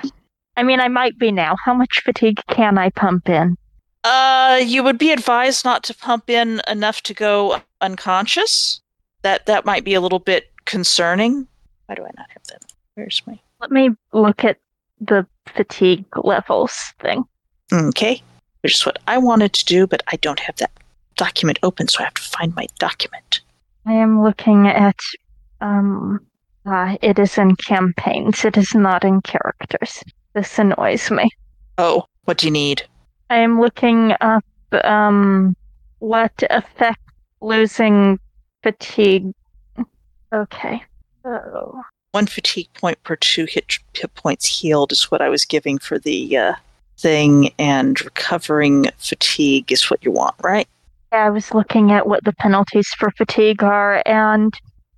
I 0.56 0.62
mean, 0.62 0.80
I 0.80 0.88
might 0.88 1.18
be 1.18 1.32
now. 1.32 1.56
How 1.64 1.74
much 1.74 2.02
fatigue 2.04 2.40
can 2.48 2.78
I 2.78 2.90
pump 2.90 3.28
in? 3.28 3.56
Uh, 4.04 4.60
you 4.64 4.82
would 4.82 4.96
be 4.98 5.10
advised 5.10 5.64
not 5.64 5.82
to 5.84 5.94
pump 5.94 6.30
in 6.30 6.62
enough 6.68 7.02
to 7.02 7.14
go 7.14 7.60
unconscious. 7.80 8.80
That 9.22 9.46
that 9.46 9.66
might 9.66 9.84
be 9.84 9.94
a 9.94 10.00
little 10.00 10.18
bit 10.18 10.50
concerning. 10.64 11.46
Why 11.86 11.96
do 11.96 12.02
I 12.02 12.10
not 12.16 12.30
have 12.30 12.44
that? 12.44 12.62
Where's 12.94 13.22
my 13.26 13.38
Let 13.60 13.70
me 13.70 13.90
look 14.12 14.44
at 14.44 14.58
the 15.00 15.26
fatigue 15.54 16.04
levels 16.16 16.72
thing. 17.00 17.24
Okay. 17.72 18.22
Which 18.62 18.74
is 18.74 18.86
what 18.86 18.98
I 19.06 19.18
wanted 19.18 19.52
to 19.54 19.64
do, 19.64 19.86
but 19.86 20.02
I 20.08 20.16
don't 20.16 20.40
have 20.40 20.56
that 20.56 20.72
document 21.16 21.58
open, 21.62 21.88
so 21.88 22.00
I 22.00 22.04
have 22.04 22.14
to 22.14 22.22
find 22.22 22.54
my 22.54 22.66
document. 22.78 23.40
I 23.86 23.92
am 23.94 24.22
looking 24.22 24.66
at 24.68 24.98
um 25.60 26.20
uh, 26.66 26.96
it 27.00 27.18
is 27.18 27.38
in 27.38 27.56
campaigns. 27.56 28.44
It 28.44 28.56
is 28.56 28.74
not 28.74 29.04
in 29.04 29.22
characters. 29.22 30.02
This 30.34 30.58
annoys 30.58 31.10
me. 31.10 31.30
Oh, 31.78 32.04
what 32.24 32.38
do 32.38 32.46
you 32.46 32.52
need? 32.52 32.82
I 33.30 33.36
am 33.36 33.60
looking 33.60 34.14
up 34.20 34.44
um 34.84 35.56
what 35.98 36.32
effect 36.50 37.00
losing 37.40 38.18
fatigue. 38.62 39.32
Okay. 40.32 40.82
So 41.22 41.80
One 42.12 42.26
fatigue 42.26 42.68
point 42.74 43.02
per 43.04 43.16
two 43.16 43.44
hit, 43.44 43.78
hit 43.94 44.12
points 44.14 44.46
healed 44.46 44.90
is 44.92 45.10
what 45.10 45.22
I 45.22 45.28
was 45.28 45.44
giving 45.44 45.78
for 45.78 45.98
the 45.98 46.36
uh, 46.36 46.52
thing, 46.98 47.52
and 47.58 48.02
recovering 48.04 48.86
fatigue 48.98 49.70
is 49.70 49.88
what 49.90 50.04
you 50.04 50.10
want, 50.10 50.34
right? 50.42 50.66
Yeah, 51.12 51.26
I 51.26 51.30
was 51.30 51.54
looking 51.54 51.92
at 51.92 52.08
what 52.08 52.24
the 52.24 52.32
penalties 52.32 52.88
for 52.98 53.10
fatigue 53.12 53.62
are, 53.62 54.02
and 54.06 54.52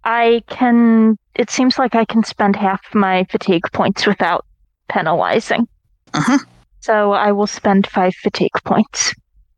I 0.04 0.42
can. 0.48 1.18
It 1.34 1.50
seems 1.50 1.78
like 1.78 1.94
I 1.94 2.06
can 2.06 2.24
spend 2.24 2.56
half 2.56 2.80
my 2.94 3.24
fatigue 3.30 3.64
points 3.72 4.06
without 4.06 4.46
penalizing. 4.90 5.68
Mhm. 6.12 6.40
So 6.80 7.12
I 7.12 7.30
will 7.32 7.46
spend 7.46 7.86
five 7.86 8.14
fatigue 8.14 8.52
points. 8.64 9.14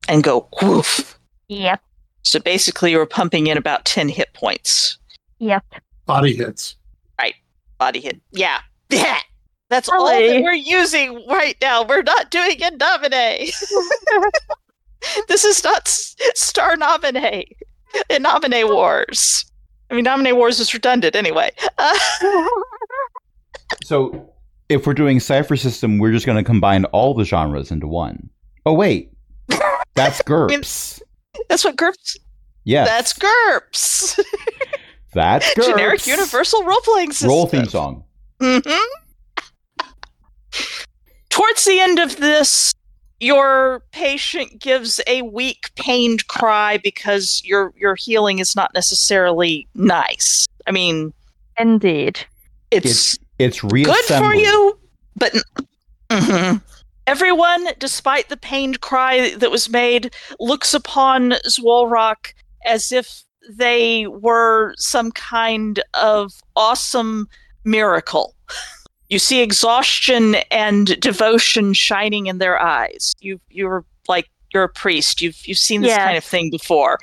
And 0.09 0.23
go 0.23 0.47
woof. 0.61 1.19
Yep, 1.49 1.81
So 2.23 2.41
basically, 2.41 2.91
you 2.91 2.99
were 2.99 3.07
pumping 3.07 3.47
in 3.47 3.57
about 3.57 3.85
10 3.85 4.09
hit 4.09 4.33
points. 4.35 4.99
yep. 5.39 5.65
Body 6.07 6.35
hits. 6.35 6.77
Body 7.79 8.01
hit. 8.01 8.21
Yeah. 8.33 8.59
Yeah. 8.91 9.19
That's 9.71 9.89
all 9.89 10.07
that 10.07 10.43
we're 10.43 10.53
using 10.53 11.25
right 11.29 11.57
now. 11.61 11.85
We're 11.85 12.03
not 12.03 12.31
doing 12.31 12.63
a 12.63 12.71
nominee. 12.71 13.53
this 15.29 15.45
is 15.45 15.65
not 15.65 15.89
Star 15.89 16.77
Nomine. 16.77 17.45
In 18.11 18.23
Nomine 18.23 18.69
Wars. 18.69 19.45
I 19.91 19.95
mean, 19.95 20.05
Nomine 20.05 20.37
Wars 20.37 20.61
is 20.61 20.73
redundant 20.75 21.17
anyway. 21.17 21.51
Uh, 21.79 21.99
So 23.85 24.33
if 24.69 24.87
we're 24.87 24.95
doing 24.95 25.21
Cypher 25.21 25.57
System, 25.57 25.99
we're 25.99 26.13
just 26.13 26.27
going 26.27 26.39
to 26.39 26.45
combine 26.45 26.85
all 26.87 27.15
the 27.15 27.25
genres 27.25 27.71
into 27.71 27.87
one. 27.87 28.29
Oh, 28.67 28.73
wait. 28.75 29.11
That's 29.95 30.23
GURPS. 30.23 31.03
that's 31.49 31.65
what 31.65 31.77
GURPS. 31.77 32.17
Yeah, 32.65 32.85
That's 32.85 33.13
GURPS. 33.13 34.19
That's 35.15 35.53
GURPS. 35.55 35.67
Generic 35.67 36.07
Universal 36.07 36.65
Role 36.65 36.81
Playing 36.83 37.13
System. 37.13 37.29
Roll 37.31 37.47
theme 37.47 37.67
song. 37.67 38.05
hmm 38.41 38.59
Towards 41.31 41.65
the 41.65 41.81
end 41.81 41.99
of 41.99 42.17
this, 42.19 42.73
your 43.19 43.83
patient 43.91 44.61
gives 44.61 45.01
a 45.07 45.23
weak, 45.23 45.71
pained 45.77 46.27
cry 46.29 46.79
because 46.79 47.43
your 47.45 47.73
your 47.77 47.97
healing 47.97 48.39
is 48.39 48.55
not 48.55 48.71
necessarily 48.75 49.67
nice. 49.75 50.47
I 50.67 50.71
mean, 50.71 51.13
Indeed. 51.59 52.21
it's, 52.71 53.19
It's 53.39 53.61
good 53.61 53.95
for 54.07 54.35
you, 54.35 54.79
but 55.17 55.35
Mhm. 56.11 56.63
everyone, 57.07 57.69
despite 57.79 58.29
the 58.29 58.37
pained 58.37 58.81
cry 58.81 59.31
that 59.37 59.51
was 59.51 59.69
made, 59.69 60.15
looks 60.39 60.73
upon 60.73 61.31
Dzwolrhak 61.47 62.33
as 62.65 62.93
if 62.93 63.25
they 63.51 64.07
were 64.07 64.75
some 64.79 65.11
kind 65.13 65.83
of 65.95 66.33
awesome 66.57 67.29
miracle. 67.65 68.35
You 69.11 69.19
see 69.19 69.43
exhaustion 69.43 70.37
and 70.51 70.99
devotion 71.01 71.73
shining 71.75 72.27
in 72.27 72.39
their 72.39 72.61
eyes. 72.61 73.13
You 73.21 73.41
you're 73.51 73.85
like 74.09 74.29
you're 74.53 74.65
a 74.65 74.69
priest. 74.69 75.21
You've 75.23 75.47
you've 75.47 75.59
seen 75.59 75.83
this 75.83 75.91
Yes. 75.91 75.99
kind 76.05 76.17
of 76.17 76.25
thing 76.25 76.51
before. 76.51 76.99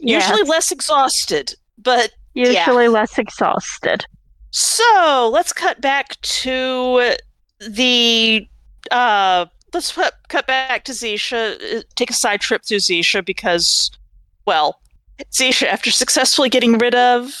Yes. 0.00 0.28
Usually 0.28 0.48
less 0.48 0.70
exhausted, 0.72 1.54
but 1.76 2.12
Usually 2.34 2.88
less 2.88 3.18
exhausted. 3.18 4.04
so 4.50 5.28
let's 5.32 5.52
cut 5.52 5.80
back 5.80 6.20
to 6.22 7.14
the. 7.60 8.48
Uh, 8.90 9.46
let's 9.74 9.92
put, 9.92 10.12
cut 10.28 10.46
back 10.46 10.84
to 10.84 10.92
Zisha. 10.92 11.78
uh, 11.78 11.82
Take 11.96 12.10
a 12.10 12.14
side 12.14 12.40
trip 12.40 12.64
through 12.64 12.78
Zisha 12.78 13.24
because, 13.24 13.90
well, 14.46 14.80
Zisha, 15.32 15.66
after 15.66 15.90
successfully 15.90 16.48
getting 16.48 16.78
rid 16.78 16.94
of. 16.94 17.32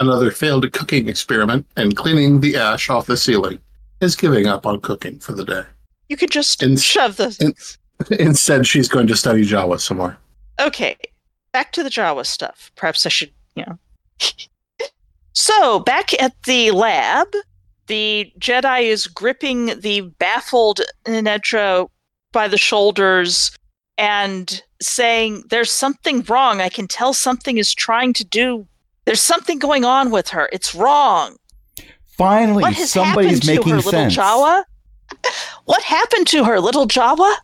Another 0.00 0.30
failed 0.30 0.70
cooking 0.72 1.08
experiment 1.08 1.66
and 1.76 1.96
cleaning 1.96 2.40
the 2.40 2.56
ash 2.56 2.90
off 2.90 3.06
the 3.06 3.16
ceiling 3.16 3.58
is 4.00 4.14
giving 4.14 4.46
up 4.46 4.66
on 4.66 4.80
cooking 4.80 5.18
for 5.18 5.32
the 5.32 5.44
day. 5.44 5.62
You 6.08 6.16
could 6.16 6.30
just 6.30 6.62
In- 6.62 6.76
shove 6.76 7.16
the. 7.16 7.36
in- 7.40 7.54
Instead, 8.18 8.66
she's 8.66 8.88
going 8.88 9.06
to 9.06 9.16
study 9.16 9.42
Jawa 9.42 9.80
some 9.80 9.96
more. 9.96 10.18
Okay, 10.60 10.96
back 11.52 11.72
to 11.72 11.82
the 11.82 11.88
Jawa 11.88 12.26
stuff. 12.26 12.70
Perhaps 12.76 13.06
I 13.06 13.08
should, 13.08 13.30
you 13.54 13.64
know. 13.66 13.78
so, 15.32 15.80
back 15.80 16.12
at 16.22 16.34
the 16.44 16.72
lab, 16.72 17.28
the 17.86 18.30
Jedi 18.38 18.82
is 18.82 19.06
gripping 19.06 19.80
the 19.80 20.02
baffled 20.18 20.80
Nedra 21.06 21.88
by 22.32 22.48
the 22.48 22.58
shoulders 22.58 23.50
and 23.98 24.62
saying, 24.80 25.44
There's 25.50 25.70
something 25.70 26.22
wrong. 26.28 26.60
I 26.60 26.68
can 26.68 26.86
tell 26.88 27.12
something 27.14 27.58
is 27.58 27.74
trying 27.74 28.12
to 28.14 28.24
do. 28.24 28.66
There's 29.04 29.20
something 29.20 29.58
going 29.58 29.84
on 29.84 30.10
with 30.10 30.28
her. 30.30 30.48
It's 30.52 30.74
wrong. 30.74 31.36
Finally, 32.06 32.62
what 32.62 32.72
has 32.74 32.90
somebody's 32.90 33.38
happened 33.38 33.42
to 33.42 33.46
making 33.56 33.72
her, 33.74 33.80
sense. 33.82 34.16
little 34.16 34.24
Jawa? 34.24 34.64
What 35.66 35.82
happened 35.82 36.26
to 36.28 36.44
her, 36.44 36.60
little 36.60 36.86
Jawa? 36.86 37.34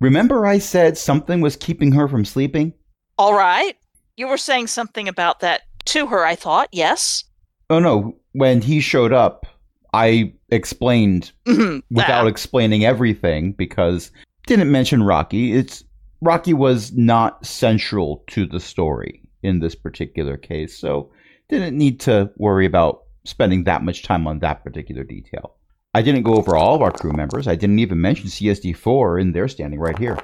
Remember, 0.00 0.46
I 0.46 0.58
said 0.58 0.96
something 0.98 1.40
was 1.40 1.56
keeping 1.56 1.92
her 1.92 2.08
from 2.08 2.24
sleeping? 2.24 2.72
All 3.18 3.34
right. 3.34 3.76
You 4.16 4.26
were 4.28 4.36
saying 4.38 4.66
something 4.68 5.06
about 5.08 5.40
that 5.40 5.62
to 5.86 6.06
her, 6.06 6.24
I 6.24 6.34
thought. 6.34 6.68
Yes. 6.72 7.24
Oh 7.68 7.78
no, 7.78 8.16
when 8.32 8.60
he 8.60 8.80
showed 8.80 9.12
up, 9.12 9.46
I 9.92 10.32
explained 10.50 11.32
Mhm. 11.46 11.82
without 11.90 12.24
Ah. 12.26 12.28
explaining 12.28 12.84
everything 12.84 13.52
because 13.52 14.10
didn't 14.46 14.70
mention 14.70 15.02
Rocky. 15.02 15.52
It's 15.52 15.84
Rocky 16.20 16.54
was 16.54 16.92
not 16.92 17.44
central 17.46 18.24
to 18.28 18.46
the 18.46 18.60
story 18.60 19.22
in 19.42 19.60
this 19.60 19.74
particular 19.74 20.36
case, 20.36 20.78
so 20.78 21.10
didn't 21.48 21.76
need 21.76 22.00
to 22.00 22.30
worry 22.36 22.66
about 22.66 23.02
spending 23.24 23.64
that 23.64 23.82
much 23.82 24.02
time 24.02 24.26
on 24.26 24.38
that 24.40 24.62
particular 24.64 25.02
detail. 25.04 25.56
I 25.94 26.02
didn't 26.02 26.22
go 26.22 26.34
over 26.34 26.56
all 26.56 26.74
of 26.76 26.82
our 26.82 26.92
crew 26.92 27.12
members. 27.12 27.48
I 27.48 27.56
didn't 27.56 27.80
even 27.80 28.00
mention 28.00 28.26
CSD4 28.28 29.20
and 29.20 29.34
they're 29.34 29.48
standing 29.48 29.80
right 29.80 29.98
here. 29.98 30.18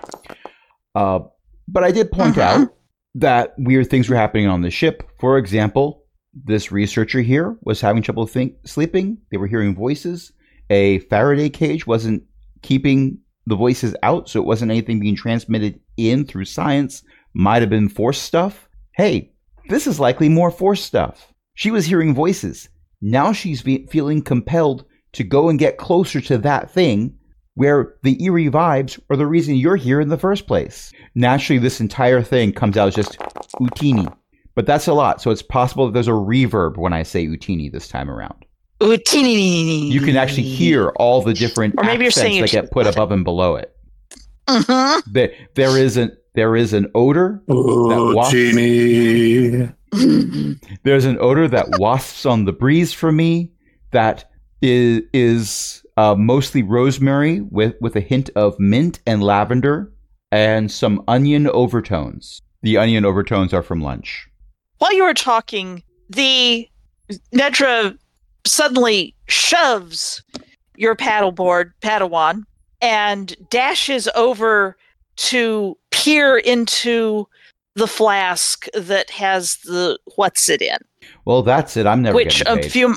Uh, 0.95 1.21
but 1.67 1.83
I 1.83 1.91
did 1.91 2.13
point 2.13 2.37
Mhm. 2.37 2.41
out 2.43 2.75
that 3.17 3.55
weird 3.59 3.91
things 3.91 4.09
were 4.09 4.17
happening 4.17 4.47
on 4.47 4.61
the 4.63 4.71
ship. 4.71 5.03
For 5.19 5.39
example, 5.39 6.05
this 6.33 6.71
researcher 6.71 7.21
here 7.23 7.57
was 7.63 7.81
having 7.81 8.03
trouble 8.03 8.27
think- 8.27 8.55
sleeping. 8.65 9.19
They 9.31 9.39
were 9.39 9.47
hearing 9.47 9.75
voices. 9.75 10.33
A 10.71 11.01
Faraday 11.01 11.49
cage 11.49 11.87
wasn't 11.87 12.23
keeping 12.63 13.19
the 13.47 13.57
voices 13.57 13.95
out, 14.03 14.29
so 14.29 14.41
it 14.41 14.47
wasn't 14.47 14.71
anything 14.71 15.01
being 15.01 15.17
transmitted 15.17 15.81
in 15.97 16.25
through 16.27 16.45
science. 16.45 17.03
Might 17.35 17.63
have 17.63 17.71
been 17.71 17.89
force 17.89 18.21
stuff. 18.21 18.69
Hey, 18.95 19.33
this 19.69 19.87
is 19.87 20.01
likely 20.01 20.29
more 20.29 20.51
force 20.51 20.83
stuff. 20.83 21.33
She 21.55 21.71
was 21.71 21.87
hearing 21.87 22.15
voices. 22.15 22.69
Now 23.01 23.33
she's 23.33 23.63
be- 23.63 23.87
feeling 23.87 24.23
compelled 24.23 24.85
to 25.13 25.25
go 25.25 25.49
and 25.49 25.59
get 25.59 25.79
closer 25.79 26.21
to 26.23 26.39
that 26.39 26.71
thing 26.71 27.17
where 27.55 27.95
the 28.03 28.23
eerie 28.23 28.51
vibes 28.51 29.01
are 29.11 29.17
the 29.17 29.27
reason 29.27 29.57
you're 29.57 29.77
here 29.77 30.01
in 30.01 30.09
the 30.09 30.19
first 30.19 30.47
place. 30.47 30.93
Naturally, 31.15 31.59
this 31.59 31.81
entire 31.81 32.23
thing 32.23 32.53
comes 32.53 32.77
out 32.77 32.89
as 32.89 32.95
just 32.95 33.19
Utinni. 33.61 34.15
But 34.55 34.67
that's 34.67 34.87
a 34.87 34.95
lot, 34.95 35.21
so 35.21 35.31
it's 35.31 35.43
possible 35.43 35.87
that 35.87 35.93
there's 35.93 36.09
a 36.09 36.13
reverb 36.13 36.79
when 36.79 36.95
I 36.95 37.03
say 37.03 37.27
Utinni 37.27 37.71
this 37.71 37.89
time 37.89 38.11
around. 38.11 38.46
Ooh, 38.83 38.97
teeny. 38.99 39.91
You 39.91 40.01
can 40.01 40.17
actually 40.17 40.43
hear 40.45 40.89
all 40.97 41.23
the 41.23 41.33
different 41.33 41.75
Or 41.79 41.85
maybe 41.85 42.05
you're 42.05 42.09
accents 42.09 42.23
saying 42.29 42.41
that 42.43 42.51
get 42.51 42.71
put 42.71 42.87
above 42.87 43.11
and 43.13 43.25
below 43.25 43.57
it. 43.57 43.75
Mhm. 44.49 45.03
There, 45.13 45.33
there 45.55 45.79
is 45.79 45.97
an 45.97 46.17
there 46.35 46.55
is 46.55 46.73
an 46.75 46.87
odor. 46.95 47.43
Oh, 47.49 48.15
wafts- 48.15 48.33
Genie. 48.33 49.69
There's 50.85 51.05
an 51.07 51.17
odor 51.21 51.49
that 51.49 51.67
wasps 51.79 52.27
on 52.27 52.45
the 52.45 52.53
breeze 52.53 52.93
for 52.93 53.11
me. 53.11 53.51
That 53.93 54.31
is 54.61 55.03
is 55.15 55.83
uh, 55.97 56.15
mostly 56.15 56.63
rosemary 56.63 57.41
with 57.41 57.75
with 57.81 57.97
a 57.97 58.01
hint 58.01 58.29
of 58.37 58.55
mint 58.61 58.99
and 59.07 59.23
lavender 59.23 59.91
and 60.31 60.71
some 60.71 61.03
onion 61.09 61.47
overtones. 61.49 62.43
The 62.63 62.77
onion 62.77 63.05
overtones 63.07 63.55
are 63.55 63.63
from 63.63 63.81
lunch. 63.81 64.27
While 64.79 64.93
you 64.95 65.05
were 65.05 65.15
talking, 65.15 65.83
the 66.11 66.69
Nedra 67.35 67.97
suddenly 68.47 69.15
shoves 69.29 70.23
your 70.77 70.95
paddleboard, 70.95 71.73
Padawan, 71.83 72.43
and 72.81 73.35
dashes 73.51 74.09
over 74.15 74.77
to 75.17 75.77
peer 75.91 76.37
into 76.37 77.27
the 77.75 77.87
flask 77.87 78.67
that 78.75 79.11
has 79.11 79.57
the 79.65 79.99
what's 80.17 80.49
it 80.49 80.63
in. 80.63 80.79
Well, 81.25 81.43
that's 81.43 81.77
it. 81.77 81.87
I'm 81.87 82.03
never 82.03 82.17
which 82.17 82.45
getting 82.45 82.65
a 82.65 82.69
few 82.69 82.97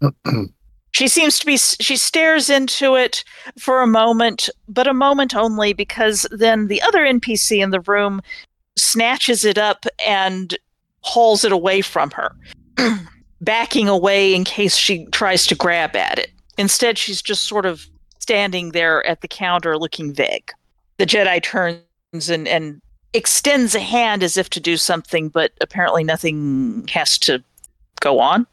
She 0.92 1.08
seems 1.08 1.38
to 1.38 1.46
be, 1.46 1.56
she 1.56 1.96
stares 1.96 2.50
into 2.50 2.96
it 2.96 3.24
for 3.58 3.80
a 3.80 3.86
moment, 3.86 4.48
but 4.68 4.88
a 4.88 4.94
moment 4.94 5.36
only 5.36 5.72
because 5.72 6.26
then 6.30 6.66
the 6.66 6.82
other 6.82 7.00
NPC 7.00 7.62
in 7.62 7.70
the 7.70 7.80
room 7.80 8.20
snatches 8.76 9.44
it 9.44 9.56
up 9.56 9.86
and 10.04 10.58
hauls 11.02 11.44
it 11.44 11.52
away 11.52 11.80
from 11.80 12.10
her, 12.10 12.34
backing 13.40 13.88
away 13.88 14.34
in 14.34 14.44
case 14.44 14.76
she 14.76 15.06
tries 15.06 15.46
to 15.46 15.54
grab 15.54 15.96
at 15.96 16.18
it. 16.18 16.30
Instead, 16.58 16.98
she's 16.98 17.22
just 17.22 17.44
sort 17.44 17.66
of 17.66 17.86
standing 18.18 18.72
there 18.72 19.04
at 19.06 19.22
the 19.22 19.28
counter 19.28 19.78
looking 19.78 20.12
vague. 20.12 20.50
The 20.98 21.06
Jedi 21.06 21.42
turns 21.42 22.28
and, 22.28 22.46
and 22.46 22.80
extends 23.14 23.74
a 23.74 23.80
hand 23.80 24.22
as 24.22 24.36
if 24.36 24.50
to 24.50 24.60
do 24.60 24.76
something, 24.76 25.28
but 25.28 25.52
apparently 25.60 26.04
nothing 26.04 26.86
has 26.92 27.18
to 27.20 27.42
go 28.00 28.20
on. 28.20 28.46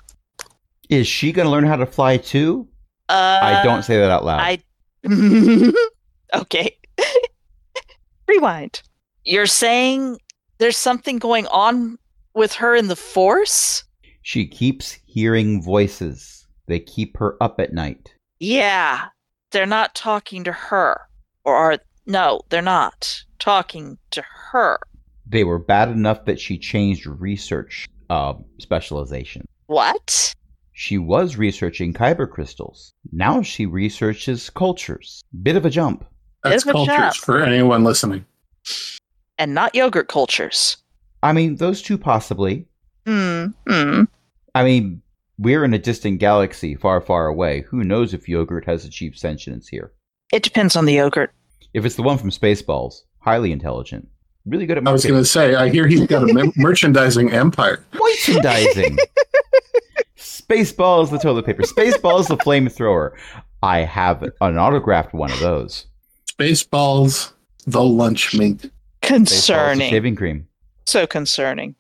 Is 0.90 1.08
she 1.08 1.32
going 1.32 1.46
to 1.46 1.52
learn 1.52 1.66
how 1.66 1.76
to 1.76 1.86
fly 1.86 2.18
too? 2.18 2.68
Uh, 3.10 3.40
I 3.42 3.64
don't 3.64 3.84
say 3.84 3.98
that 3.98 4.12
out 4.12 4.26
loud. 4.26 4.40
I. 4.40 4.60
okay. 6.34 6.78
Rewind. 8.28 8.82
You're 9.24 9.46
saying 9.46 10.18
there's 10.58 10.78
something 10.78 11.20
going 11.20 11.48
on 11.48 11.98
with 12.34 12.54
her 12.54 12.76
in 12.76 12.88
the 12.88 12.96
Force? 12.96 13.84
She 14.28 14.46
keeps 14.46 14.98
hearing 15.06 15.64
voices. 15.64 16.48
They 16.66 16.82
keep 16.82 17.16
her 17.16 17.42
up 17.42 17.62
at 17.62 17.72
night. 17.72 18.14
Yeah. 18.42 19.06
They're 19.52 19.66
not 19.66 19.96
talking 19.96 20.44
to 20.44 20.52
her. 20.52 21.00
Or 21.46 21.56
are. 21.56 21.78
No, 22.06 22.42
they're 22.50 22.62
not 22.62 23.24
talking 23.40 23.98
to 24.12 24.22
her. 24.52 24.80
They 25.26 25.46
were 25.46 25.60
bad 25.60 25.88
enough 25.88 26.26
that 26.26 26.42
she 26.42 26.58
changed 26.58 27.06
research 27.06 27.88
uh, 28.10 28.34
specialization. 28.58 29.46
What? 29.68 30.36
She 30.74 30.98
was 30.98 31.38
researching 31.38 31.94
kyber 31.94 32.30
crystals. 32.30 32.94
Now 33.14 33.42
she 33.42 33.66
researches 33.66 34.50
cultures. 34.50 35.24
Bit 35.42 35.56
of 35.56 35.66
a 35.66 35.70
jump. 35.70 36.04
That's 36.44 36.66
a 36.66 36.74
cultures 36.74 36.98
jump. 36.98 37.16
for 37.16 37.42
anyone 37.42 37.86
listening. 37.86 38.26
And 39.38 39.54
not 39.54 39.74
yogurt 39.74 40.10
cultures. 40.10 40.76
I 41.24 41.32
mean, 41.32 41.56
those 41.56 41.82
two 41.82 41.98
possibly. 41.98 42.68
Hmm. 43.06 43.46
Hmm. 43.66 44.04
I 44.58 44.64
mean, 44.64 45.02
we're 45.38 45.64
in 45.64 45.74
a 45.74 45.80
distant 45.80 46.20
galaxy 46.20 46.76
far, 46.76 47.00
far 47.00 47.28
away. 47.28 47.62
Who 47.70 47.84
knows 47.84 48.14
if 48.14 48.28
yogurt 48.28 48.66
has 48.66 48.86
achieved 48.86 49.18
sentience 49.20 49.68
here? 49.68 49.92
It 50.34 50.44
depends 50.44 50.76
on 50.76 50.86
the 50.86 50.94
yogurt. 50.94 51.32
If 51.74 51.86
it's 51.86 51.96
the 51.96 52.02
one 52.04 52.18
from 52.18 52.32
Spaceballs, 52.32 53.02
highly 53.20 53.52
intelligent, 53.52 54.08
really 54.46 54.66
good 54.66 54.78
at 54.80 54.88
I 54.88 54.92
was 54.92 55.06
going 55.06 55.22
to 55.22 55.26
say, 55.26 55.54
I 55.56 55.70
hear 55.70 55.86
he's 55.88 56.08
got 56.08 56.28
a 56.28 56.34
mer- 56.34 56.52
merchandising 56.58 57.32
empire. 57.32 57.86
merchandising. 57.94 58.98
Spaceballs 60.18 61.12
the 61.12 61.20
toilet 61.20 61.46
paper. 61.46 61.64
Spaceballs 61.64 62.28
the 62.28 62.38
flamethrower. 62.38 63.12
I 63.62 63.80
have 63.80 64.24
an 64.42 64.58
autographed 64.58 65.14
one 65.14 65.32
of 65.32 65.40
those. 65.40 65.86
Spaceballs, 66.32 67.32
the 67.66 67.84
lunch 67.84 68.34
meat. 68.34 68.58
Spaceballs 68.58 68.72
Concerning. 69.02 69.90
shaving 69.90 70.16
cream. 70.16 70.48
So 70.86 71.06
concerning. 71.06 71.76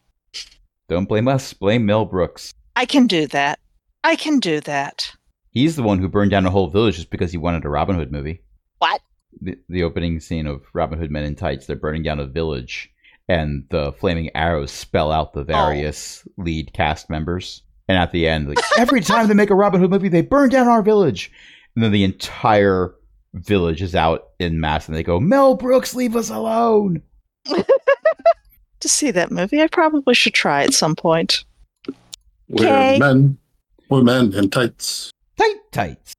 Don't 0.89 1.07
blame 1.09 1.27
us. 1.27 1.53
Blame 1.53 1.85
Mel 1.85 2.05
Brooks. 2.05 2.53
I 2.77 2.85
can 2.85 3.07
do 3.07 3.25
that. 3.29 3.57
I 4.03 4.15
can 4.15 4.37
do 4.39 4.61
that. 4.61 5.11
He's 5.49 5.75
the 5.75 5.81
one 5.81 5.97
who 5.97 6.07
burned 6.07 6.29
down 6.29 6.45
a 6.45 6.51
whole 6.51 6.69
village 6.69 6.97
just 6.97 7.09
because 7.09 7.31
he 7.31 7.37
wanted 7.39 7.65
a 7.65 7.69
Robin 7.69 7.95
Hood 7.95 8.11
movie. 8.11 8.43
What? 8.77 9.01
The, 9.41 9.57
the 9.67 9.81
opening 9.81 10.19
scene 10.19 10.45
of 10.45 10.61
Robin 10.73 10.99
Hood 10.99 11.09
Men 11.09 11.23
in 11.23 11.35
Tights, 11.35 11.65
they're 11.65 11.75
burning 11.75 12.03
down 12.03 12.19
a 12.19 12.27
village, 12.27 12.91
and 13.27 13.65
the 13.71 13.93
flaming 13.93 14.29
arrows 14.35 14.69
spell 14.69 15.11
out 15.11 15.33
the 15.33 15.43
various 15.43 16.23
oh. 16.27 16.43
lead 16.43 16.71
cast 16.73 17.09
members. 17.09 17.63
And 17.87 17.97
at 17.97 18.11
the 18.11 18.27
end, 18.27 18.47
like, 18.47 18.59
every 18.77 19.01
time 19.01 19.27
they 19.27 19.33
make 19.33 19.49
a 19.49 19.55
Robin 19.55 19.81
Hood 19.81 19.89
movie, 19.89 20.09
they 20.09 20.21
burn 20.21 20.49
down 20.49 20.67
our 20.67 20.83
village. 20.83 21.31
And 21.73 21.83
then 21.83 21.91
the 21.91 22.03
entire 22.03 22.93
village 23.33 23.81
is 23.81 23.95
out 23.95 24.29
in 24.37 24.59
mass, 24.59 24.87
and 24.87 24.95
they 24.95 25.01
go, 25.01 25.19
Mel 25.19 25.55
Brooks, 25.55 25.95
leave 25.95 26.15
us 26.15 26.29
alone. 26.29 27.01
To 28.81 28.89
see 28.89 29.09
that 29.09 29.31
movie, 29.31 29.59
I 29.59 29.67
probably 29.67 30.13
should 30.13 30.35
try 30.35 30.63
at 30.63 30.73
some 30.73 30.95
point. 30.95 31.43
We're 32.49 32.97
men. 32.99 33.37
We're 33.89 34.03
men 34.03 34.33
in 34.33 34.49
tights. 34.49 35.11
Tight 35.37 35.55
tights. 35.71 36.13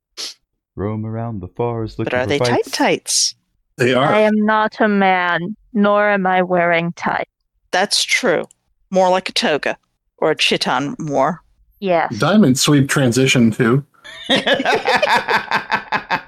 Roam 0.76 1.04
around 1.04 1.40
the 1.40 1.48
forest 1.48 1.98
looking 1.98 2.10
But 2.10 2.16
are 2.16 2.22
for 2.24 2.28
they 2.28 2.38
tight 2.38 2.48
fights. 2.64 2.70
tights? 2.70 3.34
They 3.76 3.94
are. 3.94 4.12
I 4.12 4.20
am 4.20 4.44
not 4.44 4.80
a 4.80 4.88
man, 4.88 5.56
nor 5.72 6.08
am 6.08 6.26
I 6.26 6.42
wearing 6.42 6.92
tights. 6.92 7.30
That's 7.70 8.02
true. 8.02 8.44
More 8.90 9.10
like 9.10 9.28
a 9.28 9.32
toga 9.32 9.76
or 10.18 10.30
a 10.30 10.36
chiton 10.36 10.96
more. 10.98 11.42
Yes. 11.80 12.16
Diamond 12.18 12.58
sweep 12.58 12.88
transition 12.88 13.50
too. 13.50 13.84
a 14.30 16.22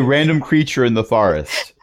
random 0.00 0.40
creature 0.40 0.84
in 0.84 0.94
the 0.94 1.04
forest. 1.04 1.74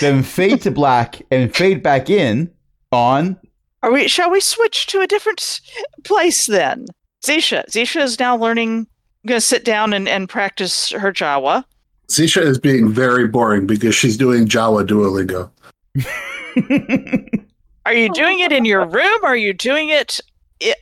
Then 0.00 0.22
fade 0.22 0.60
to 0.62 0.70
black 0.70 1.22
and 1.30 1.54
fade 1.54 1.82
back 1.82 2.10
in 2.10 2.50
on 2.92 3.38
Are 3.82 3.92
we? 3.92 4.08
Shall 4.08 4.30
we 4.30 4.40
switch 4.40 4.86
to 4.88 5.00
a 5.00 5.06
different 5.06 5.60
place 6.04 6.46
then? 6.46 6.86
Zisha. 7.24 7.64
Zisha 7.70 8.02
is 8.02 8.18
now 8.18 8.36
learning. 8.36 8.86
Going 9.26 9.36
to 9.36 9.46
sit 9.46 9.66
down 9.66 9.92
and, 9.92 10.08
and 10.08 10.30
practice 10.30 10.90
her 10.92 11.12
Jawa. 11.12 11.64
Zisha 12.08 12.40
is 12.40 12.58
being 12.58 12.88
very 12.90 13.28
boring 13.28 13.66
because 13.66 13.94
she's 13.94 14.16
doing 14.16 14.46
Jawa 14.46 14.86
Duolingo. 14.86 15.50
Are 17.86 17.94
you 17.94 18.12
doing 18.12 18.40
it 18.40 18.50
in 18.50 18.64
your 18.64 18.86
room? 18.86 19.18
Or 19.22 19.30
are 19.30 19.36
you 19.36 19.52
doing 19.52 19.88
it 19.88 20.20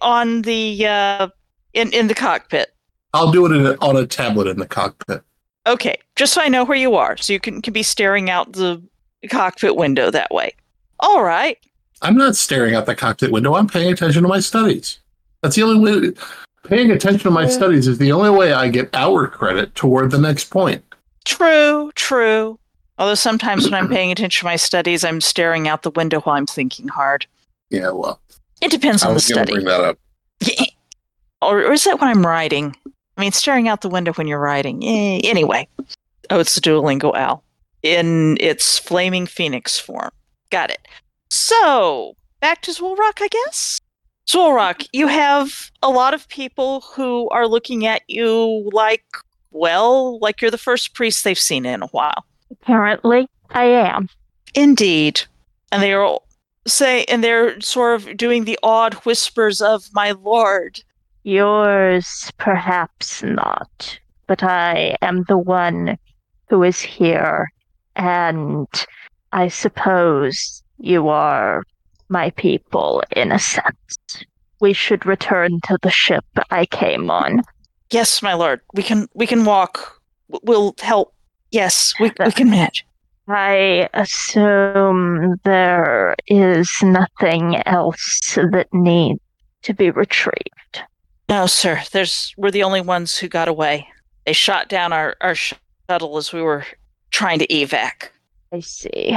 on 0.03 0.43
the 0.43 0.87
uh, 0.87 1.29
in 1.75 1.93
in 1.93 2.09
the 2.09 2.15
cockpit? 2.15 2.75
I'll 3.15 3.33
do 3.33 3.47
it 3.47 3.57
in 3.57 3.67
a, 3.67 3.77
on 3.81 3.97
a 3.97 4.07
tablet 4.07 4.47
in 4.47 4.59
the 4.59 4.67
cockpit. 4.67 5.23
Okay, 5.67 5.97
just 6.17 6.33
so 6.33 6.41
I 6.41 6.49
know 6.49 6.65
where 6.65 6.79
you 6.79 6.95
are, 6.95 7.17
so 7.17 7.33
you 7.33 7.41
can, 7.41 7.61
can 7.61 7.73
be 7.73 7.83
staring 7.83 8.31
out 8.31 8.53
the 8.53 8.83
cockpit 9.31 9.77
window 9.77 10.11
that 10.11 10.31
way. 10.31 10.53
All 11.01 11.23
right. 11.23 11.59
I'm 12.03 12.17
not 12.17 12.37
staring 12.37 12.75
out 12.75 12.87
the 12.87 12.95
cockpit 12.95 13.33
window. 13.33 13.55
I'm 13.55 13.67
paying 13.67 13.93
attention 13.93 14.23
to 14.23 14.29
my 14.29 14.41
studies. 14.41 14.99
That's 15.43 15.57
the 15.57 15.63
only 15.63 15.79
way. 16.01 16.13
Paying 16.65 16.91
attention 16.91 17.21
to 17.21 17.31
my 17.31 17.43
Yeah. 17.45 17.49
studies 17.51 17.87
is 17.89 17.99
the 17.99 18.13
only 18.13 18.31
way 18.31 18.53
I 18.53 18.69
get 18.69 18.95
hour 18.95 19.27
credit 19.27 19.75
toward 19.75 20.11
the 20.11 20.19
next 20.19 20.45
point. 20.51 20.85
True, 21.25 21.91
true. 21.95 22.59
Although 22.99 23.15
sometimes 23.15 23.65
when 23.65 23.75
I'm 23.75 23.89
paying 23.89 24.11
attention 24.13 24.41
to 24.41 24.47
my 24.47 24.57
studies, 24.57 25.05
I'm 25.05 25.21
staring 25.21 25.69
out 25.69 25.83
the 25.83 25.91
window 25.91 26.21
while 26.21 26.37
I'm 26.37 26.47
thinking 26.47 26.89
hard. 26.89 27.27
Yeah, 27.71 27.91
well, 27.91 28.21
It 28.61 28.71
depends 28.71 29.03
on 29.05 29.11
the 29.11 29.15
was 29.15 29.29
going 29.29 29.47
to 29.47 29.53
study. 29.53 29.65
bring 29.65 29.67
that 29.67 29.81
up. 29.81 29.99
or, 31.43 31.61
or 31.65 31.73
is 31.73 31.85
that 31.85 32.01
when 32.01 32.11
I'm 32.11 32.27
writing? 32.27 32.75
I 33.17 33.21
mean, 33.21 33.33
staring 33.33 33.69
out 33.69 33.81
the 33.83 33.89
window 33.89 34.13
when 34.15 34.27
you're 34.27 34.39
writing. 34.41 34.83
Eh, 34.85 35.21
anyway. 35.25 35.69
Oh, 36.31 36.41
it's 36.41 36.55
the 36.55 36.61
Duolingo 36.61 37.15
Owl 37.17 37.43
in 37.83 38.37
its 38.41 38.79
flaming 38.79 39.27
phoenix 39.27 39.79
form. 39.79 40.11
Got 40.51 40.71
it. 40.71 40.87
So, 41.31 42.15
back 42.41 42.63
to 42.63 42.71
Dzwolrhak, 42.71 43.21
I 43.21 43.29
guess? 43.29 43.81
Dzwolrhak, 44.29 44.89
you 44.93 45.07
have 45.07 45.71
a 45.83 45.91
lot 45.91 46.15
of 46.15 46.29
people 46.29 46.83
who 46.83 47.29
are 47.31 47.49
looking 47.49 47.87
at 47.87 48.03
you 48.09 48.69
like, 48.73 49.05
well, 49.51 50.19
like 50.21 50.41
you're 50.41 50.51
the 50.51 50.59
first 50.59 50.95
priest 50.95 51.25
they've 51.25 51.39
seen 51.39 51.65
in 51.65 51.83
a 51.83 51.89
while. 51.89 52.25
Apparently, 52.51 53.29
I 53.51 53.65
am. 53.65 54.09
Indeed. 54.55 55.23
And 55.73 55.83
they 55.83 55.93
are 55.93 56.03
all 56.03 56.29
say 56.67 57.05
and 57.05 57.25
they're 57.25 57.59
sort 57.61 57.95
of 57.95 58.17
doing 58.17 58.45
the 58.45 58.59
odd 58.63 58.95
whispers 58.95 59.61
of 59.61 59.89
my 59.93 60.13
lord. 60.13 60.83
Yours, 61.25 62.31
perhaps 62.39 63.23
not. 63.23 63.99
But 64.27 64.43
I 64.43 64.97
am 65.03 65.25
the 65.25 65.39
one 65.39 65.99
who 66.49 66.63
is 66.63 66.81
here, 66.81 67.51
and 67.97 68.67
I 69.33 69.49
suppose 69.49 70.63
you 70.79 71.09
are 71.09 71.65
my 72.09 72.31
people 72.31 73.03
in 73.15 73.33
a 73.33 73.39
sense. 73.39 73.99
We 74.61 74.73
should 74.73 75.07
return 75.07 75.61
to 75.65 75.79
the 75.83 75.91
ship 75.91 76.25
I 76.51 76.67
came 76.67 77.11
on. 77.11 77.43
Yes, 77.91 78.23
my 78.23 78.35
lord. 78.35 78.61
We 78.75 78.83
can 78.83 79.09
we 79.15 79.27
can 79.27 79.45
walk. 79.45 80.01
We'll 80.43 80.75
help. 80.81 81.15
Yes, 81.51 81.95
we 82.01 82.13
we 82.25 82.33
can 82.33 82.51
manage. 82.51 82.85
I 83.29 83.89
assume 83.95 85.37
there 85.45 86.17
is 86.27 86.71
nothing 86.83 87.57
else 87.67 88.21
that 88.37 88.69
needs 88.73 89.21
to 89.63 89.75
be 89.75 89.91
retrieved. 89.91 90.83
No, 91.29 91.47
sir. 91.47 91.83
There's 91.93 92.35
we're 92.37 92.51
the 92.51 92.63
only 92.63 92.81
ones 92.81 93.17
who 93.19 93.29
got 93.29 93.49
away. 93.49 93.87
They 94.27 94.33
shot 94.33 94.69
down 94.69 94.93
our 94.93 95.17
our 95.21 95.35
shuttle 95.35 96.17
as 96.17 96.33
we 96.33 96.43
were 96.43 96.65
trying 97.11 97.39
to 97.39 97.47
evac. 97.49 98.09
I 98.53 98.61
see. 98.61 99.17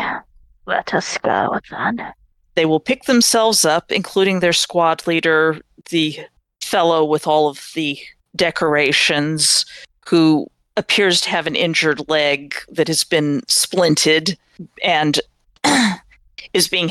Let 0.71 0.93
us 0.93 1.17
go 1.17 1.59
then. 1.69 2.13
They 2.55 2.65
will 2.65 2.79
pick 2.79 3.03
themselves 3.03 3.65
up, 3.65 3.91
including 3.91 4.39
their 4.39 4.53
squad 4.53 5.05
leader, 5.05 5.59
the 5.89 6.17
fellow 6.61 7.03
with 7.03 7.27
all 7.27 7.49
of 7.49 7.69
the 7.75 7.99
decorations, 8.37 9.65
who 10.07 10.47
appears 10.77 11.19
to 11.21 11.29
have 11.29 11.45
an 11.45 11.57
injured 11.57 12.07
leg 12.09 12.55
that 12.69 12.87
has 12.87 13.03
been 13.03 13.41
splinted 13.41 14.37
and 14.81 15.19
is 16.53 16.69
being 16.69 16.89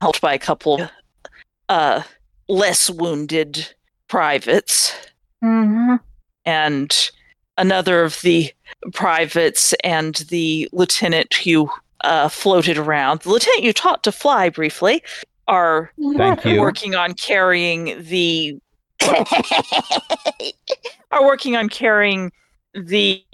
helped 0.00 0.20
by 0.20 0.34
a 0.34 0.38
couple 0.38 0.88
uh, 1.68 2.02
less 2.48 2.90
wounded 2.90 3.72
privates. 4.08 4.92
hmm 5.40 5.94
and 6.46 7.10
another 7.58 8.02
of 8.02 8.20
the 8.22 8.50
privates 8.92 9.74
and 9.84 10.16
the 10.30 10.68
lieutenant 10.72 11.34
who 11.34 11.70
uh, 12.04 12.28
floated 12.28 12.78
around. 12.78 13.20
The 13.22 13.30
lieutenant 13.30 13.62
you 13.64 13.72
taught 13.72 14.02
to 14.04 14.12
fly 14.12 14.48
briefly 14.48 15.02
are 15.48 15.90
Thank 16.16 16.44
you. 16.44 16.60
working 16.60 16.94
on 16.94 17.14
carrying 17.14 18.00
the 18.02 18.58
are 21.10 21.24
working 21.24 21.56
on 21.56 21.68
carrying 21.68 22.30
the 22.74 23.24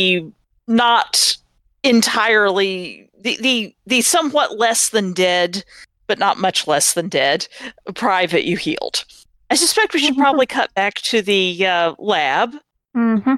not 0.67 1.37
entirely 1.83 3.09
the 3.21 3.37
the 3.41 3.75
the 3.87 4.01
somewhat 4.03 4.59
less 4.59 4.89
than 4.91 5.13
dead 5.13 5.65
but 6.07 6.19
not 6.19 6.39
much 6.39 6.67
less 6.67 6.95
than 6.95 7.09
dead 7.09 7.47
private 7.95 8.45
you 8.45 8.57
healed 8.57 9.05
i 9.51 9.55
suspect 9.55 9.93
we 9.95 10.01
should 10.01 10.17
probably 10.17 10.47
cut 10.47 10.73
back 10.75 10.95
to 10.95 11.21
the 11.23 11.67
uh, 11.67 11.95
lab 11.99 12.55
hmm 12.95 13.35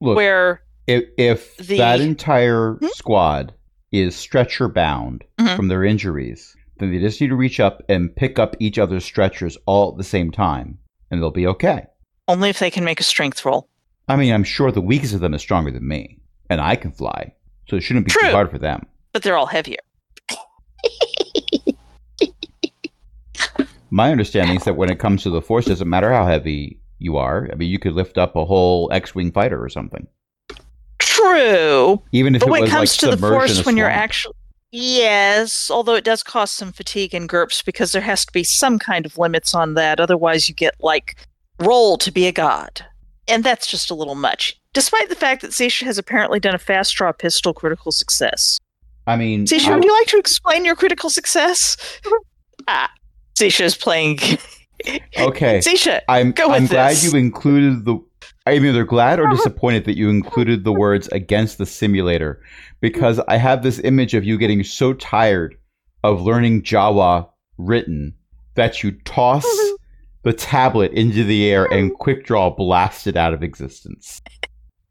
Look, 0.00 0.16
where 0.16 0.62
if, 0.86 1.04
if 1.16 1.56
the- 1.58 1.78
that 1.78 2.00
entire 2.00 2.74
Hmm? 2.74 2.86
squad 2.94 3.54
is 3.92 4.16
stretcher 4.16 4.68
bound 4.68 5.22
Mhm. 5.38 5.54
from 5.56 5.68
their 5.68 5.84
injuries, 5.84 6.56
then 6.78 6.90
they 6.90 6.98
just 6.98 7.20
need 7.20 7.28
to 7.28 7.36
reach 7.36 7.60
up 7.60 7.82
and 7.88 8.14
pick 8.16 8.38
up 8.38 8.56
each 8.58 8.78
other's 8.78 9.04
stretchers 9.04 9.56
all 9.66 9.92
at 9.92 9.98
the 9.98 10.04
same 10.04 10.30
time, 10.32 10.78
and 11.10 11.20
they'll 11.20 11.30
be 11.30 11.46
okay. 11.46 11.84
only 12.28 12.48
if 12.48 12.58
they 12.60 12.70
can 12.70 12.84
make 12.84 13.00
a 13.00 13.04
strength 13.04 13.44
roll 13.44 13.68
I 14.08 14.16
mean, 14.16 14.32
I'm 14.32 14.44
sure 14.44 14.72
the 14.72 14.80
weakest 14.80 15.14
of 15.14 15.20
them 15.20 15.34
is 15.34 15.40
stronger 15.42 15.70
than 15.70 15.86
me, 15.86 16.18
and 16.50 16.60
I 16.60 16.74
can 16.76 16.90
fly, 16.92 17.32
so 17.68 17.76
it 17.76 17.82
shouldn't 17.82 18.06
be 18.06 18.10
True. 18.12 18.22
too 18.28 18.34
hard 18.34 18.50
for 18.50 18.58
them. 18.58 18.86
but 19.12 19.22
they're 19.22 19.36
all 19.36 19.46
heavier 19.46 19.78
My 23.90 24.10
understanding 24.10 24.56
is 24.56 24.64
that 24.64 24.76
when 24.76 24.90
it 24.90 24.98
comes 24.98 25.22
to 25.22 25.30
the 25.30 25.42
force, 25.42 25.66
it 25.66 25.70
doesn't 25.70 25.88
matter 25.88 26.10
how 26.10 26.24
heavy 26.24 26.80
you 26.98 27.18
are. 27.18 27.46
I 27.52 27.56
mean, 27.56 27.68
you 27.70 27.78
could 27.78 27.92
lift 27.92 28.16
up 28.16 28.34
a 28.36 28.44
whole 28.46 28.90
X-wing 28.90 29.32
fighter 29.32 29.62
or 29.62 29.68
something, 29.68 30.06
true. 31.22 32.02
Even 32.12 32.34
if 32.34 32.40
but 32.40 32.50
when 32.50 32.64
it 32.64 32.70
comes 32.70 33.02
like 33.02 33.10
to 33.10 33.16
the 33.16 33.28
force 33.28 33.64
when 33.64 33.76
you're 33.76 33.88
actually 33.88 34.34
yes 34.74 35.70
although 35.70 35.94
it 35.94 36.04
does 36.04 36.22
cost 36.22 36.56
some 36.56 36.72
fatigue 36.72 37.12
and 37.12 37.28
GURPS 37.28 37.62
because 37.62 37.92
there 37.92 38.00
has 38.00 38.24
to 38.24 38.32
be 38.32 38.42
some 38.42 38.78
kind 38.78 39.04
of 39.04 39.18
limits 39.18 39.54
on 39.54 39.74
that 39.74 40.00
otherwise 40.00 40.48
you 40.48 40.54
get 40.54 40.74
like 40.80 41.16
roll 41.58 41.98
to 41.98 42.10
be 42.10 42.26
a 42.26 42.32
god. 42.32 42.84
And 43.28 43.44
that's 43.44 43.66
just 43.66 43.90
a 43.90 43.94
little 43.94 44.14
much 44.14 44.58
despite 44.72 45.08
the 45.08 45.14
fact 45.14 45.42
that 45.42 45.50
Zisha 45.50 45.84
has 45.84 45.98
apparently 45.98 46.40
done 46.40 46.54
a 46.54 46.58
fast 46.58 46.94
draw 46.94 47.12
pistol 47.12 47.52
critical 47.52 47.92
success. 47.92 48.58
I 49.06 49.16
mean, 49.16 49.44
Zisha 49.46 49.68
I- 49.68 49.74
would 49.74 49.84
you 49.84 49.92
like 49.92 50.08
to 50.08 50.18
explain 50.18 50.64
your 50.64 50.76
critical 50.76 51.10
success? 51.10 51.76
Ah 52.68 52.92
Zisha 53.36 53.62
is 53.62 53.74
playing 53.74 54.20
okay. 55.18 55.58
Zisha 55.58 56.00
I'm 56.08 56.32
Go 56.32 56.48
with 56.48 56.56
I'm 56.56 56.66
glad 56.66 57.02
you 57.02 57.18
included 57.18 57.84
the. 57.84 57.98
I'm 58.46 58.64
either 58.64 58.84
glad 58.84 59.20
or 59.20 59.28
disappointed 59.30 59.84
that 59.84 59.96
you 59.96 60.10
included 60.10 60.64
the 60.64 60.72
words 60.72 61.08
against 61.08 61.58
the 61.58 61.66
simulator, 61.66 62.42
because 62.80 63.20
I 63.28 63.36
have 63.36 63.62
this 63.62 63.78
image 63.80 64.14
of 64.14 64.24
you 64.24 64.38
getting 64.38 64.64
so 64.64 64.92
tired 64.94 65.56
of 66.04 66.22
learning 66.22 66.62
Jawa 66.62 67.28
written 67.58 68.14
that 68.54 68.82
you 68.82 68.92
toss 69.04 69.46
the 70.22 70.32
tablet 70.32 70.92
into 70.92 71.24
the 71.24 71.50
air 71.50 71.66
and 71.66 71.94
quick 71.98 72.24
draw 72.24 72.50
blast 72.50 73.06
it 73.06 73.16
out 73.16 73.34
of 73.34 73.42
existence. 73.42 74.20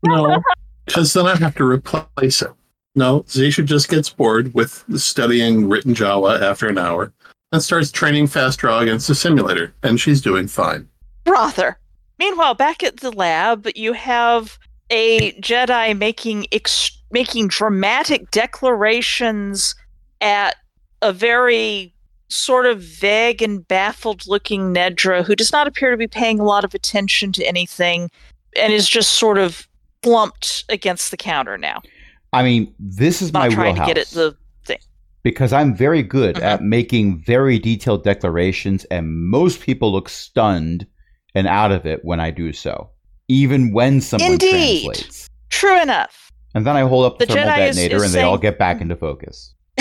No, 0.06 0.42
because 0.86 1.14
then 1.14 1.28
I 1.28 1.36
have 1.36 1.56
to 1.56 1.66
replace 1.66 2.42
it. 2.42 2.52
No, 2.96 3.22
Zisha 3.24 3.64
just 3.64 3.88
gets 3.88 4.10
bored 4.10 4.54
with 4.54 4.84
studying 4.98 5.70
written 5.70 5.94
Jawa 5.94 6.42
after 6.42 6.68
an 6.68 6.78
hour 6.78 7.14
and 7.54 7.62
starts 7.62 7.92
training 7.92 8.28
fast 8.28 8.60
draw 8.60 8.80
against 8.80 9.08
the 9.08 9.16
simulator, 9.16 9.74
and 9.84 10.00
she's 10.00 10.22
doing 10.22 10.48
fine. 10.48 10.88
Rother. 11.26 11.78
Meanwhile, 12.22 12.54
back 12.54 12.84
at 12.84 12.98
the 12.98 13.10
lab, 13.12 13.68
you 13.76 13.94
have 13.94 14.60
a 14.92 15.32
Jedi 15.42 15.98
making 15.98 16.46
ex- 16.52 16.96
making 17.10 17.48
dramatic 17.48 18.30
declarations 18.30 19.74
at 20.22 20.56
a 21.02 21.12
very 21.12 21.96
sort 22.30 22.68
of 22.68 22.80
vague 22.80 23.42
and 23.42 23.68
baffled 23.68 24.28
looking 24.28 24.72
Nedra 24.72 25.26
who 25.26 25.36
does 25.36 25.52
not 25.52 25.66
appear 25.66 25.90
to 25.90 25.98
be 25.98 26.06
paying 26.06 26.40
a 26.40 26.44
lot 26.44 26.64
of 26.64 26.76
attention 26.76 27.32
to 27.32 27.44
anything 27.44 28.12
and 28.56 28.72
is 28.72 28.88
just 28.88 29.14
sort 29.14 29.40
of 29.40 29.68
slumped 30.04 30.64
against 30.70 31.10
the 31.10 31.18
counter 31.18 31.58
now. 31.58 31.82
I 32.34 32.44
mean, 32.44 32.72
this 32.78 33.24
is 33.24 33.34
Not 33.34 33.50
my 33.50 33.56
trying 33.56 33.74
wheelhouse 33.74 33.88
to 33.88 33.94
get 33.96 34.02
at 34.02 34.08
the 34.10 34.38
thing 34.66 34.78
because 35.24 35.52
I'm 35.52 35.76
very 35.76 36.04
good 36.04 36.36
Mhm. 36.36 36.44
at 36.44 36.62
making 36.62 37.24
very 37.24 37.58
detailed 37.58 38.04
declarations, 38.04 38.86
and 38.92 39.12
most 39.12 39.60
people 39.60 39.92
look 39.92 40.08
stunned 40.08 40.86
and 41.36 41.48
out 41.48 41.72
of 41.72 41.86
it 41.86 42.04
when 42.04 42.20
I 42.20 42.32
do 42.32 42.52
so, 42.54 42.90
even 43.28 43.72
when 43.74 44.02
someone 44.02 44.34
Indeed. 44.34 44.84
translates. 44.86 45.30
true 45.50 45.82
enough. 45.82 46.32
And 46.54 46.66
then 46.68 46.76
I 46.76 46.82
hold 46.82 47.06
up 47.06 47.18
the, 47.20 47.26
The 47.26 47.34
thermal 47.34 47.50
Jedi 47.50 47.56
detonator, 47.58 47.96
is 47.98 48.04
and 48.04 48.14
they 48.14 48.24
all 48.24 48.38
get 48.38 48.60
back 48.60 48.82
into 48.82 48.96
focus. 48.96 49.54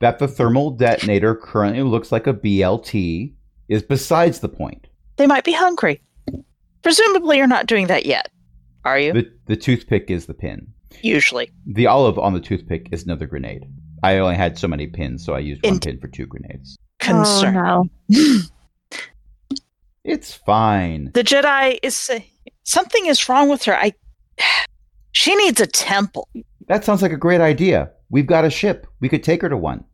that 0.00 0.18
the 0.18 0.28
thermal 0.28 0.70
detonator 0.72 1.34
currently 1.34 1.82
looks 1.82 2.12
like 2.12 2.26
a 2.26 2.34
BLT 2.34 3.32
is 3.68 3.82
besides 3.82 4.40
the 4.40 4.48
point. 4.48 4.86
They 5.16 5.26
might 5.26 5.44
be 5.44 5.52
hungry. 5.52 6.00
Presumably 6.82 7.38
you're 7.38 7.46
not 7.46 7.66
doing 7.66 7.86
that 7.88 8.06
yet. 8.06 8.30
Are 8.84 8.98
you? 8.98 9.12
The 9.12 9.30
the 9.46 9.56
toothpick 9.56 10.10
is 10.10 10.26
the 10.26 10.34
pin. 10.34 10.68
Usually. 11.02 11.50
The 11.66 11.86
olive 11.86 12.18
on 12.18 12.32
the 12.34 12.40
toothpick 12.40 12.88
is 12.92 13.04
another 13.04 13.26
grenade. 13.26 13.64
I 14.02 14.18
only 14.18 14.36
had 14.36 14.56
so 14.58 14.68
many 14.68 14.86
pins, 14.86 15.24
so 15.24 15.34
I 15.34 15.40
used 15.40 15.62
one 15.64 15.74
In- 15.74 15.80
pin 15.80 15.98
for 15.98 16.08
two 16.08 16.26
grenades. 16.26 16.76
Concern. 17.00 17.56
Oh, 17.56 17.88
no. 18.08 18.38
It's 20.08 20.34
fine. 20.34 21.10
the 21.14 21.22
Jedi 21.22 21.78
is 21.82 21.94
saying 21.94 22.24
something 22.64 23.06
is 23.06 23.28
wrong 23.28 23.48
with 23.48 23.64
her. 23.64 23.76
I 23.76 23.92
she 25.12 25.34
needs 25.36 25.60
a 25.60 25.66
temple. 25.66 26.28
That 26.68 26.84
sounds 26.84 27.02
like 27.02 27.12
a 27.12 27.16
great 27.16 27.40
idea. 27.40 27.90
We've 28.10 28.26
got 28.26 28.44
a 28.44 28.50
ship. 28.50 28.86
We 29.00 29.08
could 29.08 29.22
take 29.22 29.42
her 29.42 29.48
to 29.48 29.56
one. 29.56 29.84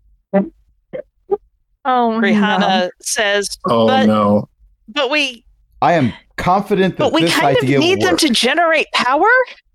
Oh, 1.87 2.19
Rihanna 2.23 2.59
no. 2.61 2.91
says, 3.03 3.59
Oh 3.69 3.87
But- 3.87 4.07
no. 4.07 4.49
but 4.89 5.11
we 5.11 5.45
I 5.83 5.93
am 5.95 6.13
confident 6.37 6.97
that 6.97 7.13
this 7.13 7.13
idea 7.13 7.13
will 7.13 7.13
but 7.13 7.15
we 7.15 7.23
this 7.27 7.35
kind 7.37 7.57
of 7.59 7.65
need 7.81 8.01
them 8.01 8.17
to 8.17 8.29
generate 8.31 8.87
power. 8.93 9.29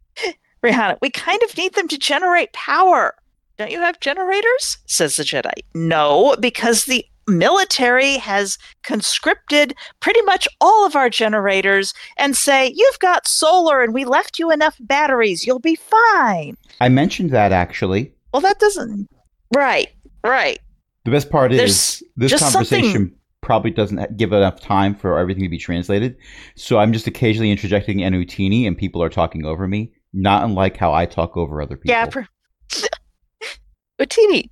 Rihanna, 0.64 0.98
we 1.02 1.10
kind 1.12 1.42
of 1.44 1.56
need 1.56 1.76
them 1.76 1.88
to 1.88 1.98
generate 1.98 2.52
power. 2.54 3.14
Don't 3.58 3.72
you 3.72 3.80
have 3.80 4.00
generators? 4.00 4.78
Says 4.88 5.18
the 5.18 5.24
Jedi. 5.24 5.52
No, 5.76 6.36
because 6.40 6.86
the 6.86 7.06
military 7.30 8.18
has 8.18 8.58
conscripted 8.84 9.74
pretty 10.00 10.22
much 10.24 10.48
all 10.60 10.86
of 10.86 10.96
our 10.96 11.10
generators 11.10 11.94
and 12.18 12.36
say, 12.36 12.72
You've 12.76 13.00
got 13.00 13.28
solar 13.28 13.82
and 13.82 13.94
we 13.94 14.06
left 14.06 14.40
you 14.40 14.52
enough 14.52 14.76
batteries. 14.82 15.46
You'll 15.46 15.60
be 15.60 15.76
fine. 15.76 16.58
I 16.82 16.90
mentioned 16.90 17.32
that 17.32 17.52
actually. 17.52 18.14
Well, 18.34 18.42
that 18.42 18.60
doesn't. 18.60 19.08
Right, 19.56 19.90
right. 20.24 20.60
The 21.06 21.12
best 21.12 21.30
part 21.30 21.52
is 21.52 22.04
this 22.16 22.38
conversation 22.40 22.92
something- 22.92 23.16
probably 23.42 23.72
doesn't 23.72 24.18
give 24.18 24.34
enough 24.34 24.60
time 24.60 24.94
for 24.94 25.18
everything 25.18 25.44
to 25.44 25.50
be 25.50 25.58
translated. 25.58 26.16
So 26.56 26.78
I'm 26.78 26.92
just 26.94 27.08
occasionally 27.08 27.50
interjecting 27.52 28.00
Enutini 28.00 28.68
and 28.68 28.78
people 28.78 29.02
are 29.02 29.10
talking 29.10 29.46
over 29.46 29.68
me, 29.68 29.92
not 30.14 30.44
unlike 30.44 30.78
how 30.78 30.94
I 30.94 31.06
talk 31.06 31.38
over 31.38 31.62
other 31.62 31.78
people. 31.78 31.92
Yeah. 31.92 32.06
Per- 32.06 32.28
Utinni. 34.00 34.50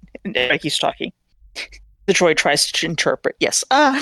He's 0.61 0.79
talking. 0.79 1.11
The 2.07 2.13
droid 2.13 2.37
tries 2.37 2.71
to 2.71 2.85
interpret. 2.85 3.35
Yes. 3.39 3.63
Uh, 3.69 3.99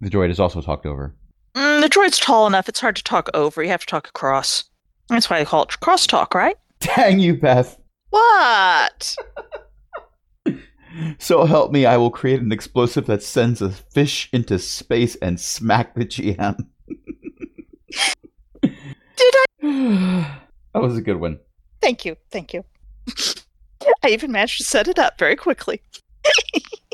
The 0.00 0.10
droid 0.10 0.30
is 0.30 0.38
also 0.38 0.60
talked 0.60 0.84
over. 0.84 1.14
mm, 1.54 1.80
the 1.80 1.88
droid's 1.88 2.18
tall 2.18 2.46
enough. 2.46 2.68
It's 2.68 2.80
hard 2.80 2.96
to 2.96 3.02
talk 3.04 3.30
over. 3.34 3.62
You 3.62 3.70
have 3.70 3.80
to 3.80 3.86
talk 3.86 4.08
across. 4.08 4.64
That's 5.08 5.30
why 5.30 5.38
they 5.38 5.44
call 5.44 5.62
it 5.62 5.70
crosstalk, 5.82 6.34
right? 6.34 6.56
Dang 6.80 7.18
you, 7.20 7.34
Beth. 7.34 7.78
What? 8.10 9.16
So 11.18 11.44
help 11.44 11.72
me, 11.72 11.84
I 11.84 11.98
will 11.98 12.10
create 12.10 12.40
an 12.40 12.52
explosive 12.52 13.04
that 13.04 13.22
sends 13.22 13.60
a 13.60 13.68
fish 13.70 14.30
into 14.32 14.58
space 14.58 15.14
and 15.16 15.38
smack 15.38 15.94
the 15.94 16.06
GM. 16.06 16.56
Did 18.62 19.34
I? 19.62 20.40
That 20.72 20.82
was 20.82 20.96
a 20.96 21.02
good 21.02 21.20
one. 21.20 21.38
Thank 21.82 22.06
you. 22.06 22.16
Thank 22.30 22.54
you. 22.54 22.64
I 24.02 24.08
even 24.08 24.32
managed 24.32 24.56
to 24.58 24.64
set 24.64 24.88
it 24.88 24.98
up 24.98 25.18
very 25.18 25.36
quickly. 25.36 25.82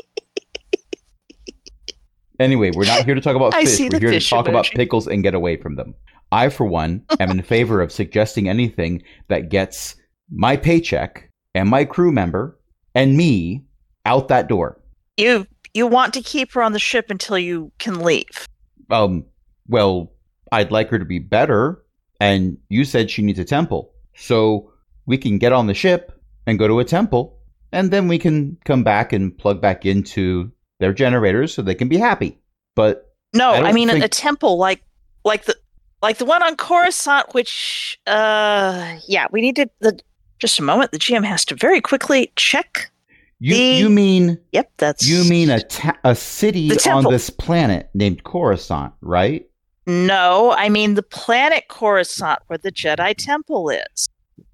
Anyway, 2.43 2.71
we're 2.71 2.85
not 2.85 3.05
here 3.05 3.15
to 3.15 3.21
talk 3.21 3.37
about 3.37 3.53
fish. 3.65 3.79
We're 3.79 3.99
here 3.99 4.09
to 4.09 4.15
fish 4.17 4.29
talk 4.29 4.49
about 4.49 4.65
pickles 4.65 5.07
and 5.07 5.23
get 5.23 5.33
away 5.33 5.55
from 5.55 5.75
them. 5.75 5.95
I, 6.33 6.49
for 6.49 6.65
one, 6.65 7.05
am 7.19 7.31
in 7.31 7.41
favor 7.41 7.79
of 7.81 7.91
suggesting 7.91 8.49
anything 8.49 9.01
that 9.29 9.49
gets 9.49 9.95
my 10.29 10.57
paycheck 10.57 11.29
and 11.55 11.69
my 11.69 11.85
crew 11.85 12.11
member 12.11 12.59
and 12.95 13.15
me 13.15 13.63
out 14.05 14.27
that 14.27 14.49
door. 14.49 14.81
You 15.15 15.47
you 15.73 15.87
want 15.87 16.13
to 16.15 16.21
keep 16.21 16.51
her 16.53 16.61
on 16.61 16.73
the 16.73 16.79
ship 16.79 17.09
until 17.09 17.37
you 17.37 17.71
can 17.79 17.99
leave. 17.99 18.47
Um, 18.89 19.25
well, 19.67 20.11
I'd 20.51 20.71
like 20.71 20.89
her 20.89 20.99
to 20.99 21.05
be 21.05 21.19
better, 21.19 21.83
and 22.19 22.57
you 22.67 22.83
said 22.83 23.09
she 23.09 23.21
needs 23.21 23.39
a 23.39 23.45
temple. 23.45 23.91
So 24.15 24.71
we 25.05 25.17
can 25.17 25.37
get 25.37 25.53
on 25.53 25.67
the 25.67 25.73
ship 25.73 26.19
and 26.45 26.59
go 26.59 26.67
to 26.67 26.79
a 26.79 26.85
temple, 26.85 27.39
and 27.71 27.89
then 27.89 28.07
we 28.07 28.19
can 28.19 28.57
come 28.65 28.83
back 28.83 29.13
and 29.13 29.35
plug 29.37 29.61
back 29.61 29.85
into 29.85 30.51
their 30.83 30.93
generators 30.93 31.53
so 31.53 31.61
they 31.61 31.73
can 31.75 31.87
be 31.87 31.97
happy. 31.97 32.37
But 32.75 33.09
No, 33.33 33.51
I 33.51 33.69
I, 33.69 33.71
mean 33.71 33.89
a- 33.89 33.93
think- 33.93 34.03
a 34.05 34.09
temple 34.09 34.57
like 34.57 34.83
like 35.23 35.45
the 35.45 35.55
like 36.01 36.17
the 36.17 36.25
one 36.25 36.43
on 36.43 36.57
Coruscant, 36.57 37.33
which, 37.33 37.97
uh, 38.07 38.97
yeah, 39.07 39.27
we 39.31 39.39
need 39.39 39.55
to. 39.55 39.69
The 39.79 39.97
just 40.39 40.59
a 40.59 40.61
moment. 40.63 40.91
The 40.91 40.99
GM 40.99 41.23
has 41.23 41.45
to 41.45 41.55
very 41.55 41.79
quickly 41.79 42.33
check. 42.35 42.91
You 43.39 43.55
The- 43.55 43.61
you 43.81 43.89
mean 43.89 44.37
Yep, 44.51 44.71
that's 44.77 45.07
you 45.07 45.23
mean 45.29 45.49
a 45.49 45.61
ta- 45.61 45.97
a 46.03 46.15
city 46.15 46.69
on 46.89 47.05
this 47.05 47.29
planet 47.29 47.89
named 47.93 48.23
Coruscant, 48.25 48.91
right? 49.01 49.45
no. 49.87 50.51
I 50.57 50.67
mean 50.69 50.95
the 50.95 51.03
planet 51.03 51.63
Coruscant, 51.69 52.39
where 52.47 52.57
the 52.57 52.71
Jedi 52.71 53.13
Temple 53.17 53.69
is. 53.69 54.09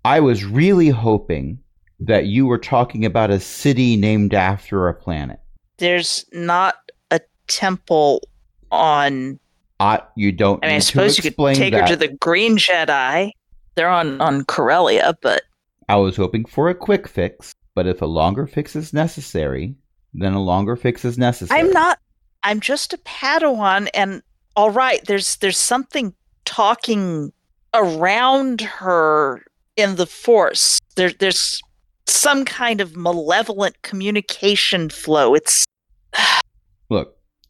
I 0.05 0.19
was 0.19 0.45
really 0.45 0.89
hoping 0.89 1.57
that 1.99 2.25
you 2.27 2.45
were 2.45 2.57
talking 2.59 3.03
about 3.05 3.29
a 3.31 3.39
city 3.39 3.97
named 3.97 4.33
after 4.33 4.87
a 4.87 4.93
planet. 4.93 5.39
There's 5.79 6.25
not 6.31 6.75
a 7.11 7.19
temple 7.47 8.27
on. 8.71 9.39
I, 9.79 10.01
you 10.15 10.31
don't 10.31 10.63
I 10.63 10.67
mean, 10.67 10.75
I 10.75 10.79
suppose 10.79 11.15
to 11.15 11.23
you 11.23 11.31
could 11.31 11.55
take 11.55 11.73
that. 11.73 11.81
her 11.81 11.87
to 11.87 11.95
the 11.95 12.09
Green 12.09 12.57
Jedi. 12.57 13.31
They're 13.75 13.89
on 13.89 14.19
on 14.19 14.43
Corellia, 14.45 15.17
but 15.21 15.43
I 15.87 15.95
was 15.95 16.17
hoping 16.17 16.45
for 16.45 16.69
a 16.69 16.75
quick 16.75 17.07
fix, 17.07 17.53
but 17.75 17.87
if 17.87 18.01
a 18.01 18.05
longer 18.05 18.45
fix 18.45 18.75
is 18.75 18.93
necessary, 18.93 19.73
then 20.13 20.33
a 20.33 20.41
longer 20.41 20.75
fix 20.75 21.05
is 21.05 21.17
necessary. 21.17 21.59
I'm 21.59 21.71
not. 21.71 21.99
I'm 22.43 22.59
just 22.59 22.93
a 22.93 22.97
Padawan, 22.99 23.89
and 23.93 24.21
all 24.55 24.71
right. 24.71 25.03
There's 25.05 25.37
there's 25.37 25.57
something 25.57 26.13
talking 26.45 27.31
around 27.73 28.61
her 28.61 29.45
in 29.77 29.95
the 29.95 30.05
Force. 30.05 30.79
There 30.95 31.11
there's 31.11 31.61
some 32.05 32.43
kind 32.43 32.81
of 32.81 32.97
malevolent 32.97 33.81
communication 33.81 34.89
flow. 34.89 35.33
It's 35.33 35.65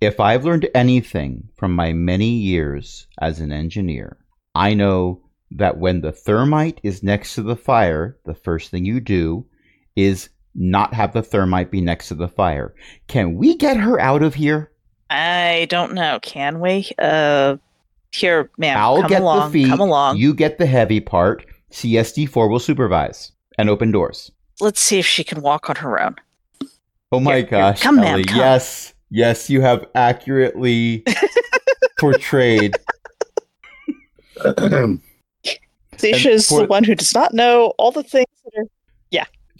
if 0.01 0.19
I've 0.19 0.45
learned 0.45 0.69
anything 0.73 1.49
from 1.57 1.73
my 1.75 1.93
many 1.93 2.29
years 2.29 3.07
as 3.21 3.39
an 3.39 3.51
engineer, 3.51 4.17
I 4.55 4.73
know 4.73 5.21
that 5.51 5.77
when 5.77 6.01
the 6.01 6.11
thermite 6.11 6.79
is 6.83 7.03
next 7.03 7.35
to 7.35 7.41
the 7.41 7.55
fire, 7.55 8.17
the 8.25 8.35
first 8.35 8.69
thing 8.71 8.85
you 8.85 8.99
do 8.99 9.45
is 9.95 10.29
not 10.55 10.93
have 10.93 11.13
the 11.13 11.21
thermite 11.23 11.71
be 11.71 11.81
next 11.81 12.07
to 12.09 12.15
the 12.15 12.27
fire. 12.27 12.73
Can 13.07 13.35
we 13.35 13.55
get 13.55 13.77
her 13.77 13.99
out 13.99 14.23
of 14.23 14.35
here? 14.35 14.71
I 15.09 15.67
don't 15.69 15.93
know. 15.93 16.19
Can 16.21 16.59
we? 16.59 16.89
Uh, 16.99 17.57
here, 18.11 18.51
ma'am. 18.57 18.77
I'll 18.77 19.01
come 19.01 19.09
get 19.09 19.21
along. 19.21 19.51
the 19.51 19.53
feet. 19.63 19.69
Come 19.69 19.79
along. 19.79 20.17
You 20.17 20.33
get 20.33 20.57
the 20.59 20.65
heavy 20.65 20.99
part. 20.99 21.45
CSD4 21.71 22.49
will 22.49 22.59
supervise 22.59 23.31
and 23.57 23.69
open 23.69 23.91
doors. 23.91 24.31
Let's 24.59 24.81
see 24.81 24.99
if 24.99 25.05
she 25.05 25.23
can 25.23 25.41
walk 25.41 25.69
on 25.69 25.77
her 25.77 26.01
own. 26.01 26.15
Oh 27.11 27.19
my 27.19 27.37
Here, 27.37 27.39
here. 27.41 27.49
gosh, 27.49 27.81
Come, 27.81 27.95
ma'am, 27.97 28.05
Ellie. 28.05 28.23
come. 28.25 28.37
Yes, 28.37 28.93
yes, 29.09 29.49
you 29.49 29.61
have 29.61 29.85
accurately 29.95 31.03
portrayed. 31.99 32.75
Zisha's 35.97 36.47
for- 36.47 36.61
the 36.61 36.67
one 36.67 36.83
who 36.83 36.95
does 36.95 37.13
not 37.13 37.33
know 37.33 37.73
all 37.77 37.91
the 37.91 38.03
things 38.03 38.27
that 38.45 38.59
are. 38.59 38.65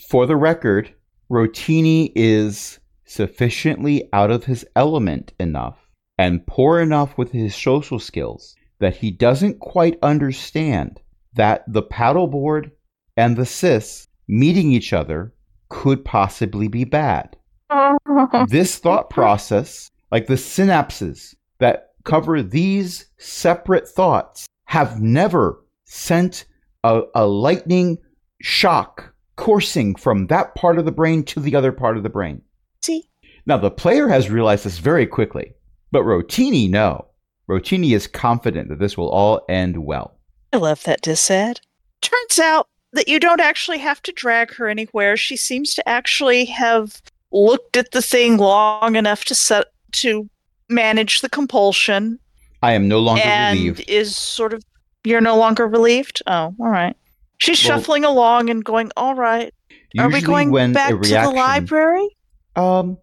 For 0.07 0.25
the 0.25 0.37
record, 0.37 0.93
Rotini 1.29 2.11
is 2.15 2.79
sufficiently 3.05 4.07
out 4.13 4.31
of 4.31 4.45
his 4.45 4.65
element 4.75 5.33
enough 5.39 5.77
and 6.17 6.45
poor 6.47 6.79
enough 6.79 7.17
with 7.17 7.31
his 7.31 7.55
social 7.55 7.99
skills 7.99 8.55
that 8.79 8.95
he 8.95 9.11
doesn't 9.11 9.59
quite 9.59 9.99
understand 10.01 10.99
that 11.33 11.63
the 11.67 11.83
Padawan 11.83 12.71
and 13.17 13.35
the 13.35 13.45
cis 13.45 14.07
meeting 14.27 14.71
each 14.71 14.93
other 14.93 15.33
could 15.69 16.05
possibly 16.05 16.67
be 16.67 16.85
bad. 16.85 17.35
this 18.47 18.77
thought 18.77 19.09
process, 19.09 19.89
like 20.11 20.27
the 20.27 20.35
synapses 20.35 21.35
that 21.59 21.89
cover 22.03 22.41
these 22.41 23.05
separate 23.17 23.87
thoughts, 23.87 24.47
have 24.65 25.01
never 25.01 25.63
sent 25.85 26.45
a, 26.83 27.01
a 27.15 27.25
lightning 27.25 27.97
shock 28.41 29.13
coursing 29.35 29.95
from 29.95 30.27
that 30.27 30.53
part 30.55 30.77
of 30.77 30.85
the 30.85 30.91
brain 30.91 31.23
to 31.23 31.39
the 31.39 31.55
other 31.55 31.71
part 31.71 31.97
of 31.97 32.03
the 32.03 32.09
brain. 32.09 32.41
See, 32.81 33.09
Now, 33.45 33.57
the 33.57 33.71
player 33.71 34.07
has 34.07 34.29
realized 34.29 34.65
this 34.65 34.79
very 34.79 35.07
quickly, 35.07 35.53
but 35.91 36.03
Rotini, 36.03 36.69
no. 36.69 37.07
Rotini 37.49 37.95
is 37.95 38.05
confident 38.05 38.69
that 38.69 38.79
this 38.79 38.97
will 38.97 39.09
all 39.09 39.41
end 39.49 39.83
well. 39.83 40.19
I 40.53 40.57
love 40.57 40.83
that 40.83 41.01
disad. 41.01 41.59
Turns 42.01 42.39
out 42.39 42.67
that 42.93 43.07
you 43.07 43.19
don't 43.19 43.41
actually 43.41 43.79
have 43.79 44.01
to 44.03 44.11
drag 44.11 44.53
her 44.55 44.67
anywhere. 44.67 45.17
She 45.17 45.35
seems 45.35 45.73
to 45.75 45.87
actually 45.87 46.45
have 46.45 47.01
looked 47.31 47.77
at 47.77 47.91
the 47.91 48.01
thing 48.01 48.37
long 48.37 48.95
enough 48.95 49.25
to 49.25 49.35
set 49.35 49.67
to 49.91 50.29
manage 50.69 51.21
the 51.21 51.29
compulsion 51.29 52.19
I 52.61 52.73
am 52.73 52.87
no 52.87 52.99
longer 52.99 53.21
and 53.23 53.57
relieved. 53.57 53.83
is 53.89 54.15
sort 54.15 54.53
of 54.53 54.63
you're 55.03 55.21
no 55.21 55.37
longer 55.37 55.67
relieved. 55.67 56.21
Oh, 56.27 56.53
all 56.59 56.69
right. 56.69 56.95
She's 57.37 57.63
Well- 57.63 57.79
shuffling 57.79 58.03
along 58.03 58.49
and 58.49 58.63
going, 58.63 58.91
"All 58.97 59.15
right. 59.15 59.53
Are 59.97 60.09
we 60.09 60.21
going 60.21 60.51
back 60.73 60.91
a 60.91 60.97
to 60.97 61.09
the 61.09 61.31
library?" 61.31 62.07
Um, 62.55 62.97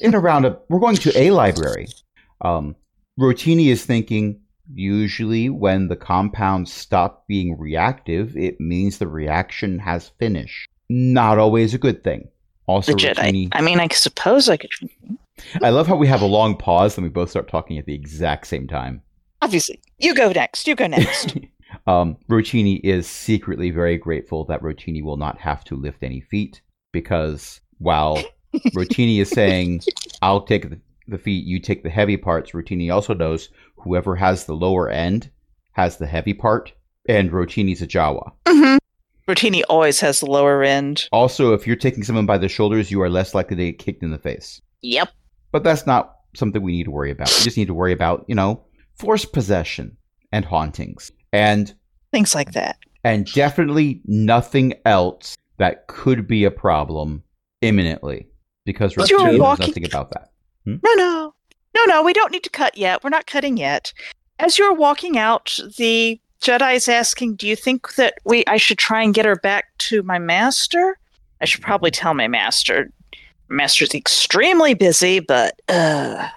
in 0.00 0.14
a 0.14 0.18
roundup, 0.20 0.64
we're 0.68 0.80
going 0.80 0.96
to 0.96 1.16
a 1.18 1.30
library. 1.30 1.86
Um, 2.40 2.76
Rotini 3.18 3.68
is 3.68 3.84
thinking. 3.84 4.40
Usually, 4.74 5.50
when 5.50 5.88
the 5.88 5.96
compounds 5.96 6.72
stop 6.72 7.26
being 7.28 7.58
reactive, 7.58 8.34
it 8.34 8.58
means 8.60 8.96
the 8.96 9.06
reaction 9.06 9.78
has 9.78 10.10
finished. 10.18 10.70
Not 10.88 11.38
always 11.38 11.74
a 11.74 11.78
good 11.78 12.02
thing. 12.02 12.28
Also, 12.66 12.92
Jedi. 12.92 13.16
Rotini, 13.16 13.48
I 13.52 13.60
mean, 13.60 13.80
I 13.80 13.88
suppose 13.88 14.48
I 14.48 14.56
could. 14.56 14.70
I 15.62 15.70
love 15.70 15.86
how 15.86 15.96
we 15.96 16.06
have 16.06 16.22
a 16.22 16.26
long 16.26 16.56
pause 16.56 16.96
and 16.96 17.04
we 17.04 17.10
both 17.10 17.30
start 17.30 17.48
talking 17.48 17.78
at 17.78 17.86
the 17.86 17.94
exact 17.94 18.46
same 18.46 18.66
time. 18.66 19.02
Obviously, 19.42 19.80
you 19.98 20.14
go 20.14 20.32
next. 20.32 20.66
You 20.66 20.74
go 20.74 20.86
next. 20.86 21.36
um, 21.86 22.16
Rotini 22.30 22.80
is 22.82 23.06
secretly 23.06 23.70
very 23.70 23.98
grateful 23.98 24.44
that 24.46 24.62
Rotini 24.62 25.02
will 25.02 25.16
not 25.16 25.38
have 25.38 25.64
to 25.64 25.76
lift 25.76 26.02
any 26.02 26.20
feet 26.20 26.62
because 26.92 27.60
while 27.78 28.22
Rotini 28.74 29.20
is 29.20 29.28
saying, 29.28 29.82
I'll 30.22 30.42
take 30.42 30.70
the, 30.70 30.80
the 31.08 31.18
feet, 31.18 31.44
you 31.44 31.60
take 31.60 31.82
the 31.82 31.90
heavy 31.90 32.16
parts, 32.16 32.52
Rotini 32.52 32.92
also 32.92 33.12
knows 33.12 33.50
whoever 33.76 34.16
has 34.16 34.46
the 34.46 34.54
lower 34.54 34.88
end 34.88 35.30
has 35.72 35.98
the 35.98 36.06
heavy 36.06 36.32
part, 36.32 36.72
and 37.08 37.30
Rotini's 37.30 37.82
a 37.82 37.86
Jawa. 37.86 38.32
mm-hmm. 38.46 38.78
Rotini 39.28 39.62
always 39.68 40.00
has 40.00 40.20
the 40.20 40.26
lower 40.26 40.62
end. 40.62 41.08
Also, 41.12 41.54
if 41.54 41.66
you're 41.66 41.76
taking 41.76 42.02
someone 42.04 42.26
by 42.26 42.36
the 42.38 42.48
shoulders, 42.48 42.90
you 42.90 43.00
are 43.00 43.08
less 43.08 43.34
likely 43.34 43.56
to 43.56 43.64
get 43.72 43.78
kicked 43.78 44.02
in 44.02 44.10
the 44.10 44.18
face. 44.18 44.60
Yep. 44.82 45.08
But 45.50 45.64
that's 45.64 45.86
not 45.86 46.16
something 46.36 46.60
we 46.62 46.72
need 46.72 46.84
to 46.84 46.90
worry 46.90 47.10
about. 47.10 47.28
We 47.38 47.44
just 47.44 47.56
need 47.56 47.68
to 47.68 47.74
worry 47.74 47.92
about, 47.92 48.24
you 48.28 48.34
know, 48.34 48.64
forced 48.96 49.32
possession 49.32 49.96
and 50.32 50.44
hauntings. 50.44 51.10
And 51.32 51.74
Things 52.12 52.34
like 52.34 52.52
that. 52.52 52.76
and 53.02 53.26
definitely 53.32 54.02
nothing 54.04 54.74
else 54.84 55.36
that 55.58 55.86
could 55.86 56.26
be 56.26 56.44
a 56.44 56.50
problem 56.50 57.22
imminently 57.62 58.28
because 58.66 58.96
were 58.96 59.38
walking- 59.38 59.66
nothing 59.68 59.86
about 59.86 60.10
that. 60.10 60.30
Hmm? 60.64 60.76
No, 60.84 60.94
no. 60.94 61.34
No, 61.76 61.84
no, 61.86 62.02
we 62.02 62.12
don't 62.12 62.30
need 62.30 62.44
to 62.44 62.50
cut 62.50 62.76
yet. 62.76 63.02
We're 63.02 63.10
not 63.10 63.26
cutting 63.26 63.56
yet. 63.56 63.92
As 64.38 64.58
you're 64.58 64.74
walking 64.74 65.16
out, 65.18 65.58
the 65.78 66.20
Jedi 66.44 66.74
is 66.74 66.88
asking, 66.88 67.36
"Do 67.36 67.48
you 67.48 67.56
think 67.56 67.94
that 67.94 68.14
we 68.24 68.44
I 68.46 68.58
should 68.58 68.76
try 68.76 69.02
and 69.02 69.14
get 69.14 69.24
her 69.24 69.36
back 69.36 69.64
to 69.88 70.02
my 70.02 70.18
master?" 70.18 70.98
I 71.40 71.46
should 71.46 71.62
probably 71.62 71.90
tell 71.90 72.12
my 72.12 72.28
master. 72.28 72.90
My 73.48 73.56
master's 73.56 73.94
extremely 73.94 74.74
busy, 74.74 75.20
but 75.20 75.60
uh, 75.68 76.28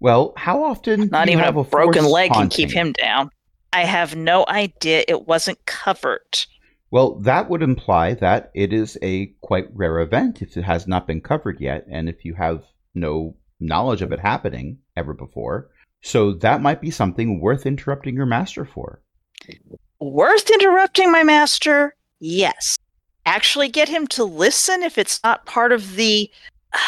Well, 0.00 0.34
how 0.36 0.62
often 0.62 1.08
not 1.08 1.28
even 1.28 1.42
have 1.42 1.56
a 1.56 1.64
broken 1.64 2.04
leg 2.04 2.32
can 2.32 2.50
keep 2.50 2.70
him 2.70 2.92
down. 2.92 3.30
I 3.72 3.84
have 3.84 4.14
no 4.14 4.44
idea. 4.48 5.02
It 5.08 5.26
wasn't 5.26 5.64
covered. 5.64 6.44
Well, 6.90 7.18
that 7.20 7.48
would 7.48 7.62
imply 7.62 8.14
that 8.14 8.50
it 8.54 8.72
is 8.72 8.98
a 9.02 9.26
quite 9.40 9.66
rare 9.72 9.98
event 10.00 10.42
if 10.42 10.56
it 10.56 10.64
has 10.64 10.86
not 10.86 11.06
been 11.06 11.20
covered 11.22 11.58
yet, 11.58 11.86
and 11.90 12.08
if 12.08 12.24
you 12.24 12.34
have 12.34 12.62
no 12.94 13.34
knowledge 13.58 14.02
of 14.02 14.12
it 14.12 14.20
happening 14.20 14.78
ever 14.94 15.14
before. 15.14 15.70
So 16.02 16.34
that 16.34 16.60
might 16.60 16.82
be 16.82 16.90
something 16.90 17.40
worth 17.40 17.64
interrupting 17.64 18.14
your 18.14 18.26
master 18.26 18.66
for. 18.66 19.00
Worth 20.00 20.50
interrupting 20.50 21.10
my 21.10 21.22
master? 21.22 21.94
Yes. 22.20 22.78
Actually, 23.26 23.68
get 23.68 23.88
him 23.88 24.06
to 24.08 24.24
listen 24.24 24.82
if 24.82 24.98
it's 24.98 25.22
not 25.24 25.46
part 25.46 25.72
of 25.72 25.96
the 25.96 26.30
uh, 26.72 26.78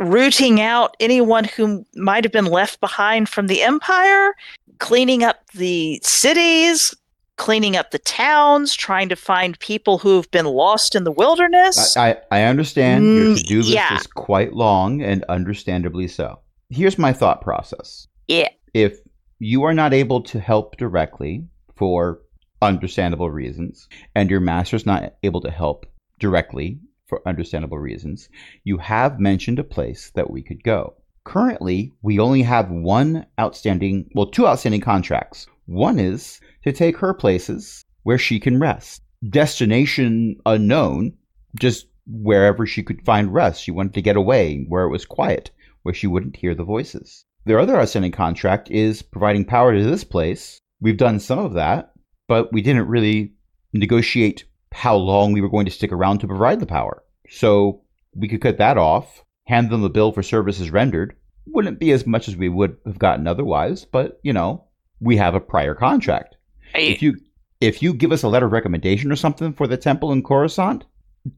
rooting 0.00 0.60
out 0.60 0.96
anyone 0.98 1.44
who 1.44 1.84
might 1.94 2.24
have 2.24 2.32
been 2.32 2.46
left 2.46 2.80
behind 2.80 3.28
from 3.28 3.46
the 3.46 3.62
Empire, 3.62 4.34
cleaning 4.78 5.22
up 5.22 5.48
the 5.54 6.00
cities, 6.02 6.92
cleaning 7.36 7.76
up 7.76 7.90
the 7.92 7.98
towns, 8.00 8.74
trying 8.74 9.08
to 9.08 9.16
find 9.16 9.58
people 9.60 9.98
who 9.98 10.16
have 10.16 10.30
been 10.32 10.46
lost 10.46 10.94
in 10.96 11.04
the 11.04 11.12
wilderness. 11.12 11.96
I, 11.96 12.10
I, 12.10 12.16
I 12.32 12.42
understand 12.42 13.04
your 13.04 13.24
Mm, 13.26 13.36
to-do 13.38 13.58
list 13.58 13.70
yeah. 13.70 13.96
is 13.96 14.06
quite 14.08 14.52
long, 14.52 15.00
and 15.02 15.22
understandably 15.28 16.08
so. 16.08 16.38
Here's 16.70 16.98
my 16.98 17.12
thought 17.12 17.40
process. 17.40 18.08
yeah. 18.26 18.48
if 18.72 18.98
you 19.38 19.62
are 19.64 19.74
not 19.74 19.92
able 19.92 20.22
to 20.22 20.40
help 20.40 20.76
directly 20.76 21.44
for 21.76 22.20
understandable 22.62 23.30
reasons, 23.30 23.88
and 24.14 24.30
your 24.30 24.40
master's 24.40 24.86
not 24.86 25.14
able 25.22 25.40
to 25.42 25.50
help 25.50 25.86
directly 26.18 26.80
for 27.06 27.26
understandable 27.26 27.78
reasons, 27.78 28.28
you 28.64 28.78
have 28.78 29.20
mentioned 29.20 29.58
a 29.58 29.64
place 29.64 30.10
that 30.14 30.30
we 30.30 30.42
could 30.42 30.62
go. 30.62 30.94
Currently, 31.24 31.92
we 32.02 32.18
only 32.18 32.42
have 32.42 32.70
one 32.70 33.26
outstanding, 33.40 34.10
well, 34.14 34.26
two 34.26 34.46
outstanding 34.46 34.80
contracts. 34.80 35.46
One 35.66 35.98
is 35.98 36.40
to 36.64 36.72
take 36.72 36.96
her 36.98 37.14
places 37.14 37.84
where 38.02 38.18
she 38.18 38.38
can 38.38 38.60
rest. 38.60 39.02
Destination 39.28 40.36
unknown, 40.44 41.14
just 41.58 41.86
wherever 42.06 42.66
she 42.66 42.82
could 42.82 43.02
find 43.04 43.32
rest. 43.32 43.62
She 43.62 43.70
wanted 43.70 43.94
to 43.94 44.02
get 44.02 44.16
away, 44.16 44.66
where 44.68 44.84
it 44.84 44.90
was 44.90 45.06
quiet, 45.06 45.50
where 45.82 45.94
she 45.94 46.06
wouldn't 46.06 46.36
hear 46.36 46.54
the 46.54 46.64
voices. 46.64 47.24
Their 47.46 47.58
other 47.58 47.78
ascending 47.78 48.12
contract 48.12 48.70
is 48.70 49.02
providing 49.02 49.44
power 49.44 49.74
to 49.74 49.84
this 49.84 50.04
place. 50.04 50.60
We've 50.84 50.98
done 50.98 51.18
some 51.18 51.38
of 51.38 51.54
that, 51.54 51.94
but 52.28 52.52
we 52.52 52.60
didn't 52.60 52.88
really 52.88 53.32
negotiate 53.72 54.44
how 54.70 54.96
long 54.96 55.32
we 55.32 55.40
were 55.40 55.48
going 55.48 55.64
to 55.64 55.72
stick 55.72 55.90
around 55.90 56.18
to 56.18 56.26
provide 56.26 56.60
the 56.60 56.66
power. 56.66 57.02
So 57.30 57.80
we 58.14 58.28
could 58.28 58.42
cut 58.42 58.58
that 58.58 58.76
off, 58.76 59.24
hand 59.46 59.70
them 59.70 59.80
the 59.80 59.88
bill 59.88 60.12
for 60.12 60.22
services 60.22 60.70
rendered. 60.70 61.16
Wouldn't 61.46 61.80
be 61.80 61.90
as 61.92 62.06
much 62.06 62.28
as 62.28 62.36
we 62.36 62.50
would 62.50 62.76
have 62.84 62.98
gotten 62.98 63.26
otherwise, 63.26 63.86
but 63.86 64.20
you 64.22 64.34
know, 64.34 64.66
we 65.00 65.16
have 65.16 65.34
a 65.34 65.40
prior 65.40 65.74
contract. 65.74 66.36
If 66.74 67.00
you 67.00 67.16
if 67.62 67.82
you 67.82 67.94
give 67.94 68.12
us 68.12 68.22
a 68.22 68.28
letter 68.28 68.44
of 68.44 68.52
recommendation 68.52 69.10
or 69.10 69.16
something 69.16 69.54
for 69.54 69.66
the 69.66 69.78
temple 69.78 70.12
in 70.12 70.22
Coruscant, 70.22 70.84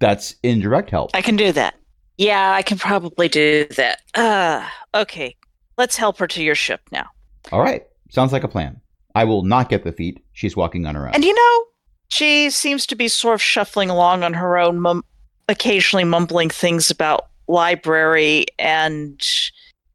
that's 0.01 0.35
indirect 0.43 0.90
help. 0.90 1.10
I 1.14 1.23
can 1.23 1.36
do 1.36 1.52
that. 1.52 1.77
Yeah, 2.18 2.51
I 2.51 2.62
can 2.62 2.78
probably 2.78 3.28
do 3.28 3.66
that. 3.77 4.01
Uh, 4.12 4.66
okay. 4.93 5.36
Let's 5.78 5.97
help 5.97 6.18
her 6.18 6.27
to 6.27 6.43
your 6.43 6.56
ship 6.56 6.81
now. 6.90 7.06
All 7.52 7.60
right. 7.60 7.85
Sounds 8.10 8.32
like 8.32 8.43
a 8.43 8.48
plan. 8.48 8.81
I 9.16 9.24
will 9.24 9.43
not 9.44 9.70
get 9.70 9.82
the 9.82 9.93
feet. 9.93 10.22
She's 10.34 10.59
walking 10.59 10.84
on 10.84 10.94
her 10.94 11.06
own. 11.06 11.14
And 11.14 11.24
you 11.24 11.34
know, 11.34 11.64
she 12.09 12.51
seems 12.51 12.86
to 12.86 12.94
be 12.94 13.09
sort 13.09 13.32
of 13.32 13.40
shuffling 13.40 13.88
along 13.88 14.22
on 14.22 14.34
her 14.34 14.59
own, 14.59 14.78
mum- 14.78 15.05
occasionally 15.48 16.05
mumbling 16.05 16.51
things 16.51 16.90
about 16.90 17.28
library 17.48 18.44
and 18.59 19.18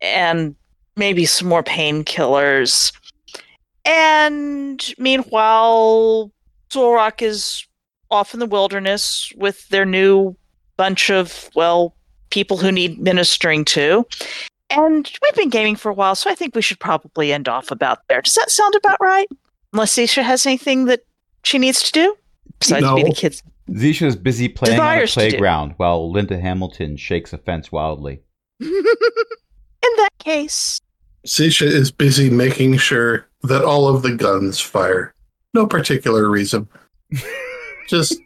and 0.02 0.56
maybe 0.95 1.27
some 1.27 1.48
more 1.48 1.61
painkillers. 1.61 2.91
And 3.85 4.84
meanwhile, 4.98 6.31
Dzwolrhak 6.72 7.22
is 7.22 7.68
off 8.10 8.34
in 8.34 8.39
the 8.39 8.48
wilderness 8.48 9.31
with 9.35 9.69
their 9.69 9.85
new 9.85 10.35
bunch 10.77 11.11
of, 11.11 11.52
well, 11.56 11.95
people 12.31 12.57
who 12.57 12.72
need 12.72 12.99
ministering 12.99 13.65
to. 13.65 14.03
And 14.72 15.10
we've 15.22 15.35
been 15.35 15.49
gaming 15.49 15.76
for 15.76 15.89
a 15.89 15.93
while, 15.93 16.15
so 16.15 16.30
I 16.30 16.35
think 16.35 16.56
we 16.56 16.61
should 16.61 16.80
probably 16.80 17.34
end 17.34 17.48
off 17.49 17.72
about 17.72 17.99
there. 18.07 18.22
Does 18.22 18.35
that 18.35 18.49
sound 18.49 18.73
about 18.76 18.98
right? 19.02 19.27
Unless 19.73 19.98
Isha 19.98 20.23
has 20.23 20.45
anything 20.45 20.85
that 20.85 21.03
she 21.43 21.57
needs 21.57 21.81
to 21.84 21.91
do 21.91 22.15
besides 22.60 22.81
be 22.85 23.03
No. 23.03 23.10
the 23.10 23.14
kids. 23.15 23.43
Zisha 23.72 24.06
is 24.07 24.15
busy 24.15 24.49
playing 24.49 24.80
on 24.80 24.85
a 24.85 25.02
Desires 25.02 25.14
to 25.14 25.19
do. 25.19 25.30
playground 25.30 25.73
while 25.77 26.11
Linda 26.11 26.39
Hamilton 26.39 26.98
shakes 26.98 27.31
a 27.34 27.38
fence 27.38 27.72
wildly. 27.72 28.22
In 28.60 28.69
that 29.98 30.10
case, 30.19 30.80
Sisha 31.26 31.65
is 31.68 31.91
busy 31.91 32.30
making 32.30 32.77
sure 32.77 33.27
that 33.43 33.64
all 33.64 33.88
of 33.88 34.02
the 34.03 34.15
guns 34.15 34.60
fire. 34.60 35.14
No 35.53 35.65
particular 35.68 36.30
reason. 36.30 36.68
Just 37.88 38.19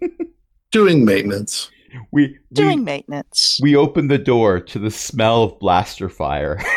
doing 0.71 1.05
maintenance. 1.05 1.69
We 2.11 2.37
doing 2.53 2.79
we, 2.79 2.83
maintenance. 2.85 3.59
we 3.61 3.75
open 3.75 4.07
the 4.07 4.17
door 4.17 4.59
to 4.59 4.79
the 4.79 4.91
smell 4.91 5.43
of 5.43 5.59
blaster 5.59 6.09
fire. 6.09 6.59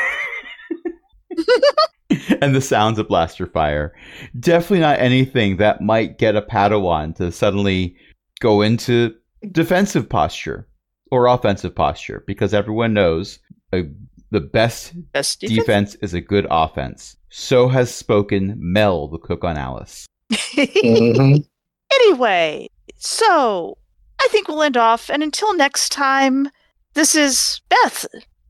and 2.41 2.55
the 2.55 2.61
sounds 2.61 2.99
of 2.99 3.09
blaster 3.09 3.47
fire. 3.47 3.95
Definitely 4.39 4.81
not 4.81 4.99
anything 4.99 5.57
that 5.59 5.81
might 5.81 6.19
get 6.19 6.37
a 6.37 6.43
Padawan 6.43 7.15
to 7.17 7.31
suddenly 7.33 7.97
go 8.41 8.63
into 8.63 9.15
defensive 9.53 10.09
posture 10.09 10.69
or 11.11 11.27
offensive 11.27 11.75
posture 11.75 12.25
because 12.27 12.55
everyone 12.55 12.93
knows 12.95 13.39
uh, 13.73 13.83
the 14.31 14.41
best 14.41 14.93
Best 15.13 15.41
defense. 15.41 15.59
defense 15.59 15.95
is 16.03 16.15
a 16.15 16.21
good 16.21 16.47
offense. 16.51 17.17
So 17.31 17.69
has 17.69 17.95
spoken 17.95 18.55
Mel, 18.59 19.09
the 19.09 19.19
cook 19.19 19.45
on 19.45 19.57
Alice. 19.59 20.07
Mhm. 20.57 21.45
anyway, 21.93 22.69
so 22.97 23.79
I 24.21 24.29
think 24.29 24.49
we'll 24.49 24.63
end 24.63 24.77
off. 24.77 25.11
And 25.11 25.23
until 25.23 25.55
next 25.55 25.91
time, 25.91 26.51
this 26.95 27.15
is 27.15 27.61
Beth 27.69 28.07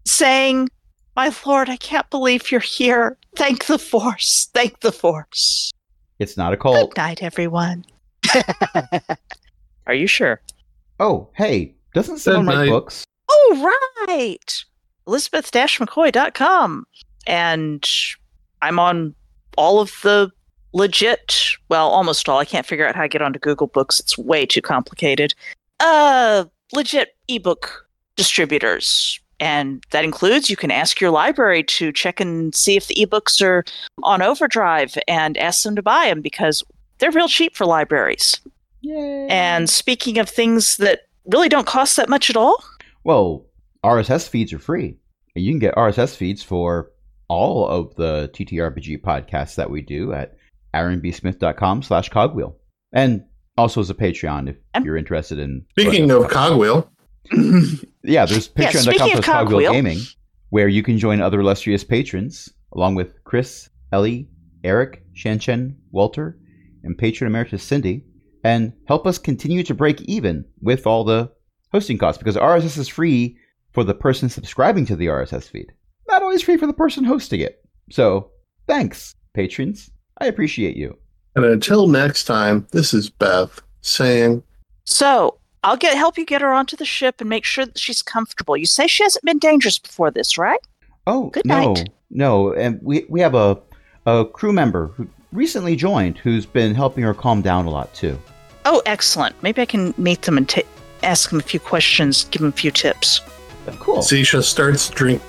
saying, 0.07 0.69
My 1.17 1.33
lord, 1.45 1.69
I 1.69 1.77
can't 1.77 2.09
believe 2.11 2.51
you're 2.51 2.61
here. 2.61 3.17
Thank 3.37 3.67
the 3.67 3.79
Force. 3.79 4.49
Thank 4.55 4.81
the 4.81 4.93
Force. 4.93 5.73
It's 6.19 6.37
not 6.37 6.53
a 6.53 6.57
cult. 6.57 6.95
Good 6.95 7.01
night, 7.01 7.23
everyone. 7.23 7.85
Are 9.87 9.95
you 9.95 10.07
sure? 10.07 10.41
Oh, 11.01 11.29
hey, 11.35 11.75
doesn't 11.95 12.19
someone 12.19 12.47
Good 12.47 12.51
write 12.53 12.65
night. 12.65 12.71
books? 12.71 13.05
Oh, 13.31 13.73
right. 14.09 14.65
Elizabeth-McCoy.com. 15.07 16.87
And 17.27 17.89
I'm 18.63 18.79
on 18.79 19.15
all 19.57 19.81
of 19.81 19.93
the 20.03 20.31
legit, 20.73 21.57
well, 21.69 21.89
almost 21.89 22.29
all. 22.29 22.39
I 22.39 22.45
can't 22.45 22.67
figure 22.67 22.87
out 22.87 22.95
how 22.95 23.03
to 23.03 23.09
get 23.09 23.23
onto 23.23 23.39
Google 23.39 23.67
Books. 23.69 24.01
It's 24.01 24.19
way 24.19 24.45
too 24.45 24.63
complicated. 24.63 25.35
Uh, 25.81 26.45
legit 26.73 27.17
ebook 27.29 27.89
distributors. 28.17 29.21
And 29.41 29.85
that 29.93 30.05
includes 30.05 30.51
you 30.51 30.57
can 30.57 30.73
ask 30.73 31.01
your 31.01 31.11
library 31.11 31.63
to 31.65 31.93
check 31.93 32.19
and 32.19 32.55
see 32.55 32.77
if 32.77 32.89
the 32.89 32.97
ebooks 32.97 33.41
are 33.41 33.65
on 34.03 34.21
overdrive 34.21 34.99
and 35.07 35.37
ask 35.37 35.63
them 35.63 35.77
to 35.77 35.83
buy 35.83 36.09
them 36.09 36.21
because 36.21 36.65
they're 36.99 37.13
real 37.13 37.29
cheap 37.29 37.57
for 37.57 37.65
libraries. 37.65 38.41
Yay. 38.81 39.29
And 39.31 39.71
speaking 39.71 40.19
of 40.19 40.29
things 40.29 40.77
that 40.79 41.03
really 41.27 41.49
don't 41.49 41.67
cost 41.67 41.97
that 41.97 42.09
much 42.09 42.31
at 42.31 42.37
all, 42.37 42.63
Well, 43.05 43.47
RSS 43.85 44.29
feeds 44.29 44.53
are 44.53 44.59
free. 44.59 44.97
And 45.37 45.45
you 45.45 45.53
can 45.53 45.61
get 45.61 45.75
RSS 45.77 46.17
feeds 46.17 46.43
for 46.43 46.91
all 47.29 47.69
of 47.69 47.95
the 47.95 48.31
TTRPG 48.35 49.03
podcasts 49.03 49.55
that 49.55 49.71
we 49.71 49.83
do 49.83 50.13
at 50.13 50.35
aaronbsmith.com 50.75 51.83
slash 51.83 52.09
cogwheel. 52.09 52.57
And 52.93 53.25
also 53.59 53.81
as 53.81 53.91
a 53.91 53.95
Patreon 53.95 54.49
if 54.51 54.57
Um, 54.75 54.85
you're 54.85 54.97
interested 54.97 55.39
in... 55.39 55.65
Speaking 55.79 56.11
of 56.11 56.29
Cogwheel, 56.31 56.91
Yeah, 58.05 58.25
there's 58.27 58.51
Yeah, 58.57 58.71
patreon.com 58.71 58.83
speaking 58.83 58.99
slash 58.99 59.15
of 59.19 59.25
cogwheel 59.25 59.59
Cogwheel. 59.61 59.73
gaming, 59.73 59.99
where 60.51 60.69
you 60.69 60.83
can 60.83 60.99
join 60.99 61.21
other 61.21 61.41
illustrious 61.41 61.85
patrons, 61.85 62.49
along 62.73 62.95
with 62.95 63.23
Chris, 63.25 63.69
Ellie, 63.93 64.29
Eric, 64.65 65.05
Shanchen, 65.15 65.75
Walter, 65.91 66.39
and 66.85 66.97
patron 66.97 67.27
emeritus 67.31 67.63
Cindy, 67.63 68.05
and 68.45 68.73
help 68.87 69.07
us 69.07 69.19
continue 69.19 69.63
to 69.65 69.75
break 69.75 70.01
even 70.03 70.45
with 70.63 70.87
all 70.87 71.05
the 71.05 71.31
hosting 71.73 71.99
costs, 71.99 72.19
because 72.19 72.37
RSS 72.37 72.79
is 72.79 72.89
free 72.89 73.37
for 73.73 73.85
the 73.85 73.95
person 73.95 74.29
subscribing 74.29 74.87
to 74.87 74.97
the 74.97 75.07
RSS 75.07 75.51
feed. 75.51 75.73
Not 76.09 76.23
always 76.23 76.43
free 76.43 76.57
for 76.57 76.67
the 76.67 76.73
person 76.73 77.05
hosting 77.05 77.41
it. 77.41 77.61
So, 77.91 78.31
thanks, 78.67 79.15
patrons. 79.35 79.91
I 80.19 80.27
appreciate 80.27 80.77
you. 80.77 80.97
And 81.35 81.45
until 81.45 81.87
next 81.89 82.25
time, 82.25 82.67
this 82.73 82.93
is 82.93 83.11
Beth 83.11 83.61
saying, 83.81 84.43
So 84.85 85.39
I'll 85.65 85.77
get 85.77 85.97
help 85.97 86.19
you 86.19 86.25
get 86.27 86.41
her 86.41 86.53
onto 86.53 86.77
the 86.77 86.85
ship 86.85 87.21
and 87.21 87.29
make 87.29 87.45
sure 87.45 87.67
that 87.67 87.79
she's 87.79 88.03
comfortable. 88.03 88.57
You 88.57 88.67
say 88.67 88.87
she 88.87 89.03
hasn't 89.03 89.25
been 89.25 89.39
dangerous 89.39 89.79
before 89.79 90.11
this, 90.11 90.39
right? 90.39 90.61
Oh 91.07 91.31
Good 91.31 91.47
no, 91.47 91.73
night. 91.75 91.89
no, 92.11 92.53
and 92.53 92.81
we 92.83 93.07
we 93.09 93.21
have 93.21 93.35
a 93.35 93.59
a 94.07 94.25
crew 94.25 94.53
member 94.53 94.89
who 94.89 95.09
recently 95.33 95.77
joined 95.77 96.19
who's 96.19 96.47
been 96.47 96.75
helping 96.75 97.05
her 97.05 97.15
calm 97.15 97.43
down 97.43 97.67
a 97.67 97.71
lot 97.71 97.93
too. 97.95 98.19
Oh, 98.65 98.83
excellent. 98.87 99.41
Maybe 99.43 99.63
I 99.63 99.67
can 99.67 99.95
meet 99.97 100.23
them 100.23 100.37
and 100.37 100.49
ta 100.49 100.63
ask 101.03 101.31
them 101.31 101.39
a 101.39 101.43
few 101.43 101.61
questions, 101.61 102.25
give 102.25 102.41
them 102.43 102.51
a 102.51 102.53
few 102.53 102.71
tips. 102.71 103.21
Cool. 103.81 103.99
Sisha 103.99 104.43
starts 104.43 104.89
drinking 104.91 105.27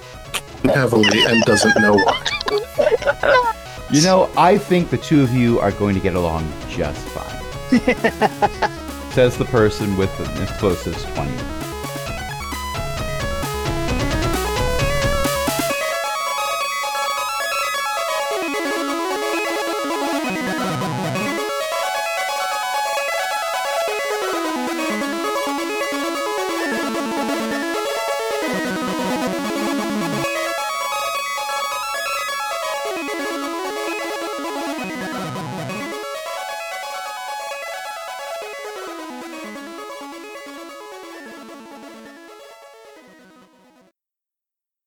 heavily 0.64 1.26
and 1.26 1.44
doesn't 1.44 1.80
know 1.82 1.94
why. 1.94 3.54
You 3.92 4.04
know, 4.04 4.30
I 4.38 4.58
think 4.58 4.92
the 4.92 4.98
two 4.98 5.24
of 5.24 5.34
you 5.34 5.60
are 5.60 5.72
going 5.72 5.96
to 5.96 6.02
get 6.02 6.14
along 6.14 6.52
just 6.70 7.08
fine. 7.10 7.40
Says 9.12 9.38
the 9.38 9.46
person 9.46 9.98
with 9.98 10.12
an 10.20 10.44
explosives 10.44 11.04
twenty. 11.16 11.59